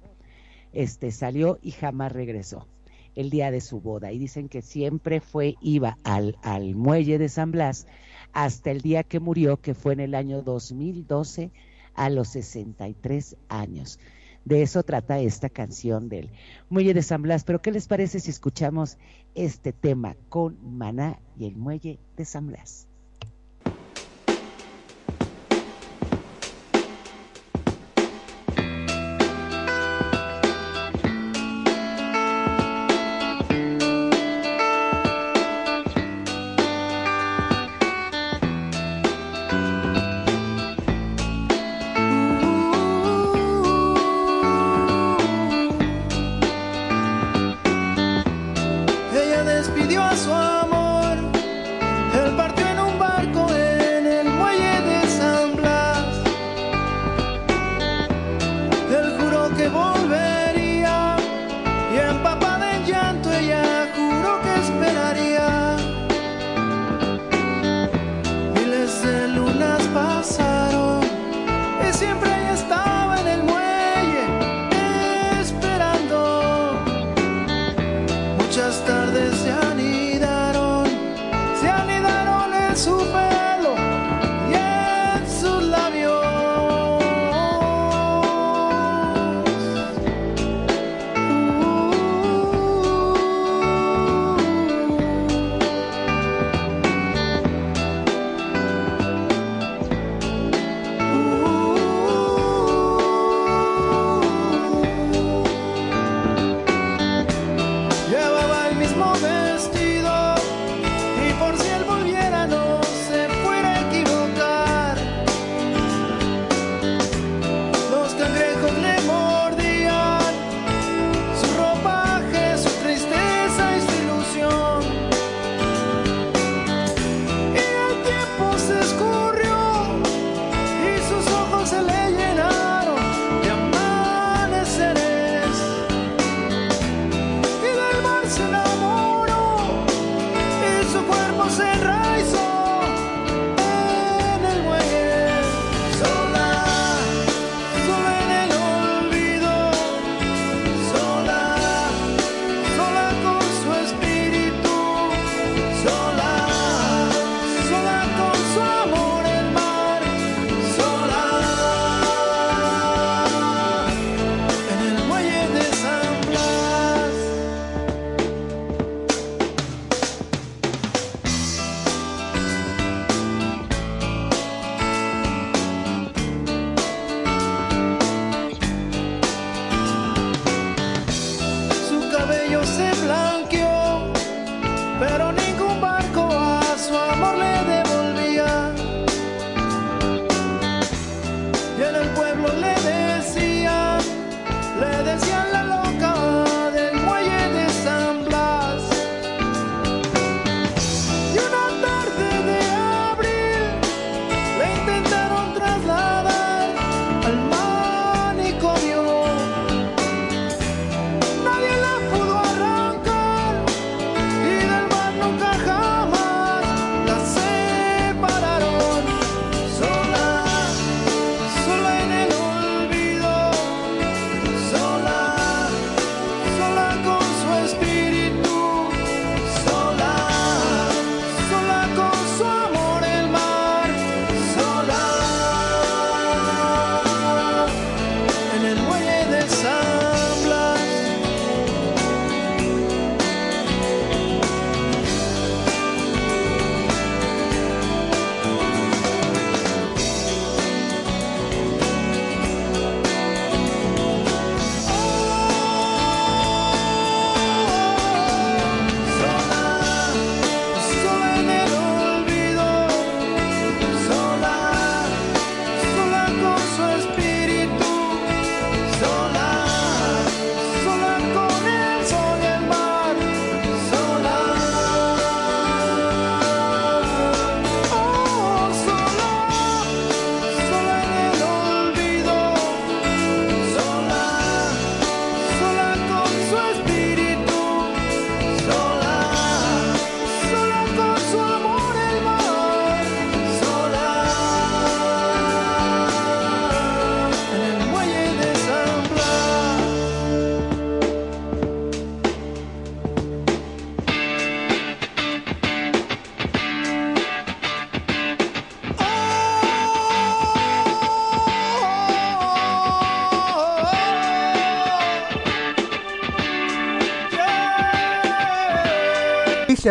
este 0.72 1.12
salió 1.12 1.58
y 1.62 1.70
jamás 1.70 2.10
regresó 2.10 2.66
el 3.14 3.30
día 3.30 3.52
de 3.52 3.60
su 3.60 3.80
boda 3.80 4.10
y 4.10 4.18
dicen 4.18 4.48
que 4.48 4.62
siempre 4.62 5.20
fue 5.20 5.54
iba 5.60 5.96
al, 6.02 6.36
al 6.42 6.74
muelle 6.74 7.18
de 7.18 7.28
San 7.28 7.52
Blas 7.52 7.86
hasta 8.32 8.72
el 8.72 8.80
día 8.80 9.04
que 9.04 9.20
murió 9.20 9.58
que 9.58 9.74
fue 9.74 9.92
en 9.92 10.00
el 10.00 10.14
año 10.16 10.42
2012 10.42 11.52
a 11.94 12.10
los 12.10 12.28
63 12.28 13.36
años. 13.48 13.98
De 14.44 14.62
eso 14.62 14.82
trata 14.82 15.18
esta 15.18 15.48
canción 15.50 16.08
del 16.08 16.30
Muelle 16.70 16.94
de 16.94 17.02
San 17.02 17.22
Blas. 17.22 17.44
Pero 17.44 17.60
¿qué 17.60 17.72
les 17.72 17.88
parece 17.88 18.20
si 18.20 18.30
escuchamos 18.30 18.98
este 19.34 19.72
tema 19.72 20.16
con 20.28 20.58
Maná 20.76 21.20
y 21.36 21.46
el 21.46 21.56
Muelle 21.56 22.00
de 22.16 22.24
San 22.24 22.46
Blas? 22.46 22.89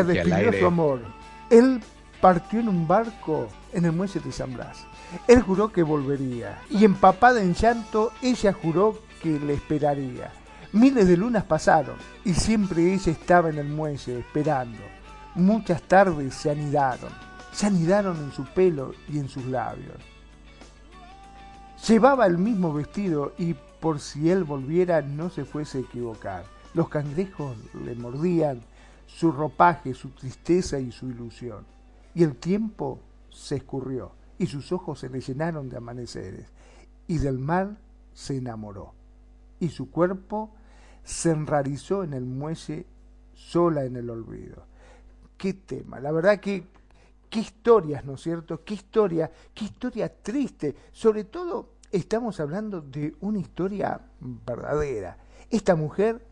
Definió 0.03 0.53
su 0.53 0.65
amor. 0.65 1.01
Él 1.49 1.81
partió 2.21 2.59
en 2.59 2.69
un 2.69 2.87
barco 2.87 3.47
en 3.73 3.85
el 3.85 3.91
muelle 3.91 4.19
de 4.19 4.31
San 4.31 4.53
Blas. 4.53 4.85
Él 5.27 5.41
juró 5.41 5.71
que 5.71 5.83
volvería. 5.83 6.61
Y 6.69 6.85
empapada 6.85 7.41
en 7.41 7.53
llanto, 7.53 8.11
ella 8.21 8.53
juró 8.53 8.99
que 9.21 9.39
le 9.39 9.53
esperaría. 9.53 10.31
Miles 10.71 11.07
de 11.07 11.17
lunas 11.17 11.43
pasaron 11.45 11.95
y 12.23 12.33
siempre 12.33 12.93
ella 12.93 13.11
estaba 13.11 13.49
en 13.49 13.57
el 13.57 13.69
muelle 13.69 14.19
esperando. 14.19 14.79
Muchas 15.35 15.81
tardes 15.83 16.35
se 16.35 16.51
anidaron. 16.51 17.11
Se 17.51 17.65
anidaron 17.65 18.17
en 18.17 18.31
su 18.31 18.45
pelo 18.45 18.93
y 19.11 19.17
en 19.17 19.27
sus 19.29 19.45
labios. 19.45 19.97
Llevaba 21.87 22.27
el 22.27 22.37
mismo 22.37 22.73
vestido 22.73 23.33
y 23.37 23.55
por 23.79 23.99
si 23.99 24.29
él 24.29 24.43
volviera 24.43 25.01
no 25.01 25.29
se 25.29 25.45
fuese 25.45 25.79
a 25.79 25.81
equivocar. 25.81 26.43
Los 26.73 26.89
cangrejos 26.89 27.57
le 27.83 27.95
mordían, 27.95 28.61
su 29.15 29.31
ropaje, 29.31 29.93
su 29.93 30.09
tristeza 30.09 30.79
y 30.79 30.91
su 30.91 31.09
ilusión. 31.09 31.65
Y 32.13 32.23
el 32.23 32.35
tiempo 32.35 32.99
se 33.29 33.57
escurrió 33.57 34.11
y 34.37 34.47
sus 34.47 34.71
ojos 34.71 34.99
se 34.99 35.09
le 35.09 35.19
llenaron 35.19 35.69
de 35.69 35.77
amaneceres 35.77 36.47
y 37.07 37.17
del 37.17 37.39
mar 37.39 37.77
se 38.13 38.37
enamoró 38.37 38.93
y 39.59 39.69
su 39.69 39.91
cuerpo 39.91 40.51
se 41.03 41.31
enrarizó 41.31 42.03
en 42.03 42.13
el 42.13 42.25
muelle 42.25 42.85
sola 43.33 43.83
en 43.83 43.95
el 43.95 44.09
olvido. 44.09 44.63
Qué 45.37 45.53
tema, 45.53 45.99
la 45.99 46.11
verdad 46.11 46.39
que 46.39 46.65
qué 47.29 47.39
historias, 47.39 48.05
¿no 48.05 48.13
es 48.13 48.21
cierto? 48.21 48.63
Qué 48.63 48.75
historia, 48.75 49.31
qué 49.53 49.65
historia 49.65 50.13
triste. 50.21 50.75
Sobre 50.91 51.23
todo 51.25 51.73
estamos 51.91 52.39
hablando 52.39 52.81
de 52.81 53.15
una 53.21 53.39
historia 53.39 53.99
verdadera. 54.19 55.17
Esta 55.49 55.75
mujer 55.75 56.28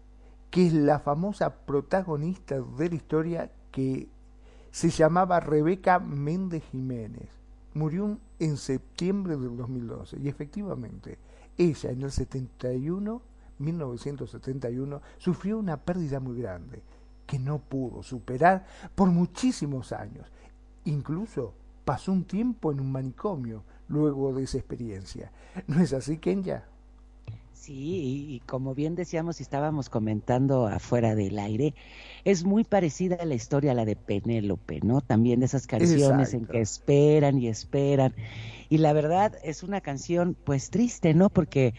que 0.49 0.67
es 0.67 0.73
la 0.73 0.99
famosa 0.99 1.65
protagonista 1.65 2.59
de 2.59 2.89
la 2.89 2.95
historia 2.95 3.51
que 3.71 4.09
se 4.71 4.89
llamaba 4.89 5.39
Rebeca 5.39 5.99
Méndez 5.99 6.63
Jiménez. 6.71 7.29
Murió 7.73 8.17
en 8.39 8.57
septiembre 8.57 9.37
del 9.37 9.55
2012 9.57 10.19
y 10.19 10.27
efectivamente 10.27 11.17
ella 11.57 11.91
en 11.91 12.03
el 12.03 12.11
71, 12.11 13.21
1971, 13.59 15.01
sufrió 15.17 15.57
una 15.57 15.77
pérdida 15.77 16.19
muy 16.19 16.39
grande 16.41 16.81
que 17.25 17.39
no 17.39 17.59
pudo 17.59 18.03
superar 18.03 18.65
por 18.95 19.09
muchísimos 19.09 19.91
años. 19.91 20.31
Incluso 20.85 21.53
pasó 21.83 22.11
un 22.11 22.23
tiempo 22.23 22.71
en 22.71 22.79
un 22.79 22.91
manicomio 22.91 23.63
luego 23.89 24.33
de 24.33 24.43
esa 24.43 24.57
experiencia. 24.57 25.31
¿No 25.67 25.81
es 25.81 25.93
así, 25.93 26.17
Kenya? 26.17 26.65
Sí, 27.67 28.29
y, 28.29 28.39
como 28.45 28.73
bien 28.73 28.95
decíamos 28.95 29.41
y 29.41 29.43
estábamos 29.43 29.89
comentando 29.89 30.67
afuera 30.67 31.15
del 31.15 31.37
aire, 31.37 31.75
es 32.23 32.45
muy 32.45 32.63
parecida 32.63 33.17
a 33.19 33.25
la 33.25 33.35
historia 33.35 33.71
a 33.71 33.73
la 33.73 33.83
de 33.83 33.97
Penélope, 33.97 34.79
¿no? 34.83 35.01
También 35.01 35.41
de 35.41 35.47
esas 35.47 35.67
canciones 35.67 36.33
en 36.33 36.45
que 36.45 36.61
esperan 36.61 37.39
y 37.39 37.49
esperan. 37.49 38.15
Y 38.69 38.77
la 38.77 38.93
verdad 38.93 39.33
es 39.43 39.63
una 39.63 39.81
canción 39.81 40.37
pues 40.45 40.69
triste, 40.69 41.13
¿no? 41.13 41.29
Porque 41.29 41.73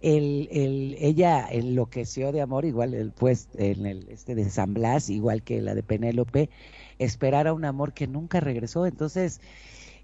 el, 0.00 0.48
el, 0.50 0.96
ella 1.00 1.46
enloqueció 1.50 2.32
de 2.32 2.40
amor, 2.40 2.64
igual 2.64 2.94
el, 2.94 3.12
pues 3.12 3.50
en 3.58 3.84
el 3.84 4.08
este 4.08 4.34
de 4.34 4.48
San 4.48 4.72
Blas, 4.72 5.10
igual 5.10 5.42
que 5.42 5.60
la 5.60 5.74
de 5.74 5.82
Penélope, 5.82 6.48
esperar 6.98 7.46
a 7.46 7.52
un 7.52 7.66
amor 7.66 7.92
que 7.92 8.06
nunca 8.06 8.40
regresó. 8.40 8.86
Entonces, 8.86 9.42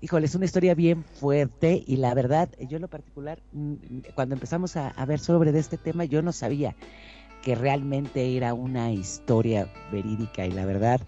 híjole, 0.03 0.27
es 0.27 0.35
una 0.35 0.45
historia 0.45 0.75
bien 0.75 1.05
fuerte 1.05 1.83
y 1.87 1.97
la 1.97 2.13
verdad, 2.13 2.51
yo 2.69 2.77
en 2.77 2.83
lo 2.83 2.89
particular, 2.89 3.41
mm, 3.53 3.75
cuando 4.15 4.35
empezamos 4.35 4.77
a, 4.77 4.93
ver 5.07 5.21
sobre 5.21 5.53
de 5.53 5.61
este 5.61 5.79
tema, 5.79 6.05
yo 6.05 6.23
no 6.23 6.33
sabía 6.33 6.75
que 7.41 7.55
realmente 7.55 8.37
era 8.37 8.53
una 8.53 8.93
historia 8.93 9.69
verídica 9.93 10.45
y 10.45 10.51
la 10.51 10.67
verdad, 10.67 11.01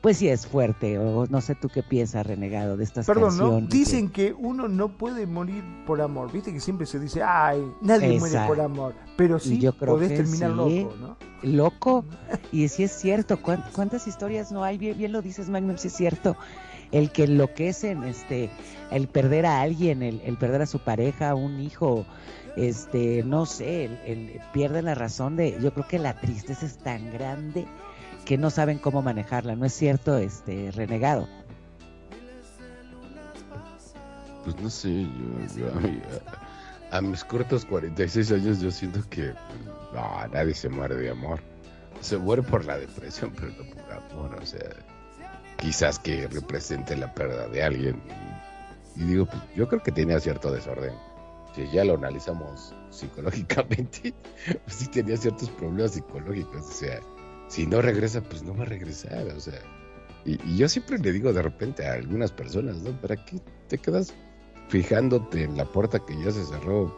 pues 0.00 0.16
sí 0.16 0.28
es 0.28 0.48
fuerte, 0.48 0.98
o 0.98 1.26
no 1.28 1.40
sé 1.40 1.54
tú 1.54 1.68
qué 1.68 1.84
piensas, 1.84 2.26
renegado, 2.26 2.76
de 2.76 2.82
estas 2.82 3.06
Perdón, 3.06 3.28
canciones. 3.28 3.62
¿no? 3.62 3.68
Dicen 3.68 4.10
que... 4.10 4.32
uno 4.32 4.66
no 4.66 4.96
puede 4.98 5.26
morir 5.26 5.62
por 5.86 6.00
amor, 6.00 6.32
viste 6.32 6.52
que 6.52 6.58
siempre 6.58 6.86
se 6.86 6.98
dice, 6.98 7.22
ay, 7.22 7.64
nadie 7.80 8.18
muere 8.18 8.40
por 8.48 8.60
amor, 8.60 8.94
pero 9.16 9.38
sí 9.38 9.58
yo 9.58 9.76
creo 9.76 9.94
podés 9.94 10.16
terminar 10.16 10.50
loco, 10.50 10.94
¿no? 11.00 11.16
Loco, 11.42 12.04
y 12.50 12.66
sí 12.66 12.82
es 12.82 12.92
cierto, 12.92 13.38
¿cuántas 13.40 14.08
historias 14.08 14.50
no 14.50 14.64
hay? 14.64 14.78
Bien, 14.78 14.98
bien 14.98 15.12
lo 15.12 15.22
dices, 15.22 15.48
Magnum, 15.48 15.76
sí 15.76 15.86
es 15.86 15.94
cierto 15.94 16.36
el 16.92 17.10
que 17.10 17.24
enloquecen, 17.24 18.04
este, 18.04 18.50
el 18.90 19.08
perder 19.08 19.46
a 19.46 19.62
alguien, 19.62 20.02
el, 20.02 20.36
perder 20.36 20.62
a 20.62 20.66
su 20.66 20.78
pareja, 20.78 21.34
un 21.34 21.60
hijo, 21.60 22.06
este, 22.56 23.22
no 23.24 23.46
sé, 23.46 23.86
el, 24.06 24.40
pierden 24.52 24.84
la 24.84 24.94
razón 24.94 25.36
de, 25.36 25.58
yo 25.60 25.72
creo 25.72 25.88
que 25.88 25.98
la 25.98 26.20
tristeza 26.20 26.66
es 26.66 26.76
tan 26.76 27.10
grande 27.12 27.66
que 28.26 28.38
no 28.38 28.50
saben 28.50 28.78
cómo 28.78 29.02
manejarla, 29.02 29.56
¿no 29.56 29.64
es 29.64 29.72
cierto, 29.72 30.18
este, 30.18 30.70
renegado? 30.70 31.26
Pues 34.44 34.60
no 34.60 34.70
sé, 34.70 35.06
yo, 35.56 35.66
a, 36.90 37.00
mis 37.00 37.24
cortos 37.24 37.64
46 37.64 38.32
años 38.32 38.60
yo 38.60 38.70
siento 38.70 39.00
que 39.08 39.32
nadie 40.32 40.52
se 40.52 40.68
muere 40.68 40.96
de 40.96 41.10
amor. 41.10 41.40
Se 42.00 42.18
muere 42.18 42.42
por 42.42 42.64
la 42.64 42.76
depresión, 42.76 43.32
pero 43.36 43.52
no 43.52 43.64
por 43.70 43.92
amor, 43.92 44.40
o 44.42 44.44
sea, 44.44 44.68
quizás 45.62 46.00
que 46.00 46.26
represente 46.26 46.96
la 46.96 47.14
pérdida 47.14 47.46
de 47.46 47.62
alguien. 47.62 48.02
Y, 48.96 49.04
digo, 49.04 49.26
pues 49.26 49.40
yo 49.54 49.68
creo 49.68 49.80
que 49.80 49.92
tenía 49.92 50.18
cierto 50.18 50.50
desorden. 50.50 50.92
Si 51.54 51.70
ya 51.70 51.84
lo 51.84 51.94
analizamos 51.94 52.74
psicológicamente, 52.90 54.12
pues 54.64 54.76
sí 54.76 54.88
tenía 54.88 55.16
ciertos 55.16 55.48
problemas 55.50 55.92
psicológicos. 55.92 56.62
O 56.62 56.72
sea, 56.72 56.98
si 57.48 57.66
no 57.66 57.80
regresa, 57.80 58.20
pues 58.22 58.42
no 58.42 58.56
va 58.56 58.64
a 58.64 58.66
regresar. 58.66 59.24
O 59.28 59.38
sea, 59.38 59.60
y, 60.24 60.56
yo 60.56 60.68
siempre 60.68 60.98
le 60.98 61.12
digo 61.12 61.32
de 61.32 61.42
repente 61.42 61.86
a 61.86 61.92
algunas 61.92 62.32
personas, 62.32 62.78
¿no? 62.78 62.90
¿Para 63.00 63.24
qué 63.24 63.40
te 63.68 63.78
quedas 63.78 64.12
fijándote 64.68 65.44
en 65.44 65.56
la 65.56 65.64
puerta 65.64 66.00
que 66.04 66.20
ya 66.24 66.32
se 66.32 66.44
cerró? 66.44 66.92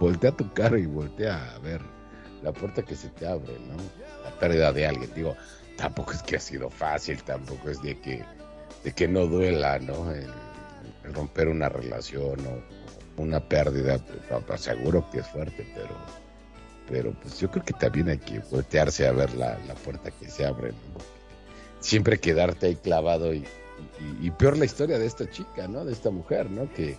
Voltea 0.00 0.32
tu 0.32 0.52
cara 0.52 0.80
y 0.80 0.86
voltea 0.86 1.54
a 1.54 1.58
ver 1.60 1.80
la 2.42 2.52
puerta 2.52 2.82
que 2.82 2.96
se 2.96 3.08
te 3.10 3.24
abre, 3.24 3.56
¿no? 3.60 3.76
La 4.24 4.36
pérdida 4.40 4.72
de 4.72 4.84
alguien. 4.84 5.10
Digo, 5.14 5.36
tampoco 5.76 6.12
es 6.12 6.22
que 6.22 6.36
ha 6.36 6.40
sido 6.40 6.70
fácil, 6.70 7.22
tampoco 7.22 7.70
es 7.70 7.82
de 7.82 7.98
que, 8.00 8.24
de 8.82 8.92
que 8.92 9.08
no 9.08 9.26
duela, 9.26 9.78
¿no? 9.78 10.10
El, 10.12 10.30
romper 11.12 11.48
una 11.48 11.68
relación 11.68 12.40
o 12.46 13.22
una 13.22 13.38
pérdida, 13.38 13.98
pues, 14.46 14.60
seguro 14.62 15.06
que 15.10 15.18
es 15.20 15.26
fuerte, 15.28 15.66
pero, 15.74 15.94
pero 16.88 17.12
pues 17.20 17.38
yo 17.38 17.50
creo 17.50 17.62
que 17.62 17.74
también 17.74 18.08
hay 18.08 18.18
que 18.18 18.38
voltearse 18.50 19.06
a 19.06 19.12
ver 19.12 19.34
la, 19.34 19.58
puerta 19.84 20.10
que 20.10 20.28
se 20.28 20.46
abre, 20.46 20.72
Siempre 21.80 22.18
quedarte 22.18 22.68
ahí 22.68 22.76
clavado 22.76 23.34
y, 23.34 23.44
y, 24.22 24.30
peor 24.30 24.56
la 24.56 24.64
historia 24.64 24.98
de 24.98 25.04
esta 25.04 25.28
chica, 25.28 25.68
¿no? 25.68 25.84
De 25.84 25.92
esta 25.92 26.08
mujer, 26.10 26.50
¿no? 26.50 26.72
Que, 26.72 26.96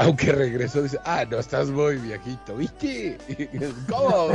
aunque 0.00 0.32
regresó, 0.32 0.82
dice, 0.82 0.98
ah, 1.04 1.26
no, 1.30 1.38
estás 1.38 1.68
muy 1.68 1.96
viejito, 1.96 2.56
¿viste? 2.56 3.18
¿Cómo? 3.88 4.28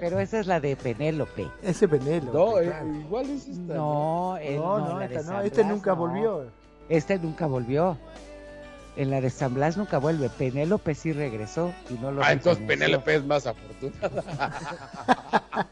Pero, 0.00 0.18
esa, 0.18 0.40
es 0.40 0.46
la 0.46 0.58
de 0.58 0.74
Penélope. 0.74 1.46
Ese 1.62 1.86
Penélope. 1.86 2.32
No, 2.32 2.58
eh, 2.58 2.72
igual 2.98 3.28
es 3.28 3.46
esta. 3.46 3.74
No, 3.74 4.38
no, 4.38 4.78
no, 4.78 5.00
esta 5.02 5.22
no, 5.22 5.42
este 5.42 5.64
nunca 5.64 5.92
volvió. 5.92 6.46
Este 6.88 7.18
nunca 7.18 7.46
volvió. 7.46 7.98
En 8.96 9.10
la 9.10 9.20
de 9.20 9.28
San 9.28 9.52
Blas 9.52 9.76
nunca 9.76 9.98
vuelve. 9.98 10.30
Penélope 10.30 10.94
sí 10.94 11.12
regresó 11.12 11.74
y 11.90 11.94
no 11.94 12.10
lo 12.10 12.24
Ah, 12.24 12.32
entonces 12.32 12.64
Penélope 12.66 13.16
es 13.16 13.24
más 13.24 13.46
afortunada. 13.46 14.50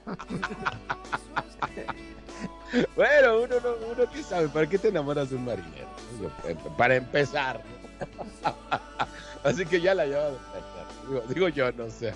bueno, 2.94 3.40
uno, 3.40 3.54
no, 3.60 3.70
uno 3.90 4.10
que 4.10 4.22
sabe, 4.22 4.48
¿para 4.48 4.66
qué 4.66 4.78
te 4.78 4.88
enamoras 4.88 5.30
de 5.30 5.36
un 5.36 5.46
marinero? 5.46 5.88
Para 6.76 6.96
empezar. 6.96 7.62
Así 9.42 9.64
que 9.64 9.80
ya 9.80 9.94
la 9.94 10.06
lleva 10.06 10.30
digo, 11.08 11.22
digo 11.28 11.48
yo, 11.48 11.72
no 11.72 11.90
sé. 11.90 12.12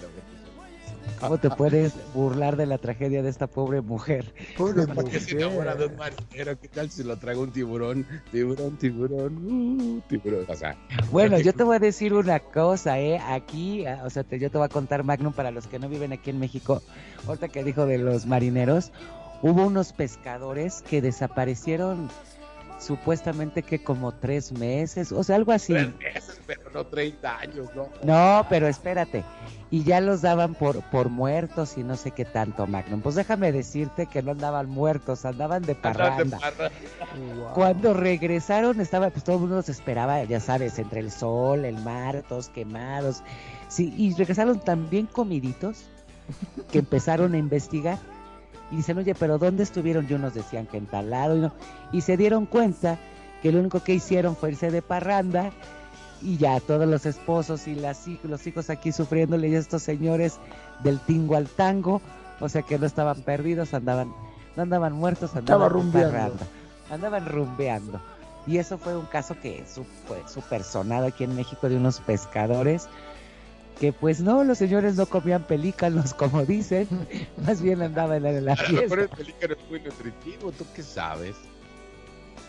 ¿Cómo 1.20 1.38
te 1.38 1.50
puedes 1.50 1.94
burlar 2.12 2.56
de 2.56 2.66
la 2.66 2.78
tragedia 2.78 3.22
de 3.22 3.30
esta 3.30 3.46
pobre 3.46 3.80
mujer? 3.80 4.34
Pobre 4.56 4.86
mujer. 4.86 5.20
se 5.20 5.32
enamora 5.32 5.74
de 5.74 5.86
un 5.86 5.96
marinero? 5.96 6.58
¿Qué 6.58 6.68
tal 6.68 6.90
si 6.90 7.02
lo 7.02 7.16
traga 7.16 7.38
un 7.40 7.50
tiburón? 7.50 8.06
Tiburón, 8.30 8.76
tiburón, 8.76 9.36
uh, 9.46 10.00
tiburón. 10.08 10.44
O 10.48 10.54
sea, 10.54 10.76
bueno, 11.10 11.38
yo 11.38 11.52
te 11.52 11.62
voy 11.62 11.76
a 11.76 11.78
decir 11.78 12.12
una 12.14 12.40
cosa, 12.40 12.98
¿eh? 12.98 13.18
Aquí, 13.18 13.86
o 14.04 14.10
sea, 14.10 14.24
te, 14.24 14.38
yo 14.38 14.50
te 14.50 14.58
voy 14.58 14.66
a 14.66 14.68
contar, 14.68 15.04
Magnum, 15.04 15.32
para 15.32 15.50
los 15.50 15.66
que 15.66 15.78
no 15.78 15.88
viven 15.88 16.12
aquí 16.12 16.30
en 16.30 16.40
México. 16.40 16.82
Ahorita 17.26 17.48
que 17.48 17.64
dijo 17.64 17.86
de 17.86 17.98
los 17.98 18.26
marineros, 18.26 18.92
hubo 19.42 19.66
unos 19.66 19.92
pescadores 19.92 20.82
que 20.82 21.00
desaparecieron 21.00 22.08
supuestamente 22.78 23.62
que 23.62 23.82
como 23.82 24.12
tres 24.12 24.52
meses, 24.52 25.12
o 25.12 25.22
sea, 25.22 25.36
algo 25.36 25.52
así. 25.52 25.72
Tres 25.72 25.94
meses, 25.98 26.40
pero 26.46 26.62
no 26.72 26.86
30 26.86 27.38
años, 27.38 27.68
¿no? 27.74 27.88
No, 28.02 28.46
pero 28.48 28.66
espérate. 28.68 29.24
Y 29.70 29.82
ya 29.82 30.00
los 30.00 30.22
daban 30.22 30.54
por, 30.54 30.82
por 30.90 31.08
muertos 31.08 31.76
y 31.76 31.82
no 31.82 31.96
sé 31.96 32.12
qué 32.12 32.24
tanto, 32.24 32.66
Magnum. 32.66 33.00
Pues 33.00 33.14
déjame 33.16 33.50
decirte 33.50 34.06
que 34.06 34.22
no 34.22 34.32
andaban 34.32 34.68
muertos, 34.68 35.24
andaban 35.24 35.62
de 35.62 35.74
parranda. 35.74 36.38
Cuando 37.54 37.94
regresaron, 37.94 38.80
estaba, 38.80 39.10
pues 39.10 39.24
todo 39.24 39.36
el 39.36 39.40
mundo 39.40 39.56
los 39.56 39.68
esperaba, 39.68 40.22
ya 40.24 40.38
sabes, 40.38 40.78
entre 40.78 41.00
el 41.00 41.10
sol, 41.10 41.64
el 41.64 41.78
mar, 41.78 42.22
todos 42.28 42.48
quemados. 42.50 43.22
Sí, 43.68 43.92
y 43.96 44.14
regresaron 44.14 44.60
tan 44.60 44.88
bien 44.90 45.06
comiditos 45.06 45.86
que 46.70 46.78
empezaron 46.80 47.34
a 47.34 47.38
investigar 47.38 47.98
y 48.70 48.76
dicen, 48.76 48.98
oye, 48.98 49.14
pero 49.14 49.38
¿dónde 49.38 49.62
estuvieron? 49.62 50.06
Y 50.08 50.14
unos 50.14 50.34
decían 50.34 50.66
que 50.66 50.78
en 50.78 50.86
tal 50.86 51.10
lado 51.10 51.36
y, 51.36 51.40
no. 51.40 51.52
y 51.92 52.00
se 52.00 52.16
dieron 52.16 52.46
cuenta 52.46 52.98
que 53.42 53.52
lo 53.52 53.60
único 53.60 53.80
que 53.80 53.94
hicieron 53.94 54.36
fue 54.36 54.50
irse 54.50 54.70
de 54.70 54.82
parranda 54.82 55.50
y 56.22 56.38
ya 56.38 56.58
todos 56.60 56.88
los 56.88 57.04
esposos 57.06 57.68
y 57.68 57.74
las, 57.74 58.06
los 58.22 58.46
hijos 58.46 58.70
aquí 58.70 58.92
sufriéndole 58.92 59.48
y 59.48 59.54
estos 59.54 59.82
señores 59.82 60.38
del 60.82 60.98
tingo 61.00 61.36
al 61.36 61.48
tango, 61.48 62.00
o 62.40 62.48
sea 62.48 62.62
que 62.62 62.78
no 62.78 62.86
estaban 62.86 63.20
perdidos, 63.22 63.74
andaban, 63.74 64.12
no 64.56 64.62
andaban 64.62 64.94
muertos, 64.94 65.36
andaban 65.36 65.70
rumbeando. 65.70 66.38
andaban 66.90 67.26
rumbeando. 67.26 68.00
Y 68.46 68.58
eso 68.58 68.78
fue 68.78 68.96
un 68.96 69.06
caso 69.06 69.36
que 69.40 69.64
fue 70.06 70.22
súper 70.26 70.62
sonado 70.64 71.06
aquí 71.06 71.24
en 71.24 71.34
México 71.34 71.68
de 71.68 71.76
unos 71.76 72.00
pescadores 72.00 72.88
que 73.80 73.92
pues 73.92 74.20
no, 74.20 74.44
los 74.44 74.58
señores 74.58 74.96
no 74.96 75.06
comían 75.06 75.42
pelícanos 75.46 76.14
como 76.18 76.44
dicen, 76.44 76.88
más 77.44 77.60
bien 77.60 77.82
andaban 77.82 78.24
en 78.24 78.44
la 78.44 78.56
fiesta. 78.56 78.86
Pero 78.88 79.02
el 79.02 79.08
pelícano 79.08 79.54
es 79.54 79.70
muy 79.70 79.80
nutritivo, 79.80 80.52
¿tú 80.52 80.64
qué 80.74 80.82
sabes? 80.82 81.36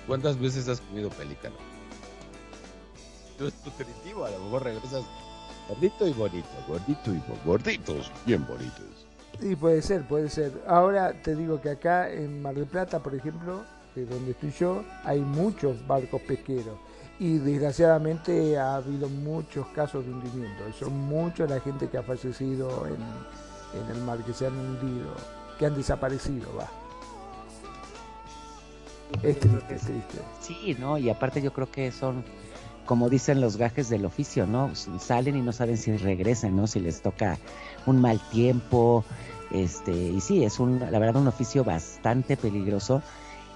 ¿Cuántas 0.07 0.39
veces 0.39 0.67
has 0.67 0.81
comido 0.81 1.09
pelícano? 1.09 1.55
No 3.39 3.47
es 3.47 3.53
nutritivo, 3.65 4.25
a 4.25 4.29
lo 4.31 4.39
mejor 4.39 4.63
regresas 4.63 5.03
gordito 5.67 6.07
y 6.07 6.13
bonito, 6.13 6.47
gordito 6.67 7.11
y 7.11 7.17
bo- 7.17 7.37
gorditos, 7.43 8.11
bien 8.25 8.45
bonitos. 8.47 8.85
Sí, 9.41 9.55
puede 9.55 9.81
ser, 9.81 10.07
puede 10.07 10.29
ser. 10.29 10.53
Ahora 10.67 11.11
te 11.21 11.35
digo 11.35 11.59
que 11.59 11.71
acá 11.71 12.09
en 12.09 12.41
Mar 12.41 12.55
del 12.55 12.65
Plata, 12.67 12.99
por 12.99 13.13
ejemplo, 13.15 13.63
de 13.95 14.05
donde 14.05 14.31
estoy 14.31 14.51
yo, 14.51 14.83
hay 15.03 15.19
muchos 15.19 15.85
barcos 15.87 16.21
pesqueros. 16.21 16.77
Y 17.19 17.37
desgraciadamente 17.37 18.57
ha 18.57 18.75
habido 18.75 19.07
muchos 19.07 19.65
casos 19.67 20.05
de 20.05 20.11
hundimiento. 20.11 20.63
Son 20.77 20.93
muchos 20.93 21.49
la 21.49 21.59
gente 21.61 21.87
que 21.87 21.97
ha 21.97 22.03
fallecido 22.03 22.85
en, 22.87 22.97
en 23.81 23.95
el 23.95 24.01
mar, 24.03 24.17
que 24.19 24.33
se 24.33 24.47
han 24.47 24.57
hundido, 24.57 25.13
que 25.57 25.65
han 25.65 25.75
desaparecido, 25.75 26.47
va. 26.57 26.69
Es 29.23 29.39
triste, 29.39 29.75
es 29.75 29.81
triste. 29.81 30.17
Sí, 30.41 30.75
¿no? 30.79 30.97
Y 30.97 31.09
aparte 31.09 31.41
yo 31.41 31.53
creo 31.53 31.71
que 31.71 31.91
son, 31.91 32.23
como 32.85 33.09
dicen 33.09 33.39
los 33.39 33.55
gajes 33.55 33.87
del 33.87 34.03
oficio, 34.03 34.45
¿no? 34.45 34.71
Salen 34.75 35.37
y 35.37 35.41
no 35.41 35.53
saben 35.53 35.77
si 35.77 35.95
regresan, 35.95 36.55
¿no? 36.55 36.67
Si 36.67 36.79
les 36.79 37.01
toca 37.01 37.37
un 37.85 38.01
mal 38.01 38.19
tiempo, 38.29 39.05
este, 39.51 39.93
y 39.93 40.19
sí, 40.21 40.43
es 40.43 40.59
un, 40.59 40.79
la 40.79 40.99
verdad, 40.99 41.21
un 41.21 41.27
oficio 41.27 41.63
bastante 41.63 42.35
peligroso. 42.35 43.01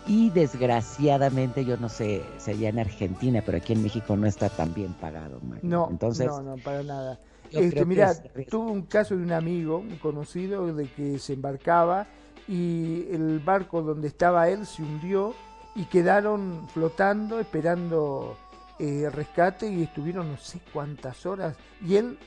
Y 0.07 0.29
desgraciadamente, 0.31 1.65
yo 1.65 1.77
no 1.77 1.87
sé, 1.89 2.23
sería 2.37 2.69
en 2.69 2.79
Argentina, 2.79 3.43
pero 3.45 3.57
aquí 3.59 3.73
en 3.73 3.83
México 3.83 4.15
no 4.17 4.25
está 4.27 4.49
tan 4.49 4.73
bien 4.73 4.93
pagado, 4.93 5.39
Magno. 5.41 5.59
No, 5.61 5.87
Entonces, 5.91 6.27
no, 6.27 6.41
no, 6.41 6.55
para 6.57 6.81
nada. 6.83 7.19
Este, 7.51 7.85
mira, 7.85 8.11
es- 8.11 8.47
tuve 8.47 8.71
un 8.71 8.83
caso 8.83 9.15
de 9.15 9.23
un 9.23 9.31
amigo, 9.31 9.77
un 9.77 9.97
conocido, 9.97 10.73
de 10.73 10.87
que 10.87 11.19
se 11.19 11.33
embarcaba 11.33 12.07
y 12.47 13.07
el 13.11 13.39
barco 13.39 13.81
donde 13.81 14.07
estaba 14.07 14.49
él 14.49 14.65
se 14.65 14.81
hundió 14.81 15.33
y 15.75 15.85
quedaron 15.85 16.67
flotando 16.73 17.39
esperando 17.39 18.35
eh, 18.79 19.07
rescate 19.11 19.67
y 19.71 19.83
estuvieron 19.83 20.31
no 20.31 20.37
sé 20.37 20.59
cuántas 20.73 21.25
horas 21.25 21.55
y 21.85 21.95
él 21.97 22.17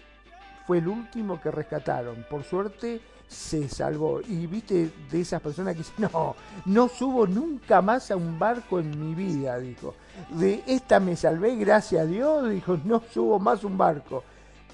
fue 0.66 0.78
el 0.78 0.86
último 0.88 1.40
que 1.40 1.50
rescataron. 1.50 2.24
Por 2.30 2.44
suerte 2.44 3.00
se 3.32 3.68
salvó. 3.68 4.20
Y 4.20 4.46
viste 4.46 4.90
de 5.10 5.20
esas 5.20 5.40
personas 5.40 5.74
que 5.74 5.78
dicen, 5.78 6.08
no, 6.12 6.36
no 6.66 6.88
subo 6.88 7.26
nunca 7.26 7.82
más 7.82 8.10
a 8.10 8.16
un 8.16 8.38
barco 8.38 8.78
en 8.78 8.90
mi 8.98 9.14
vida, 9.14 9.58
dijo. 9.58 9.94
De 10.30 10.62
esta 10.66 11.00
me 11.00 11.16
salvé, 11.16 11.56
gracias 11.56 12.02
a 12.02 12.06
Dios, 12.06 12.50
dijo, 12.50 12.78
no 12.84 13.02
subo 13.12 13.38
más 13.38 13.64
un 13.64 13.76
barco. 13.78 14.22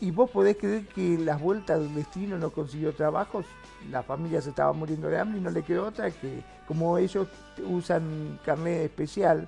Y 0.01 0.11
vos 0.11 0.31
podés 0.31 0.57
creer 0.57 0.87
que 0.87 1.19
las 1.19 1.41
vueltas 1.41 1.81
del 1.81 1.95
destino 1.95 2.39
no 2.39 2.51
consiguió 2.51 2.93
trabajos, 2.95 3.47
la 3.91 4.03
familia 4.03 4.41
se 4.41 4.51
estaba 4.51 4.73
muriendo 4.73 5.09
de 5.09 5.19
hambre 5.19 5.39
y 5.39 5.43
no 5.43 5.51
le 5.51 5.63
quedó 5.63 5.87
otra 5.87 6.11
que, 6.11 6.43
como 6.67 6.99
ellos 6.99 7.27
usan 7.69 8.39
carnet 8.45 8.85
especial, 8.85 9.47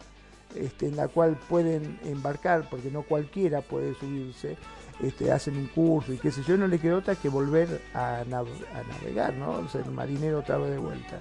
este, 0.54 0.88
en 0.88 0.96
la 0.96 1.06
cual 1.06 1.38
pueden 1.48 2.00
embarcar, 2.04 2.68
porque 2.68 2.90
no 2.90 3.02
cualquiera 3.02 3.60
puede 3.60 3.94
subirse, 3.94 4.56
este, 5.02 5.32
hacen 5.32 5.56
un 5.56 5.66
curso 5.66 6.12
y 6.12 6.18
qué 6.18 6.30
sé 6.30 6.42
yo, 6.46 6.56
no 6.56 6.66
le 6.68 6.78
quedó 6.78 6.98
otra 6.98 7.14
que 7.14 7.28
volver 7.28 7.80
a, 7.94 8.22
nav- 8.28 8.46
a 8.74 8.82
navegar, 8.82 9.34
¿no? 9.34 9.66
Ser 9.68 9.86
marinero 9.86 10.40
otra 10.40 10.58
vez 10.58 10.70
de 10.70 10.78
vuelta. 10.78 11.20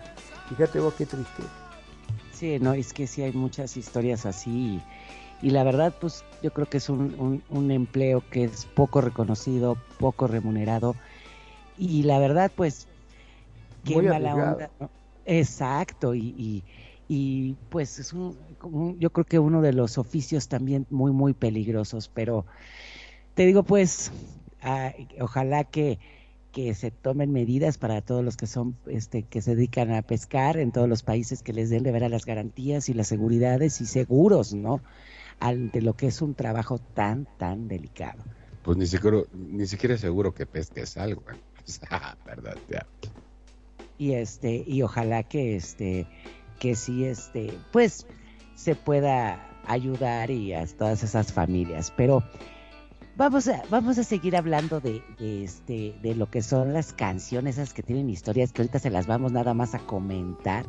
Fíjate 0.49 0.79
vos 0.79 0.93
qué 0.95 1.05
triste. 1.05 1.43
Sí, 2.33 2.57
no, 2.59 2.73
es 2.73 2.93
que 2.93 3.05
sí 3.07 3.21
hay 3.21 3.33
muchas 3.33 3.75
historias 3.77 4.25
así 4.25 4.81
y, 5.41 5.47
y 5.47 5.49
la 5.51 5.63
verdad, 5.63 5.93
pues 5.99 6.23
yo 6.41 6.51
creo 6.51 6.67
que 6.67 6.77
es 6.77 6.89
un, 6.89 7.15
un- 7.19 7.43
un 7.49 7.71
empleo 7.71 8.23
que 8.31 8.45
es 8.45 8.65
poco 8.65 9.01
reconocido, 9.01 9.77
poco 9.99 10.27
remunerado 10.27 10.95
y 11.77 12.03
la 12.03 12.19
verdad, 12.19 12.51
pues 12.55 12.87
qué 13.85 13.95
Muy 13.95 14.07
mala 14.07 14.33
arriesgado. 14.35 14.53
onda. 14.53 14.71
¿no? 14.79 14.89
Exacto, 15.25 16.15
y, 16.15 16.33
y, 16.37 16.63
y, 17.07 17.53
pues 17.69 17.99
es 17.99 18.13
un- 18.13 18.37
yo 18.99 19.09
creo 19.11 19.25
que 19.25 19.39
uno 19.39 19.61
de 19.61 19.73
los 19.73 19.97
oficios 19.97 20.47
también 20.47 20.85
muy, 20.89 21.11
muy 21.11 21.33
peligrosos, 21.33 22.09
pero 22.13 22.45
te 23.39 23.45
digo, 23.45 23.63
pues, 23.63 24.11
ah, 24.61 24.91
ojalá 25.21 25.63
que 25.63 25.97
que 26.51 26.73
se 26.75 26.91
tomen 26.91 27.31
medidas 27.31 27.77
para 27.77 28.01
todos 28.01 28.21
los 28.21 28.35
que 28.35 28.47
son 28.47 28.75
este 28.85 29.23
que 29.23 29.41
se 29.41 29.55
dedican 29.55 29.93
a 29.93 30.01
pescar 30.01 30.57
en 30.57 30.73
todos 30.73 30.89
los 30.89 31.03
países 31.03 31.41
que 31.41 31.53
les 31.53 31.69
den 31.69 31.83
de 31.83 31.93
veras 31.93 32.11
las 32.11 32.25
garantías 32.25 32.89
y 32.89 32.93
las 32.93 33.07
seguridades 33.07 33.79
y 33.79 33.85
seguros, 33.85 34.53
¿no? 34.53 34.81
Ante 35.39 35.81
lo 35.81 35.93
que 35.93 36.07
es 36.07 36.21
un 36.21 36.35
trabajo 36.35 36.79
tan 36.79 37.29
tan 37.37 37.69
delicado. 37.69 38.21
Pues 38.61 38.75
ni 38.75 38.87
siquiera, 38.87 39.23
ni 39.31 39.65
siquiera 39.67 39.97
seguro 39.97 40.33
que 40.33 40.45
pesques 40.45 40.97
algo. 40.97 41.23
¿eh? 41.31 41.37
¿Verdad? 42.25 42.57
Ya. 42.69 42.85
Y 43.97 44.15
este 44.15 44.65
y 44.67 44.81
ojalá 44.81 45.23
que 45.23 45.55
este 45.55 46.07
que 46.59 46.75
sí 46.75 47.05
este 47.05 47.53
pues 47.71 48.05
se 48.55 48.75
pueda 48.75 49.49
ayudar 49.65 50.29
y 50.29 50.51
a 50.51 50.67
todas 50.67 51.03
esas 51.03 51.31
familias, 51.31 51.93
pero 51.95 52.21
Vamos 53.19 53.49
a, 53.49 53.61
vamos 53.69 53.97
a 53.97 54.03
seguir 54.05 54.37
hablando 54.37 54.79
de, 54.79 55.03
de 55.19 55.43
este 55.43 55.93
de 56.01 56.15
lo 56.15 56.29
que 56.31 56.41
son 56.41 56.71
las 56.71 56.93
canciones, 56.93 57.57
esas 57.57 57.73
que 57.73 57.83
tienen 57.83 58.09
historias 58.09 58.53
que 58.53 58.61
ahorita 58.61 58.79
se 58.79 58.89
las 58.89 59.07
vamos 59.07 59.33
nada 59.33 59.53
más 59.53 59.75
a 59.75 59.79
comentar. 59.79 60.65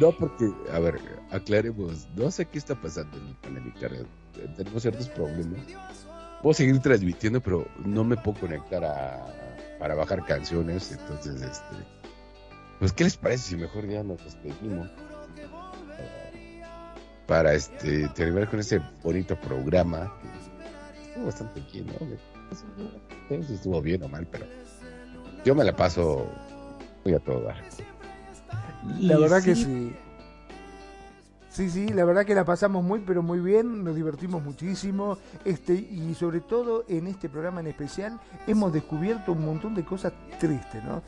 No, 0.00 0.10
porque, 0.10 0.50
a 0.72 0.78
ver, 0.78 0.98
aclaremos, 1.30 2.08
no 2.16 2.30
sé 2.30 2.46
qué 2.46 2.56
está 2.56 2.74
pasando 2.80 3.18
en- 3.18 3.56
el. 3.58 3.66
Eh, 3.92 4.06
Tenemos 4.56 4.80
ciertos 4.80 5.06
problemas. 5.10 5.60
Puedo 6.40 6.54
seguir 6.54 6.78
transmitiendo, 6.80 7.42
pero 7.42 7.68
no 7.84 8.04
me 8.04 8.16
puedo 8.16 8.40
conectar 8.40 8.82
a, 8.82 9.26
para 9.78 9.94
bajar 9.94 10.24
canciones. 10.24 10.92
Entonces, 10.92 11.42
este. 11.42 11.76
Pues, 12.78 12.90
¿qué 12.94 13.04
les 13.04 13.18
parece 13.18 13.50
si 13.50 13.56
mejor 13.56 13.86
ya 13.86 14.02
nos 14.02 14.16
despedimos? 14.24 14.88
Para, 17.26 17.52
este, 17.52 18.08
terminar 18.08 18.48
con 18.48 18.60
este 18.60 18.80
bonito 19.02 19.38
programa. 19.38 20.10
Estuvo 21.12 21.26
bastante 21.26 21.62
bien, 21.70 21.86
¿no? 21.86 22.06
No 23.36 23.42
sé 23.42 23.48
si 23.48 23.54
estuvo 23.54 23.82
bien 23.82 24.02
o 24.02 24.08
mal, 24.08 24.26
pero 24.26 24.46
yo 25.44 25.54
me 25.54 25.62
la 25.62 25.76
paso 25.76 26.26
muy 27.04 27.12
a 27.12 27.18
todo 27.18 27.42
dar. 27.42 27.56
La 28.98 29.18
verdad 29.18 29.42
que 29.42 29.54
sí, 29.54 29.64
sí. 29.64 29.96
Sí, 31.50 31.68
sí, 31.68 31.88
la 31.88 32.06
verdad 32.06 32.24
que 32.24 32.34
la 32.34 32.46
pasamos 32.46 32.82
muy, 32.82 33.00
pero 33.00 33.22
muy 33.22 33.38
bien, 33.38 33.84
nos 33.84 33.94
divertimos 33.94 34.42
muchísimo, 34.42 35.18
este, 35.44 35.74
y 35.74 36.14
sobre 36.14 36.40
todo 36.40 36.86
en 36.88 37.06
este 37.06 37.28
programa 37.28 37.60
en 37.60 37.66
especial 37.66 38.18
hemos 38.46 38.72
descubierto 38.72 39.32
un 39.32 39.44
montón 39.44 39.74
de 39.74 39.84
cosas 39.84 40.14
tristes, 40.40 40.82
¿no? 40.82 41.02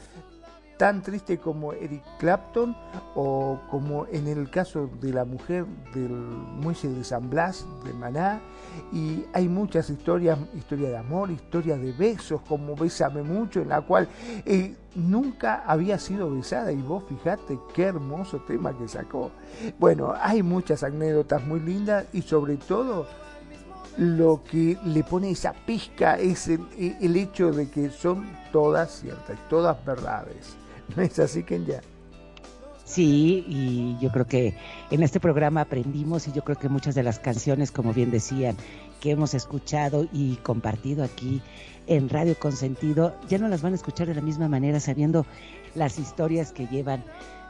Tan 0.76 1.02
triste 1.02 1.38
como 1.38 1.72
Eric 1.72 2.02
Clapton 2.18 2.76
o 3.14 3.60
como 3.70 4.06
en 4.06 4.26
el 4.26 4.50
caso 4.50 4.90
de 5.00 5.12
la 5.12 5.24
mujer 5.24 5.66
del 5.94 6.10
muelle 6.10 6.88
de 6.88 7.04
San 7.04 7.30
Blas, 7.30 7.64
de 7.84 7.92
Maná, 7.92 8.40
y 8.92 9.24
hay 9.32 9.48
muchas 9.48 9.88
historias, 9.88 10.38
historia 10.54 10.88
de 10.88 10.96
amor, 10.96 11.30
historia 11.30 11.76
de 11.76 11.92
besos, 11.92 12.40
como 12.42 12.74
Bésame 12.74 13.22
mucho, 13.22 13.60
en 13.60 13.68
la 13.68 13.82
cual 13.82 14.08
eh, 14.44 14.74
nunca 14.96 15.62
había 15.66 15.98
sido 15.98 16.30
besada 16.30 16.72
y 16.72 16.82
vos 16.82 17.04
fijate 17.08 17.58
qué 17.72 17.84
hermoso 17.84 18.38
tema 18.38 18.76
que 18.76 18.88
sacó. 18.88 19.30
Bueno, 19.78 20.14
hay 20.20 20.42
muchas 20.42 20.82
anécdotas 20.82 21.46
muy 21.46 21.60
lindas 21.60 22.06
y 22.12 22.22
sobre 22.22 22.56
todo 22.56 23.06
lo 23.96 24.42
que 24.42 24.76
le 24.84 25.04
pone 25.04 25.30
esa 25.30 25.52
pizca 25.52 26.18
es 26.18 26.48
el, 26.48 26.66
el 27.00 27.16
hecho 27.16 27.52
de 27.52 27.70
que 27.70 27.90
son 27.90 28.26
todas 28.50 28.90
ciertas, 29.00 29.38
todas 29.48 29.84
verdades. 29.84 30.56
¿No 30.96 31.02
es 31.02 31.18
así, 31.18 31.42
Kenya? 31.42 31.80
sí, 32.84 33.44
y 33.48 33.96
yo 34.00 34.10
creo 34.12 34.26
que 34.26 34.54
en 34.90 35.02
este 35.02 35.18
programa 35.18 35.62
aprendimos 35.62 36.28
y 36.28 36.32
yo 36.32 36.44
creo 36.44 36.58
que 36.58 36.68
muchas 36.68 36.94
de 36.94 37.02
las 37.02 37.18
canciones, 37.18 37.72
como 37.72 37.92
bien 37.92 38.10
decían, 38.10 38.56
que 39.00 39.10
hemos 39.10 39.34
escuchado 39.34 40.06
y 40.12 40.36
compartido 40.36 41.02
aquí 41.02 41.42
en 41.86 42.08
Radio 42.08 42.38
Consentido, 42.38 43.14
ya 43.28 43.38
no 43.38 43.48
las 43.48 43.62
van 43.62 43.72
a 43.72 43.76
escuchar 43.76 44.06
de 44.06 44.14
la 44.14 44.20
misma 44.20 44.48
manera 44.48 44.80
sabiendo 44.80 45.26
las 45.74 45.98
historias 45.98 46.52
que 46.52 46.66
llevan 46.66 47.04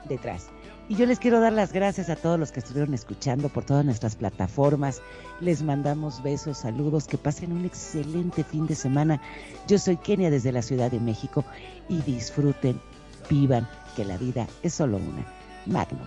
detrás. 0.09 0.49
Y 0.89 0.97
yo 0.97 1.07
les 1.07 1.19
quiero 1.19 1.41
dar 1.41 1.53
las 1.53 1.73
gracias 1.73 2.11
a 2.11 2.17
todos 2.17 2.39
los 2.39 2.53
que 2.53 2.61
estuvieron 2.61 2.93
escuchando 2.93 3.49
por 3.49 3.65
todas 3.65 3.85
nuestras 3.87 4.17
plataformas. 4.17 5.01
Les 5.41 5.63
mandamos 5.63 6.23
besos, 6.23 6.59
saludos, 6.59 7.07
que 7.07 7.17
pasen 7.17 7.53
un 7.53 7.65
excelente 7.65 8.45
fin 8.45 8.67
de 8.67 8.75
semana. 8.75 9.21
Yo 9.67 9.79
soy 9.79 9.97
Kenia 9.97 10.31
desde 10.31 10.53
la 10.53 10.61
Ciudad 10.61 10.91
de 10.91 11.01
México 11.01 11.43
y 11.89 12.03
disfruten, 12.03 12.81
vivan, 13.29 13.69
que 13.97 14.05
la 14.05 14.17
vida 14.17 14.47
es 14.63 14.75
solo 14.75 14.97
una. 14.97 15.25
Magno. 15.67 16.01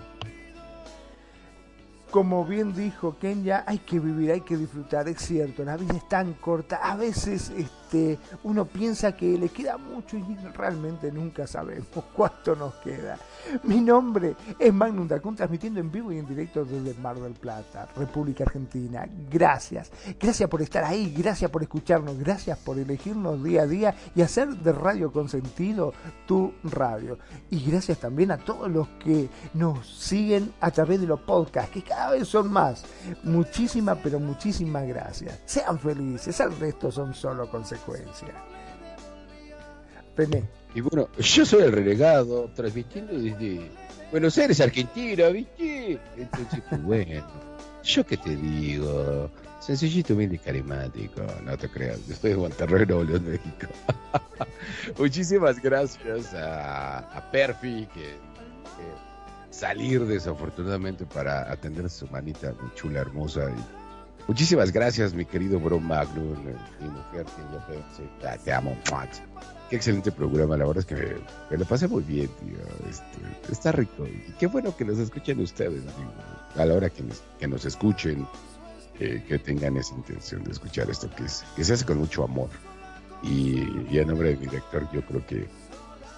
Como 2.11 2.45
bien 2.45 2.73
dijo 2.73 3.17
Kenya, 3.19 3.63
hay 3.67 3.79
que 3.79 3.99
vivir, 3.99 4.31
hay 4.31 4.41
que 4.41 4.55
disfrutar, 4.55 5.09
es 5.09 5.19
cierto, 5.19 5.65
la 5.65 5.75
vida 5.75 5.95
es 5.95 6.07
tan 6.07 6.33
corta, 6.33 6.77
a 6.77 6.95
veces 6.95 7.49
es 7.49 7.69
uno 8.43 8.65
piensa 8.65 9.15
que 9.15 9.37
le 9.37 9.49
queda 9.49 9.77
mucho 9.77 10.17
y 10.17 10.23
realmente 10.53 11.11
nunca 11.11 11.47
sabemos 11.47 11.87
cuánto 12.15 12.55
nos 12.55 12.75
queda. 12.75 13.17
Mi 13.63 13.79
nombre 13.79 14.35
es 14.59 14.73
Magnum 14.73 15.07
Dacun, 15.07 15.35
transmitiendo 15.35 15.79
en 15.79 15.91
vivo 15.91 16.11
y 16.11 16.17
en 16.17 16.27
directo 16.27 16.65
desde 16.65 16.99
Mar 16.99 17.19
del 17.19 17.33
Plata, 17.33 17.87
República 17.95 18.43
Argentina. 18.43 19.07
Gracias, 19.29 19.91
gracias 20.19 20.49
por 20.49 20.61
estar 20.61 20.83
ahí, 20.83 21.13
gracias 21.17 21.49
por 21.49 21.63
escucharnos, 21.63 22.17
gracias 22.17 22.57
por 22.59 22.77
elegirnos 22.77 23.43
día 23.43 23.63
a 23.63 23.67
día 23.67 23.95
y 24.15 24.21
hacer 24.21 24.49
de 24.49 24.71
Radio 24.71 25.11
Consentido 25.11 25.93
tu 26.25 26.53
radio. 26.63 27.17
Y 27.49 27.63
gracias 27.63 27.99
también 27.99 28.31
a 28.31 28.37
todos 28.37 28.69
los 28.69 28.87
que 28.99 29.29
nos 29.53 29.87
siguen 29.87 30.53
a 30.59 30.71
través 30.71 30.99
de 30.99 31.07
los 31.07 31.21
podcasts, 31.21 31.71
que 31.71 31.81
cada 31.81 32.11
vez 32.11 32.27
son 32.27 32.51
más. 32.51 32.83
Muchísimas, 33.23 33.97
pero 34.03 34.19
muchísimas 34.19 34.87
gracias. 34.87 35.39
Sean 35.45 35.79
felices, 35.79 36.39
el 36.39 36.57
resto 36.59 36.91
son 36.91 37.13
solo 37.13 37.49
René. 40.15 40.43
Y 40.73 40.81
bueno, 40.81 41.09
yo 41.17 41.45
soy 41.45 41.63
el 41.63 41.71
renegado, 41.71 42.49
transmitiendo 42.55 43.13
desde 43.13 43.69
Buenos 44.11 44.37
Aires, 44.37 44.59
Argentina, 44.61 45.27
¿viste? 45.29 45.99
Entonces, 46.17 46.61
bueno, 46.83 47.25
yo 47.83 48.05
qué 48.05 48.17
te 48.17 48.35
digo, 48.35 49.29
sencillito, 49.59 50.13
humilde 50.13 50.35
y 50.35 50.39
carismático, 50.39 51.21
no 51.43 51.57
te 51.57 51.69
creas, 51.69 52.05
yo 52.07 52.13
estoy 52.13 52.31
de 52.31 52.37
Monterrey, 52.37 52.85
Nuevo 52.85 53.03
León, 53.03 53.25
México. 53.25 53.67
Muchísimas 54.97 55.61
gracias 55.61 56.33
a, 56.33 56.99
a 56.99 57.31
Perfi, 57.31 57.87
que, 57.93 58.01
que 58.01 59.07
salir 59.49 60.05
desafortunadamente 60.05 61.05
para 61.05 61.51
atender 61.51 61.85
a 61.85 61.89
su 61.89 62.07
manita 62.07 62.53
muy 62.61 62.73
chula, 62.75 63.01
hermosa. 63.01 63.49
Y 63.49 63.86
muchísimas 64.27 64.71
gracias, 64.71 65.13
mi 65.13 65.25
querido 65.25 65.59
bro 65.59 65.79
Magnum, 65.79 66.35
mi 66.81 66.89
mujer, 66.89 67.25
que 67.25 67.41
yo 67.51 67.65
pensé, 67.67 68.39
te 68.43 68.53
amo, 68.53 68.77
Qué 69.69 69.75
excelente 69.75 70.11
programa, 70.13 70.55
la 70.55 70.65
verdad 70.65 70.79
es 70.79 70.85
que 70.85 70.95
me, 71.51 71.57
lo 71.57 71.65
pasé 71.65 71.89
muy 71.89 72.01
bien, 72.03 72.29
tío. 72.39 72.57
Este, 72.89 73.51
está 73.51 73.73
rico. 73.73 74.05
Y 74.05 74.31
qué 74.39 74.47
bueno 74.47 74.75
que 74.75 74.85
nos 74.85 74.97
escuchen 74.97 75.41
ustedes, 75.41 75.83
digo, 75.83 76.13
a 76.55 76.65
la 76.65 76.73
hora 76.73 76.89
que 76.89 77.47
nos, 77.47 77.65
escuchen, 77.65 78.25
que 78.97 79.39
tengan 79.43 79.75
esa 79.75 79.93
intención 79.93 80.43
de 80.45 80.51
escuchar 80.51 80.89
esto, 80.89 81.09
que, 81.13 81.25
es, 81.25 81.43
que 81.55 81.65
se 81.65 81.73
hace 81.73 81.85
con 81.85 81.97
mucho 81.97 82.23
amor. 82.23 82.49
Y, 83.23 83.99
a 83.99 84.05
nombre 84.05 84.29
de 84.29 84.37
mi 84.37 84.45
director, 84.45 84.87
yo 84.93 85.01
creo 85.01 85.25
que 85.25 85.47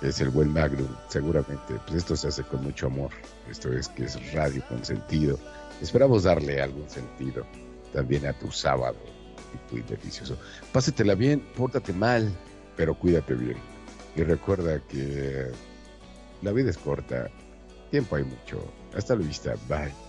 es 0.02 0.22
el 0.22 0.30
buen 0.30 0.54
Magnum, 0.54 0.88
seguramente. 1.08 1.74
Pues 1.88 1.98
esto 1.98 2.16
se 2.16 2.28
hace 2.28 2.44
con 2.44 2.64
mucho 2.64 2.88
amor. 2.88 3.10
Esto 3.50 3.74
es 3.74 3.88
que 3.90 4.06
es 4.06 4.34
radio 4.34 4.64
con 4.68 4.84
sentido. 4.86 5.40
Esperamos 5.82 6.24
darle 6.24 6.62
algún 6.62 6.90
sentido 6.90 7.46
también 7.94 8.26
a 8.26 8.34
tu 8.34 8.52
sábado 8.52 8.98
y 9.72 9.82
tu 9.82 9.96
delicioso. 9.96 10.38
Pásatela 10.72 11.16
bien, 11.16 11.42
pórtate 11.56 11.94
mal, 11.94 12.32
pero 12.76 12.94
cuídate 12.94 13.34
bien. 13.34 13.58
Y 14.16 14.24
recuerda 14.24 14.80
que 14.88 15.48
la 16.42 16.52
vida 16.52 16.70
es 16.70 16.78
corta, 16.78 17.30
tiempo 17.92 18.16
hay 18.16 18.24
mucho. 18.24 18.64
Hasta 18.96 19.16
la 19.16 19.26
vista, 19.26 19.56
bye. 19.68 20.09